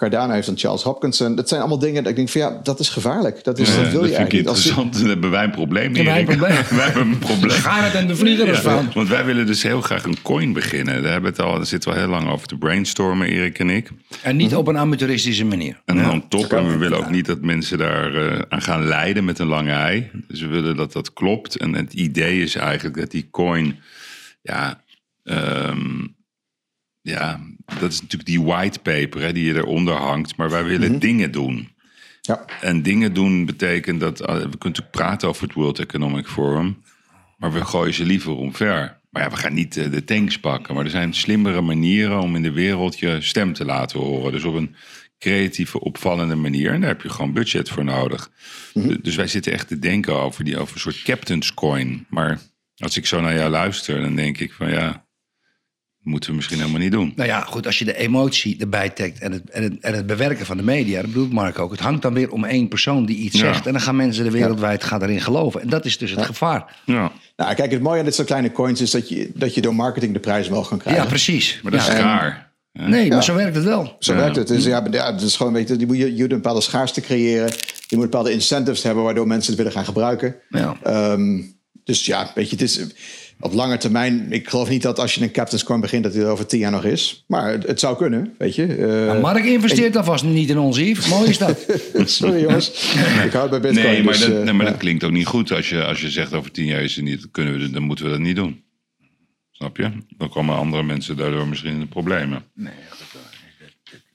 Cardano 0.01 0.33
heeft 0.33 0.47
dan 0.47 0.59
Charles 0.59 0.83
Hopkinson. 0.83 1.35
Dat 1.35 1.49
zijn 1.49 1.61
allemaal 1.61 1.79
dingen 1.79 2.03
dat 2.03 2.11
ik 2.11 2.17
denk 2.17 2.29
van 2.29 2.41
ja, 2.41 2.61
dat 2.63 2.81
is 2.81 2.89
gevaarlijk. 2.89 3.45
Dat, 3.45 3.59
is, 3.59 3.69
Ja, 3.69 3.75
dat 3.75 3.83
dat 3.85 3.93
wil 3.93 4.05
je 4.05 4.15
vind 4.15 4.19
ik 4.19 4.33
eigenlijk 4.33 4.49
interessant. 4.49 4.99
Dan 4.99 5.09
hebben 5.09 5.31
wij 5.31 5.45
een 5.45 5.51
probleem. 5.51 5.95
Ja, 5.97 6.05
wij 6.05 6.15
hebben 6.15 6.33
een 6.33 6.39
probleem. 6.39 6.69
wij 6.79 6.85
hebben 6.87 7.07
een 7.13 7.19
probleem. 7.19 7.51
Ga 7.59 7.83
het 7.83 7.95
en 7.95 8.07
de 8.07 8.17
vlieger 8.17 8.47
Ja, 8.47 8.61
van. 8.61 8.91
want 8.95 9.09
wij 9.09 9.25
willen 9.25 9.47
dus 9.47 9.63
heel 9.63 9.81
graag 9.81 10.05
een 10.05 10.23
coin 10.23 10.53
beginnen. 10.53 11.03
Daar, 11.03 11.13
hebben 11.13 11.33
we 11.33 11.43
het 11.43 11.47
al, 11.51 11.57
daar 11.57 11.67
zitten 11.67 11.93
we 11.93 11.99
heel 11.99 12.09
lang 12.09 12.29
over 12.29 12.47
te 12.47 12.57
brainstormen, 12.57 13.29
Erik 13.29 13.59
en 13.59 13.71
ik. 13.71 13.91
En 14.23 14.37
niet 14.37 14.55
op 14.55 14.67
een 14.67 14.79
amateuristische 14.79 15.45
manier. 15.45 15.81
En 15.85 15.97
dan 15.97 16.29
top. 16.29 16.53
En 16.53 16.69
we 16.69 16.77
willen 16.77 16.99
ook 16.99 17.11
niet 17.11 17.27
dat 17.27 17.41
mensen 17.41 17.79
daar 17.79 18.15
eh, 18.15 18.39
aan 18.49 18.63
gaan 18.63 18.87
lijden 18.87 19.25
met 19.25 19.39
een 19.39 19.47
lange 19.47 19.73
ei. 19.73 20.11
Dus 20.29 20.41
we 20.41 20.47
willen 20.47 20.77
dat 20.77 20.93
dat 20.93 21.13
klopt. 21.13 21.57
En 21.57 21.75
het 21.75 21.93
idee 21.93 22.43
is 22.43 22.55
eigenlijk 22.55 22.97
dat 22.97 23.11
die 23.11 23.29
coin... 23.31 23.79
Ja, 24.43 24.83
ehm, 25.25 26.07
ja 27.01 27.41
dat 27.81 27.93
is 27.93 28.01
natuurlijk 28.01 28.31
die 28.31 28.43
white 28.43 28.79
paper 28.79 29.21
hè, 29.21 29.33
die 29.33 29.45
je 29.45 29.55
eronder 29.55 29.95
hangt. 29.95 30.37
Maar 30.37 30.51
wij 30.51 30.65
willen 30.65 30.99
dingen 30.99 31.31
doen. 31.33 31.69
ja. 32.21 32.45
En 32.61 32.83
dingen 32.83 33.13
doen 33.13 33.45
betekent 33.47 34.01
dat... 34.01 34.21
eh, 34.21 34.27
we 34.27 34.35
kunnen 34.35 34.59
natuurlijk 34.59 34.91
praten 34.91 35.29
over 35.29 35.43
het 35.43 35.53
World 35.53 35.79
Economic 35.79 36.27
Forum... 36.27 36.83
maar 37.39 37.53
we 37.53 37.65
gooien 37.65 37.95
ze 37.95 38.05
liever 38.05 38.33
omver. 38.37 38.99
Maar 39.11 39.23
ja, 39.23 39.31
we 39.31 39.37
gaan 39.37 39.55
niet 39.55 39.77
eh, 39.77 39.91
de 39.91 40.05
tanks 40.05 40.39
pakken. 40.41 40.75
Maar 40.75 40.85
er 40.85 40.91
zijn 40.91 41.15
slimmere 41.15 41.61
manieren 41.61 42.21
om 42.21 42.37
in 42.37 42.43
de 42.43 42.53
wereld 42.53 42.99
je 42.99 43.17
stem 43.21 43.53
te 43.53 43.65
laten 43.65 43.99
horen. 43.99 44.33
Dus 44.33 44.45
op 44.45 44.55
een 44.55 44.75
creatieve, 45.19 45.81
opvallende 45.81 46.35
manier. 46.35 46.73
En 46.73 46.81
daar 46.81 46.89
heb 46.91 47.03
je 47.03 47.09
gewoon 47.09 47.33
budget 47.33 47.69
voor 47.69 47.85
nodig. 47.85 48.31
Dus 49.03 49.17
wij 49.17 49.27
zitten 49.27 49.53
echt 49.53 49.69
te 49.69 49.79
denken 49.79 50.15
over, 50.17 50.45
die, 50.45 50.59
over 50.59 50.75
een 50.75 50.81
soort 50.81 51.03
captain's 51.03 51.55
coin. 51.55 52.07
Maar 52.09 52.39
als 52.77 52.97
ik 52.97 53.07
zo 53.07 53.21
naar 53.21 53.35
jou 53.35 53.51
luister, 53.51 54.01
dan 54.01 54.15
denk 54.15 54.39
ik 54.39 54.53
van 54.53 54.71
ja... 54.71 55.09
moeten 56.03 56.31
we 56.31 56.37
misschien 56.37 56.59
helemaal 56.59 56.81
niet 56.81 56.93
doen. 56.93 57.13
Nou 57.17 57.29
ja, 57.29 57.41
goed, 57.41 57.67
als 57.67 57.79
je 57.79 57.85
de 57.85 57.97
emotie 57.97 58.57
erbij 58.61 58.89
trekt 58.91 59.19
en 59.19 59.33
het, 59.33 59.51
en 59.51 59.63
het, 59.63 59.73
en 59.81 59.95
het 59.95 60.07
bewerken 60.07 60.47
van 60.47 60.57
de 60.57 60.63
media, 60.63 61.01
dat 61.01 61.11
bedoelt 61.13 61.33
Mark 61.33 61.59
ook. 61.59 61.71
Het 61.71 61.81
hangt 61.81 62.03
dan 62.03 62.15
weer 62.15 62.31
om 62.31 62.45
één 62.45 62.69
persoon 62.69 63.07
die 63.07 63.17
iets 63.17 63.39
Ja. 63.41 63.53
zegt. 63.53 63.67
En 63.67 63.73
dan 63.73 63.81
gaan 63.81 63.97
mensen 63.97 64.25
er 64.27 64.33
wereldwijd 64.33 64.85
gaan 64.85 65.03
erin 65.03 65.21
geloven. 65.21 65.61
En 65.61 65.69
dat 65.69 65.85
is 65.85 65.99
dus 65.99 66.11
het 66.11 66.25
gevaar. 66.25 66.77
Ja, 66.85 67.13
Nou, 67.37 67.55
kijk, 67.55 67.71
het 67.71 67.83
mooie 67.83 67.99
aan 67.99 68.05
dit 68.05 68.15
soort 68.15 68.27
kleine 68.27 68.53
coins 68.53 68.81
is 68.81 68.91
dat 68.91 69.09
je, 69.09 69.31
dat 69.35 69.55
je 69.55 69.61
door 69.61 69.75
marketing 69.75 70.13
de 70.13 70.21
prijs 70.21 70.49
omhoog 70.49 70.69
kan 70.69 70.79
krijgen. 70.79 71.03
Ja, 71.03 71.09
precies. 71.09 71.61
maar 71.63 71.73
dat 71.73 71.87
Ja. 71.87 71.93
is 71.93 71.99
raar. 71.99 72.49
Nee, 72.73 73.09
maar 73.09 73.25
zo 73.25 73.35
werkt 73.35 73.55
het 73.57 73.65
wel. 73.65 73.97
Zo 73.99 74.13
Ja. 74.13 74.19
werkt 74.19 74.37
het. 74.37 74.49
Dus 74.49 74.65
ja, 74.65 74.83
het 74.91 75.21
is 75.23 75.37
gewoon 75.37 75.55
een 75.55 75.59
beetje, 75.61 75.79
je 75.79 75.87
moet, 75.87 75.97
je, 75.97 76.07
je 76.15 76.23
moet 76.23 76.31
een 76.31 76.37
bepaalde 76.37 76.61
schaarste 76.61 77.01
creëren. 77.01 77.53
Je 77.87 77.97
moet 77.97 78.05
bepaalde 78.05 78.33
incentives 78.33 78.83
hebben 78.83 79.05
waardoor 79.05 79.27
mensen 79.27 79.49
het 79.53 79.57
willen 79.57 79.73
gaan 79.77 79.85
gebruiken. 79.85 80.35
Ja. 80.49 80.77
Ehm, 80.83 81.41
dus 81.85 82.07
ja, 82.07 82.31
weet 82.35 82.51
je, 82.51 82.57
het 82.57 82.65
is 82.65 82.81
op 83.41 83.53
lange 83.53 83.77
termijn. 83.77 84.33
Ik 84.33 84.49
geloof 84.49 84.69
niet 84.69 84.83
dat 84.83 84.99
als 84.99 85.15
je 85.15 85.23
een 85.23 85.31
Captain's 85.31 85.65
Coin 85.65 85.81
begint, 85.81 86.03
dat 86.05 86.15
hij 86.15 86.23
er 86.23 86.29
over 86.29 86.47
tien 86.47 86.59
jaar 86.59 86.71
nog 86.71 86.85
is. 86.85 87.25
Maar 87.27 87.51
het, 87.51 87.67
het 87.67 87.81
zou 87.81 87.97
kunnen, 87.97 88.35
weet 88.39 88.55
je. 88.55 88.75
Eh, 88.75 89.07
Maar 89.07 89.21
Mark 89.21 89.45
investeert 89.45 89.97
alvast 89.97 90.25
niet 90.25 90.51
in 90.51 90.59
ons, 90.59 90.79
Yves. 90.79 91.09
Mooi 91.09 91.29
is 91.29 91.39
dat. 91.39 91.67
sorry 92.05 92.41
jongens, 92.41 92.95
ik 93.25 93.33
hou 93.33 93.51
het 93.51 93.51
bij 93.51 93.61
Bitcoin. 93.61 93.93
Nee, 93.93 94.03
maar, 94.03 94.13
dus, 94.13 94.23
dat, 94.23 94.31
eh, 94.31 94.43
nee, 94.43 94.53
maar 94.53 94.65
ja. 94.65 94.71
dat 94.71 94.81
klinkt 94.81 95.05
ook 95.05 95.11
niet 95.13 95.27
goed. 95.27 95.53
Als 95.53 95.69
je, 95.69 95.85
als 95.85 96.01
je 96.01 96.11
zegt 96.11 96.33
over 96.35 96.51
tien 96.51 96.67
jaar 96.67 96.83
is 96.83 96.97
het 96.97 97.05
niet, 97.05 97.31
kunnen 97.31 97.59
we, 97.59 97.71
dan 97.71 97.83
moeten 97.83 98.05
we 98.05 98.11
dat 98.11 98.21
niet 98.21 98.37
doen. 98.37 98.63
Snap 99.51 99.77
je? 99.77 99.91
Dan 100.17 100.29
komen 100.29 100.57
andere 100.57 100.83
mensen 100.83 101.17
daardoor 101.17 101.49
misschien 101.49 101.73
in 101.73 101.81
de 101.81 101.87
problemen. 101.87 102.45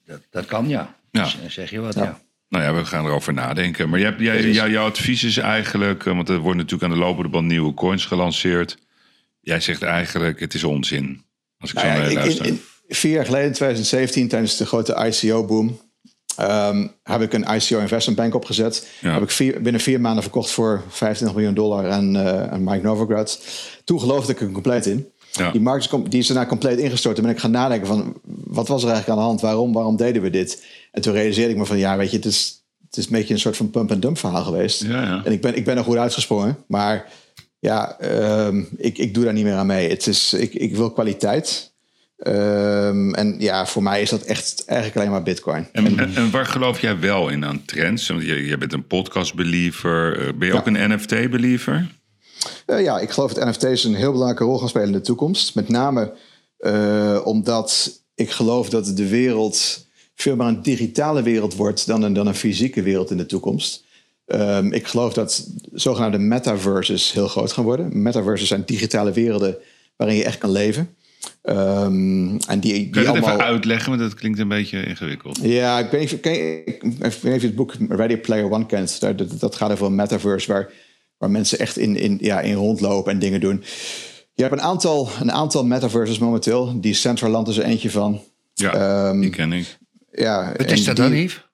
dat, 0.06 0.22
dat 0.32 0.46
kan, 0.46 0.68
ja. 0.70 0.96
Ja. 1.12 1.28
Zeg 1.48 1.70
je 1.70 1.80
wat, 1.80 1.94
ja. 1.94 2.20
Nou 2.50 2.64
ja, 2.64 2.74
we 2.74 2.86
gaan 2.86 3.06
erover 3.06 3.34
nadenken. 3.34 3.90
Maar 3.90 4.00
jij, 4.00 4.16
jij, 4.18 4.52
jou- 4.52 4.72
jouw 4.72 4.86
advies 4.86 5.24
is 5.24 5.38
eigenlijk, 5.38 6.06
eh, 6.06 6.14
want 6.16 6.30
er 6.30 6.40
wordt 6.40 6.58
natuurlijk 6.58 6.92
aan 6.92 6.98
de 7.00 7.06
lopende 7.06 7.30
band 7.30 7.48
nieuwe 7.48 7.74
coins 7.74 8.06
gelanceerd. 8.06 8.78
Jij 9.46 9.60
zegt 9.60 9.82
eigenlijk, 9.84 10.40
het 10.40 10.54
is 10.54 10.64
onzin. 10.64 11.24
Als 11.60 11.72
ik 11.74 11.80
zo 11.80 11.86
Nou 11.86 11.98
ja, 11.98 12.02
naar 12.04 12.12
in- 12.12 12.18
luister. 12.18 12.46
in- 12.46 12.62
vier 12.88 13.12
jaar 13.12 13.26
geleden, 13.26 13.52
2017, 13.54 14.28
tijdens 14.28 14.58
de 14.58 14.66
grote 14.66 14.94
ICO-boom, 15.08 15.80
ehm, 16.36 16.88
heb 17.04 17.22
ik 17.22 17.34
een 17.34 17.46
ICO 17.56 17.80
Investment 17.80 18.18
Bank 18.20 18.36
opgezet. 18.36 18.88
Ja. 19.02 19.14
Heb 19.14 19.22
ik 19.24 19.30
vier, 19.32 19.62
binnen 19.62 19.82
vier 19.82 20.02
maanden 20.02 20.24
verkocht 20.24 20.52
voor 20.52 20.84
25 20.90 21.38
miljoen 21.38 21.56
dollar 21.56 21.90
aan, 21.92 22.16
eh, 22.16 22.48
aan 22.52 22.64
Mike 22.64 22.84
Novogratz. 22.84 23.38
Toen 23.84 24.00
geloofde 24.00 24.32
ik 24.32 24.42
er 24.42 24.52
compleet 24.52 24.86
in. 24.86 25.10
Ja. 25.32 25.52
Die 25.52 25.62
markt 25.62 25.84
is, 25.94 26.00
die 26.10 26.20
is 26.20 26.28
daarna 26.28 26.46
compleet 26.46 26.78
ingestort. 26.80 27.16
Toen 27.16 27.24
ben 27.26 27.34
ik 27.34 27.40
gaan 27.40 27.52
nadenken 27.52 27.88
van, 27.88 28.14
wat 28.46 28.68
was 28.68 28.84
er 28.84 28.90
eigenlijk 28.90 29.10
aan 29.20 29.24
de 29.24 29.30
hand? 29.30 29.42
Waarom, 29.42 29.74
waarom 29.74 29.96
deden 29.96 30.22
we 30.22 30.30
dit? 30.30 30.66
En 30.92 31.02
toen 31.02 31.14
realiseerde 31.14 31.52
ik 31.52 31.58
me 31.58 31.66
van, 31.66 31.78
ja, 31.78 31.98
weet 31.98 32.10
je, 32.12 32.16
het 32.18 32.26
is, 32.26 32.64
het 32.88 32.98
is 32.98 33.06
een 33.06 33.12
beetje 33.12 33.34
een 33.34 33.40
soort 33.40 33.58
van 33.58 33.70
pump-and-dump 33.70 34.18
verhaal 34.18 34.44
geweest. 34.44 34.84
Ja, 34.84 35.02
ja. 35.02 35.22
En 35.24 35.32
ik 35.32 35.42
ben, 35.42 35.56
ik 35.56 35.66
ben 35.66 35.78
er 35.78 35.84
goed 35.84 35.98
uitgesprongen. 35.98 36.58
Maar 36.68 37.06
ja, 37.66 38.00
ehm, 38.00 38.64
ik, 38.78 38.98
ik 38.98 39.14
doe 39.14 39.24
daar 39.24 39.34
niet 39.34 39.44
meer 39.44 39.54
aan 39.54 39.66
mee. 39.68 39.90
Het 39.90 40.08
is, 40.08 40.34
ik, 40.34 40.54
ik 40.54 40.76
wil 40.76 40.92
kwaliteit. 40.92 41.74
Ehm, 42.18 43.14
en 43.14 43.36
ja, 43.40 43.66
voor 43.66 43.84
mij 43.84 44.02
is 44.02 44.10
dat 44.10 44.22
echt 44.22 44.64
eigenlijk 44.66 44.98
alleen 45.00 45.12
maar 45.12 45.24
bitcoin. 45.24 45.68
En, 45.72 46.00
en, 46.00 46.16
en 46.16 46.32
waar 46.32 46.46
geloof 46.46 46.80
jij 46.82 47.00
wel 47.00 47.30
in 47.30 47.46
aan 47.46 47.66
trends? 47.66 48.08
Want 48.08 48.22
je, 48.22 48.46
je 48.46 48.58
bent 48.58 48.74
een 48.74 48.88
podcast-believer. 48.88 50.20
Eh, 50.20 50.26
Ben 50.38 50.48
je 50.48 50.54
Ja. 50.54 50.60
ook 50.60 50.68
een 50.68 50.92
NFT-believer? 50.94 51.88
Uh, 52.68 52.82
ja, 52.84 53.00
ik 53.00 53.10
geloof 53.10 53.34
dat 53.34 53.48
NFT's 53.48 53.84
een 53.84 53.96
heel 53.96 54.12
belangrijke 54.12 54.44
rol 54.44 54.58
gaan 54.58 54.70
spelen 54.70 54.88
in 54.88 54.94
de 54.94 55.02
toekomst. 55.02 55.56
Met 55.56 55.70
name 55.70 56.14
uh, 56.60 57.22
omdat 57.24 58.02
ik 58.16 58.30
geloof 58.32 58.70
dat 58.70 58.98
de 58.98 59.08
wereld 59.08 59.86
veel 60.16 60.36
meer 60.36 60.48
een 60.48 60.62
digitale 60.62 61.22
wereld 61.22 61.56
wordt 61.56 61.88
dan 61.88 62.02
een, 62.02 62.14
dan 62.14 62.28
een 62.28 62.36
fysieke 62.36 62.82
wereld 62.82 63.12
in 63.12 63.18
de 63.18 63.26
toekomst. 63.26 63.85
Um, 64.28 64.72
ik 64.72 64.88
geloof 64.88 65.14
dat 65.14 65.50
zogenaamde 65.74 66.18
metaverses 66.18 67.12
heel 67.12 67.28
groot 67.28 67.52
gaan 67.52 67.64
worden. 67.64 68.02
Metaverses 68.02 68.48
zijn 68.48 68.64
digitale 68.66 69.12
werelden 69.12 69.58
waarin 69.96 70.18
je 70.18 70.24
echt 70.24 70.38
kan 70.38 70.52
leven. 70.52 70.96
Um, 71.44 72.38
en 72.48 72.60
die, 72.60 72.74
die 72.74 72.90
Kun 72.90 73.02
je 73.02 73.08
allemaal... 73.08 73.34
even 73.34 73.46
uitleggen, 73.46 73.90
want 73.90 74.02
dat 74.02 74.14
klinkt 74.14 74.40
een 74.40 74.48
beetje 74.48 74.86
ingewikkeld. 74.86 75.40
Ja, 75.42 75.80
ik 75.80 75.90
weet 75.90 76.12
niet, 76.12 76.20
ken 76.20 76.34
je, 76.34 76.64
ik 76.64 76.82
weet 76.82 77.24
niet 77.24 77.34
of 77.34 77.42
je 77.42 77.48
het 77.48 77.56
boek 77.56 77.74
Ready 77.90 78.18
Player 78.18 78.52
One 78.52 78.66
kent. 78.66 79.00
Dat, 79.00 79.18
dat, 79.18 79.40
dat 79.40 79.56
gaat 79.56 79.72
over 79.72 79.86
een 79.86 79.96
metaverse 79.96 80.52
waar, 80.52 80.70
waar 81.18 81.32
mensen 81.32 81.60
echt 81.60 81.78
in, 81.78 81.96
in, 81.96 82.18
ja, 82.22 82.42
in 82.42 82.54
rondlopen 82.54 83.12
en 83.12 83.20
dingen 83.20 83.40
doen. 83.40 83.64
Je 84.34 84.42
hebt 84.42 84.54
een 84.54 84.62
aantal, 84.62 85.10
een 85.22 85.32
aantal 85.32 85.66
metaverses 85.66 86.18
momenteel. 86.18 86.82
Die 86.82 86.94
Centraland 86.94 87.48
is 87.48 87.58
er 87.58 87.64
eentje 87.64 87.92
van. 87.92 88.22
Ja, 88.54 89.10
um, 89.10 89.22
die 89.22 89.30
ken 89.30 89.54
ik. 89.54 89.78
Ja, 90.12 90.54
Wat 90.58 90.72
is 90.72 90.84
dat 90.84 90.96
dan, 90.96 91.14
Yves? 91.14 91.45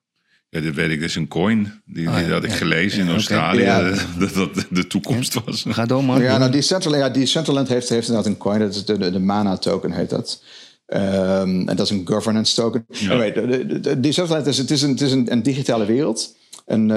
Ja, 0.54 0.60
dat 0.60 0.74
weet 0.74 0.90
ik. 0.90 1.00
Dat 1.00 1.08
is 1.08 1.14
een 1.14 1.28
coin. 1.28 1.82
Die, 1.84 1.94
die 1.94 2.08
oh, 2.08 2.30
had 2.30 2.44
ik 2.44 2.52
gelezen 2.52 3.00
in 3.00 3.10
Australië. 3.10 3.64
Dat 4.18 4.34
dat 4.34 4.66
de 4.70 4.86
toekomst 4.86 5.44
was. 5.44 5.64
Ga 5.68 5.86
door, 5.86 6.04
man. 6.04 6.22
Ja, 6.22 6.38
nou, 6.38 6.50
die 6.50 6.62
Centraland, 6.62 7.02
ja, 7.02 7.08
die 7.10 7.26
Centraland 7.26 7.68
heeft, 7.68 7.88
heeft 7.88 8.08
inderdaad 8.08 8.32
een 8.32 8.38
coin. 8.38 8.58
Dat 8.58 8.74
is 8.74 8.84
de, 8.84 9.10
de, 9.10 9.18
Mana 9.18 9.56
token 9.56 9.92
heet 9.92 10.10
dat. 10.10 10.42
Um, 10.86 11.68
en 11.68 11.76
dat 11.76 11.80
is 11.80 11.90
een 11.90 12.02
governance 12.04 12.54
token. 12.54 12.86
Ja. 12.88 13.10
Anyway, 13.10 13.32
de, 13.32 13.80
de, 13.80 14.00
die 14.00 14.12
Centraland 14.12 14.46
is, 14.46 14.58
het 14.58 14.70
is, 14.70 14.82
een, 14.82 14.90
het 14.90 15.00
is 15.00 15.12
een, 15.12 15.32
een 15.32 15.42
digitale 15.42 15.84
wereld. 15.84 16.36
En, 16.66 16.88
uh, 16.88 16.96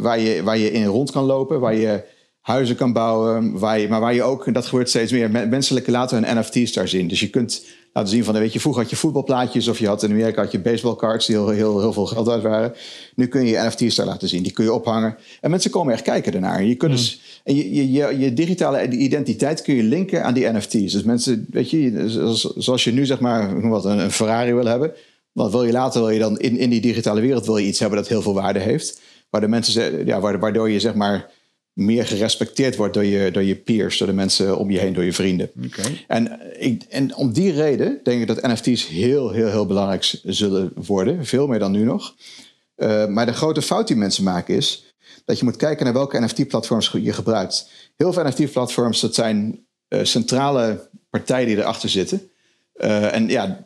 waar, 0.00 0.20
je, 0.20 0.42
waar 0.42 0.58
je 0.58 0.72
in 0.72 0.84
rond 0.84 1.10
kan 1.10 1.24
lopen. 1.24 1.60
Waar 1.60 1.74
je 1.74 2.04
huizen 2.42 2.76
kan 2.76 2.92
bouwen. 2.92 3.58
Waar 3.58 3.78
je, 3.78 3.88
maar 3.88 4.00
waar 4.00 4.14
je 4.14 4.22
ook, 4.22 4.46
en 4.46 4.52
dat 4.52 4.66
gebeurt 4.66 4.88
steeds 4.88 5.12
meer, 5.12 5.30
menselijke 5.30 5.90
laten 5.90 6.24
hun 6.24 6.38
NFT's 6.38 6.72
daar 6.72 6.88
zien. 6.88 7.08
Dus 7.08 7.20
je 7.20 7.30
kunt 7.30 7.64
laten 7.92 8.10
zien 8.10 8.24
van, 8.24 8.34
weet 8.34 8.52
je, 8.52 8.60
vroeger 8.60 8.82
had 8.82 8.90
je 8.90 8.96
voetbalplaatjes 8.96 9.68
of 9.68 9.78
je 9.78 9.86
had 9.86 10.02
in 10.02 10.10
Amerika 10.10 10.42
had 10.42 10.52
je 10.52 10.60
baseballcards 10.60 11.26
die 11.26 11.36
heel, 11.36 11.48
heel, 11.48 11.80
heel 11.80 11.92
veel 11.92 12.06
geld 12.06 12.28
uit 12.28 12.42
waren. 12.42 12.72
Nu 13.14 13.26
kun 13.26 13.46
je 13.46 13.50
je 13.50 13.66
NFT's 13.66 13.94
daar 13.94 14.06
laten 14.06 14.28
zien, 14.28 14.42
die 14.42 14.52
kun 14.52 14.64
je 14.64 14.72
ophangen. 14.72 15.16
En 15.40 15.50
mensen 15.50 15.70
komen 15.70 15.92
echt 15.92 16.02
kijken 16.02 16.34
ernaar. 16.34 16.64
Je 16.64 16.74
kunt 16.74 16.90
mm. 16.90 16.96
dus, 16.96 17.40
en 17.44 17.56
je, 17.56 17.74
je, 17.74 17.92
je, 17.92 18.18
je, 18.18 18.32
digitale 18.32 18.88
identiteit 18.88 19.62
kun 19.62 19.74
je 19.74 19.82
linken 19.82 20.24
aan 20.24 20.34
die 20.34 20.48
NFT's. 20.48 20.92
Dus 20.92 21.02
mensen, 21.02 21.46
weet 21.50 21.70
je, 21.70 22.04
zoals 22.56 22.84
je 22.84 22.92
nu 22.92 23.06
zeg 23.06 23.20
maar 23.20 23.68
wat, 23.68 23.84
een, 23.84 23.98
een 23.98 24.12
Ferrari 24.12 24.52
wil 24.52 24.66
hebben, 24.66 24.92
wat 25.32 25.50
wil 25.50 25.64
je 25.64 25.72
later, 25.72 26.00
wil 26.00 26.10
je 26.10 26.18
dan 26.18 26.38
in, 26.38 26.56
in 26.56 26.70
die 26.70 26.80
digitale 26.80 27.20
wereld 27.20 27.46
wil 27.46 27.56
je 27.56 27.66
iets 27.66 27.78
hebben 27.78 27.98
dat 27.98 28.08
heel 28.08 28.22
veel 28.22 28.34
waarde 28.34 28.58
heeft. 28.58 29.00
Waar 29.30 29.40
de 29.40 29.48
mensen, 29.48 30.06
ja, 30.06 30.20
waardoor 30.20 30.70
je 30.70 30.80
zeg 30.80 30.94
maar 30.94 31.30
meer 31.72 32.06
gerespecteerd 32.06 32.76
wordt 32.76 32.94
door 32.94 33.04
je, 33.04 33.30
door 33.30 33.42
je 33.42 33.56
peers, 33.56 33.98
door 33.98 34.06
de 34.06 34.12
mensen 34.12 34.58
om 34.58 34.70
je 34.70 34.78
heen, 34.78 34.92
door 34.92 35.04
je 35.04 35.12
vrienden. 35.12 35.50
Okay. 35.66 36.04
En, 36.08 36.40
ik, 36.58 36.82
en 36.82 37.14
om 37.14 37.32
die 37.32 37.52
reden 37.52 38.00
denk 38.02 38.20
ik 38.20 38.26
dat 38.26 38.42
NFT's 38.42 38.86
heel, 38.86 39.30
heel, 39.30 39.50
heel 39.50 39.66
belangrijk 39.66 40.20
zullen 40.22 40.72
worden. 40.74 41.26
Veel 41.26 41.46
meer 41.46 41.58
dan 41.58 41.72
nu 41.72 41.84
nog. 41.84 42.14
Uh, 42.76 43.06
maar 43.06 43.26
de 43.26 43.32
grote 43.32 43.62
fout 43.62 43.86
die 43.86 43.96
mensen 43.96 44.24
maken 44.24 44.54
is 44.54 44.94
dat 45.24 45.38
je 45.38 45.44
moet 45.44 45.56
kijken 45.56 45.84
naar 45.84 45.94
welke 45.94 46.20
NFT-platforms 46.20 46.92
je 47.00 47.12
gebruikt. 47.12 47.70
Heel 47.96 48.12
veel 48.12 48.24
NFT-platforms, 48.24 49.00
dat 49.00 49.14
zijn 49.14 49.66
uh, 49.88 50.04
centrale 50.04 50.88
partijen 51.10 51.46
die 51.46 51.56
erachter 51.56 51.88
zitten. 51.88 52.30
Uh, 52.76 53.14
en 53.14 53.28
ja, 53.28 53.62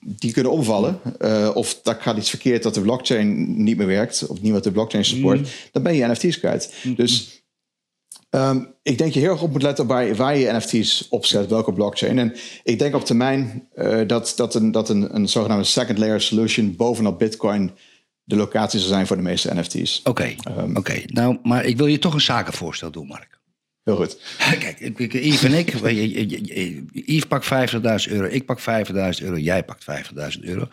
die 0.00 0.32
kunnen 0.32 0.52
omvallen. 0.52 1.00
Uh, 1.20 1.50
of 1.54 1.80
daar 1.82 1.96
gaat 2.00 2.16
iets 2.16 2.30
verkeerd 2.30 2.62
dat 2.62 2.74
de 2.74 2.80
blockchain 2.80 3.62
niet 3.62 3.76
meer 3.76 3.86
werkt. 3.86 4.26
Of 4.26 4.40
niemand 4.40 4.64
de 4.64 4.72
blockchain 4.72 5.04
support. 5.04 5.40
Mm. 5.40 5.46
Dan 5.72 5.82
ben 5.82 5.94
je 5.94 6.06
NFT's 6.06 6.38
kwijt. 6.38 6.74
Mm. 6.82 6.94
Dus 6.94 7.42
um, 8.30 8.74
ik 8.82 8.98
denk 8.98 9.12
je 9.12 9.20
heel 9.20 9.30
erg 9.30 9.42
op 9.42 9.52
moet 9.52 9.62
letten 9.62 9.86
waar, 9.86 10.14
waar 10.14 10.36
je 10.36 10.52
NFT's 10.52 11.06
opzet. 11.10 11.48
Welke 11.48 11.72
blockchain. 11.72 12.18
En 12.18 12.34
ik 12.62 12.78
denk 12.78 12.94
op 12.94 13.04
termijn 13.04 13.68
uh, 13.74 14.00
dat, 14.06 14.32
dat, 14.36 14.54
een, 14.54 14.70
dat 14.70 14.88
een, 14.88 15.14
een 15.14 15.28
zogenaamde 15.28 15.64
second 15.64 15.98
layer 15.98 16.20
solution 16.20 16.76
bovenop 16.76 17.18
Bitcoin 17.18 17.70
de 18.24 18.36
locatie 18.36 18.80
zal 18.80 18.88
zijn 18.88 19.06
voor 19.06 19.16
de 19.16 19.22
meeste 19.22 19.54
NFT's. 19.54 20.00
Oké, 20.04 20.34
okay. 20.38 20.64
um, 20.64 20.76
oké. 20.76 21.02
nou, 21.06 21.38
maar 21.42 21.64
ik 21.64 21.76
wil 21.76 21.86
je 21.86 21.98
toch 21.98 22.14
een 22.14 22.20
zakenvoorstel 22.20 22.90
doen, 22.90 23.06
Mark. 23.06 23.38
Heel 23.84 23.96
goed. 23.96 24.18
Kijk, 24.60 24.96
Yves 25.12 25.42
en 25.42 25.52
ik, 25.52 25.72
Yves 27.12 27.26
pakt 27.26 27.72
50.000 28.06 28.12
euro, 28.12 28.26
ik 28.26 28.46
pak 28.46 28.60
50.000 28.60 28.64
euro, 29.22 29.38
jij 29.38 29.64
pakt 29.64 29.84
50.000 30.36 30.40
euro. 30.40 30.68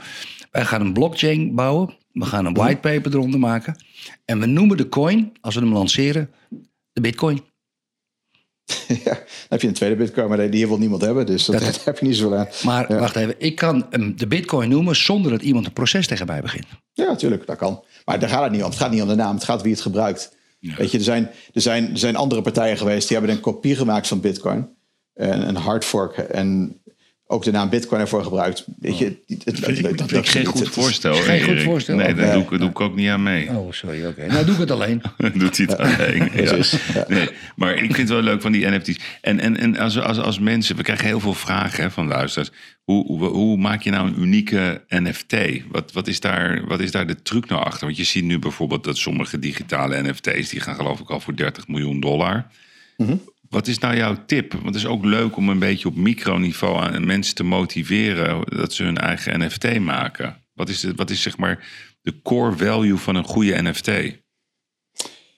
Wij 0.51 0.65
gaan 0.65 0.81
een 0.81 0.93
blockchain 0.93 1.55
bouwen, 1.55 1.97
we 2.11 2.25
gaan 2.25 2.45
een 2.45 2.53
whitepaper 2.53 3.13
eronder 3.13 3.39
maken. 3.39 3.75
En 4.25 4.39
we 4.39 4.45
noemen 4.45 4.77
de 4.77 4.89
coin, 4.89 5.31
als 5.41 5.55
we 5.55 5.61
hem 5.61 5.73
lanceren, 5.73 6.29
de 6.93 7.01
bitcoin. 7.01 7.41
Ja, 9.03 9.13
dan 9.13 9.49
heb 9.49 9.61
je 9.61 9.67
een 9.67 9.73
tweede 9.73 9.95
bitcoin, 9.95 10.27
maar 10.27 10.49
die 10.49 10.67
wil 10.67 10.77
niemand 10.77 11.01
hebben, 11.01 11.25
dus 11.25 11.45
dat, 11.45 11.83
heb 11.83 11.97
je 11.97 12.05
niet 12.05 12.15
zo 12.15 12.33
aan. 12.33 12.47
Maar 12.63 12.99
wacht 12.99 13.15
even, 13.15 13.35
ik 13.37 13.55
kan 13.55 13.85
de 14.15 14.27
bitcoin 14.27 14.69
noemen 14.69 14.95
zonder 14.95 15.31
dat 15.31 15.41
iemand 15.41 15.65
een 15.65 15.73
proces 15.73 16.07
tegen 16.07 16.27
mij 16.27 16.41
begint. 16.41 16.65
Ja, 16.93 17.05
natuurlijk, 17.05 17.47
dat 17.47 17.57
kan. 17.57 17.83
Maar 18.05 18.19
daar 18.19 18.29
gaat 18.29 18.43
het 18.43 18.51
niet 18.51 18.63
om. 18.63 18.69
Het 18.69 18.79
gaat 18.79 18.91
niet 18.91 19.01
om 19.01 19.07
de 19.07 19.15
naam, 19.15 19.35
het 19.35 19.43
gaat 19.43 19.61
wie 19.61 19.71
het 19.71 19.81
gebruikt. 19.81 20.35
Weet 20.61 20.91
je, 20.91 20.97
er 20.97 21.03
zijn, 21.03 21.29
er, 21.53 21.61
zijn, 21.61 21.91
er 21.91 21.97
zijn 21.97 22.15
andere 22.15 22.41
partijen 22.41 22.77
geweest 22.77 23.07
die 23.07 23.17
hebben 23.17 23.35
een 23.35 23.41
kopie 23.41 23.75
gemaakt 23.75 24.07
van 24.07 24.21
Bitcoin. 24.21 24.69
En 25.13 25.47
een 25.47 25.55
hard 25.55 25.85
fork. 25.85 26.17
En 26.17 26.81
ook 27.31 27.43
de 27.43 27.51
naam 27.51 27.69
Bitcoin 27.69 28.01
ervoor 28.01 28.23
gebruikt. 28.23 28.65
Weet 28.79 28.97
je, 28.97 29.17
het, 29.27 29.45
dat, 29.97 30.09
vind 30.09 30.13
ik 30.13 30.27
geen 30.27 30.45
goed 30.45 30.69
voorstel. 30.69 31.13
Geen 31.13 31.43
goed 31.43 31.61
voorstel. 31.61 31.95
Nee, 31.95 32.13
daar 32.13 32.33
doe, 32.33 32.43
ik, 32.43 32.59
doe 32.59 32.69
ik 32.69 32.81
ook 32.81 32.95
niet 32.95 33.09
aan 33.09 33.23
mee. 33.23 33.49
Oh, 33.49 33.71
sorry, 33.71 34.05
oké. 34.05 34.25
Nou, 34.25 34.45
doe 34.45 34.53
ik 34.53 34.59
het 34.59 34.71
alleen. 34.71 35.01
Doet 35.33 35.57
hij 35.57 35.65
het 35.69 35.77
alleen. 35.77 36.29
Ja. 36.93 37.05
Nee, 37.07 37.29
maar 37.55 37.73
ik 37.73 37.79
vind 37.79 37.97
het 37.97 38.09
wel 38.09 38.21
leuk 38.21 38.41
van 38.41 38.51
die 38.51 38.67
NFT's. 38.67 38.99
En, 39.21 39.39
en, 39.39 39.57
en 39.57 39.77
als, 39.77 39.99
als, 39.99 40.17
als 40.17 40.39
mensen, 40.39 40.75
we 40.75 40.83
krijgen 40.83 41.05
heel 41.05 41.19
veel 41.19 41.33
vragen 41.33 41.83
hè, 41.83 41.91
van 41.91 42.07
luisteraars. 42.07 42.51
Hoe, 42.83 43.05
hoe, 43.05 43.23
hoe, 43.23 43.57
maak 43.57 43.81
je 43.81 43.89
nou 43.89 44.07
een 44.07 44.21
unieke 44.21 44.83
NFT? 44.87 45.35
Wat, 45.69 45.91
wat, 45.91 46.07
is 46.07 46.19
daar, 46.19 46.67
wat 46.67 46.79
is 46.79 46.91
daar 46.91 47.07
de 47.07 47.21
truc 47.21 47.49
nou 47.49 47.63
achter? 47.63 47.85
Want 47.85 47.97
je 47.97 48.03
ziet 48.03 48.23
nu 48.23 48.39
bijvoorbeeld 48.39 48.83
dat 48.83 48.97
sommige 48.97 49.39
digitale 49.39 50.01
NFT's... 50.01 50.49
die 50.49 50.59
gaan 50.59 50.75
geloof 50.75 50.99
ik 50.99 51.09
al 51.09 51.19
voor 51.19 51.35
30 51.35 51.67
miljoen 51.67 51.99
dollar. 51.99 52.47
Mm 52.97 53.21
wat 53.51 53.67
is 53.67 53.77
nou 53.77 53.95
jouw 53.95 54.17
tip? 54.25 54.51
Want 54.51 54.65
het 54.65 54.75
is 54.75 54.85
ook 54.85 55.05
leuk 55.05 55.37
om 55.37 55.49
een 55.49 55.59
beetje 55.59 55.87
op 55.87 55.95
microniveau 55.95 56.81
aan 56.81 57.05
mensen 57.05 57.35
te 57.35 57.43
motiveren 57.43 58.43
dat 58.45 58.73
ze 58.73 58.83
hun 58.83 58.97
eigen 58.97 59.39
NFT 59.45 59.79
maken. 59.79 60.35
Wat 60.53 60.69
is, 60.69 60.79
de, 60.79 60.93
wat 60.95 61.09
is 61.09 61.21
zeg 61.21 61.37
maar 61.37 61.67
de 62.01 62.21
core 62.21 62.57
value 62.57 62.97
van 62.97 63.15
een 63.15 63.23
goede 63.23 63.61
NFT? 63.61 63.87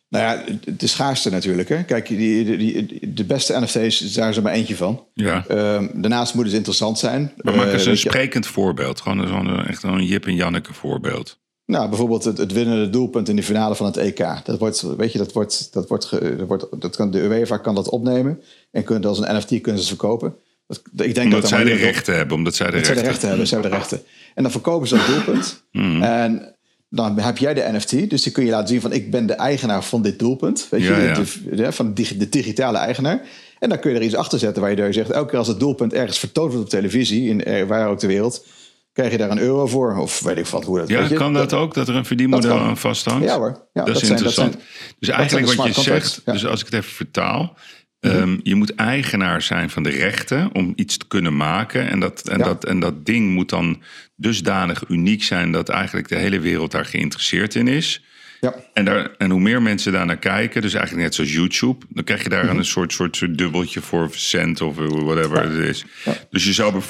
Nou 0.09 0.25
ja, 0.25 0.43
de 0.65 0.87
schaarste 0.87 1.29
natuurlijk. 1.29 1.69
Hè? 1.69 1.83
Kijk, 1.83 2.07
die, 2.07 2.57
die, 2.57 3.13
de 3.13 3.25
beste 3.25 3.59
NFT's, 3.59 4.13
daar 4.13 4.29
is 4.29 4.37
er 4.37 4.43
maar 4.43 4.53
eentje 4.53 4.75
van. 4.75 5.07
Ja. 5.13 5.45
Um, 5.49 6.01
daarnaast 6.01 6.33
moet 6.33 6.45
het 6.45 6.53
interessant 6.53 6.99
zijn. 6.99 7.33
Maar 7.37 7.55
maak 7.55 7.71
eens 7.71 7.85
uh, 7.85 7.91
een 7.91 7.97
sprekend 7.97 8.47
voorbeeld. 8.47 9.01
Gewoon 9.01 9.27
zo'n 9.27 9.65
echt 9.65 9.83
een 9.83 10.05
Jip 10.05 10.25
en 10.25 10.35
Janneke 10.35 10.73
voorbeeld. 10.73 11.41
Nou, 11.65 11.89
bijvoorbeeld 11.89 12.23
het, 12.23 12.37
het 12.37 12.51
winnende 12.51 12.89
doelpunt 12.89 13.29
in 13.29 13.35
de 13.35 13.43
finale 13.43 13.75
van 13.75 13.85
het 13.85 13.97
EK. 13.97 14.25
Dat 14.43 14.59
wordt, 14.59 14.81
weet 14.81 15.11
je, 15.11 15.17
dat 15.17 15.31
wordt, 15.31 15.73
dat 15.73 15.87
wordt, 15.87 16.09
dat 16.09 16.47
wordt, 16.47 16.65
dat 16.79 16.95
kan, 16.95 17.11
de 17.11 17.19
UEFA 17.19 17.57
kan 17.57 17.75
dat 17.75 17.89
opnemen 17.89 18.41
en 18.71 18.83
kunt 18.83 19.05
als 19.05 19.19
een 19.19 19.35
NFT 19.35 19.61
kunnen 19.61 19.81
ze 19.81 19.87
verkopen. 19.87 20.35
Dat, 20.67 20.81
ik 21.05 21.15
denk 21.15 21.25
omdat 21.25 21.41
dat 21.41 21.49
zij 21.49 21.63
de 21.63 21.73
rechten 21.73 22.15
hebben, 22.15 22.37
omdat 22.37 22.55
zij 22.55 22.65
de, 22.65 22.71
rechten. 22.71 22.93
zij 22.93 23.03
de 23.03 23.09
rechten 23.09 23.27
hebben, 23.27 23.47
ze 23.47 23.53
hebben 23.53 23.71
de 23.71 23.77
rechten. 23.77 24.01
En 24.35 24.43
dan 24.43 24.51
verkopen 24.51 24.87
ze 24.87 24.95
dat 24.95 25.05
doelpunt. 25.05 25.63
Hmm. 25.71 26.01
En 26.01 26.55
dan 26.89 27.19
heb 27.19 27.37
jij 27.37 27.53
de 27.53 27.69
NFT, 27.71 28.09
dus 28.09 28.21
die 28.21 28.31
kun 28.31 28.45
je 28.45 28.51
laten 28.51 28.67
zien 28.67 28.81
van 28.81 28.91
ik 28.91 29.11
ben 29.11 29.25
de 29.25 29.33
eigenaar 29.33 29.83
van 29.83 30.01
dit 30.01 30.19
doelpunt. 30.19 30.67
Weet 30.69 30.81
je, 30.81 31.11
de, 31.49 31.55
de, 31.55 31.71
van 31.71 31.93
de, 31.93 32.17
de 32.17 32.29
digitale 32.29 32.77
eigenaar. 32.77 33.21
En 33.59 33.69
dan 33.69 33.79
kun 33.79 33.91
je 33.91 33.97
er 33.97 34.03
iets 34.03 34.15
achter 34.15 34.39
zetten 34.39 34.61
waar 34.61 34.75
je 34.75 34.93
zegt, 34.93 35.09
elke 35.09 35.29
keer 35.29 35.37
als 35.37 35.47
het 35.47 35.59
doelpunt 35.59 35.93
ergens 35.93 36.19
vertoond 36.19 36.51
wordt 36.51 36.65
op 36.65 36.71
televisie, 36.71 37.29
in, 37.29 37.43
eh, 37.43 37.67
waar 37.67 37.89
ook 37.89 37.99
ter 37.99 38.07
wereld, 38.07 38.45
krijg 38.93 39.11
je 39.11 39.17
daar 39.17 39.31
een 39.31 39.39
euro 39.39 39.67
voor. 39.67 39.95
Of 39.97 40.19
weet 40.19 40.37
ik 40.37 40.45
wat 40.45 40.63
hoe 40.63 40.77
dat 40.77 40.87
Ja, 40.87 40.99
weet 40.99 41.09
je? 41.09 41.15
kan 41.15 41.33
dat, 41.33 41.53
ook? 41.53 41.73
Dat 41.73 41.87
er 41.87 41.95
een 41.95 42.05
verdienmodel 42.05 42.59
aan 42.59 42.77
vasthangt? 42.77 43.23
Ja 43.23 43.37
hoor. 43.37 43.67
Ja, 43.73 43.83
dat, 43.83 44.01
is 44.01 44.09
interessant. 44.09 44.57
dus 44.99 45.09
eigenlijk 45.09 45.53
wat 45.53 45.75
je 45.75 45.81
zegt, 45.81 46.21
dus 46.25 46.45
als 46.45 46.59
ik 46.59 46.65
het 46.65 46.75
even 46.75 46.91
vertaal. 46.91 47.57
Mhm. 47.99 48.15
Ehm, 48.15 48.39
je 48.43 48.55
moet 48.55 48.75
eigenaar 48.75 49.41
zijn 49.41 49.69
van 49.69 49.83
de 49.83 49.89
rechten 49.89 50.49
om 50.53 50.73
iets 50.75 50.97
te 50.97 51.07
kunnen 51.07 51.35
maken. 51.35 51.89
En 51.89 51.99
dat, 51.99 52.27
en, 52.27 52.39
dat, 52.39 52.65
en 52.65 52.79
dat 52.79 53.05
ding 53.05 53.33
moet 53.33 53.49
dan 53.49 53.81
dusdanig 54.15 54.83
uniek 54.87 55.23
zijn 55.23 55.51
dat 55.51 55.69
eigenlijk 55.69 56.07
de 56.07 56.15
hele 56.15 56.39
wereld 56.39 56.71
daar 56.71 56.85
geïnteresseerd 56.85 57.55
in 57.55 57.67
is. 57.67 58.03
Ja. 58.41 58.55
En, 58.73 58.85
daar, 58.85 59.09
en 59.17 59.29
hoe 59.29 59.39
meer 59.39 59.61
mensen 59.61 59.91
daar 59.91 60.05
naar 60.05 60.17
kijken, 60.17 60.61
dus 60.61 60.73
eigenlijk 60.73 61.05
net 61.05 61.15
zoals 61.15 61.33
YouTube, 61.33 61.85
dan 61.89 62.03
krijg 62.03 62.23
je 62.23 62.29
daar 62.29 62.45
mhm. 62.45 62.57
een 62.57 62.65
soort, 62.65 62.93
soort, 62.93 63.15
soort 63.15 63.37
dubbeltje 63.37 63.81
voor 63.81 64.09
cent 64.11 64.61
of 64.61 64.75
whatever 64.75 65.43
het 65.43 65.67
is. 65.67 65.85
Dus 66.29 66.45
je 66.45 66.53
zou 66.53 66.81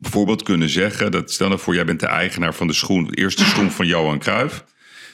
bijvoorbeeld 0.00 0.42
kunnen 0.42 0.68
zeggen 0.68 1.10
dat 1.10 1.32
stel 1.32 1.48
nou 1.48 1.60
voor, 1.60 1.74
jij 1.74 1.84
bent 1.84 2.00
de 2.00 2.06
eigenaar 2.06 2.54
van 2.54 2.66
de 2.66 2.72
schoen, 2.72 3.04
de 3.04 3.16
eerste 3.16 3.44
schoen 3.44 3.70
van 3.70 3.86
Johan 3.86 4.18
Cruijff. 4.18 4.64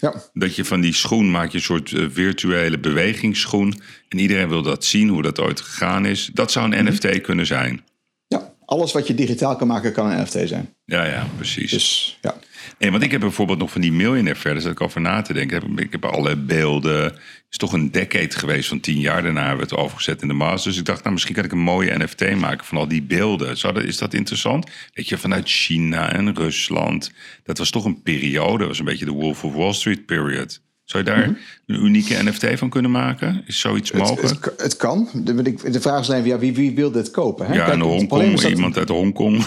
Ja. 0.01 0.14
Dat 0.32 0.57
je 0.57 0.64
van 0.64 0.80
die 0.80 0.95
schoen 0.95 1.30
maak 1.30 1.51
je 1.51 1.57
een 1.57 1.62
soort 1.62 1.91
uh, 1.91 2.07
virtuele 2.11 2.78
bewegingsschoen. 2.78 3.80
En 4.09 4.18
iedereen 4.18 4.49
wil 4.49 4.62
dat 4.62 4.84
zien, 4.84 5.09
hoe 5.09 5.22
dat 5.22 5.41
ooit 5.41 5.61
gegaan 5.61 6.07
is. 6.07 6.30
Dat 6.32 6.53
zou 6.53 6.72
een 6.72 6.84
mhm. 6.84 6.93
NFT 6.93 7.20
kunnen 7.20 7.47
zijn. 7.47 7.84
Ja, 8.26 8.53
alles 8.64 8.93
wat 8.93 9.07
je 9.07 9.14
digitaal 9.14 9.57
kan 9.57 9.66
maken, 9.66 9.93
kan 9.93 10.11
een 10.11 10.22
NFT 10.22 10.39
zijn. 10.45 10.74
Ja, 10.84 11.05
ja, 11.05 11.26
precies. 11.37 11.70
Dus 11.70 12.18
ja. 12.20 12.37
Nee, 12.78 12.90
want 12.90 13.02
ik 13.02 13.10
heb 13.10 13.20
bijvoorbeeld 13.20 13.58
nog 13.58 13.70
van 13.70 13.80
die 13.80 13.92
miljonair 13.92 14.36
verder, 14.36 14.62
dat 14.62 14.72
ik 14.72 14.80
over 14.80 15.00
na 15.00 15.22
te 15.22 15.32
denken. 15.32 15.60
heb. 15.60 15.80
Ik 15.80 15.92
heb 15.92 16.04
alle 16.04 16.36
beelden. 16.36 17.02
Het 17.02 17.20
is 17.50 17.58
toch 17.58 17.72
een 17.72 17.90
decade 17.90 18.30
geweest 18.30 18.68
van 18.68 18.80
tien 18.80 19.00
jaar. 19.00 19.22
Daarna 19.22 19.46
hebben 19.46 19.66
we 19.66 19.74
het 19.74 19.82
overgezet 19.84 20.22
in 20.22 20.28
de 20.28 20.34
Masters. 20.34 20.64
Dus 20.64 20.76
ik 20.76 20.84
dacht, 20.84 21.00
nou, 21.00 21.12
misschien 21.12 21.34
kan 21.34 21.44
ik 21.44 21.52
een 21.52 21.58
mooie 21.58 21.98
NFT 21.98 22.36
maken 22.36 22.66
van 22.66 22.78
al 22.78 22.88
die 22.88 23.02
beelden. 23.02 23.56
Zou 23.56 23.74
dat, 23.74 23.82
is 23.82 23.98
dat 23.98 24.14
interessant? 24.14 24.70
Weet 24.92 25.08
je, 25.08 25.18
vanuit 25.18 25.48
China 25.48 26.12
en 26.12 26.34
Rusland. 26.34 27.12
Dat 27.42 27.58
was 27.58 27.70
toch 27.70 27.84
een 27.84 28.02
periode. 28.02 28.58
Dat 28.58 28.68
was 28.68 28.78
een 28.78 28.84
beetje 28.84 29.04
de 29.04 29.10
Wolf 29.10 29.44
of 29.44 29.54
Wall 29.54 29.72
Street 29.72 30.06
period. 30.06 30.60
Zou 30.86 31.04
je 31.04 31.10
daar 31.10 31.36
een 31.66 31.84
unieke 31.84 32.22
NFT 32.22 32.46
van 32.54 32.68
kunnen 32.68 32.90
maken? 32.90 33.42
Is 33.46 33.60
zoiets 33.60 33.92
mogelijk? 33.92 34.44
het, 34.44 34.60
het 34.60 34.76
kan. 34.76 35.08
De, 35.12 35.54
de 35.70 35.80
vraag 35.80 36.00
is 36.00 36.10
alleen, 36.10 36.24
ja, 36.24 36.38
wie, 36.38 36.54
wie 36.54 36.74
wil 36.74 36.90
dit 36.90 37.10
kopen? 37.10 37.46
Hè? 37.46 37.54
ja, 37.54 37.64
Kijk, 37.64 37.74
in 37.74 37.80
Hongkong. 37.80 38.42
Iemand 38.42 38.76
uit 38.76 38.88
Hongkong. 38.88 39.44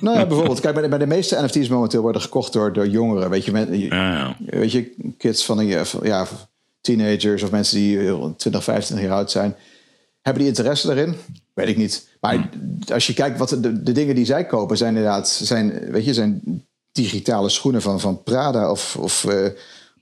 Nou 0.00 0.18
ja, 0.18 0.26
bijvoorbeeld, 0.26 0.60
kijk, 0.60 0.74
bij 0.74 0.82
de, 0.82 0.88
bij 0.88 0.98
de 0.98 1.06
meeste 1.06 1.42
NFT's 1.44 1.68
momenteel 1.68 2.02
worden 2.02 2.22
gekocht 2.22 2.52
door, 2.52 2.72
door 2.72 2.88
jongeren. 2.88 3.30
Weet 3.30 3.44
je, 3.44 3.52
men, 3.52 3.78
Ja, 3.78 4.12
ja. 4.12 4.36
weet 4.58 4.72
je, 4.72 4.94
kids 5.16 5.44
van 5.44 5.58
een 5.58 5.86
ja, 6.02 6.26
teenagers 6.80 7.42
of 7.42 7.50
mensen 7.50 7.76
die 7.76 7.98
heel 7.98 8.34
20, 8.36 8.64
25 8.64 9.06
jaar 9.06 9.16
oud 9.16 9.30
zijn. 9.30 9.56
Hebben 10.22 10.42
die 10.42 10.52
interesse 10.52 10.86
daarin? 10.86 11.16
Weet 11.54 11.68
ik 11.68 11.76
niet. 11.76 12.08
Maar 12.20 12.48
als 12.92 13.06
je 13.06 13.14
kijkt 13.14 13.38
wat 13.38 13.48
de, 13.48 13.82
de 13.82 13.92
dingen 13.92 14.14
die 14.14 14.24
zij 14.24 14.46
kopen 14.46 14.76
zijn 14.76 14.96
inderdaad, 14.96 15.28
zijn, 15.28 15.90
weet 15.90 16.04
je, 16.04 16.14
zijn 16.14 16.64
digitale 16.92 17.48
schoenen 17.48 17.82
van, 17.82 18.00
van 18.00 18.22
Prada 18.22 18.70
of, 18.70 18.96
of 18.96 19.24
eh, 19.24 19.46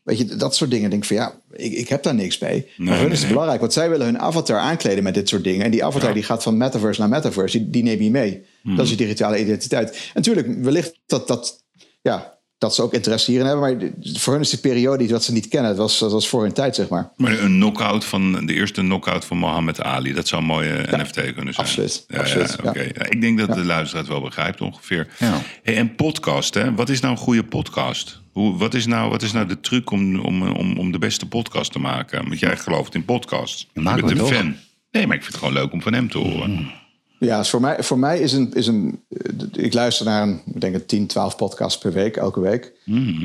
weet 0.07 0.19
je, 0.19 0.37
dat 0.37 0.55
soort 0.55 0.71
dingen. 0.71 0.85
Ik 0.85 0.91
denk 0.91 1.05
van 1.05 1.17
ja, 1.17 1.41
ik, 1.53 1.73
ik 1.73 1.89
heb 1.89 2.03
daar 2.03 2.15
niks 2.15 2.39
mee. 2.39 2.67
maar 2.77 2.95
hun 2.95 3.03
nee, 3.03 3.07
is 3.07 3.11
het 3.11 3.21
nee. 3.21 3.29
belangrijk, 3.29 3.61
want 3.61 3.73
zij 3.73 3.91
willen 3.91 4.07
hun 4.07 4.19
avatar 4.19 4.59
aankleden 4.59 5.05
met 5.05 5.15
dit 5.15 5.29
soort 5.29 5.45
dingen. 5.45 5.65
En 5.65 5.71
die 5.71 5.85
avatar 5.85 6.15
die 6.15 6.23
gaat 6.23 6.43
van 6.43 6.57
metaverse 6.57 7.01
naar 7.01 7.09
metaverse, 7.09 7.59
die, 7.59 7.71
die 7.71 7.83
neem 7.83 8.03
je 8.03 8.11
mee. 8.11 8.45
Dat 8.63 8.85
is 8.85 8.91
je 8.91 8.97
digitale 8.97 9.41
identiteit. 9.41 9.91
En 9.91 9.97
natuurlijk, 10.15 10.63
wellicht 10.63 11.01
dat, 11.07 11.29
dat, 11.29 11.65
ja, 12.03 12.36
dat 12.59 12.75
ze 12.75 12.83
ook 12.83 12.93
interesse 12.93 13.31
hierin 13.31 13.49
hebben. 13.49 13.79
Maar 13.79 13.91
voor 14.15 14.33
hun 14.33 14.43
is 14.43 14.51
die 14.51 14.59
periode 14.59 15.03
iets 15.03 15.13
wat 15.13 15.25
ze 15.25 15.33
niet 15.33 15.49
kennen. 15.49 15.71
Dat 15.71 15.79
was, 15.81 15.99
dat 15.99 16.13
was 16.13 16.29
voor 16.29 16.43
hun 16.43 16.53
tijd, 16.53 16.75
zeg 16.75 16.89
maar. 16.89 17.11
Maar 17.17 17.39
een 17.39 17.47
knockout 17.57 18.05
van 18.05 18.47
de 18.47 18.55
eerste 18.55 18.81
knockout 18.81 19.25
van 19.25 19.37
Mohammed 19.37 19.81
Ali, 19.83 20.13
dat 20.13 20.29
zou 20.29 20.41
een 20.41 20.47
mooie 20.49 20.85
NFT 20.91 21.15
kunnen 21.35 21.55
zijn. 21.55 21.67
absoluut, 21.67 22.05
Ja, 22.09 22.19
absoluut, 22.19 22.57
ja, 22.63 22.69
oké. 22.69 22.81
ja. 22.81 22.85
Ja, 22.95 23.05
ik 23.09 23.21
denk 23.21 23.39
dat 23.39 23.55
de 23.55 23.65
luisteraar 23.65 24.03
het 24.03 24.13
wel 24.13 24.21
begrijpt 24.21 24.61
ongeveer. 24.61 25.09
Ja. 25.19 25.41
Hey, 25.63 25.77
en 25.77 25.95
podcast, 25.95 26.55
hè? 26.55 26.75
Wat 26.75 26.89
is 26.89 27.01
nou 27.01 27.13
een 27.13 27.21
goede 27.21 27.45
podcast? 27.45 28.21
Hoe, 28.33 28.57
wat, 28.57 28.75
is 28.75 28.87
nou, 28.87 29.11
wat 29.11 29.23
is 29.23 29.33
nou 29.33 29.47
de 29.47 29.61
truc 29.61 29.91
om, 29.91 30.21
om, 30.21 30.43
om, 30.43 30.79
om 30.79 30.93
de 30.93 30.99
beste 30.99 31.27
podcast 31.29 31.73
te 31.73 31.79
maken? 31.79 32.29
Want 32.29 32.41
jij 32.41 32.57
gelooft 32.57 32.95
in 32.95 33.05
podcasts. 33.05 33.67
Je 33.73 33.83
bent 33.83 34.11
een 34.11 34.27
fan. 34.27 34.57
Nee, 34.91 35.07
maar 35.07 35.17
ik 35.17 35.23
vind 35.23 35.35
het 35.35 35.43
gewoon 35.45 35.55
leuk 35.63 35.73
om 35.73 35.83
van 35.83 35.93
hem 35.93 36.11
te 36.11 36.19
horen. 36.19 36.71
Ja, 37.19 37.39
dus 37.39 37.51
voor 37.51 37.61
mij, 37.61 37.83
voor 37.83 37.99
mij 37.99 38.21
is 38.21 38.33
een, 38.33 38.53
is 38.55 38.67
een. 38.67 39.05
eh, 39.09 39.65
Ik 39.65 39.75
luister 39.75 40.07
naar 40.07 40.23
een, 40.23 40.41
ik 40.55 40.61
denk 40.61 40.75
een 40.75 40.87
10, 40.87 41.07
12 41.07 41.37
podcasts 41.37 41.79
per 41.79 41.93
week, 41.93 42.17
elke 42.17 42.41
week. 42.41 42.73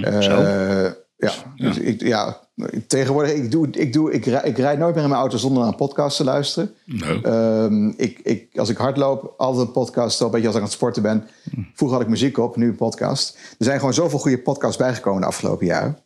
Eh, 0.04 0.92
ja, 1.18 1.32
dus 1.56 1.78
ik, 1.78 2.02
ja, 2.02 2.40
tegenwoordig, 2.88 3.32
ik, 3.34 3.52
doe, 3.52 3.68
ik, 3.72 3.94
doe, 3.94 4.12
ik, 4.12 4.26
rij, 4.26 4.42
ik 4.44 4.58
rijd 4.58 4.80
nooit 4.80 4.94
meer 4.94 5.04
in 5.04 5.10
mijn 5.10 5.22
auto 5.22 5.38
zonder 5.38 5.60
naar 5.60 5.72
een 5.72 5.78
podcast 5.78 6.18
te 6.18 6.24
luisteren. 6.24 6.74
Nou, 6.86 7.22
Ehm, 7.22 7.88
ik, 7.98 8.20
ik, 8.24 8.58
als 8.58 8.70
ik 8.70 8.78
hardloop, 8.78 9.34
altijd 9.38 9.68
een 9.68 9.74
podcast 9.74 10.22
op. 10.22 10.32
Weet 10.32 10.42
je, 10.42 10.48
als 10.48 10.56
ik 10.56 10.62
aan 10.62 10.68
het 10.68 10.78
sporten 10.78 11.02
ben. 11.02 11.28
Vroeger 11.74 11.98
had 11.98 12.06
ik 12.06 12.12
muziek 12.12 12.38
op, 12.38 12.56
nu 12.56 12.68
een 12.68 12.76
podcast. 12.76 13.38
Er 13.58 13.66
zijn 13.66 13.80
gewoon 13.80 13.94
zoveel 13.94 14.20
goede 14.20 14.42
podcasts 14.42 14.78
bijgekomen 14.78 15.22
de 15.22 15.28
afgelopen 15.28 15.66
jaren. 15.66 15.98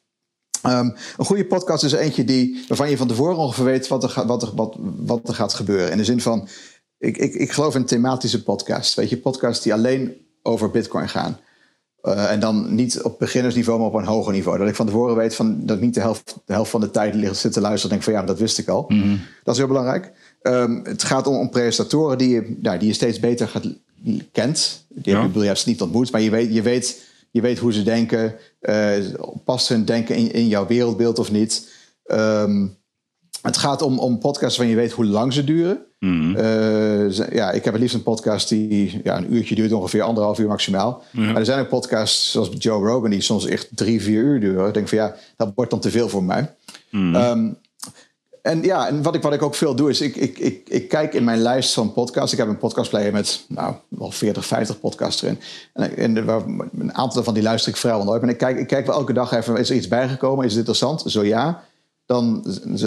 Ehm, 0.62 0.90
een 1.18 1.26
goede 1.26 1.46
podcast 1.46 1.84
is 1.84 1.92
eentje 1.92 2.24
die, 2.24 2.66
waarvan 2.68 2.90
je 2.90 2.98
van 2.98 3.08
tevoren 3.08 3.36
ongeveer 3.38 3.66
weet 3.66 3.88
wat 3.88 4.04
er, 4.04 4.24
wat, 4.28 4.42
er, 4.42 4.50
wat, 4.56 4.76
wat 4.98 5.28
er 5.28 5.34
gaat 5.36 5.54
gebeuren. 5.54 5.92
In 5.92 5.98
de 5.98 6.04
zin 6.04 6.22
van, 6.22 6.48
ik, 7.06 7.18
ik, 7.18 7.34
ik 7.34 7.52
geloof 7.52 7.76
in 7.76 7.86
thematische 7.86 8.44
podcast. 8.44 8.94
Weet 8.94 9.10
je, 9.10 9.18
podcasts 9.18 9.64
die 9.64 9.74
alleen 9.74 10.14
over 10.42 10.70
bitcoin 10.72 11.10
gaan. 11.10 11.40
Eh, 12.02 12.32
en 12.32 12.40
dan 12.40 12.76
niet 12.76 13.02
op 13.02 13.20
beginnersniveau, 13.20 13.80
maar 13.80 13.88
op 13.88 13.94
een 13.94 14.06
hoger 14.06 14.34
niveau. 14.34 14.58
Dat 14.58 14.68
ik 14.68 14.76
van 14.76 14.86
tevoren 14.86 15.16
weet 15.16 15.36
van, 15.36 15.66
dat 15.66 15.76
ik 15.78 15.84
niet 15.84 15.94
de 15.94 16.00
helft, 16.00 16.36
de 16.46 16.54
helft 16.54 16.72
van 16.72 16.82
de 16.82 16.92
tijd 16.92 17.16
lig, 17.16 17.36
zit 17.36 17.54
te 17.54 17.62
luisteren. 17.62 17.90
En 17.98 18.02
denk 18.02 18.04
van 18.04 18.22
ja, 18.22 18.28
dat 18.28 18.40
wist 18.40 18.58
ik 18.58 18.68
al. 18.68 18.88
Dat 19.44 19.54
is 19.54 19.58
heel 19.60 19.68
belangrijk. 19.68 20.12
Ehm, 20.42 20.80
het 20.84 21.04
gaat 21.04 21.28
om, 21.28 21.36
om 21.36 21.50
presentatoren 21.50 22.18
die 22.18 22.30
je, 22.30 22.58
ja, 22.62 22.78
die 22.78 22.88
je 22.88 22.94
steeds 22.94 23.20
beter 23.20 23.48
gaat, 23.48 23.64
kent. 24.32 24.86
Die 24.90 25.14
Ja. 25.14 25.22
heb 25.22 25.34
je 25.34 25.56
ze 25.56 25.70
niet 25.70 25.82
ontmoet, 25.82 26.12
maar 26.12 26.22
je 26.22 26.30
weet, 26.30 26.54
je 26.54 26.62
weet, 26.62 27.02
je 27.32 27.42
weet 27.42 27.60
hoe 27.60 27.74
ze 27.74 27.84
denken. 27.84 28.36
Eh, 28.60 28.94
past 29.44 29.68
hun 29.68 29.86
denken 29.86 30.16
in, 30.16 30.32
in 30.32 30.48
jouw 30.48 30.68
wereldbeeld 30.68 31.20
of 31.20 31.32
niet? 31.32 31.70
Ehm, 32.06 32.68
het 33.42 33.58
gaat 33.58 33.82
om, 33.82 34.00
om 34.00 34.20
podcasts 34.20 34.58
waarvan 34.58 34.76
je 34.76 34.82
weet 34.82 34.92
hoe 34.92 35.06
lang 35.06 35.34
ze 35.34 35.44
duren. 35.44 35.86
Mhm. 36.06 36.36
Eh, 36.36 37.32
ja, 37.32 37.52
ik 37.52 37.64
heb 37.64 37.74
het 37.74 37.82
liefst 37.82 37.96
een 37.96 38.04
podcast 38.04 38.50
die 38.50 39.02
ja, 39.04 39.18
een 39.18 39.34
uurtje 39.34 39.56
duurt, 39.56 39.72
ongeveer 39.72 40.02
anderhalf 40.02 40.40
uur 40.40 40.48
maximaal. 40.48 41.04
Maar 41.12 41.36
er 41.36 41.46
zijn 41.46 41.60
ook 41.60 41.70
podcasts 41.70 42.32
zoals 42.32 42.50
Joe 42.58 42.88
Rogan 42.88 43.10
die 43.10 43.22
soms 43.22 43.46
echt 43.46 43.68
drie, 43.72 44.02
vier 44.02 44.24
uur 44.24 44.40
duren. 44.40 44.68
Ik 44.68 44.74
denk 44.74 44.88
van 44.88 44.98
ja, 44.98 45.16
dat 45.38 45.52
wordt 45.56 45.72
dan 45.72 45.80
te 45.80 45.92
veel 45.92 46.10
voor 46.10 46.24
mij. 46.24 46.54
Ehm, 46.92 47.50
en 48.42 48.64
ja, 48.64 48.88
en 48.88 49.02
wat 49.02 49.16
ik, 49.16 49.22
wat 49.22 49.34
ik 49.34 49.42
ook 49.42 49.56
veel 49.56 49.76
doe, 49.76 49.90
is 49.90 50.02
ik, 50.02 50.16
ik, 50.16 50.38
ik, 50.38 50.70
ik 50.70 50.90
kijk 50.90 51.14
in 51.14 51.24
mijn 51.24 51.40
lijst 51.42 51.74
van 51.74 51.94
podcasts. 51.94 52.32
Ik 52.32 52.38
heb 52.38 52.48
een 52.48 52.58
podcastplayer 52.58 53.12
met 53.12 53.46
nou, 53.48 53.74
wel 53.88 54.12
40, 54.12 54.46
50 54.46 54.80
podcasts 54.80 55.22
erin. 55.22 55.40
En, 55.74 55.98
en 55.98 56.28
een 56.80 56.94
aantal 56.94 57.24
van 57.24 57.34
die 57.34 57.44
luister 57.44 57.72
ik 57.72 57.78
vrijwel 57.78 58.04
nooit. 58.04 58.22
En 58.22 58.30
ik 58.30 58.38
kijk, 58.38 58.58
ik 58.58 58.68
kijk 58.68 58.86
wel 58.86 58.96
elke 58.96 59.14
dag 59.14 59.32
even, 59.32 59.58
is 59.58 59.70
er 59.70 59.76
iets 59.76 59.88
bijgekomen? 59.88 60.46
Is 60.46 60.50
het 60.52 60.60
interessant? 60.60 61.04
Zo 61.06 61.24
ja. 61.24 61.64
Dan, 62.06 62.46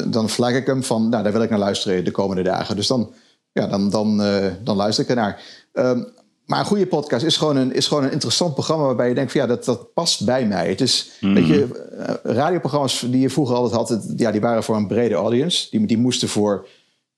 dan 0.09 0.29
flag 0.29 0.53
ik 0.53 0.67
hem 0.67 0.83
van, 0.85 1.09
nou, 1.09 1.23
daar 1.23 1.33
wil 1.33 1.43
ik 1.43 1.51
naar 1.51 1.59
luisteren 1.59 2.05
de 2.05 2.11
komende 2.11 2.43
dagen. 2.43 2.77
Dus 2.77 2.87
dan, 2.87 3.13
ja, 3.53 3.67
dan, 3.67 3.91
dan, 3.91 4.23
eh, 4.23 4.47
dan 4.65 4.77
luister 4.77 5.05
ik 5.05 5.11
ernaar. 5.11 5.43
Ehm, 5.73 6.03
maar 6.45 6.59
een 6.61 6.65
goede 6.67 6.87
podcast 6.87 7.25
is 7.25 7.37
gewoon 7.37 7.57
een, 7.57 7.73
is 7.75 7.87
gewoon 7.87 8.05
een 8.05 8.13
interessant 8.13 8.55
programma 8.55 8.85
waarbij 8.85 9.09
je 9.09 9.15
denkt 9.15 9.33
van 9.33 9.41
ja, 9.41 9.47
dat, 9.47 9.65
dat 9.65 9.93
past 9.95 10.25
bij 10.25 10.47
mij. 10.47 10.69
Het 10.69 10.81
is, 10.81 11.11
weet 11.35 11.47
je, 11.47 11.87
eh, 11.99 12.15
radioprogramma's 12.35 13.01
die 13.11 13.21
je 13.21 13.31
vroeger 13.31 13.57
altijd 13.57 13.75
had, 13.75 13.89
het- 13.89 14.13
ja, 14.17 14.31
die 14.31 14.41
waren 14.41 14.63
voor 14.63 14.77
een 14.77 14.87
brede 14.87 15.15
audience. 15.15 15.71
Die, 15.71 15.87
die 15.87 15.99
moesten 15.99 16.29
voor, 16.29 16.67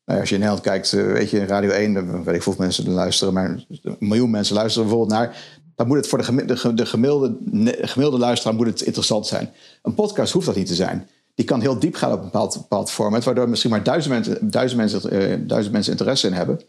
nou 0.04 0.20
als 0.20 0.28
je 0.28 0.34
in 0.34 0.40
Nederland 0.40 0.66
kijkt, 0.68 0.92
eh, 0.92 1.04
weet 1.12 1.30
je, 1.30 1.44
Radio 1.46 1.70
1, 1.70 1.94
dan 1.94 2.24
weet 2.24 2.34
ik 2.34 2.42
hoeveel 2.42 2.64
mensen 2.64 2.86
er 2.86 2.90
luisteren, 2.92 3.34
maar 3.34 3.64
een 3.82 3.96
miljoen 3.98 4.30
mensen 4.30 4.54
luisteren 4.54 4.88
bijvoorbeeld 4.88 5.18
naar. 5.18 5.36
Dan 5.74 5.86
moet 5.88 5.96
het 5.96 6.06
voor 6.08 6.18
de, 6.26 6.44
de, 6.44 6.56
ge- 6.56 6.74
de 6.74 6.86
gemiddelde, 6.86 7.36
gemiddelde 7.80 8.18
luisteraar 8.18 8.54
moet 8.54 8.66
het 8.66 8.80
interessant 8.80 9.26
zijn. 9.26 9.50
Een 9.82 9.94
podcast 9.94 10.32
hoeft 10.32 10.46
dat 10.46 10.56
niet 10.56 10.66
te 10.66 10.74
zijn. 10.74 11.08
Die 11.34 11.44
kan 11.44 11.60
heel 11.60 11.78
diep 11.78 11.94
gaan 11.94 12.12
op 12.12 12.18
een 12.18 12.24
bepaald, 12.24 12.56
bepaald 12.56 12.90
format, 12.90 13.24
waardoor 13.24 13.48
misschien 13.48 13.70
maar 13.70 13.82
duizend 13.82 14.14
mensen, 14.14 14.50
duizend 14.50 14.80
mensen, 14.80 15.10
eh, 15.10 15.38
duizend 15.40 15.72
mensen 15.74 15.92
interesse 15.92 16.26
in 16.26 16.32
hebben. 16.32 16.60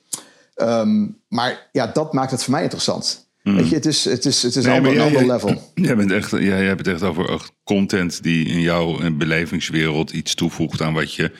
Ehm, 0.55 1.07
maar 1.27 1.69
ja, 1.71 1.87
dat 1.87 2.13
maakt 2.13 2.31
het 2.31 2.43
voor 2.43 2.53
mij 2.53 2.63
interessant. 2.63 3.29
Weet 3.43 3.69
je, 3.69 3.75
het 3.75 3.85
is, 3.85 4.05
het 4.05 4.25
is, 4.25 4.43
het 4.43 4.55
is 4.55 4.65
Nee, 4.65 4.77
een 4.77 4.99
ander, 4.99 5.25
level. 5.25 5.71
Jij 5.75 5.95
bent 5.95 6.11
echt, 6.11 6.31
jij, 6.31 6.41
jij 6.41 6.65
hebt 6.65 6.85
het 6.85 6.95
echt 6.95 7.03
over 7.03 7.49
content 7.63 8.23
die 8.23 8.45
in 8.45 8.61
jouw 8.61 8.99
eh, 8.99 9.11
belevingswereld 9.11 10.11
iets 10.11 10.35
toevoegt 10.35 10.81
aan 10.81 10.93
wat 10.93 11.13
je 11.13 11.31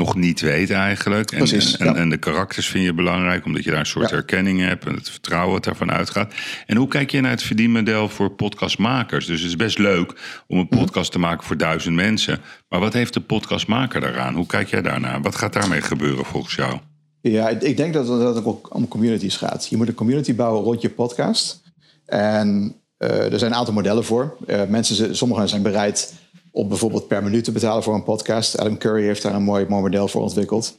nog 0.00 0.14
niet 0.16 0.40
weet 0.40 0.70
eigenlijk. 0.70 1.30
En, 1.30 1.38
Precies, 1.38 1.76
en, 1.76 1.86
ja. 1.86 1.94
en 1.94 2.08
de 2.08 2.16
karakters 2.16 2.66
vind 2.68 2.84
je 2.84 2.92
belangrijk, 2.94 3.44
omdat 3.44 3.64
je 3.64 3.70
daar 3.70 3.78
een 3.78 3.86
soort 3.86 4.08
Ja. 4.10 4.14
herkenning 4.16 4.60
hebt 4.60 4.86
en 4.86 4.94
het 4.94 5.10
vertrouwen 5.10 5.54
dat 5.54 5.64
daarvan 5.64 5.90
uitgaat. 5.92 6.34
En 6.66 6.76
hoe 6.76 6.88
kijk 6.88 7.10
je 7.10 7.20
naar 7.20 7.30
het 7.30 7.42
verdienmodel 7.42 8.08
voor 8.08 8.30
podcastmakers? 8.30 9.26
Dus 9.26 9.40
het 9.40 9.48
is 9.48 9.56
best 9.56 9.78
leuk 9.78 10.10
om 10.46 10.58
een 10.58 10.66
Mhm. 10.70 10.78
podcast 10.80 11.12
te 11.12 11.18
maken 11.18 11.46
voor 11.46 11.56
duizend 11.56 11.94
mensen. 11.94 12.38
Maar 12.68 12.80
wat 12.80 12.92
heeft 12.92 13.14
de 13.14 13.20
podcastmaker 13.20 14.00
daaraan? 14.00 14.34
Hoe 14.34 14.46
kijk 14.46 14.68
jij 14.70 14.82
daarnaar? 14.82 15.22
Wat 15.22 15.36
gaat 15.36 15.52
daarmee 15.52 15.80
gebeuren 15.80 16.24
volgens 16.24 16.54
jou? 16.54 16.78
Ja, 17.20 17.48
ik 17.48 17.76
denk 17.76 17.92
dat 17.92 18.08
het, 18.08 18.44
ook 18.44 18.74
om 18.74 18.88
communities 18.88 19.36
gaat. 19.36 19.66
Je 19.70 19.76
moet 19.76 19.88
een 19.88 19.94
community 19.94 20.34
bouwen 20.34 20.62
rond 20.62 20.80
je 20.82 20.90
podcast. 20.90 21.62
En 22.06 22.74
eh, 22.96 23.32
er 23.32 23.38
zijn 23.38 23.50
een 23.50 23.56
aantal 23.58 23.74
modellen 23.74 24.04
voor. 24.04 24.36
Eh, 24.46 24.62
mensen, 24.68 25.16
sommigen 25.16 25.48
zijn 25.48 25.62
bereid 25.62 26.14
om 26.50 26.68
bijvoorbeeld 26.68 27.08
per 27.08 27.22
minuut 27.22 27.44
te 27.44 27.52
betalen 27.52 27.82
voor 27.82 27.94
een 27.94 28.02
podcast. 28.02 28.58
Adam 28.58 28.78
Curry 28.78 29.02
heeft 29.02 29.22
daar 29.22 29.34
een 29.34 29.42
mooi, 29.42 29.66
model 29.68 30.08
voor 30.08 30.22
ontwikkeld. 30.22 30.76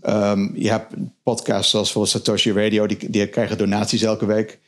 Ehm, 0.00 0.48
je 0.54 0.70
hebt 0.70 0.94
podcasts 1.22 1.70
zoals 1.70 1.92
bijvoorbeeld 1.92 2.24
Satoshi 2.24 2.52
Radio, 2.52 2.86
die, 2.86 3.10
die 3.10 3.26
krijgen 3.26 3.58
donaties 3.58 4.02
elke 4.02 4.26
week. 4.26 4.60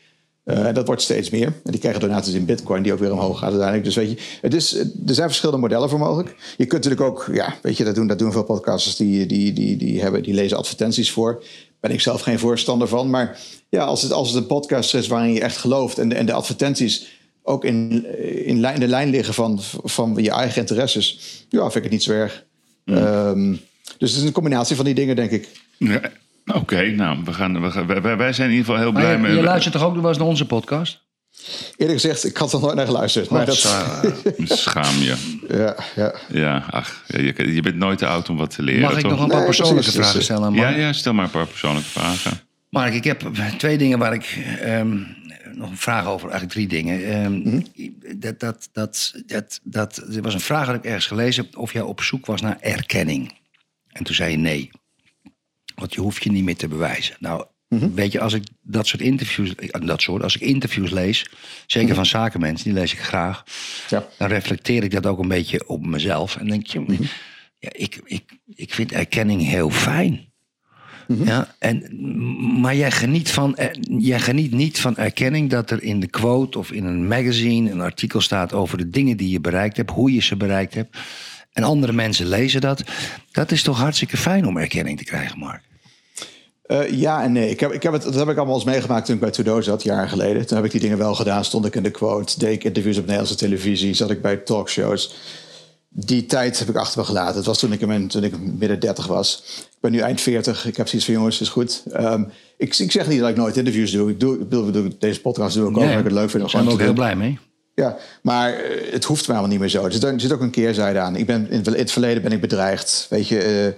Eh, 0.44 0.66
en 0.66 0.74
dat 0.74 0.86
wordt 0.86 1.02
steeds 1.02 1.30
meer. 1.30 1.46
En 1.46 1.70
die 1.70 1.80
krijgen 1.80 2.00
donaties 2.00 2.34
in 2.34 2.44
bitcoin, 2.44 2.82
die 2.82 2.92
ook 2.92 2.98
weer 2.98 3.12
omhoog 3.12 3.38
gaat 3.38 3.48
uiteindelijk. 3.48 3.84
Dus 3.84 3.94
weet 3.94 4.10
je, 4.10 4.38
het 4.40 4.54
is, 4.54 4.74
er 4.78 5.14
zijn 5.14 5.28
verschillende 5.28 5.60
modellen 5.60 5.88
voor 5.88 5.98
mogelijk. 5.98 6.36
Je 6.56 6.66
kunt 6.66 6.84
natuurlijk 6.84 7.10
ook, 7.10 7.28
ja, 7.32 7.54
weet 7.62 7.76
je, 7.76 7.84
dat 7.84 7.94
doen, 7.94 8.06
dat 8.06 8.18
doen 8.18 8.32
veel 8.32 8.44
podcasters 8.44 8.96
die, 8.96 9.26
die, 9.26 9.52
die, 9.52 9.76
die, 9.76 10.02
hebben, 10.02 10.22
die 10.22 10.34
lezen 10.34 10.56
advertenties 10.56 11.10
voor. 11.10 11.42
Ben 11.80 11.90
ik 11.90 12.00
zelf 12.00 12.20
geen 12.20 12.38
voorstander 12.38 12.88
van. 12.88 13.10
Maar 13.10 13.40
ja, 13.68 13.84
als 13.84 14.02
het, 14.02 14.12
als 14.12 14.28
het 14.28 14.36
een 14.36 14.46
podcast 14.46 14.94
is 14.94 15.06
waarin 15.06 15.32
je 15.32 15.40
echt 15.40 15.56
gelooft 15.56 15.98
en 15.98 16.08
de, 16.08 16.14
en 16.14 16.26
de 16.26 16.32
advertenties 16.32 17.13
ook 17.46 17.64
in, 17.64 18.06
in, 18.46 18.60
lijn, 18.60 18.74
in 18.74 18.80
de 18.80 18.88
lijn 18.88 19.10
liggen 19.10 19.34
van, 19.34 19.58
van 19.82 20.14
je 20.16 20.30
eigen 20.30 20.60
interesses, 20.60 21.18
ja, 21.48 21.60
vind 21.60 21.76
ik 21.76 21.82
het 21.82 21.92
niet 21.92 22.02
zo 22.02 22.12
erg. 22.12 22.44
Ehm, 22.84 23.50
dus 23.98 24.10
het 24.10 24.20
is 24.20 24.26
een 24.26 24.32
combinatie 24.32 24.76
van 24.76 24.84
die 24.84 24.94
dingen, 24.94 25.16
denk 25.16 25.30
ik. 25.30 25.48
Ja, 25.78 26.00
Oké, 26.46 26.90
nou, 26.90 27.18
we 27.24 27.32
gaan, 27.32 27.62
we 27.62 27.70
gaan, 27.70 27.86
wij, 27.86 28.16
wij 28.16 28.32
zijn 28.32 28.50
in 28.50 28.56
ieder 28.56 28.66
geval 28.66 28.82
heel 28.82 28.92
Maar 28.92 29.02
blij 29.02 29.12
je, 29.16 29.22
met... 29.22 29.34
je 29.34 29.42
luistert 29.42 29.74
toch 29.74 29.82
ook 29.84 29.92
nog 29.92 30.00
wel 30.00 30.10
eens 30.10 30.18
naar 30.18 30.28
onze 30.28 30.46
podcast? 30.46 31.02
Eerlijk 31.76 32.00
gezegd, 32.00 32.24
ik 32.24 32.36
had 32.36 32.52
er 32.52 32.60
nooit 32.60 32.74
naar 32.74 32.86
geluisterd. 32.86 33.30
Maar 33.30 33.46
dat, 33.46 33.56
Schaam 34.44 34.96
je. 34.98 35.36
ja, 35.48 35.76
ja. 35.96 36.14
Ja, 36.28 36.66
ach, 36.70 37.04
je, 37.06 37.54
je 37.54 37.62
bent 37.62 37.76
nooit 37.76 37.98
te 37.98 38.06
oud 38.06 38.28
om 38.28 38.36
wat 38.36 38.54
te 38.54 38.62
leren, 38.62 38.80
Mag 38.80 38.96
ik 38.96 39.00
toch? 39.00 39.10
nog 39.10 39.20
een 39.20 39.28
paar 39.28 39.36
Nee, 39.36 39.46
persoonlijke 39.46 39.82
precies, 39.82 40.00
vragen 40.00 40.22
stellen 40.22 40.54
Ja, 40.54 40.68
ja, 40.68 40.92
stel 40.92 41.14
maar 41.14 41.24
een 41.24 41.30
paar 41.30 41.46
persoonlijke 41.46 41.88
vragen. 41.88 42.40
Mark, 42.70 42.94
ik 42.94 43.04
heb 43.04 43.30
twee 43.58 43.78
dingen 43.78 43.98
waar 43.98 44.14
ik 44.14 44.38
ehm, 44.60 44.96
nog 45.56 45.70
een 45.70 45.76
vraag 45.76 46.06
over, 46.06 46.30
eigenlijk 46.30 46.52
drie 46.52 46.68
dingen. 46.68 47.04
Ehm, 47.04 47.60
dat, 48.16 48.40
dat, 48.40 48.68
dat, 48.72 49.14
dat, 49.26 49.60
dat, 49.62 49.96
er 49.96 50.22
was 50.22 50.34
een 50.34 50.40
vraag 50.40 50.66
dat 50.66 50.74
ik 50.74 50.84
ergens 50.84 51.06
gelezen 51.06 51.44
heb 51.44 51.56
of 51.56 51.72
jij 51.72 51.82
op 51.82 52.02
zoek 52.02 52.26
was 52.26 52.40
naar 52.40 52.56
erkenning. 52.60 53.32
En 53.88 54.04
toen 54.04 54.14
zei 54.14 54.30
je 54.30 54.36
nee. 54.36 54.70
Want 55.74 55.94
je 55.94 56.00
hoeft 56.00 56.22
je 56.24 56.30
niet 56.30 56.44
meer 56.44 56.56
te 56.56 56.68
bewijzen. 56.68 57.16
Nou, 57.18 57.44
weet 57.68 58.12
je, 58.12 58.20
als 58.20 58.32
ik 58.32 58.44
dat 58.62 58.86
soort 58.86 59.02
interviews, 59.02 59.54
eh, 59.54 59.86
dat 59.86 60.02
soort, 60.02 60.22
als 60.22 60.34
ik 60.36 60.40
interviews 60.40 60.90
lees, 60.90 61.26
zeker 61.66 61.94
van 61.94 62.06
zakenmensen, 62.06 62.64
die 62.64 62.74
lees 62.80 62.92
ik 62.92 62.98
graag, 62.98 63.44
Ja. 63.88 64.08
dan 64.18 64.28
reflecteer 64.28 64.82
ik 64.82 64.90
dat 64.90 65.06
ook 65.06 65.18
een 65.18 65.28
beetje 65.28 65.68
op 65.68 65.86
mezelf. 65.86 66.36
En 66.36 66.46
denk 66.48 66.66
je, 66.66 66.84
ja, 67.58 67.68
ik, 67.72 68.00
ik, 68.04 68.38
ik 68.54 68.74
vind 68.74 68.92
erkenning 68.92 69.42
heel 69.42 69.70
fijn. 69.70 70.32
Ja, 71.06 71.54
en, 71.58 71.90
maar 72.60 72.76
jij 72.76 72.90
geniet, 72.90 73.30
van, 73.30 73.56
er- 73.56 73.76
jij 73.98 74.20
geniet 74.20 74.52
niet 74.52 74.80
van 74.80 74.96
erkenning 74.96 75.50
dat 75.50 75.70
er 75.70 75.82
in 75.82 76.00
de 76.00 76.06
quote 76.06 76.58
of 76.58 76.72
in 76.72 76.84
een 76.84 77.08
magazine 77.08 77.70
een 77.70 77.80
artikel 77.80 78.20
staat 78.20 78.52
over 78.52 78.78
de 78.78 78.90
dingen 78.90 79.16
die 79.16 79.30
je 79.30 79.40
bereikt 79.40 79.76
hebt, 79.76 79.90
hoe 79.90 80.12
je 80.14 80.22
ze 80.22 80.36
bereikt 80.36 80.74
hebt. 80.74 80.96
En 81.52 81.62
andere 81.62 81.92
mensen 81.92 82.26
lezen 82.26 82.60
dat. 82.60 82.82
Dat 83.32 83.50
is 83.50 83.62
toch 83.62 83.78
hartstikke 83.78 84.16
fijn 84.16 84.46
om 84.46 84.56
erkenning 84.56 84.98
te 84.98 85.04
krijgen, 85.04 85.38
Mark? 85.38 85.62
Eh, 86.66 86.90
ja 86.90 87.22
en 87.22 87.32
nee. 87.32 87.50
Ik 87.50 87.60
heb, 87.60 87.72
ik 87.72 87.82
heb 87.82 87.92
het, 87.92 88.02
dat 88.02 88.14
heb 88.14 88.28
ik 88.28 88.36
allemaal 88.36 88.54
eens 88.54 88.64
meegemaakt 88.64 89.06
toen 89.06 89.14
ik 89.14 89.20
bij 89.20 89.30
Trudeau 89.30 89.62
zat, 89.62 89.82
jaren 89.82 90.08
geleden. 90.08 90.46
Toen 90.46 90.56
heb 90.56 90.66
ik 90.66 90.70
die 90.72 90.80
dingen 90.80 90.98
wel 90.98 91.14
gedaan. 91.14 91.44
Stond 91.44 91.66
ik 91.66 91.74
in 91.74 91.82
de 91.82 91.90
quote, 91.90 92.38
deed 92.38 92.52
ik 92.52 92.64
interviews 92.64 92.96
op 92.96 93.02
Nederlandse 93.02 93.36
televisie, 93.36 93.94
zat 93.94 94.10
ik 94.10 94.22
bij 94.22 94.36
talkshows. 94.36 95.14
Die 95.96 96.26
tijd 96.26 96.58
heb 96.58 96.68
ik 96.68 96.76
achter 96.76 96.98
me 97.00 97.04
gelaten. 97.06 97.36
Het 97.36 97.46
was 97.46 97.58
toen 97.58 97.72
ik, 97.72 97.80
in 97.80 98.08
toen 98.08 98.22
ik 98.24 98.38
midden 98.40 98.80
30 98.80 99.06
was. 99.06 99.42
Ik 99.58 99.76
ben 99.80 99.90
nu 99.92 99.98
eind 99.98 100.20
40. 100.20 100.66
Ik 100.66 100.76
heb 100.76 100.86
zoiets 100.88 101.06
van 101.06 101.14
jongens, 101.18 101.40
is 101.40 101.48
goed. 101.48 101.82
Ehm, 101.92 102.24
ik, 102.56 102.76
ik 102.76 102.92
zeg 102.92 103.08
niet 103.08 103.20
dat 103.20 103.28
ik 103.28 103.36
nooit 103.36 103.56
interviews 103.56 103.90
doe. 103.90 104.10
Ik 104.10 104.20
doe, 104.20 104.38
ik 104.84 105.00
deze 105.00 105.20
podcast 105.20 105.54
doe 105.56 105.70
ik 105.70 105.76
ook, 105.76 105.82
omdat 105.82 105.98
ik 105.98 106.04
het 106.04 106.12
leuk 106.12 106.30
vind. 106.30 106.42
Daar 106.42 106.50
zijn 106.50 106.64
we 106.64 106.70
ook 106.70 106.78
heel 106.80 106.92
blij 106.92 107.16
mee. 107.16 107.38
Ja, 107.74 107.96
maar 108.22 108.52
eh, 108.54 108.92
het 108.92 109.04
hoeft 109.04 109.26
mij 109.26 109.36
allemaal 109.36 109.50
niet 109.52 109.60
meer 109.60 109.68
zo. 109.68 109.84
Er 109.84 109.92
zit, 109.92 110.02
er 110.04 110.20
zit 110.20 110.32
ook 110.32 110.40
een 110.40 110.50
keerzijde 110.50 110.98
aan. 110.98 111.16
Ik 111.16 111.26
ben, 111.26 111.50
in, 111.50 111.56
het- 111.58 111.66
in 111.66 111.72
het 111.74 111.92
verleden 111.92 112.22
ben 112.22 112.32
ik 112.32 112.40
bedreigd. 112.40 113.06
Weet 113.10 113.28
je, 113.28 113.38
eh, 113.38 113.72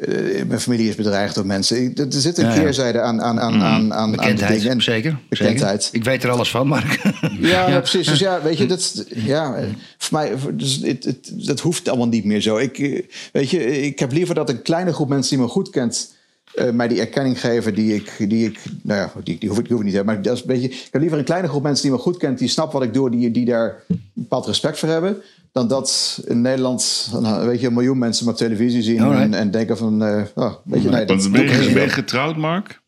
eh, 0.00 0.44
mijn 0.46 0.60
familie 0.60 0.88
is 0.88 0.94
bedreigd 0.94 1.34
door 1.34 1.46
mensen. 1.46 1.94
Er 1.94 2.06
zit 2.08 2.38
een 2.38 2.44
Ja, 2.44 2.54
ja. 2.54 2.60
keerzijde 2.60 3.00
aan, 3.00 3.22
aan, 3.22 3.40
aan, 3.40 3.52
aan, 3.52 3.62
aan, 3.62 3.94
aan 3.94 4.10
Bekendheid. 4.10 4.66
En- 4.66 4.82
zeker. 4.82 5.18
Bekendheid. 5.28 5.82
Zeker. 5.82 5.98
Ik 5.98 6.04
weet 6.04 6.22
er 6.24 6.30
alles 6.30 6.50
van, 6.50 6.66
Mark. 6.66 7.00
Ja, 7.40 7.68
ja, 7.68 7.78
precies. 7.78 8.06
Dus 8.06 8.18
ja, 8.18 8.42
weet 8.42 8.58
je, 8.58 8.66
dat, 8.66 9.04
ja, 9.14 9.54
voor 9.98 10.18
mij, 10.18 10.32
dus 10.52 10.80
het, 10.82 11.04
het, 11.04 11.32
dat 11.46 11.60
hoeft 11.60 11.88
allemaal 11.88 12.08
niet 12.08 12.24
meer 12.24 12.40
zo. 12.40 12.56
Ik, 12.56 12.78
eh, 12.78 13.02
weet 13.32 13.50
je, 13.50 13.80
ik 13.82 13.98
heb 13.98 14.12
liever 14.12 14.34
dat 14.34 14.48
een 14.48 14.62
kleine 14.62 14.92
groep 14.92 15.08
mensen 15.08 15.36
die 15.36 15.44
me 15.46 15.50
goed 15.52 15.70
kent, 15.70 16.14
eh, 16.54 16.70
mij 16.70 16.88
die 16.88 17.00
erkenning 17.00 17.40
geven 17.40 17.74
die 17.74 17.94
ik, 17.94 18.12
die 18.28 18.46
ik 18.46 18.58
nou 18.82 19.00
ja, 19.00 19.12
die, 19.24 19.38
die 19.38 19.48
hoef 19.48 19.58
ik, 19.58 19.64
die 19.64 19.72
hoef 19.72 19.80
ik 19.80 19.90
niet 19.90 19.90
te 19.90 19.96
hebben. 19.96 20.14
Maar 20.14 20.22
dat 20.22 20.34
is 20.34 20.40
een 20.40 20.46
beetje, 20.46 20.68
ik 20.68 20.88
heb 20.90 21.00
liever 21.00 21.18
een 21.18 21.24
kleine 21.24 21.48
groep 21.48 21.62
mensen 21.62 21.82
die 21.82 21.92
me 21.96 21.98
goed 22.02 22.16
kent, 22.16 22.38
die 22.38 22.48
snapt 22.48 22.72
wat 22.72 22.82
ik 22.82 22.92
doe, 22.94 23.10
die, 23.10 23.30
die 23.30 23.44
daar 23.44 23.82
een 23.88 24.02
bepaald 24.12 24.46
respect 24.46 24.78
voor 24.78 24.88
hebben. 24.88 25.16
Dan 25.52 25.68
dat 25.68 26.18
in 26.26 26.40
Nederland 26.40 27.08
nou, 27.20 27.46
weet 27.46 27.60
je, 27.60 27.66
een 27.66 27.72
miljoen 27.74 27.98
mensen 27.98 28.24
me 28.24 28.30
op 28.30 28.36
televisie 28.36 28.82
zien 28.82 29.12
en, 29.12 29.34
en 29.34 29.50
denken 29.50 29.76
van, 29.76 30.02
eh, 30.04 30.22
oh, 30.34 30.54
weet 30.64 30.82
je, 30.82 30.88
nee, 30.88 31.04
dat 31.04 31.30
ben, 31.32 31.48
je, 31.48 31.56
niet. 31.58 31.72
ben 31.74 31.82
je 31.82 31.88
getrouwd, 31.88 32.36
Mark? 32.36 32.80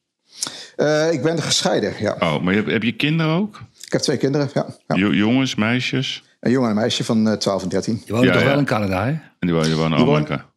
Eh, 0.76 1.12
ik 1.12 1.22
ben 1.22 1.42
gescheiden, 1.42 1.92
ja. 1.98 2.16
Oh, 2.20 2.40
maar 2.42 2.54
heb 2.54 2.82
je 2.82 2.92
kinderen 2.92 3.32
ook? 3.34 3.60
Ik 3.84 3.92
heb 3.92 4.00
twee 4.00 4.16
kinderen, 4.16 4.50
ja. 4.54 4.66
ja. 4.86 4.96
Jo- 4.96 5.12
jongens, 5.12 5.54
meisjes? 5.54 6.22
Een 6.40 6.50
jongen 6.50 6.70
en 6.70 6.74
een 6.76 6.80
meisje 6.82 7.04
van 7.04 7.28
eh, 7.28 7.36
12 7.36 7.62
en 7.62 7.68
13. 7.68 8.02
Je 8.04 8.12
woont 8.12 8.24
Ja, 8.24 8.32
toch 8.32 8.40
ja. 8.42 8.46
wel 8.48 8.58
in 8.58 8.64
Canada, 8.64 9.04
hè? 9.04 9.10
En 9.10 9.20
die 9.38 9.52
wonen, 9.52 9.68
die 9.68 9.76
wonen 9.76 9.90
Die 9.90 9.98
in 10.00 10.04
wonen- 10.04 10.24
Amerika. 10.26 10.48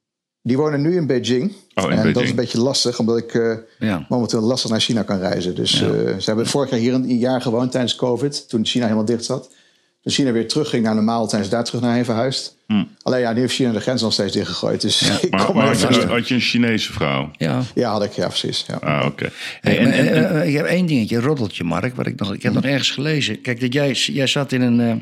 Die 0.42 0.58
wonen 0.58 0.82
nu 0.82 0.96
in 0.96 1.08
Beijing. 1.08 1.52
Oh, 1.74 1.84
in 1.84 1.90
en 1.90 1.96
dat 1.96 2.06
is 2.06 2.12
Beijing. 2.12 2.30
een 2.30 2.36
beetje 2.36 2.60
lastig, 2.60 3.00
omdat 3.00 3.18
ik 3.18 3.34
eh, 3.34 3.54
Ja. 3.80 4.06
momenteel 4.10 4.42
lastig 4.42 4.70
naar 4.70 4.80
China 4.80 5.04
kan 5.04 5.18
reizen. 5.18 5.56
Dus 5.56 5.82
eh, 5.82 5.88
ze 5.90 6.24
hebben 6.26 6.48
vorig 6.48 6.70
jaar 6.70 6.80
hier 6.80 6.94
een, 6.94 7.04
een 7.04 7.18
jaar 7.18 7.42
gewoond 7.42 7.72
tijdens 7.72 7.96
COVID, 7.96 8.50
toen 8.50 8.66
China 8.66 8.84
helemaal 8.84 9.06
dicht 9.06 9.26
zat. 9.26 9.50
Toen 10.04 10.12
China 10.14 10.32
weer 10.32 10.48
terugging 10.48 10.84
naar 10.84 10.96
normaal, 10.96 11.30
zijn 11.30 11.44
ze 11.44 11.50
daar 11.50 11.64
terug 11.64 11.82
naar 11.82 11.94
heen 11.96 12.06
verhuisd. 12.06 12.56
Alleen 13.02 13.20
ja, 13.20 13.34
nu 13.34 13.40
heeft 13.40 13.54
China 13.54 13.72
de 13.72 13.80
grens 13.80 14.02
nog 14.02 14.14
steeds 14.14 14.34
dichtgegooid. 14.34 14.82
Dus 14.82 15.02
ik 15.22 15.22
Hm. 15.22 15.36
Maar, 15.36 15.46
kom 15.46 15.56
maar 15.56 15.66
maar 15.66 15.76
had, 15.78 15.90
even 15.90 16.02
je, 16.02 16.08
had 16.08 16.28
je 16.28 16.34
een 16.36 16.42
Chinese 16.42 16.94
vrouw? 16.94 17.32
Ja. 17.38 17.62
Ja, 17.76 17.92
had 17.92 18.04
ik, 18.04 18.12
ja, 18.12 18.28
precies. 18.28 18.66
Ja. 18.68 18.76
Ah, 18.76 19.06
oké. 19.06 19.30
Hey, 19.62 19.76
Hey, 19.76 19.78
en, 19.78 19.84
maar, 19.84 19.94
en, 19.94 20.08
en- 20.08 20.30
eh, 20.30 20.42
eh, 20.42 20.48
ik 20.48 20.56
heb 20.56 20.66
één 20.66 20.86
dingetje, 20.86 21.20
roddeltje, 21.20 21.64
Mark. 21.64 21.96
Wat 21.96 22.06
ik, 22.08 22.20
nog, 22.20 22.34
ik 22.34 22.44
heb 22.44 22.54
nog 22.54 22.64
ergens 22.64 22.92
gelezen. 22.92 23.42
Kijk, 23.42 23.60
dat 23.60 23.74
jij, 23.74 23.92
jij 23.92 24.28
zat 24.28 24.52
in 24.52 24.62
een. 24.62 24.80
eh, 24.80 24.96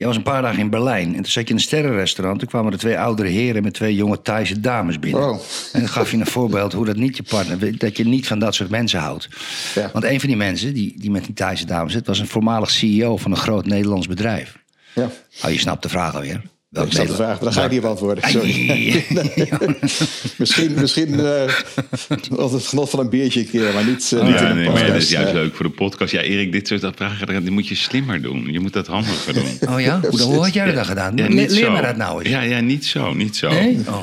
jij 0.00 0.08
was 0.08 0.16
een 0.16 0.22
paar 0.22 0.42
dagen 0.42 0.58
in 0.58 0.70
Berlijn. 0.70 1.06
En 1.06 1.22
toen 1.22 1.32
zat 1.32 1.42
je 1.42 1.48
in 1.48 1.54
een 1.54 1.62
sterrenrestaurant. 1.62 2.38
Toen 2.38 2.48
kwamen 2.48 2.72
er 2.72 2.78
twee 2.78 2.98
oudere 2.98 3.28
heren 3.28 3.62
met 3.62 3.74
twee 3.74 3.94
jonge 3.94 4.22
Thaise 4.22 4.60
dames 4.60 4.98
binnen. 4.98 5.28
Oh. 5.28 5.40
En 5.72 5.80
dan 5.80 5.88
gaf 5.88 6.10
je 6.10 6.16
een 6.16 6.26
voorbeeld 6.26 6.72
hoe 6.72 6.84
dat 6.84 6.96
niet 6.96 7.16
je 7.16 7.22
partner. 7.22 7.78
Dat 7.78 7.96
je 7.96 8.04
niet 8.04 8.26
van 8.26 8.38
dat 8.38 8.54
soort 8.54 8.70
mensen 8.70 9.00
houdt. 9.00 9.28
Ja. 9.74 9.90
Want 9.92 10.04
een 10.04 10.20
van 10.20 10.28
die 10.28 10.38
mensen 10.38 10.74
die, 10.74 10.94
die 10.96 11.10
met 11.10 11.24
die 11.24 11.34
Thaise 11.34 11.64
dames 11.64 11.92
zit, 11.92 12.06
was 12.06 12.18
een 12.18 12.26
voormalig 12.26 12.70
CEO 12.70 13.16
van 13.16 13.30
een 13.30 13.36
groot 13.36 13.66
Nederlands 13.66 14.06
bedrijf. 14.06 14.58
Ja. 14.94 15.10
Oh, 15.44 15.50
je 15.50 15.58
snapt 15.58 15.82
de 15.82 15.88
vraag 15.88 16.14
alweer. 16.14 16.42
Welk 16.70 16.86
Ik 16.86 16.92
zat 16.92 17.06
te 17.06 17.14
vragen, 17.14 17.44
maar 17.44 17.44
dan 17.44 17.52
ga 17.52 17.64
ik 17.64 17.70
niet 17.70 17.80
beantwoorden. 17.80 18.30
Sorry. 18.30 19.04
Misschien 20.38 20.74
misschien 20.74 21.20
eh 21.20 21.52
als 22.36 22.52
het 22.52 22.66
genot 22.66 22.90
van 22.90 22.98
een 22.98 23.08
biertje 23.08 23.40
een 23.40 23.48
keer, 23.48 23.72
maar 23.74 23.84
niet, 23.84 24.12
eh, 24.12 24.24
niet 24.24 24.34
in 24.34 24.42
ja, 24.42 24.50
een 24.50 24.56
nee, 24.56 24.70
maar 24.70 24.80
ja, 24.80 24.86
dat 24.86 25.02
is 25.02 25.10
juist 25.10 25.32
leuk 25.32 25.54
voor 25.54 25.64
de 25.64 25.72
podcast. 25.72 26.12
Ja, 26.12 26.20
Erik, 26.20 26.52
dit 26.52 26.68
soort 26.68 26.86
vragen 26.96 27.42
die 27.42 27.50
moet 27.50 27.68
je 27.68 27.74
slimmer 27.74 28.22
doen. 28.22 28.52
Je 28.52 28.60
moet 28.60 28.72
dat 28.72 28.86
handiger 28.86 29.34
doen. 29.34 29.68
Oh 29.68 29.80
ja? 29.80 30.00
Hoe, 30.10 30.42
had 30.42 30.54
jij 30.54 30.72
dat 30.72 30.86
gedaan? 30.86 31.16
Ja, 31.16 31.22
Le- 31.22 31.34
niet 31.34 31.50
leer 31.50 31.64
zo. 31.64 31.70
me 31.70 31.82
dat 31.82 31.96
nou 31.96 32.22
eens. 32.22 32.30
Ja, 32.30 32.40
ja, 32.40 32.60
niet 32.60 32.84
zo, 32.84 33.14
niet 33.14 33.36
zo. 33.36 33.48
Nee? 33.48 33.78
Oh. 33.88 34.02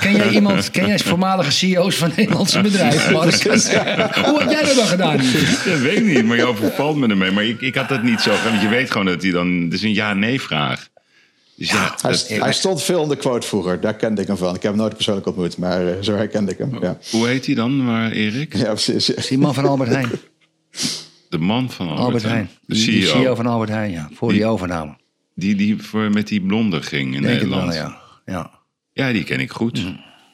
Ken 0.00 0.16
jij 0.16 0.30
iemand, 0.30 0.70
ken 0.70 0.86
jij 0.86 0.98
voormalige 0.98 1.50
CEO's 1.50 1.94
van 1.94 2.12
Nederlandse 2.16 2.60
bedrijven, 2.70 3.12
Mark? 3.12 3.42
Hoe 3.42 4.38
had 4.38 4.50
jij 4.50 4.62
dat 4.62 4.74
dan 4.74 4.86
gedaan? 4.86 5.16
Dat 5.16 5.78
weet 5.78 5.96
ik 5.96 6.04
niet, 6.04 6.24
maar 6.24 6.36
je 6.36 6.44
overvalt 6.44 6.96
me 6.96 7.08
ermee. 7.08 7.30
Maar 7.30 7.44
ik, 7.44 7.60
ik 7.60 7.74
had 7.74 7.88
dat 7.88 8.02
niet 8.02 8.20
zo 8.20 8.30
gedaan, 8.34 8.50
want 8.50 8.62
je 8.62 8.68
weet 8.68 8.90
gewoon 8.90 9.06
dat 9.06 9.22
hij 9.22 9.30
dan... 9.30 9.62
Het 9.62 9.72
is 9.72 9.82
een 9.82 9.94
ja-nee 9.94 10.40
vraag. 10.40 10.88
Dus 11.60 11.70
ja, 11.70 11.94
Hij, 12.02 12.10
dat- 12.10 12.28
hij 12.28 12.52
stond 12.52 12.82
veel 12.82 13.02
in 13.02 13.08
de 13.08 13.16
quote 13.16 13.46
vroeger, 13.46 13.80
daar 13.80 13.94
kende 13.96 14.20
ik 14.22 14.26
hem 14.26 14.36
van. 14.36 14.54
Ik 14.54 14.62
heb 14.62 14.72
hem 14.72 14.80
nooit 14.80 14.94
persoonlijk 14.94 15.26
ontmoet, 15.26 15.56
maar 15.58 15.86
eh, 15.88 16.02
zo 16.02 16.14
herkende 16.14 16.52
ik 16.52 16.58
hem. 16.58 16.82
Ja, 16.82 16.98
hoe 17.10 17.26
heet 17.26 17.46
hij 17.46 17.54
dan, 17.54 17.84
maar 17.84 18.10
Erik? 18.10 18.56
ja 18.56 18.64
precies. 18.64 19.06
ja. 19.06 19.14
Die 19.28 19.38
man 19.38 19.54
van 19.54 19.64
Albert 19.66 19.90
Heijn. 19.90 20.10
De 21.28 21.38
man 21.38 21.70
van 21.70 21.86
Albert, 21.88 22.02
Albert 22.04 22.22
Heijn. 22.22 22.50
De 22.66 22.74
Die, 22.74 22.84
die 22.90 23.02
CEO. 23.06 23.12
CEO 23.20 23.34
van 23.34 23.46
Albert 23.46 23.70
Heijn, 23.70 23.90
ja. 23.90 24.08
Voor 24.12 24.32
die 24.32 24.46
overname. 24.46 24.96
Die, 25.34 25.54
die 25.54 25.82
voor, 25.82 26.10
met 26.10 26.26
die 26.28 26.40
blonde 26.40 26.82
ging 26.82 27.14
in 27.14 27.22
Denk 27.22 27.34
Nederland. 27.34 27.74
wel, 27.74 27.82
ja. 27.82 28.00
Ja. 28.26 28.50
Ja, 28.92 29.12
die 29.12 29.24
ken 29.24 29.40
ik 29.40 29.50
goed. 29.50 29.84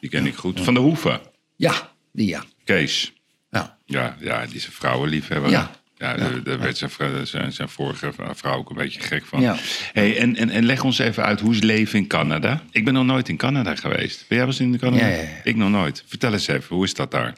Die 0.01 0.11
ken 0.11 0.27
ik 0.27 0.35
goed. 0.35 0.61
Van 0.61 0.75
de 0.75 0.81
Hoeven. 0.81 1.21
ja, 1.57 1.91
die 2.13 2.29
ja. 2.29 2.45
Kees. 2.65 3.13
ja. 3.51 3.79
Ja, 3.85 4.17
ja, 4.21 4.47
die 4.47 4.55
is 4.57 4.67
een 4.67 4.73
vrouwenliefhebber. 4.73 5.51
Ja. 5.51 5.71
Ja, 5.99 6.15
daar- 6.17 6.43
daar 6.43 6.59
werd 6.59 6.77
zijn, 6.77 6.91
zijn, 7.27 7.53
zijn 7.53 7.69
vorige 7.69 8.13
vrouw 8.35 8.57
ook 8.57 8.71
een 8.71 8.77
beetje 8.77 9.01
gek 9.01 9.25
van. 9.25 9.41
Ja. 9.41 9.57
Hey, 9.93 10.19
en, 10.19 10.37
en, 10.37 10.51
en 10.51 10.65
leg 10.65 10.85
ons 10.85 10.99
even 10.99 11.25
uit, 11.25 11.41
hoe 11.41 11.51
is 11.51 11.57
het 11.57 11.65
leven 11.65 11.99
in 11.99 12.07
Canada? 12.07 12.63
Ik 12.71 12.85
ben 12.85 12.95
nog 12.95 13.05
nooit 13.05 13.29
in 13.29 13.37
Canada 13.37 13.75
geweest. 13.75 14.19
Ben 14.19 14.39
jij 14.39 14.39
wel 14.39 14.47
eens 14.47 14.61
in 14.61 14.79
Canada? 14.79 15.07
Ja, 15.07 15.13
ja, 15.15 15.21
ja. 15.21 15.29
Ik 15.45 15.57
nog 15.57 15.71
nooit. 15.71 16.03
Vertel 16.07 16.33
eens 16.33 16.47
even, 16.49 16.77
hoe 16.77 16.85
is 16.85 16.95
dat 16.95 17.11
daar? 17.11 17.35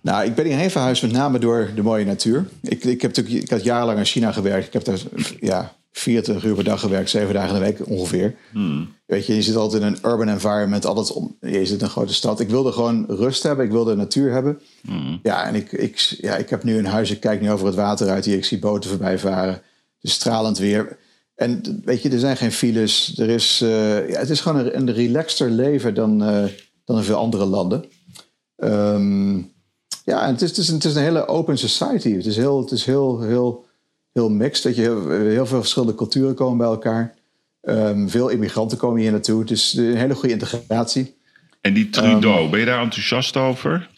Nou, 0.00 0.24
ik 0.24 0.34
ben 0.34 0.44
hierheen 0.44 0.70
verhuisd 0.70 1.02
met 1.02 1.12
name 1.12 1.38
door 1.38 1.70
de 1.74 1.82
mooie 1.82 2.04
natuur. 2.04 2.48
Ik, 2.62 2.84
ik, 2.84 3.02
heb 3.02 3.16
natuurlijk, 3.16 3.44
ik 3.44 3.50
had 3.50 3.64
jarenlang 3.64 3.98
in 3.98 4.04
China 4.04 4.32
gewerkt. 4.32 4.66
Ik 4.66 4.72
heb 4.72 4.84
daar 4.84 4.98
ja, 5.40 5.74
24 5.96 6.44
uur 6.44 6.54
per 6.54 6.64
dag 6.64 6.80
gewerkt, 6.80 7.10
zeven 7.10 7.34
dagen 7.34 7.48
in 7.48 7.62
de 7.62 7.66
week 7.66 7.88
ongeveer. 7.88 8.34
Weet 9.06 9.26
je, 9.26 9.34
je 9.34 9.42
zit 9.42 9.56
altijd 9.56 9.82
in 9.82 9.88
een 9.88 10.10
urban 10.10 10.28
environment, 10.28 10.86
altijd 10.86 11.12
om, 11.12 11.36
je 11.40 11.66
zit 11.66 11.78
in 11.78 11.84
een 11.84 11.90
grote 11.90 12.14
stad. 12.14 12.40
Ik 12.40 12.48
wilde 12.48 12.72
gewoon 12.72 13.04
rust 13.08 13.42
hebben, 13.42 13.64
ik 13.64 13.70
wilde 13.70 13.94
natuur 13.94 14.32
hebben. 14.32 14.60
Ja, 15.22 15.46
en 15.46 15.54
ik, 15.54 15.72
ik, 15.72 15.98
ja, 15.98 16.36
ik 16.36 16.50
heb 16.50 16.64
nu 16.64 16.78
een 16.78 16.86
huis, 16.86 17.10
ik 17.10 17.20
kijk 17.20 17.40
nu 17.40 17.50
over 17.50 17.66
het 17.66 17.74
water 17.74 18.08
uit 18.08 18.24
hier, 18.24 18.36
ik 18.36 18.44
zie 18.44 18.58
boten 18.58 18.90
voorbij 18.90 19.18
varen. 19.18 19.52
Het 19.52 19.62
is 20.00 20.12
stralend 20.12 20.58
weer. 20.58 20.98
En 21.34 21.80
weet 21.84 22.02
je, 22.02 22.10
er 22.10 22.18
zijn 22.18 22.36
geen 22.36 22.52
files. 22.52 23.18
Er 23.18 23.28
is, 23.28 23.60
eh, 23.60 24.08
ja, 24.08 24.18
het 24.18 24.30
is 24.30 24.40
gewoon 24.40 24.58
een, 24.58 24.76
een 24.76 24.92
relaxter 24.92 25.50
leven 25.50 25.94
dan, 25.94 26.22
eh, 26.22 26.44
dan 26.84 26.96
in 26.96 27.02
veel 27.02 27.16
andere 27.16 27.44
landen. 27.44 27.84
Ehm, 28.56 29.36
ja, 30.04 30.26
en 30.26 30.32
het 30.32 30.42
is, 30.42 30.48
het, 30.48 30.58
is 30.58 30.68
het 30.68 30.84
is 30.84 30.94
een 30.94 31.02
hele 31.02 31.26
open 31.26 31.58
society. 31.58 32.14
Het 32.14 32.26
is 32.26 32.36
heel, 32.36 32.60
het 32.60 32.70
is 32.70 32.84
heel, 32.84 33.20
heel, 33.20 33.64
heel 34.14 34.30
mixed. 34.30 34.62
Dat 34.62 34.76
je 34.76 34.80
heel, 34.82 35.10
heel 35.10 35.46
veel 35.46 35.60
verschillende 35.60 35.94
culturen 35.94 36.34
komen 36.34 36.58
bij 36.58 36.66
elkaar. 36.66 37.14
Ehm, 37.62 38.08
veel 38.08 38.28
immigranten 38.28 38.78
komen 38.78 39.00
hier 39.00 39.10
naartoe. 39.10 39.40
Het 39.40 39.50
is 39.50 39.72
een 39.76 39.96
hele 39.96 40.14
goede 40.14 40.34
integratie. 40.34 41.14
En 41.60 41.74
die 41.74 41.90
Trudeau, 41.90 42.42
Ehm, 42.42 42.50
ben 42.50 42.60
je 42.60 42.66
daar 42.66 42.80
enthousiast 42.82 43.36
over? 43.36 43.88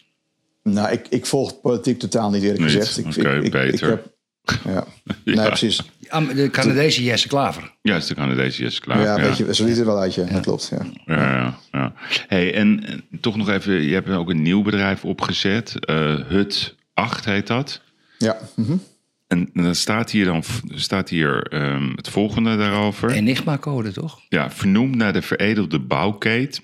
Nou, 0.63 0.91
ik, 0.91 1.07
ik 1.09 1.25
volg 1.25 1.61
politiek 1.61 1.99
totaal 1.99 2.29
niet 2.29 2.43
eerlijk 2.43 2.59
Niet? 2.61 2.69
gezegd. 2.71 2.97
Ik, 2.97 3.05
Oké, 3.07 3.39
beter. 3.49 3.73
Ik 3.73 3.79
heb, 3.79 4.11
ja. 4.73 4.85
Nee, 5.23 5.45
precies. 5.47 5.81
Am- 6.07 6.27
De 6.33 6.49
Canadese 6.49 7.03
Jesse 7.03 7.27
Klaver. 7.27 7.75
Ja, 7.81 7.95
is 7.95 8.07
de 8.07 8.13
Canadese 8.15 8.63
yes, 8.63 8.79
klaar. 8.79 9.01
Ja, 9.01 9.15
weet 9.21 9.37
je, 9.37 9.43
zo 9.45 9.51
ziet 9.53 9.67
het 9.67 9.77
er 9.77 9.85
wel 9.85 9.99
uit, 9.99 10.13
ja. 10.13 10.23
Dat 10.23 10.41
klopt, 10.41 10.71
ja. 10.71 10.85
Ja, 11.05 11.31
ja, 11.37 11.57
ja. 11.71 11.93
Hey, 12.27 12.53
en, 12.53 12.83
en 12.85 13.19
toch 13.21 13.35
nog 13.37 13.49
even, 13.49 13.81
je 13.81 13.93
hebt 13.93 14.09
ook 14.09 14.29
een 14.29 14.41
nieuw 14.41 14.61
bedrijf 14.61 15.05
opgezet. 15.05 15.85
eh, 15.85 16.15
Hut 16.27 16.75
8 16.93 17.25
heet 17.25 17.47
dat. 17.47 17.81
Ja, 18.17 18.37
mhm. 18.55 18.75
En 19.27 19.49
dan 19.53 19.75
staat 19.75 20.11
hier 20.11 20.25
dan 20.25 20.43
staat 20.75 21.09
hier 21.09 21.41
ehm, 21.43 21.91
het 21.95 22.09
volgende 22.09 22.57
daarover. 22.57 23.11
Enigma-code, 23.11 23.91
toch? 23.91 24.19
Ja, 24.29 24.51
vernoemd 24.51 24.95
naar 24.95 25.13
de 25.13 25.21
veredelde 25.21 25.79
bouwkeet. 25.79 26.61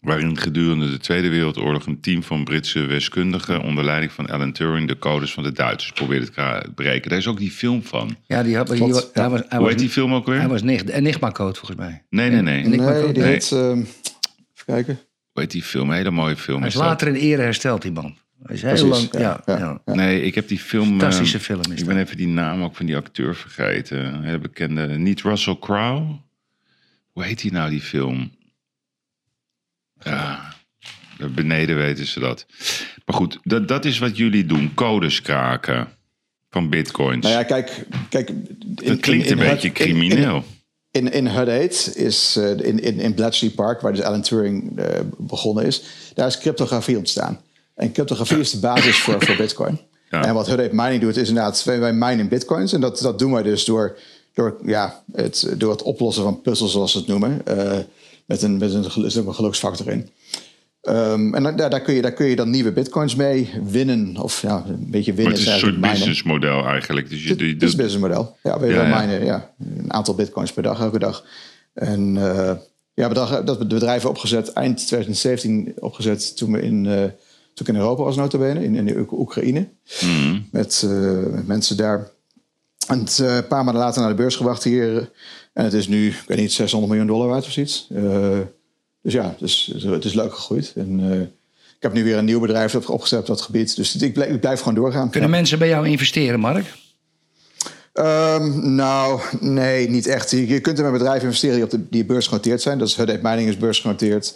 waarin 0.00 0.36
gedurende 0.38 0.90
de 0.90 0.98
Tweede 0.98 1.28
Wereldoorlog 1.28 1.86
een 1.86 2.00
team 2.00 2.22
van 2.22 2.44
Britse 2.44 2.78
wiskundigen 2.86 3.60
onder 3.62 3.84
leiding 3.84 4.12
van 4.12 4.26
Alan 4.26 4.52
Turing 4.52 4.88
de 4.88 4.98
codes 4.98 5.32
van 5.32 5.42
de 5.42 5.52
Duitsers 5.52 5.92
probeerde 5.92 6.30
te 6.30 6.70
breken. 6.74 7.08
Daar 7.10 7.18
is 7.18 7.26
ook 7.26 7.38
die 7.38 7.50
film 7.50 7.82
van. 7.82 8.16
Ja, 8.26 8.42
die 8.42 8.56
had, 8.56 8.66
die, 8.68 8.82
hij 8.82 8.88
was, 8.92 9.08
hij 9.12 9.24
Hoe 9.28 9.40
was, 9.58 9.68
heet 9.68 9.78
die 9.78 9.88
film 9.88 10.14
ook 10.14 10.26
weer? 10.26 10.38
Hij 10.38 10.48
was 10.48 10.62
nicht- 10.62 10.88
Enigma-code 10.88 11.58
volgens 11.58 11.78
mij. 11.80 12.04
Nee, 12.10 12.30
nee, 12.30 12.42
nee. 12.42 12.64
Nee, 12.64 13.12
die 13.12 13.22
heet... 13.22 13.52
ehm, 13.52 13.78
even 13.78 13.86
kijken. 14.66 14.98
Hoe 15.32 15.42
heet 15.42 15.50
die 15.50 15.62
film? 15.62 15.90
Een 15.90 15.96
hele 15.96 16.10
mooie 16.10 16.36
film. 16.36 16.58
Hij 16.58 16.68
is 16.68 16.74
is 16.74 16.80
dat. 16.80 16.88
later 16.88 17.08
in 17.08 17.14
ere 17.14 17.42
hersteld, 17.42 17.82
die 17.82 17.92
man. 17.92 18.16
Hij 18.42 18.54
is 18.56 18.62
heel 18.62 18.70
Precies, 18.88 18.88
lang... 19.12 19.12
ja, 19.12 19.42
Ja, 19.46 19.58
ja. 19.58 19.80
ja. 19.86 19.94
Nee, 19.94 20.22
ik 20.22 20.34
heb 20.34 20.48
die 20.48 20.58
film... 20.58 20.88
Fantastische 20.88 21.36
eh, 21.36 21.42
film 21.42 21.60
is 21.60 21.68
Ik 21.70 21.76
dat. 21.76 21.86
ben 21.86 21.98
even 21.98 22.16
die 22.16 22.26
naam 22.28 22.62
ook 22.62 22.76
van 22.76 22.86
die 22.86 22.96
acteur 22.96 23.34
vergeten. 23.36 24.04
Een 24.14 24.22
hele 24.24 24.38
bekende... 24.38 24.86
Niet 24.86 25.22
Russell 25.22 25.56
Crowe? 25.60 26.06
Hoe 27.12 27.24
heet 27.24 27.40
die 27.40 27.52
nou, 27.52 27.70
die 27.70 27.80
film? 27.80 28.32
Ja, 30.02 30.54
beneden 31.34 31.76
weten 31.76 32.06
ze 32.06 32.20
dat. 32.20 32.46
Maar 33.04 33.16
goed, 33.16 33.38
dat, 33.42 33.68
dat 33.68 33.84
is 33.84 33.98
wat 33.98 34.16
jullie 34.16 34.46
doen. 34.46 34.74
Codes 34.74 35.22
kraken 35.22 35.88
van 36.50 36.68
bitcoins. 36.68 37.24
Nou 37.24 37.36
ja, 37.38 37.42
kijk... 37.42 37.86
kijk 38.08 38.28
in, 38.28 38.46
dat 38.74 39.00
klinkt 39.00 39.26
in- 39.26 39.32
in 39.32 39.38
een 39.42 39.48
beetje 39.50 39.68
in- 39.68 39.74
crimineel. 39.74 40.44
In, 40.90 41.12
in 41.12 41.26
HUD 41.26 41.48
8 41.72 41.96
is 41.96 42.36
eh, 42.36 42.50
in, 42.50 42.78
in, 42.82 42.98
in 42.98 43.14
Bletchley 43.14 43.50
Park, 43.50 43.80
waar 43.80 43.92
dus 43.92 44.02
Alan 44.02 44.22
Turing 44.22 44.78
eh, 44.78 45.00
begonnen 45.18 45.64
is, 45.64 45.82
daar 46.14 46.26
is 46.26 46.38
cryptografie 46.38 46.96
ontstaan. 46.98 47.40
En 47.78 47.92
cryptografie 47.92 48.38
is 48.38 48.50
de 48.50 48.58
basis 48.58 48.98
voor, 48.98 49.22
voor 49.24 49.36
Bitcoin. 49.36 49.80
Ja. 50.10 50.24
En 50.24 50.34
wat 50.34 50.46
HUD 50.46 50.60
8 50.60 50.72
mining 50.72 51.00
doet, 51.00 51.16
is 51.16 51.28
inderdaad, 51.28 51.64
wij, 51.64 51.92
minen 51.92 52.28
Bitcoins. 52.28 52.72
En 52.72 52.80
dat, 52.80 52.98
dat 52.98 53.18
doen 53.18 53.32
wij 53.32 53.42
dus 53.42 53.64
door, 53.64 53.98
door, 54.34 54.56
ja, 54.64 55.02
het, 55.12 55.54
door 55.56 55.70
het 55.70 55.82
oplossen 55.82 56.22
van 56.22 56.40
puzzels, 56.40 56.72
zoals 56.72 56.92
ze 56.92 56.98
het 56.98 57.06
noemen. 57.06 57.46
eh, 57.46 57.78
met 58.26 58.42
een, 58.42 58.56
met 58.58 58.72
een, 58.74 58.84
ook 59.18 59.26
een 59.26 59.34
geluksfactor 59.34 59.88
in. 59.88 60.08
Ehm, 60.80 61.34
en 61.34 61.56
daar, 61.56 61.70
daar, 61.70 61.80
kun 61.80 61.94
je, 61.94 62.02
daar 62.02 62.12
kun 62.12 62.26
je 62.26 62.36
dan 62.36 62.50
nieuwe 62.50 62.72
bitcoins 62.72 63.14
mee 63.14 63.50
winnen. 63.64 64.16
Of 64.16 64.42
ja, 64.42 64.64
een 64.68 64.86
beetje 64.90 65.12
Maar 65.12 65.22
winnen. 65.22 65.38
het 65.38 65.48
is 65.48 65.52
een 65.54 65.58
soort 65.58 65.80
businessmodel 65.80 66.64
eigenlijk. 66.64 67.08
Dus 67.10 67.24
je, 67.24 67.36
dit 67.36 67.62
is 67.62 67.70
een 67.70 67.76
businessmodel. 67.76 68.36
Ja, 68.42 68.60
we 68.60 68.66
Ja, 68.66 69.00
minen 69.00 69.24
ja, 69.24 69.54
een 69.60 69.92
aantal 69.92 70.14
bitcoins 70.14 70.52
per 70.52 70.62
dag, 70.62 70.80
elke 70.80 70.98
dag. 70.98 71.24
En 71.74 72.16
eh, 72.16 72.52
ja, 72.94 73.08
bedag, 73.08 73.44
dat 73.44 73.68
bedrijf 73.68 74.04
opgezet 74.04 74.52
eind 74.52 74.86
2017 74.86 75.72
opgezet 75.78 76.36
toen, 76.36 76.52
we 76.52 76.62
in, 76.62 76.86
eh, 76.86 77.02
ik 77.60 77.68
in 77.68 77.76
Europa 77.76 78.02
was 78.02 78.16
nota 78.16 78.38
bene, 78.38 78.64
in, 78.64 78.74
in 78.74 78.84
de 78.84 78.98
Oek- 78.98 79.12
Oekraïne. 79.12 79.68
Mhm. 80.00 80.40
Met, 80.50 80.82
eh, 80.84 80.90
met 81.32 81.46
mensen 81.46 81.76
daar. 81.76 82.10
En 82.88 82.98
het, 82.98 83.18
eh, 83.18 83.36
een 83.36 83.46
paar 83.46 83.64
maanden 83.64 83.82
later 83.82 84.00
naar 84.00 84.10
de 84.10 84.16
beurs 84.16 84.36
gebracht 84.36 84.64
hier. 84.64 85.10
En 85.52 85.64
het 85.64 85.72
is 85.72 85.88
nu, 85.88 86.06
ik 86.08 86.24
weet 86.26 86.38
niet, 86.38 86.52
600 86.52 86.90
miljoen 86.92 87.10
dollar 87.10 87.28
waard 87.28 87.46
of 87.46 87.56
iets. 87.56 87.88
Eh, 87.94 88.38
dus 89.02 89.12
ja, 89.12 89.24
het 89.24 89.40
is, 89.40 89.72
het 89.82 90.04
is 90.04 90.14
leuk 90.14 90.34
gegroeid. 90.34 90.72
En 90.76 91.00
ik 91.76 91.82
heb 91.84 91.92
nu 91.92 92.04
weer 92.04 92.16
een 92.16 92.24
nieuw 92.24 92.40
bedrijf 92.40 92.74
opgezet 92.88 93.20
op 93.20 93.26
dat 93.26 93.40
gebied. 93.40 93.76
Dus 93.76 93.96
ik 93.96 94.12
blijf, 94.12 94.30
ik 94.30 94.40
blijf 94.40 94.58
gewoon 94.58 94.74
doorgaan. 94.74 95.10
Kunnen 95.10 95.30
Ja. 95.30 95.36
mensen 95.36 95.58
bij 95.58 95.68
jou 95.68 95.88
investeren, 95.88 96.40
Mark? 96.40 96.74
Ehm, 97.92 98.74
nou, 98.74 99.20
nee, 99.40 99.88
niet 99.88 100.06
echt. 100.06 100.30
Je, 100.30 100.46
je 100.48 100.60
kunt 100.60 100.78
in 100.78 100.84
een 100.84 100.92
bedrijf 100.92 101.22
investeren 101.22 101.54
die 101.54 101.64
op 101.64 101.70
de 101.70 101.88
die 101.90 102.04
beursgenoteerd 102.04 102.62
zijn. 102.62 102.78
Dat 102.78 102.88
is 102.88 102.98
8 103.00 103.22
Mining 103.22 103.48
is 103.48 103.56
beursgenoteerd. 103.56 104.34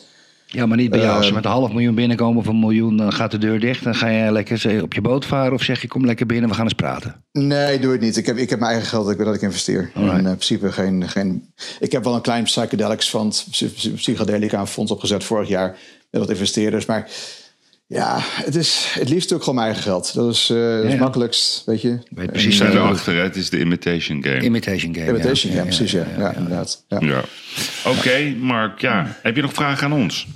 Ja, 0.54 0.66
maar 0.66 0.76
niet 0.76 0.90
bij 0.90 0.98
jou. 1.00 1.10
Als 1.10 1.20
ze 1.20 1.26
Ehm. 1.26 1.34
met 1.34 1.44
een 1.44 1.50
half 1.50 1.70
miljoen 1.72 1.94
binnenkomen 1.94 2.38
of 2.38 2.46
een 2.46 2.58
miljoen, 2.58 2.96
dan 2.96 3.12
gaat 3.12 3.30
de 3.30 3.38
deur 3.38 3.60
dicht. 3.60 3.84
Dan 3.84 3.94
ga 3.94 4.08
je 4.08 4.32
lekker 4.32 4.82
op 4.82 4.92
je 4.94 5.00
boot 5.00 5.24
varen 5.26 5.52
of 5.52 5.62
zeg 5.62 5.80
je 5.82 5.88
kom 5.88 6.04
lekker 6.06 6.26
binnen, 6.26 6.48
we 6.48 6.54
gaan 6.54 6.64
eens 6.64 6.72
praten. 6.72 7.24
Nee, 7.32 7.78
doe 7.78 7.92
het 7.92 8.00
niet. 8.00 8.16
Ik 8.16 8.26
heb, 8.26 8.36
ik 8.36 8.50
heb 8.50 8.58
mijn 8.58 8.70
eigen 8.72 8.88
geld 8.90 9.04
dat 9.06 9.18
ik, 9.18 9.24
dat 9.24 9.34
ik 9.34 9.42
investeer. 9.42 9.90
Alright. 9.94 10.18
In 10.18 10.24
eh, 10.26 10.32
principe 10.32 10.72
geen, 10.72 11.08
geen... 11.08 11.52
Ik 11.80 11.92
heb 11.92 12.04
wel 12.04 12.14
een 12.14 12.20
klein 12.20 12.44
psychedelics 12.44 13.08
fund, 13.08 13.46
psy- 13.50 13.90
psychedelica 13.94 14.60
een 14.60 14.66
fonds 14.66 14.92
opgezet 14.92 15.24
vorig 15.24 15.48
jaar. 15.48 15.76
Met 16.10 16.20
wat 16.20 16.30
investeerders. 16.30 16.86
Maar 16.86 17.08
ja, 17.86 18.18
het 18.22 18.54
is 18.54 18.86
het 18.98 19.08
liefst 19.08 19.32
ook 19.32 19.38
gewoon 19.40 19.54
mijn 19.54 19.66
eigen 19.66 19.84
geld. 19.84 20.14
Dat 20.14 20.32
is, 20.34 20.50
eh 20.50 20.56
dat 20.56 20.76
is 20.78 20.82
Ja, 20.84 20.88
het 20.90 20.98
makkelijkst, 20.98 21.62
weet 21.66 21.80
je. 21.82 21.98
weet 22.10 22.30
precies 22.32 22.56
zijn 22.56 22.72
Ja. 22.72 22.78
erachter, 22.78 23.22
het 23.22 23.36
is 23.36 23.50
de 23.50 23.60
imitation 23.60 24.24
game. 24.24 24.40
Imitation 24.40 24.94
game. 24.94 25.06
Imitation, 25.08 25.52
ja. 25.52 25.58
ja, 25.58 25.64
precies. 25.64 25.90
Ja, 25.92 26.06
ja, 26.18 26.32
inderdaad. 26.34 26.84
Ja. 26.88 26.98
ja. 27.00 27.20
Oké, 27.86 28.34
Mark, 28.40 28.80
ja. 28.80 29.16
Heb 29.22 29.36
je 29.36 29.42
nog 29.42 29.52
vragen 29.52 29.84
aan 29.86 29.92
ons? 29.92 30.26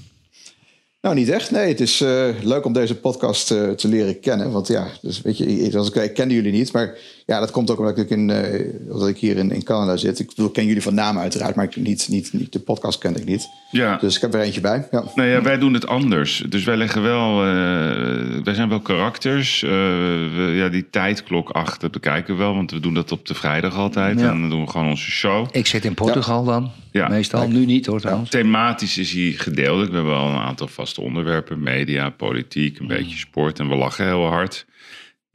Nou, 1.06 1.18
niet 1.18 1.28
echt. 1.28 1.50
Nee, 1.50 1.68
het 1.68 1.80
is 1.80 2.00
eh, 2.00 2.28
leuk 2.42 2.64
om 2.64 2.72
deze 2.72 2.94
podcast 2.96 3.50
eh, 3.50 3.70
te 3.70 3.88
leren 3.88 4.20
kennen. 4.20 4.50
Want 4.50 4.68
ja, 4.68 4.86
dus 5.02 5.20
weet 5.22 5.38
je, 5.38 5.46
ik- 5.46 5.72
ik, 5.74 5.94
ik 5.94 6.14
kende 6.14 6.34
jullie 6.34 6.52
niet. 6.52 6.72
Maar 6.72 6.94
ja, 7.26 7.40
dat 7.40 7.50
komt 7.50 7.70
ook 7.70 7.78
omdat 7.78 7.98
ik, 7.98 8.10
in, 8.10 8.30
eh, 8.30 8.64
omdat 8.92 9.08
ik 9.08 9.16
hier 9.18 9.36
in, 9.36 9.50
in 9.50 9.62
Canada 9.64 9.96
zit. 9.96 10.18
Ik 10.18 10.26
bedoel, 10.26 10.46
ik 10.46 10.52
ken 10.52 10.66
jullie 10.66 10.82
van 10.82 10.94
naam 10.94 11.18
uiteraard, 11.18 11.54
maar 11.54 11.64
ik 11.64 11.76
niet, 11.76 12.06
niet, 12.10 12.32
niet, 12.32 12.52
de 12.52 12.58
podcast 12.60 12.98
kende 12.98 13.18
ik 13.20 13.24
niet. 13.26 13.48
Ja. 13.70 13.96
Dus 13.96 14.14
ik 14.16 14.20
heb 14.20 14.34
er 14.34 14.40
eentje 14.40 14.60
bij. 14.60 14.88
Ja. 15.14 15.42
Wij 15.42 15.58
doen 15.58 15.74
het 15.74 15.86
anders. 15.86 16.44
Dus 16.48 16.64
wij 16.64 16.76
leggen 16.76 17.02
wel. 17.02 17.44
eh, 17.44 18.42
wij 18.44 18.54
zijn 18.54 18.68
wel 18.68 18.80
karakters. 18.80 19.62
Eh, 19.62 19.70
we- 19.70 20.52
ja, 20.54 20.68
die 20.68 20.90
tijdklok 20.90 21.50
achter 21.50 21.90
bekijken 21.90 22.34
we 22.36 22.40
wel. 22.42 22.54
Want 22.54 22.70
we 22.70 22.80
doen 22.80 22.94
dat 22.94 23.12
op 23.12 23.26
de 23.26 23.34
vrijdag 23.34 23.74
altijd. 23.76 24.20
Ja. 24.20 24.30
En 24.30 24.40
dan 24.40 24.50
doen 24.50 24.64
we 24.64 24.70
gewoon 24.70 24.88
onze 24.88 25.10
show. 25.10 25.46
Ik 25.50 25.66
zit 25.66 25.84
in 25.84 25.94
Portugal 25.94 26.44
dan. 26.44 26.70
Ja. 26.92 27.08
Meestal. 27.08 27.48
Nu 27.48 27.64
niet 27.66 27.86
hoor 27.86 28.00
trouwens. 28.00 28.30
Thematisch 28.30 28.98
is 28.98 29.12
hij 29.12 29.34
gedeeltelijk. 29.36 29.90
We 29.90 29.96
hebben 29.96 30.14
wel 30.14 30.26
een 30.28 30.36
aantal 30.38 30.68
vaste 30.68 31.00
onderwerpen: 31.00 31.62
media, 31.62 32.10
politiek, 32.10 32.78
een 32.78 32.86
beetje 32.86 33.16
sport. 33.16 33.58
En 33.58 33.68
we 33.68 33.74
lachen 33.74 34.04
heel 34.06 34.26
hard. 34.26 34.66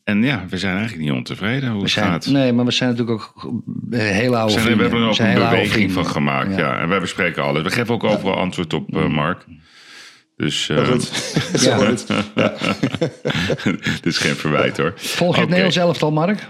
En 0.03 0.23
ja, 0.23 0.45
we 0.49 0.57
zijn 0.57 0.75
eigenlijk 0.77 1.03
niet 1.07 1.17
ontevreden 1.17 1.69
hoe 1.69 1.77
We 1.77 1.83
het 1.83 1.91
zijn, 1.91 2.05
gaat. 2.11 2.25
nee, 2.25 2.53
maar 2.53 2.65
we 2.65 2.71
zijn 2.71 2.89
natuurlijk 2.89 3.21
ook 3.35 3.51
eh, 3.91 3.99
hele 3.99 4.35
oude 4.37 4.53
We, 4.53 4.59
zijn, 4.59 4.77
we 4.77 4.79
vrienden. 4.79 4.81
hebben 4.81 4.99
er 5.01 5.07
ook 5.07 5.43
een 5.43 5.49
beweging 5.49 5.91
van 5.91 6.05
vrienden. 6.05 6.05
gemaakt. 6.05 6.55
Ja. 6.57 6.79
En 6.79 6.89
wij 6.89 6.99
bespreken 6.99 7.43
alles. 7.43 7.63
We 7.63 7.69
geven 7.69 7.93
ook 7.93 8.03
overal 8.03 8.35
antwoord 8.35 8.73
op, 8.73 8.95
eh, 8.95 9.07
Mark. 9.07 9.45
Dus 10.37 10.67
Heel 10.67 10.77
eh, 10.77 10.87
goed. 10.87 11.03
Zo 11.55 11.69
Ja. 11.69 11.77
goed. 11.77 12.07
dit 14.01 14.05
is 14.05 14.17
geen 14.17 14.35
verwijt 14.35 14.77
hoor. 14.77 14.93
Volg 14.95 15.19
je 15.19 15.25
het 15.25 15.35
Oké. 15.35 15.45
Nederlands 15.45 15.75
elftal, 15.77 16.11
Mark? 16.11 16.47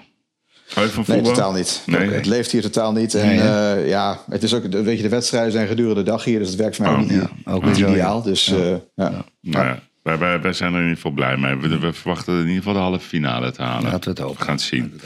Van 0.65 0.83
Nee, 0.83 0.91
voetbal? 0.91 1.21
totaal 1.21 1.53
niet. 1.53 1.83
Nee. 1.85 2.09
Het 2.09 2.25
leeft 2.25 2.51
hier 2.51 2.61
totaal 2.61 2.91
niet. 2.91 3.13
En 3.15 3.27
Nee, 3.27 3.39
eh, 3.39 3.87
ja, 3.87 4.19
het 4.29 4.43
is 4.43 4.53
ook, 4.53 4.63
weet 4.71 4.97
je, 4.97 5.03
de 5.03 5.09
wedstrijden 5.09 5.51
zijn 5.51 5.67
gedurende 5.67 6.03
de 6.03 6.09
dag 6.09 6.23
hier. 6.23 6.39
Dus 6.39 6.47
het 6.47 6.57
werkt 6.57 6.75
voor 6.75 6.85
mij 6.85 6.93
Oh, 6.95 7.01
ook 7.01 7.09
niet, 7.09 7.21
ja. 7.45 7.51
Ook 7.51 7.65
niet 7.65 7.77
ja. 7.77 7.87
ideaal. 7.89 8.21
Dus 8.21 8.47
eh, 8.51 8.69
ja. 8.95 9.25
Nou 9.41 9.65
ja, 9.65 9.79
wij, 10.01 10.17
wij, 10.17 10.41
wij 10.41 10.53
zijn 10.53 10.73
er 10.73 10.79
in 10.79 10.83
ieder 10.83 10.95
geval 10.95 11.11
blij 11.11 11.37
mee. 11.37 11.55
We, 11.55 11.79
we 11.79 11.93
verwachten 11.93 12.33
in 12.33 12.39
ieder 12.39 12.55
geval 12.55 12.73
de 12.73 12.79
halve 12.79 13.05
finale 13.05 13.51
te 13.51 13.61
halen. 13.61 13.91
Laten 13.91 14.03
we 14.03 14.09
het 14.09 14.19
hopen. 14.19 14.37
We 14.37 14.43
gaan 14.43 14.53
het 14.53 14.63
zien. 14.63 15.01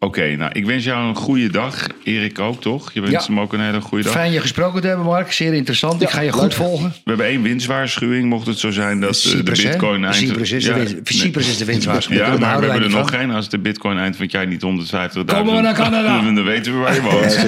Oké, 0.00 0.36
nou, 0.36 0.50
ik 0.52 0.66
wens 0.66 0.84
jou 0.84 1.08
een 1.08 1.14
goede 1.14 1.48
dag. 1.50 1.86
Erik 2.04 2.38
ook, 2.38 2.60
toch? 2.60 2.92
Je 2.92 3.00
wenst 3.00 3.26
Ja. 3.26 3.32
hem 3.34 3.40
ook 3.40 3.52
een 3.52 3.60
hele 3.60 3.80
goede 3.80 4.04
dag. 4.04 4.12
Fijn 4.12 4.32
je 4.32 4.40
gesproken 4.40 4.80
te 4.80 4.86
hebben, 4.86 5.06
Mark. 5.06 5.32
Zeer 5.32 5.54
interessant. 5.54 6.02
ik 6.02 6.08
ga 6.10 6.20
je 6.20 6.32
goed 6.32 6.42
leuk. 6.42 6.52
volgen. 6.52 6.88
We 6.88 7.02
hebben 7.04 7.26
één 7.26 7.42
winstwaarschuwing, 7.42 8.28
mocht 8.28 8.46
het 8.46 8.58
zo 8.58 8.70
zijn 8.70 9.00
dat 9.00 9.24
eh, 9.24 9.32
de 9.32 9.42
bitcoin 9.42 10.04
eind... 10.04 10.16
Cyprus 10.16 10.50
is 10.52 10.64
de 10.64 10.74
win- 10.74 11.00
Cyprus 11.04 11.48
is 11.48 11.56
de 11.58 11.64
winstwaarschuwing. 11.64 12.26
Ja, 12.26 12.38
maar 12.38 12.60
we 12.60 12.64
hebben 12.66 12.82
er 12.84 12.90
nog 12.90 13.10
van. 13.10 13.18
geen. 13.18 13.30
Als 13.30 13.48
de 13.48 13.58
bitcoin 13.58 13.98
eind 13.98 14.16
van 14.16 14.26
jaar 14.30 14.46
niet 14.46 14.62
150.000... 14.62 15.24
Komen 15.26 15.54
we 15.54 15.60
naar 15.60 15.74
Canada. 15.74 16.20
Dan 16.34 16.44
weten 16.44 16.72
we 16.72 16.78
waar 16.78 16.94
je 16.94 17.02
woont. 17.02 17.38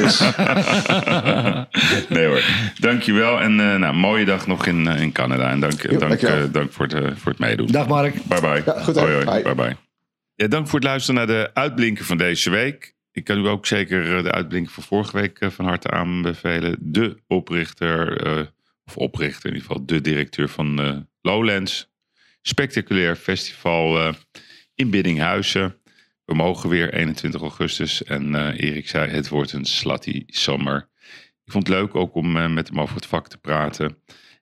nee 2.08 2.26
hoor. 2.26 2.42
Dankjewel. 2.78 3.40
En 3.40 3.60
eh, 3.60 3.76
nou, 3.76 3.94
mooie 3.94 4.24
dag 4.24 4.46
nog 4.46 4.66
in, 4.66 4.86
eh, 4.88 5.00
in 5.00 5.12
Canada. 5.12 5.50
En 5.50 5.60
dank, 5.60 5.98
dank, 6.00 6.12
eh, 6.22 6.32
dank 6.52 6.72
voor, 6.72 6.86
het, 6.86 6.94
voor 7.18 7.30
het 7.32 7.40
meedoen. 7.40 7.66
Dag 7.66 7.86
Mark. 7.88 8.14
Bye 8.24 8.40
bye. 8.40 8.62
Ja, 8.66 8.74
goed, 8.82 8.96
hoi, 8.96 9.12
hoi. 9.12 9.24
Bye. 9.24 9.42
bye, 9.42 9.54
bye. 9.54 9.89
Ja, 10.40 10.48
dank 10.48 10.66
voor 10.66 10.78
het 10.78 10.88
luisteren 10.88 11.26
naar 11.26 11.36
de 11.36 11.50
uitblinker 11.54 12.04
van 12.04 12.16
deze 12.16 12.50
week. 12.50 12.94
Ik 13.12 13.24
kan 13.24 13.44
u 13.44 13.48
ook 13.48 13.66
zeker 13.66 14.16
eh, 14.16 14.22
de 14.22 14.32
uitblinker 14.32 14.72
van 14.72 14.82
vorige 14.82 15.16
week 15.16 15.38
eh, 15.38 15.50
van 15.50 15.64
harte 15.64 15.90
aanbevelen. 15.90 16.76
De 16.80 17.16
oprichter, 17.26 18.26
eh, 18.26 18.46
of 18.84 18.96
oprichter 18.96 19.48
in 19.48 19.54
ieder 19.54 19.68
geval, 19.68 19.86
de 19.86 20.00
directeur 20.00 20.48
van 20.48 21.06
Lowlands. 21.22 21.90
Spectaculair 22.42 23.16
festival 23.16 24.14
in 24.74 24.90
Biddinghuizen. 24.90 25.76
We 26.24 26.34
mogen 26.34 26.68
weer 26.68 26.94
21 26.94 27.40
augustus. 27.40 28.04
En 28.04 28.52
Erik 28.52 28.88
zei, 28.88 29.10
het 29.10 29.28
wordt 29.28 29.52
een 29.52 29.64
slutty 29.64 30.24
summer. 30.26 30.88
Ik 31.44 31.52
vond 31.52 31.66
het 31.66 31.76
leuk 31.76 31.94
ook 31.94 32.14
om 32.14 32.52
met 32.54 32.68
hem 32.68 32.80
over 32.80 32.94
het 32.94 33.06
vak 33.06 33.28
te 33.28 33.38
praten. 33.38 33.96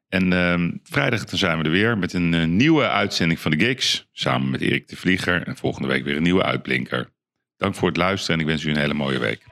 En 0.08 0.32
ehm, 0.32 0.70
vrijdag 0.82 1.24
dan 1.24 1.38
zijn 1.38 1.58
we 1.58 1.64
er 1.64 1.70
weer 1.70 1.98
met 1.98 2.12
een 2.12 2.34
eh, 2.34 2.44
nieuwe 2.44 2.88
uitzending 2.88 3.40
van 3.40 3.50
de 3.50 3.64
Gigs. 3.64 4.08
Samen 4.12 4.50
met 4.50 4.60
Erik 4.60 4.88
de 4.88 4.96
Vlieger. 4.96 5.46
En 5.46 5.56
volgende 5.56 5.88
week 5.88 6.04
weer 6.04 6.16
een 6.16 6.22
nieuwe 6.22 6.42
uitblinker. 6.42 7.10
Dank 7.56 7.74
voor 7.74 7.88
het 7.88 7.96
luisteren 7.96 8.34
en 8.34 8.40
ik 8.40 8.46
wens 8.46 8.64
u 8.64 8.70
een 8.70 8.76
hele 8.76 8.94
mooie 8.94 9.18
week. 9.18 9.46